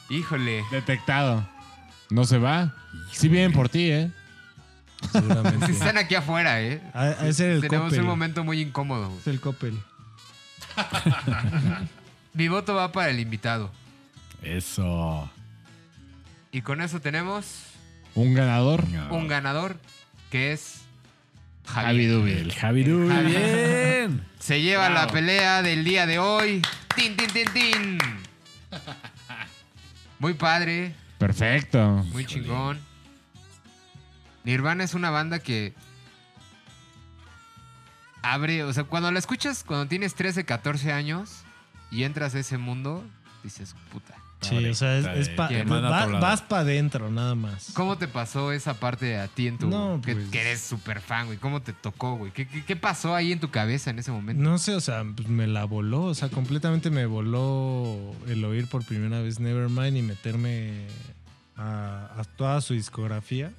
Híjole. 0.10 0.64
Detectado. 0.72 1.48
No 2.10 2.24
se 2.26 2.38
va. 2.38 2.74
Sí 3.12 3.28
vienen 3.28 3.52
por 3.52 3.70
ti, 3.70 3.92
¿eh? 3.92 4.12
seguramente. 5.12 5.66
Están 5.72 5.98
aquí 5.98 6.16
afuera, 6.16 6.62
¿eh? 6.62 6.82
Ese 7.22 7.30
es 7.30 7.40
el 7.42 7.62
Tenemos 7.62 7.90
Coppel. 7.90 8.02
un 8.02 8.08
momento 8.08 8.44
muy 8.44 8.62
incómodo. 8.62 9.12
Es 9.20 9.28
el 9.28 9.40
Coppel. 9.42 9.78
Mi 12.34 12.48
voto 12.48 12.76
va 12.76 12.92
para 12.92 13.10
el 13.10 13.20
invitado. 13.20 13.72
Eso. 14.42 15.30
Y 16.52 16.62
con 16.62 16.82
eso 16.82 17.02
tenemos 17.02 17.46
Un 18.16 18.34
ganador. 18.34 18.86
un 19.10 19.28
ganador 19.28 19.78
que 20.32 20.52
es 20.54 20.82
Javi 21.68 21.86
Javier. 21.86 22.12
Dubi. 22.12 22.32
El 22.32 22.54
Javi 22.54 22.84
Dubi. 22.84 23.10
Javi. 23.14 23.28
Bien. 23.32 24.28
Se 24.40 24.62
lleva 24.62 24.90
la 24.90 25.08
pelea 25.08 25.62
del 25.62 25.84
día 25.84 26.06
de 26.06 26.20
hoy. 26.20 26.62
¡Tin, 26.96 27.16
tin, 27.16 27.30
tin, 27.30 27.46
tin! 27.54 27.98
Muy 30.20 30.34
padre, 30.34 30.96
Perfecto. 31.20 32.04
muy 32.12 32.26
chingón. 32.26 32.80
Nirvana 34.44 34.84
es 34.84 34.94
una 34.94 35.10
banda 35.12 35.40
que 35.40 35.74
abre, 38.24 38.64
o 38.64 38.74
sea, 38.74 38.84
cuando 38.86 39.12
la 39.12 39.20
escuchas, 39.20 39.64
cuando 39.64 39.88
tienes 39.88 40.16
13, 40.16 40.46
14 40.46 40.92
años 40.92 41.44
y 41.92 42.04
entras 42.04 42.34
a 42.34 42.40
ese 42.40 42.58
mundo, 42.58 43.06
dices, 43.44 43.76
puta. 43.92 44.16
Sí, 44.50 44.66
o 44.66 44.74
sea, 44.74 44.98
es, 45.00 45.06
es 45.28 45.30
pa- 45.30 45.50
vas 46.20 46.42
para 46.42 46.62
adentro, 46.62 47.10
nada 47.12 47.36
más. 47.36 47.72
¿Cómo 47.74 47.98
te 47.98 48.08
pasó 48.08 48.52
esa 48.52 48.74
parte 48.76 49.18
a 49.18 49.28
ti 49.28 49.48
en 49.48 49.58
tu... 49.58 49.68
No, 49.70 50.02
que, 50.04 50.14
pues- 50.16 50.30
que 50.30 50.42
eres 50.42 50.62
súper 50.62 51.02
fan, 51.02 51.26
güey? 51.28 51.38
¿Cómo 51.38 51.62
te 51.62 51.74
tocó, 51.74 52.16
güey? 52.16 52.32
¿Qué, 52.32 52.48
qué, 52.48 52.64
qué 52.64 52.76
pasó 52.76 53.16
ahí 53.16 53.32
en 53.32 53.40
tu 53.40 53.50
cabeza 53.52 53.90
en 53.90 54.00
ese 54.00 54.12
momento? 54.12 54.42
No 54.44 54.58
sé, 54.58 54.76
o 54.76 54.82
sea, 54.82 55.04
pues 55.16 55.28
me 55.28 55.48
la 55.48 55.66
voló, 55.66 56.04
o 56.04 56.14
sea, 56.16 56.30
completamente 56.30 56.90
me 56.90 57.06
voló 57.06 58.14
el 58.28 58.44
oír 58.46 58.68
por 58.68 58.84
primera 58.86 59.22
vez 59.22 59.40
Nevermind 59.40 59.98
y 59.98 60.02
meterme 60.02 60.86
a, 61.56 62.12
a 62.18 62.24
toda 62.38 62.62
su 62.62 62.74
discografía, 62.74 63.52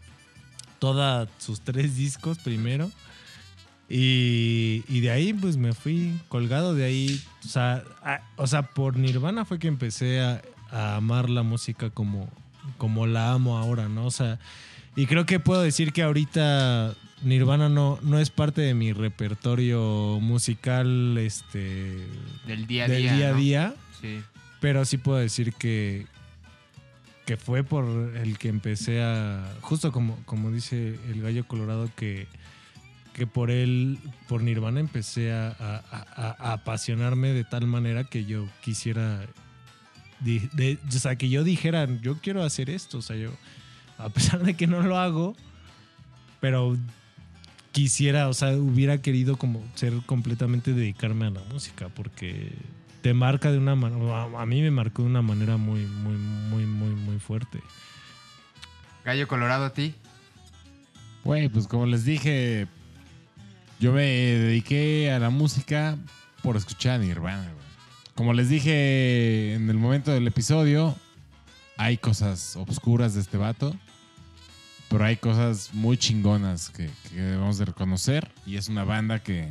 todas 0.79 1.29
sus 1.39 1.61
tres 1.61 1.97
discos 1.97 2.39
primero. 2.39 2.91
Y, 3.91 4.85
y 4.89 5.01
de 5.01 5.11
ahí 5.11 5.33
pues 5.33 5.57
me 5.57 5.73
fui 5.73 6.21
colgado 6.29 6.75
de 6.75 6.85
ahí, 6.85 7.23
o 7.45 7.49
sea, 7.49 7.83
a- 8.05 8.21
o 8.37 8.47
sea, 8.47 8.63
por 8.63 8.99
Nirvana 8.99 9.47
fue 9.47 9.59
que 9.59 9.67
empecé 9.67 10.21
a, 10.21 10.43
a 10.71 10.97
amar 10.97 11.31
la 11.31 11.43
música 11.43 11.91
como, 11.91 12.31
como 12.77 13.07
la 13.07 13.33
amo 13.33 13.59
ahora, 13.59 13.89
¿no? 13.89 14.07
O 14.07 14.11
sea, 14.11 14.39
y 14.97 15.07
creo 15.07 15.27
que 15.27 15.41
puedo 15.41 15.63
decir 15.63 15.93
que 15.93 16.03
ahorita 16.03 16.95
Nirvana 17.23 17.69
no, 17.69 17.99
no 18.03 18.19
es 18.19 18.31
parte 18.31 18.61
de 18.61 18.75
mi 18.75 18.93
repertorio 18.93 20.19
musical 20.21 21.17
este, 21.19 22.07
Del 22.47 22.67
día 22.67 22.85
a 22.85 22.89
del 22.89 23.03
día. 23.03 23.15
día 23.17 23.29
a 23.29 23.33
¿no? 23.33 23.39
día, 23.39 23.75
Sí. 24.01 24.21
pero 24.61 24.85
sí 24.85 24.99
puedo 24.99 25.19
decir 25.19 25.53
que, 25.55 26.07
que 27.27 27.37
fue 27.37 27.63
por 27.65 27.85
el 28.17 28.39
que 28.39 28.49
empecé 28.49 29.03
a, 29.03 29.53
justo 29.61 29.93
como, 29.93 30.17
como 30.25 30.51
dice 30.51 30.99
el 31.11 31.21
gallo 31.23 31.47
colorado, 31.47 31.91
que, 31.97 32.27
que 33.13 33.27
por 33.27 33.51
él, 33.51 33.99
por 34.29 34.43
Nirvana 34.43 34.81
empecé 34.81 35.33
a, 35.33 35.49
a- 35.49 35.83
a- 35.91 36.37
a 36.39 36.53
apasionarme 36.53 37.33
de 37.33 37.45
tal 37.45 37.67
manera 37.67 38.05
que 38.05 38.25
yo 38.25 38.47
quisiera, 38.63 39.21
de- 40.21 40.79
o 40.87 40.91
sea, 40.93 41.17
que 41.17 41.29
yo 41.29 41.45
dijera, 41.45 41.87
yo 42.01 42.19
quiero 42.21 42.43
hacer 42.43 42.71
esto, 42.71 42.99
o 42.99 43.03
sea, 43.03 43.17
yo, 43.17 43.31
a 43.99 44.09
pesar 44.09 44.43
de 44.43 44.55
que 44.55 44.67
no 44.67 44.83
lo 44.83 44.99
hago, 44.99 45.37
pero 46.41 46.77
quisiera, 47.73 48.29
o 48.29 48.35
sea, 48.35 48.57
hubiera 48.57 49.01
querido 49.01 49.37
como 49.37 49.63
ser 49.75 49.93
completamente 50.07 50.73
dedicarme 50.73 51.27
a 51.27 51.31
la 51.31 51.43
música, 51.53 51.89
porque 51.89 52.53
te 53.03 53.15
marca 53.15 53.53
de 53.53 53.59
una 53.59 53.75
manera, 53.77 54.25
a 54.25 54.47
mí 54.47 54.61
me 54.63 54.71
marcó 54.71 55.03
de 55.03 55.09
una 55.09 55.23
manera 55.23 55.57
muy, 55.57 55.87
muy, 55.87 56.17
muy, 56.17 56.65
muy, 56.67 56.91
muy 56.91 57.19
fuerte. 57.21 57.61
Gallo 59.05 59.29
Colorado 59.29 59.67
a 59.67 59.73
ti. 59.73 59.95
Güey, 61.25 61.49
pues 61.49 61.67
como 61.67 61.87
les 61.87 62.05
dije, 62.05 62.67
yo 63.81 63.93
me 63.93 64.03
dediqué 64.03 65.11
a 65.13 65.19
la 65.19 65.31
música 65.31 65.97
por 66.43 66.57
escuchar 66.57 66.95
a 67.01 67.05
Nirvana, 67.05 67.43
güey. 67.53 67.58
Como 68.19 68.33
les 68.33 68.49
dije 68.49 69.55
en 69.55 69.71
el 69.71 69.77
momento 69.77 70.11
del 70.11 70.27
episodio, 70.27 70.97
hay 71.77 71.99
cosas 71.99 72.57
obscuras 72.57 73.15
de 73.15 73.21
este 73.21 73.37
vato, 73.37 73.77
pero 74.89 75.05
hay 75.05 75.15
cosas 75.19 75.71
muy 75.73 75.97
chingonas 75.97 76.71
que, 76.71 76.91
que 77.09 77.15
debemos 77.15 77.59
de 77.59 77.67
reconocer 77.67 78.29
y 78.45 78.57
es 78.57 78.69
una 78.69 78.83
banda 78.83 79.23
que 79.23 79.49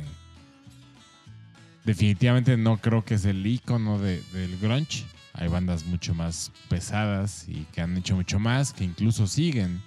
definitivamente 1.86 2.58
no 2.58 2.76
creo 2.76 3.06
que 3.06 3.14
es 3.14 3.24
el 3.24 3.46
icono 3.46 3.98
de- 3.98 4.20
del 4.34 4.58
grunge. 4.58 5.06
Hay 5.32 5.48
bandas 5.48 5.86
mucho 5.86 6.12
más 6.12 6.52
pesadas 6.68 7.48
y 7.48 7.64
que 7.72 7.80
han 7.80 7.96
hecho 7.96 8.16
mucho 8.16 8.38
más, 8.38 8.74
que 8.74 8.84
incluso 8.84 9.26
siguen 9.26 9.80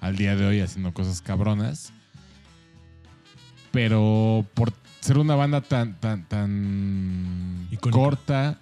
al 0.00 0.16
día 0.16 0.34
de 0.34 0.44
hoy 0.44 0.58
haciendo 0.60 0.92
cosas 0.92 1.22
cabronas. 1.22 1.92
Pero 3.70 4.44
por 4.54 4.72
ser 5.08 5.18
una 5.18 5.34
banda 5.34 5.60
tan, 5.60 5.94
tan, 5.98 6.24
tan 6.28 7.66
Icónica. 7.70 7.98
corta, 7.98 8.58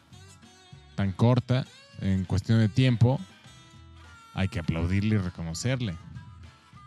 tan 0.95 1.13
corta 1.13 1.67
en 2.01 2.25
cuestión 2.25 2.59
de 2.61 2.69
tiempo, 2.69 3.21
hay 4.35 4.49
que 4.49 4.59
aplaudirle 4.61 5.17
y 5.17 5.19
reconocerle. 5.19 5.95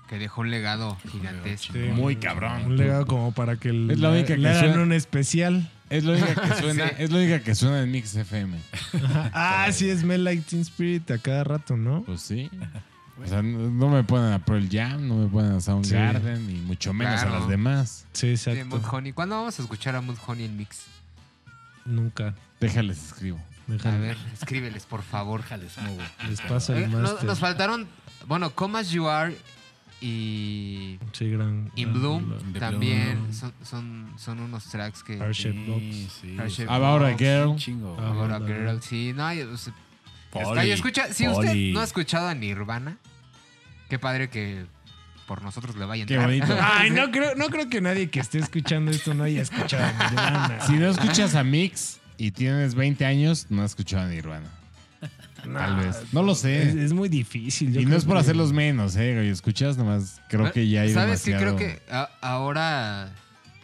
Que 0.07 0.17
dejó 0.17 0.41
un 0.41 0.49
legado 0.51 0.97
gigantesco. 1.11 1.73
Sí. 1.73 1.79
Muy 1.93 2.15
cabrón. 2.15 2.65
Un 2.65 2.77
legado 2.77 3.05
como 3.05 3.31
para 3.31 3.57
que 3.57 3.69
el- 3.69 3.91
Es 3.91 3.99
la 3.99 4.09
única 4.09 4.35
le 4.35 4.41
que 4.41 4.47
hagan 4.47 4.63
suena- 4.63 4.81
un 4.83 4.93
especial. 4.93 5.69
Es 5.89 6.03
la 6.03 6.13
única 6.13 6.33
que 6.35 6.53
suena, 6.61 6.87
Sí. 6.89 6.95
es 6.99 7.11
la 7.11 7.17
única 7.17 7.39
que 7.43 7.55
suena 7.55 7.81
en 7.83 7.91
Mix 7.91 8.15
FM. 8.15 8.57
ah, 9.33 9.67
sí, 9.71 9.89
es 9.89 10.03
Like 10.03 10.43
Teen 10.49 10.61
Spirit 10.61 11.11
a 11.11 11.17
cada 11.19 11.43
rato, 11.43 11.75
¿no? 11.77 12.03
Pues 12.03 12.21
sí. 12.21 12.49
O 13.23 13.27
sea, 13.27 13.41
no, 13.41 13.69
no 13.69 13.89
me 13.89 14.03
ponen 14.03 14.33
a 14.33 14.39
Pearl 14.39 14.67
Jam, 14.71 15.07
no 15.07 15.15
me 15.15 15.27
ponen 15.27 15.51
a 15.53 15.61
Soundgarden, 15.61 16.49
y 16.49 16.53
mucho 16.61 16.93
menos 16.93 17.21
Claro. 17.21 17.35
a 17.35 17.39
las 17.39 17.49
demás. 17.49 18.05
Sí, 18.13 18.35
Sí, 18.37 18.49
exacto. 18.51 18.65
Mud 18.77 18.85
Honey. 18.91 19.13
¿Cuándo 19.13 19.35
vamos 19.35 19.57
a 19.59 19.61
escuchar 19.61 19.95
a 19.95 20.01
Mud 20.01 20.17
Honey 20.25 20.45
en 20.45 20.57
Mix? 20.57 20.85
Nunca. 21.85 22.33
Déjales 22.59 23.03
escribo. 23.03 23.39
A 23.83 23.91
ver, 23.97 24.17
escríbeles, 24.33 24.85
por 24.85 25.03
favor. 25.03 25.43
Les 26.27 26.41
pasa 26.41 26.75
Eh, 26.77 26.85
el 26.85 26.91
no- 26.91 26.99
máster. 26.99 27.23
nos 27.25 27.39
faltaron, 27.39 27.87
bueno, 28.27 28.49
Come 28.51 28.79
As 28.79 28.89
You 28.89 29.07
Are 29.07 29.35
y 30.01 30.97
Sí, 31.13 31.29
gran. 31.29 31.71
In 31.75 31.89
gran 31.89 31.93
Bloom 31.93 32.53
también 32.59 33.17
Bloom. 33.19 33.33
son, 33.33 33.53
son, 33.63 34.13
son 34.17 34.39
unos 34.39 34.65
tracks 34.65 35.03
que... 35.03 35.17
Box. 35.17 35.37
sí. 36.21 36.35
Heart-Shaped 36.35 36.69
About 36.69 37.03
a 37.03 37.17
Girl. 37.17 37.55
Chingo. 37.57 37.97
About 37.99 38.31
a. 38.31 38.39
Girl, 38.45 38.81
sí, 38.81 39.13
no, 39.15 39.31
yo- 39.33 39.51
o 39.51 39.57
sea, 39.57 39.73
Poli, 40.31 40.55
Gallo, 40.55 40.73
escucha, 40.73 41.11
si 41.13 41.27
usted 41.27 41.53
no 41.73 41.79
ha 41.81 41.83
escuchado 41.83 42.27
a 42.27 42.33
Nirvana, 42.35 42.97
qué 43.89 43.97
padre 43.99 44.29
que 44.29 44.65
por 45.27 45.41
nosotros 45.41 45.75
le 45.75 45.85
vaya 45.85 46.03
a 46.03 46.07
Qué 46.07 46.17
bonito. 46.17 46.55
Ay, 46.61 46.89
no 46.91 47.11
creo, 47.11 47.35
no 47.35 47.47
creo 47.49 47.69
que 47.69 47.81
nadie 47.81 48.09
que 48.09 48.19
esté 48.19 48.39
escuchando 48.39 48.91
esto 48.91 49.13
no 49.13 49.23
haya 49.23 49.41
escuchado 49.41 49.83
a 49.85 50.09
Nirvana. 50.09 50.61
Si 50.65 50.73
no 50.73 50.89
escuchas 50.89 51.35
a 51.35 51.43
Mix 51.43 51.99
y 52.17 52.31
tienes 52.31 52.75
20 52.75 53.05
años, 53.05 53.47
no 53.49 53.63
has 53.63 53.71
escuchado 53.71 54.03
a 54.03 54.07
Nirvana. 54.07 54.47
Tal 55.53 55.75
vez. 55.77 55.97
No 56.11 56.21
lo 56.21 56.35
sé. 56.35 56.83
es 56.83 56.91
muy 56.93 57.07
difícil. 57.07 57.71
yo 57.71 57.79
Y 57.79 57.85
no 57.85 57.95
es 57.95 58.03
por 58.03 58.15
que- 58.15 58.19
hacerlos 58.21 58.51
menos, 58.51 58.95
¿eh? 58.97 59.13
güey. 59.15 59.29
Escuchas 59.29 59.77
nomás, 59.77 60.19
creo 60.29 60.51
que 60.51 60.67
ya 60.67 60.81
hay 60.81 60.93
¿Sabes 60.93 61.23
qué? 61.23 61.31
demasiado... 61.31 61.55
Creo 61.57 61.75
que 61.77 61.91
a- 61.91 62.09
ahora 62.21 63.09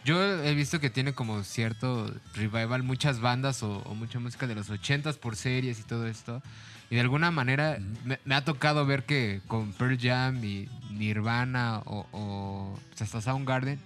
yo 0.06 0.22
he 0.44 0.54
visto 0.54 0.78
que 0.78 0.88
tiene 0.88 1.14
como 1.14 1.42
cierto 1.42 2.14
revival 2.34 2.84
muchas 2.84 3.18
bandas 3.18 3.64
o, 3.64 3.78
o 3.78 3.94
mucha 3.96 4.20
música 4.20 4.46
de 4.46 4.54
los 4.54 4.70
ochentas 4.70 5.16
por 5.16 5.34
series 5.34 5.80
y 5.80 5.82
todo 5.82 6.06
esto. 6.06 6.42
Y 6.90 6.94
de 6.94 7.00
alguna 7.00 7.32
manera 7.32 7.78
me, 8.04 8.20
me 8.24 8.36
ha 8.36 8.44
tocado 8.44 8.86
ver 8.86 9.04
que 9.04 9.40
con 9.48 9.72
Pearl 9.72 9.98
Jam 10.00 10.44
y 10.44 10.68
Nirvana 10.92 11.82
o, 11.86 12.06
o 12.12 12.78
hasta 13.00 13.20
Soundgarden, 13.20 13.80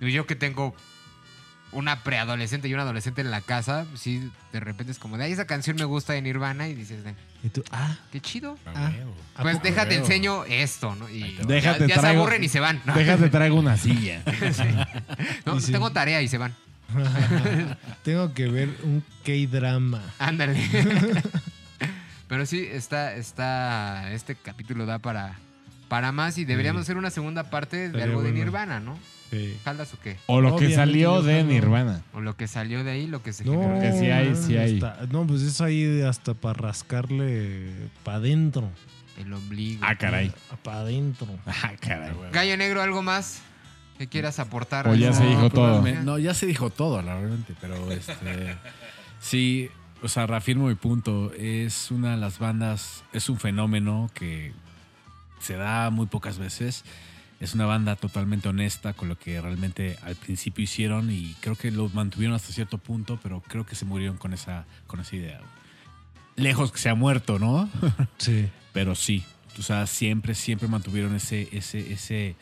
yo 0.00 0.26
que 0.26 0.34
tengo 0.34 0.74
una 1.72 2.02
preadolescente 2.02 2.66
y 2.68 2.74
un 2.74 2.80
adolescente 2.80 3.20
en 3.20 3.30
la 3.30 3.40
casa, 3.40 3.86
sí, 3.94 4.30
de 4.52 4.60
repente 4.60 4.90
es 4.92 4.98
como 4.98 5.16
de, 5.18 5.24
ay, 5.24 5.32
esa 5.32 5.46
canción 5.46 5.76
me 5.76 5.84
gusta 5.84 6.12
de 6.12 6.22
Nirvana 6.22 6.66
y 6.68 6.74
dices, 6.74 7.04
de, 7.04 7.14
Y 7.44 7.48
tú, 7.50 7.62
ah, 7.70 7.96
qué 8.10 8.20
chido. 8.20 8.58
Ah, 8.66 8.90
huevo. 8.96 9.14
¿a 9.36 9.42
Pues 9.42 9.62
déjate 9.62 9.94
enseño 9.94 10.44
esto, 10.46 10.94
¿no? 10.96 11.08
Y 11.08 11.36
ya- 11.36 11.44
Déjate, 11.44 11.86
ya, 11.88 11.94
se 11.94 12.00
traigo- 12.00 12.20
aburren 12.22 12.42
y 12.44 12.48
se 12.48 12.60
van. 12.60 12.80
¿no? 12.84 12.94
Déjate 12.94 13.28
traigo 13.30 13.56
una 13.56 13.76
silla. 13.76 14.22
No, 15.46 15.56
Y 15.56 15.60
sí. 15.60 15.72
tengo 15.72 15.90
tarea 15.92 16.20
y 16.22 16.28
se 16.28 16.38
van. 16.38 16.54
tengo 18.02 18.34
que 18.34 18.48
ver 18.48 18.68
un 18.82 19.04
K-drama. 19.24 20.02
Ándale. 20.18 20.58
Pero 22.28 22.46
sí, 22.46 22.66
está, 22.70 23.14
está, 23.14 24.12
este 24.12 24.34
capítulo 24.36 24.86
da 24.86 24.98
para, 24.98 25.34
para 25.88 26.12
más 26.12 26.38
y 26.38 26.44
deberíamos 26.44 26.82
hacer 26.82 26.96
una 26.96 27.10
segunda 27.10 27.50
parte 27.50 27.76
de 27.76 27.86
Estaría 27.86 28.04
algo 28.06 28.22
de. 28.22 28.32
Nirvana, 28.32 28.78
¿no? 28.80 28.98
Sí. 29.30 29.56
¿Jaldas 29.64 29.94
o 29.94 30.00
qué? 30.00 30.16
O 30.26 30.40
lo 30.40 30.56
que 30.56 30.74
salió 30.74 31.22
de 31.22 31.36
jalo. 31.42 31.48
Nirvana. 31.52 32.02
O 32.14 32.20
lo 32.20 32.36
que 32.36 32.48
salió 32.48 32.82
de 32.82 32.90
ahí, 32.90 33.06
lo 33.06 33.22
que 33.22 33.32
se 33.32 33.44
No, 33.44 33.52
generó. 33.52 33.80
Que 33.80 33.92
sí 33.92 34.06
hay, 34.10 34.34
sí 34.34 34.56
hay. 34.56 34.74
está- 34.74 34.98
no, 35.10 35.26
pues 35.26 35.42
eso 35.42 35.64
ahí 35.64 36.02
hasta 36.02 36.34
para 36.34 36.54
rascarle 36.54 37.70
para 38.04 38.16
adentro. 38.18 38.68
El 39.16 39.32
ombligo. 39.32 39.82
Ah, 39.86 39.94
caray. 39.96 40.32
Para 40.64 40.80
adentro. 40.80 41.28
Ah, 41.46 41.72
caray. 41.80 42.12
Gallo 42.32 42.56
Negro, 42.56 42.82
¿algo 42.82 43.02
más 43.02 43.40
que 43.98 44.08
quieras 44.08 44.38
aportar? 44.40 44.88
O 44.88 44.94
ya 44.94 45.08
¿Algo? 45.08 45.18
se 45.20 45.26
dijo 45.26 45.40
todo. 45.50 45.50
probablemente- 45.66 46.04
No, 46.04 46.18
ya 46.18 46.34
se 46.34 46.46
dijo 46.46 46.70
todo, 46.70 47.00
la 47.02 47.14
realmente, 47.16 47.54
pero 47.60 47.90
este. 47.92 48.56
sí, 49.20 49.68
o 50.02 50.08
sea, 50.08 50.26
reafirmo 50.26 50.68
mi 50.68 50.74
punto. 50.74 51.32
Es 51.34 51.90
una 51.90 52.12
de 52.12 52.16
las 52.16 52.38
bandas, 52.38 53.04
es 53.12 53.28
un 53.28 53.38
fenómeno 53.38 54.10
que 54.14 54.52
se 55.38 55.54
da 55.56 55.90
muy 55.90 56.06
pocas 56.06 56.38
veces. 56.38 56.84
Es 57.40 57.54
una 57.54 57.64
banda 57.64 57.96
totalmente 57.96 58.48
honesta 58.50 58.92
con 58.92 59.08
lo 59.08 59.18
que 59.18 59.40
realmente 59.40 59.96
al 60.02 60.14
principio 60.14 60.62
hicieron 60.62 61.10
y 61.10 61.34
creo 61.40 61.56
que 61.56 61.70
lo 61.70 61.88
mantuvieron 61.88 62.36
hasta 62.36 62.52
cierto 62.52 62.76
punto, 62.76 63.18
pero 63.22 63.40
creo 63.40 63.64
que 63.64 63.74
se 63.74 63.86
murieron 63.86 64.18
con 64.18 64.34
esa, 64.34 64.66
con 64.86 65.00
esa 65.00 65.16
idea. 65.16 65.40
Lejos 66.36 66.70
que 66.70 66.78
se 66.78 66.90
ha 66.90 66.94
muerto, 66.94 67.38
¿no? 67.38 67.68
Sí. 68.18 68.48
pero 68.72 68.94
sí. 68.94 69.24
O 69.58 69.62
sea, 69.62 69.86
siempre, 69.86 70.34
siempre 70.34 70.68
mantuvieron 70.68 71.14
ese, 71.14 71.48
ese, 71.52 71.92
ese, 71.92 72.36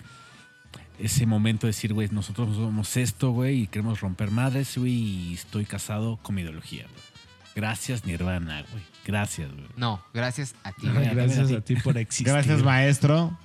ese 0.99 1.27
momento 1.27 1.67
de 1.67 1.71
decir, 1.71 1.95
güey, 1.95 2.09
nosotros 2.11 2.57
somos 2.57 2.97
esto, 2.97 3.31
güey, 3.31 3.63
y 3.63 3.67
queremos 3.69 4.01
romper 4.01 4.33
madres, 4.33 4.77
güey, 4.77 4.93
y 4.93 5.35
estoy 5.35 5.65
casado 5.65 6.19
con 6.23 6.35
mi 6.35 6.43
ideología, 6.43 6.83
güey. 6.83 7.03
Gracias, 7.55 8.05
Nirvana, 8.05 8.65
güey. 8.71 8.83
Gracias, 9.05 9.51
güey. 9.51 9.67
No, 9.77 10.03
gracias 10.13 10.55
a 10.65 10.73
ti. 10.73 10.89
Güey. 10.89 11.09
Gracias 11.15 11.51
a 11.51 11.61
ti 11.61 11.77
por 11.77 11.97
existir. 11.99 12.33
Gracias, 12.33 12.63
maestro. 12.63 13.37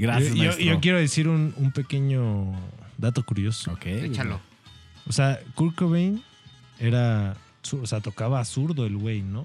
Gracias, 0.00 0.34
yo, 0.34 0.58
yo- 0.58 0.80
quiero 0.80 0.98
decir 0.98 1.28
un, 1.28 1.52
un 1.56 1.72
pequeño 1.72 2.52
dato 2.98 3.24
curioso. 3.24 3.72
Ok. 3.72 3.86
Échalo. 3.86 4.40
O 5.08 5.12
sea, 5.12 5.38
Kurt 5.54 5.74
Cobain 5.76 6.22
era. 6.78 7.36
O 7.72 7.86
sea, 7.86 8.00
tocaba 8.00 8.44
zurdo 8.44 8.86
el 8.86 8.96
güey, 8.96 9.22
¿no? 9.22 9.44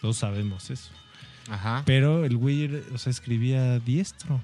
Todos 0.00 0.16
sabemos 0.18 0.70
eso. 0.70 0.90
Ajá. 1.50 1.82
Pero 1.86 2.24
el 2.24 2.36
güey, 2.36 2.70
o 2.94 2.98
sea, 2.98 3.10
escribía 3.10 3.78
diestro. 3.80 4.40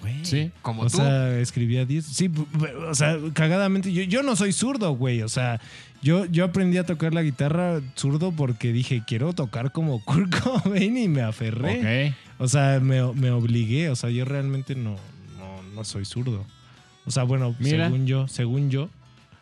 Güey. 0.00 0.24
Sí. 0.24 0.50
Como 0.62 0.82
o 0.82 0.86
tú. 0.88 0.96
sea, 0.96 1.38
escribía 1.40 1.84
diestro. 1.84 2.14
Sí, 2.14 2.28
bu- 2.28 2.46
bu- 2.52 2.88
o 2.88 2.94
sea, 2.94 3.18
cagadamente. 3.34 3.92
Yo, 3.92 4.02
yo 4.04 4.22
no 4.22 4.36
soy 4.36 4.52
zurdo, 4.52 4.92
güey. 4.92 5.20
O 5.22 5.28
sea, 5.28 5.60
yo, 6.02 6.24
yo 6.24 6.44
aprendí 6.46 6.78
a 6.78 6.86
tocar 6.86 7.12
la 7.12 7.22
guitarra 7.22 7.82
zurdo 7.96 8.32
porque 8.32 8.72
dije, 8.72 9.02
quiero 9.06 9.34
tocar 9.34 9.72
como 9.72 10.02
Kurt 10.02 10.30
Cobain 10.42 10.96
y 10.96 11.08
me 11.08 11.20
aferré. 11.20 12.08
Ok. 12.10 12.16
O 12.40 12.48
sea, 12.48 12.80
me, 12.80 13.00
me 13.12 13.30
obligué. 13.30 13.88
O 13.90 13.94
sea, 13.96 14.10
yo 14.10 14.24
realmente 14.24 14.74
no, 14.74 14.96
no, 15.38 15.62
no 15.74 15.84
soy 15.84 16.04
zurdo. 16.04 16.44
O 17.06 17.10
sea, 17.12 17.22
bueno, 17.22 17.54
Mira. 17.60 17.84
según 17.86 18.06
yo, 18.06 18.26
según 18.26 18.70
yo. 18.70 18.88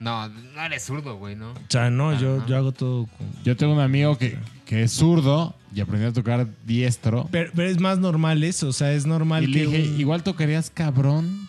No, 0.01 0.29
no 0.29 0.63
eres 0.63 0.85
zurdo, 0.85 1.17
güey, 1.17 1.35
¿no? 1.35 1.53
O 1.53 1.57
sea, 1.69 1.91
no, 1.91 2.19
yo, 2.21 2.47
yo 2.47 2.57
hago 2.57 2.71
todo 2.73 3.07
con... 3.07 3.27
Yo 3.45 3.57
tengo 3.57 3.73
un 3.73 3.81
amigo 3.81 4.17
que, 4.17 4.39
que 4.65 4.83
es 4.85 4.93
zurdo 4.93 5.57
y 5.75 5.81
aprendió 5.81 6.09
a 6.11 6.13
tocar 6.13 6.47
diestro. 6.67 7.27
Pero, 7.33 7.51
pero 7.55 7.69
es 7.69 7.81
más 7.81 7.99
normal 7.99 8.45
eso, 8.45 8.69
o 8.69 8.73
sea, 8.73 8.93
es 8.93 9.07
normal 9.07 9.43
Y 9.45 9.47
le 9.49 9.53
que 9.61 9.67
dije, 9.67 9.91
un- 9.95 10.01
igual 10.01 10.23
tocarías 10.23 10.71
cabrón. 10.71 11.49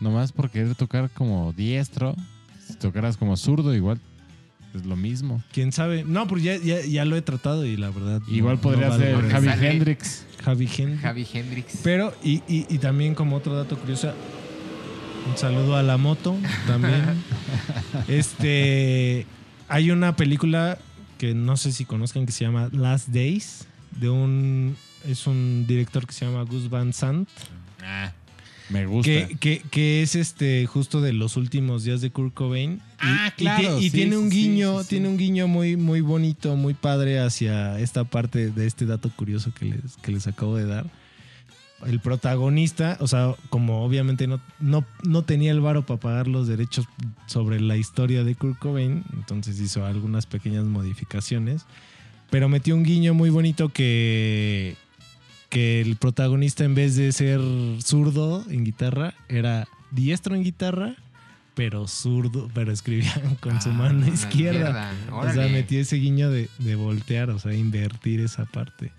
Nomás 0.00 0.30
por 0.32 0.50
querer 0.50 0.74
tocar 0.74 1.10
como 1.10 1.52
diestro. 1.52 2.14
Si 2.66 2.74
tocaras 2.74 3.16
como 3.16 3.36
zurdo, 3.36 3.74
igual 3.74 4.00
es 4.74 4.86
lo 4.86 4.96
mismo. 4.96 5.42
quién 5.52 5.72
sabe. 5.72 6.04
No, 6.04 6.26
pues 6.26 6.42
ya, 6.42 6.56
ya, 6.56 6.80
ya 6.80 7.04
lo 7.04 7.16
he 7.16 7.22
tratado 7.22 7.64
y 7.64 7.76
la 7.76 7.90
verdad. 7.90 8.20
Igual 8.28 8.56
no 8.56 8.60
podría 8.60 8.88
vale 8.88 9.04
ser. 9.04 9.30
Javi 9.30 9.48
Sale. 9.48 9.70
Hendrix. 9.70 10.26
Javi 10.42 10.68
Hendrix. 10.76 11.02
Javi 11.02 11.26
Hendrix. 11.32 11.78
Pero, 11.82 12.14
y, 12.22 12.42
y, 12.48 12.66
y 12.68 12.78
también 12.78 13.14
como 13.14 13.36
otro 13.36 13.56
dato 13.56 13.78
curioso, 13.78 14.12
un 15.30 15.38
saludo 15.38 15.76
a 15.76 15.82
la 15.82 15.96
moto 15.96 16.36
también. 16.66 17.02
este, 18.08 19.26
hay 19.68 19.90
una 19.90 20.16
película 20.16 20.78
que 21.18 21.34
no 21.34 21.56
sé 21.56 21.72
si 21.72 21.84
conozcan 21.84 22.26
que 22.26 22.32
se 22.32 22.44
llama 22.44 22.68
Last 22.72 23.08
Days, 23.08 23.66
de 23.92 24.10
un, 24.10 24.76
es 25.06 25.26
un 25.26 25.66
director 25.66 26.06
que 26.06 26.12
se 26.12 26.26
llama 26.26 26.42
Gus 26.42 26.68
Van 26.68 26.92
Sant, 26.92 27.28
Me 28.70 28.86
gusta. 28.86 29.10
que, 29.10 29.36
que, 29.38 29.62
que 29.70 30.02
es 30.02 30.14
este 30.14 30.66
justo 30.66 31.00
de 31.00 31.12
los 31.12 31.36
últimos 31.36 31.84
días 31.84 32.00
de 32.00 32.10
Kurt 32.10 32.32
Cobain. 32.34 32.72
Y, 32.74 32.80
Ah, 32.98 33.32
y 33.36 33.40
claro, 33.42 33.78
y 33.78 33.84
sí, 33.84 33.90
tiene 33.90 34.16
un 34.16 34.30
guiño, 34.30 34.78
sí, 34.78 34.84
sí. 34.84 34.88
tiene 34.90 35.08
un 35.08 35.18
guiño 35.18 35.46
muy, 35.48 35.76
muy 35.76 36.00
bonito, 36.00 36.56
muy 36.56 36.72
padre 36.74 37.20
hacia 37.20 37.78
esta 37.78 38.04
parte 38.04 38.50
de 38.50 38.66
este 38.66 38.86
dato 38.86 39.10
curioso 39.14 39.52
que 39.52 39.66
les, 39.66 39.96
que 40.02 40.12
les 40.12 40.26
acabo 40.26 40.56
de 40.56 40.64
dar. 40.66 40.86
El 41.84 42.00
protagonista, 42.00 42.96
o 43.00 43.06
sea, 43.08 43.34
como 43.50 43.84
obviamente 43.84 44.26
no, 44.26 44.40
no, 44.58 44.86
no 45.02 45.22
tenía 45.22 45.50
el 45.50 45.60
varo 45.60 45.84
para 45.84 46.00
pagar 46.00 46.28
los 46.28 46.46
derechos 46.48 46.86
sobre 47.26 47.60
la 47.60 47.76
historia 47.76 48.24
de 48.24 48.34
Kurt 48.34 48.58
Cobain, 48.58 49.04
entonces 49.12 49.60
hizo 49.60 49.84
algunas 49.84 50.24
pequeñas 50.24 50.64
modificaciones, 50.64 51.66
pero 52.30 52.48
metió 52.48 52.74
un 52.74 52.84
guiño 52.84 53.12
muy 53.12 53.28
bonito 53.28 53.68
que, 53.68 54.76
que 55.54 55.80
el 55.80 55.94
protagonista 55.94 56.64
en 56.64 56.74
vez 56.74 56.96
de 56.96 57.12
ser 57.12 57.40
zurdo 57.80 58.44
en 58.50 58.64
guitarra, 58.64 59.14
era 59.28 59.68
diestro 59.92 60.34
en 60.34 60.42
guitarra, 60.42 60.96
pero 61.54 61.86
zurdo, 61.86 62.50
pero 62.52 62.72
escribía 62.72 63.14
con 63.40 63.62
su 63.62 63.68
Ah, 63.70 63.74
mano 63.74 64.04
izquierda. 64.08 64.92
O 65.12 65.30
sea, 65.32 65.46
metió 65.46 65.80
ese 65.80 65.94
guiño 65.96 66.28
de, 66.28 66.50
de 66.58 66.74
voltear, 66.74 67.30
o 67.30 67.38
sea, 67.38 67.54
invertir 67.54 68.18
esa 68.20 68.46
parte. 68.46 68.90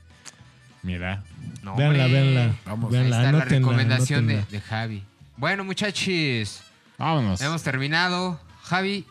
Mira. 0.82 1.24
No, 1.62 1.76
Véanla, 1.76 2.08
véanla. 2.08 2.56
Vamos. 2.66 2.94
Ahí 2.94 3.00
Véanla, 3.00 3.18
está 3.18 3.32
la 3.38 3.44
recomendación 3.46 4.28
de, 4.28 4.46
de 4.50 4.62
Javi. 4.62 5.04
Bueno, 5.36 5.66
muchachos, 5.66 6.62
Vámonos. 6.98 7.42
hemos 7.42 7.64
terminado. 7.64 8.40
Javi, 8.64 9.04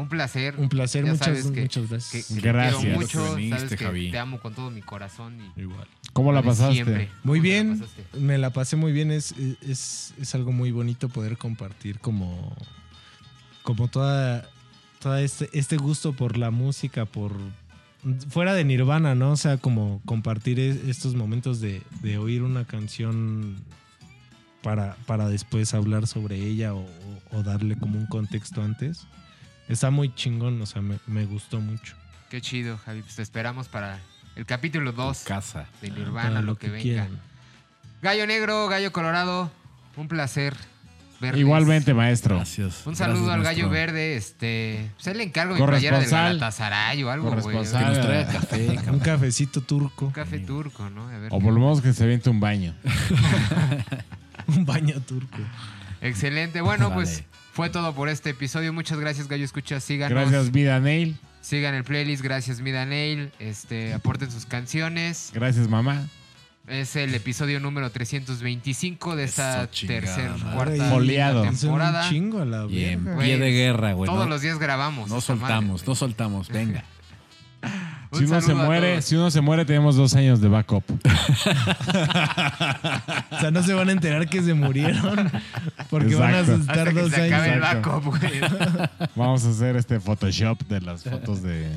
un 0.00 0.08
placer. 0.08 0.54
Un 0.58 0.68
placer, 0.68 1.04
Ya 1.04 1.12
muchas, 1.12 1.26
sabes 1.26 1.46
que- 1.50 1.60
muchas 1.62 1.88
gracias. 1.90 2.26
que 2.28 2.34
te 2.34 2.40
Gracias. 2.40 2.80
quiero 2.82 2.98
mucho. 3.00 3.26
Sabes 3.58 3.64
que 3.70 3.76
Javi. 3.84 4.10
te 4.10 4.18
amo 4.18 4.40
con 4.40 4.54
todo 4.54 4.70
mi 4.70 4.80
corazón. 4.82 5.38
Y 5.56 5.60
Igual. 5.62 5.86
¿Cómo 6.12 6.32
la 6.32 6.42
pasaste? 6.42 6.74
siempre. 6.74 7.08
Muy 7.08 7.08
¿Cómo 7.08 7.32
te 7.32 7.36
la 7.36 7.42
bien, 7.42 7.78
pasaste? 7.80 8.04
me 8.20 8.38
la 8.38 8.50
pasé 8.50 8.76
muy 8.76 8.92
bien. 8.92 9.10
Es, 9.10 9.34
es, 9.60 10.14
es 10.20 10.34
algo 10.34 10.52
muy 10.52 10.70
bonito 10.70 11.08
poder 11.08 11.36
compartir 11.36 11.98
como, 12.00 12.56
como 13.62 13.88
toda, 13.88 14.48
toda 15.00 15.20
este, 15.22 15.48
este 15.52 15.76
gusto 15.76 16.12
por 16.14 16.36
la 16.38 16.50
música, 16.50 17.04
por 17.04 17.32
fuera 18.30 18.54
de 18.54 18.64
Nirvana, 18.64 19.14
¿no? 19.14 19.32
O 19.32 19.36
sea, 19.36 19.58
como 19.58 20.00
compartir 20.04 20.60
es- 20.60 20.84
estos 20.88 21.14
momentos 21.14 21.60
de, 21.60 21.82
de 22.02 22.18
oír 22.18 22.42
una 22.42 22.64
canción 22.64 23.56
para, 24.62 24.96
para 25.06 25.28
después 25.28 25.74
hablar 25.74 26.06
sobre 26.06 26.36
ella 26.36 26.74
o, 26.74 26.86
o 27.32 27.42
darle 27.42 27.76
como 27.76 27.98
un 27.98 28.06
contexto 28.06 28.62
antes. 28.62 29.06
Está 29.68 29.90
muy 29.90 30.14
chingón, 30.14 30.60
o 30.62 30.66
sea, 30.66 30.80
me, 30.82 30.98
me 31.06 31.26
gustó 31.26 31.60
mucho. 31.60 31.94
Qué 32.30 32.40
chido, 32.40 32.78
Javi. 32.84 33.02
Pues 33.02 33.16
te 33.16 33.22
esperamos 33.22 33.68
para 33.68 34.00
el 34.36 34.46
capítulo 34.46 34.92
2 34.92 35.24
Casa. 35.24 35.66
de 35.82 35.88
Para 35.88 36.00
Nirvana, 36.00 36.42
lo 36.42 36.56
que, 36.56 36.68
venga. 36.68 36.82
quieran. 36.82 37.20
Gallo 38.02 38.26
Negro, 38.26 38.68
Gallo 38.68 38.92
Colorado, 38.92 39.50
un 39.96 40.08
placer 40.08 40.54
verles. 41.20 41.40
Igualmente, 41.40 41.94
maestro. 41.94 42.36
Gracias. 42.36 42.86
Un 42.86 42.96
saludo 42.96 43.26
Gracias, 43.26 43.34
al 43.34 43.42
Gallo 43.42 43.68
maestro. 43.68 43.92
Verde. 43.92 44.16
Este, 44.16 44.90
pues 45.02 45.16
le 45.16 45.22
encargo 45.24 45.54
mi 45.54 45.66
playera 45.66 45.98
del. 46.00 46.10
Galatasaray 46.10 47.02
o 47.02 47.10
algo, 47.10 47.30
güey. 47.30 47.58
Que 47.62 48.26
café, 48.32 48.78
Un 48.90 49.00
cafecito 49.00 49.60
turco, 49.62 50.06
Un 50.06 50.12
café 50.12 50.38
turco, 50.38 50.88
¿no? 50.90 51.08
A 51.08 51.18
ver. 51.18 51.28
O 51.32 51.40
por 51.40 51.52
lo 51.52 51.60
menos 51.60 51.82
que 51.82 51.92
se 51.92 52.06
viente 52.06 52.30
un 52.30 52.40
baño. 52.40 52.74
un 54.46 54.64
baño 54.64 55.00
turco. 55.00 55.38
Excelente. 56.00 56.60
Bueno, 56.60 56.90
Vale. 56.90 56.94
pues 56.94 57.24
fue 57.58 57.70
todo 57.70 57.92
por 57.92 58.08
este 58.08 58.30
episodio. 58.30 58.72
Muchas 58.72 59.00
gracias, 59.00 59.26
Gallo 59.26 59.44
Escucha. 59.44 59.80
Síganos. 59.80 60.16
Gracias, 60.16 60.52
Vida 60.52 60.78
Nail. 60.78 61.16
Sigan 61.40 61.74
el 61.74 61.82
playlist. 61.82 62.22
Gracias, 62.22 62.60
Mida 62.60 62.86
Nail. 62.86 63.32
Este, 63.40 63.92
aporten 63.94 64.30
sus 64.30 64.46
canciones. 64.46 65.32
Gracias, 65.34 65.66
mamá. 65.66 66.06
Es 66.68 66.94
el 66.94 67.12
episodio 67.16 67.58
número 67.58 67.90
325 67.90 69.16
de 69.16 69.24
esta 69.24 69.66
tercera, 69.66 70.36
madre. 70.36 70.78
cuarta 70.78 71.48
Es 71.48 71.50
un 71.50 71.58
temporada. 71.58 72.08
chingo 72.08 72.44
la 72.44 72.64
Y 72.70 72.84
en 72.84 73.04
verga. 73.04 73.22
Pie 73.24 73.38
de 73.38 73.50
guerra, 73.50 73.92
güey. 73.94 74.08
Todos 74.08 74.26
no, 74.26 74.30
los 74.30 74.42
días 74.42 74.60
grabamos. 74.60 75.08
no 75.08 75.16
madre, 75.16 75.26
soltamos, 75.26 75.82
güey. 75.82 75.88
no 75.88 75.94
soltamos. 75.96 76.48
Venga. 76.50 76.84
Si 78.12 78.24
uno 78.24 78.40
se 78.40 78.54
muere, 78.54 79.02
si 79.02 79.16
uno 79.16 79.30
se 79.30 79.40
muere, 79.40 79.64
tenemos 79.64 79.96
dos 79.96 80.14
años 80.14 80.40
de 80.40 80.48
backup. 80.48 80.84
O 83.30 83.40
sea, 83.40 83.50
no 83.52 83.62
se 83.62 83.72
van 83.74 83.88
a 83.88 83.92
enterar 83.92 84.28
que 84.28 84.42
se 84.42 84.54
murieron 84.54 85.30
porque 85.90 86.14
van 86.16 86.34
a 86.34 86.42
que 86.44 86.52
dos 86.92 87.12
se 87.12 87.26
acabe 87.26 87.52
el 87.54 87.62
años. 87.62 87.76
Exacto. 87.76 87.90
backup, 87.90 88.18
güey. 88.18 88.40
Vamos 89.14 89.44
a 89.44 89.50
hacer 89.50 89.76
este 89.76 90.00
Photoshop 90.00 90.60
de 90.62 90.80
las 90.80 91.04
fotos 91.04 91.42
de, 91.42 91.68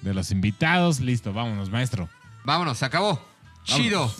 de 0.00 0.14
los 0.14 0.30
invitados. 0.30 1.00
Listo, 1.00 1.32
vámonos, 1.32 1.68
maestro. 1.70 2.08
Vámonos, 2.44 2.78
se 2.78 2.86
acabó. 2.86 3.20
Chido. 3.64 4.10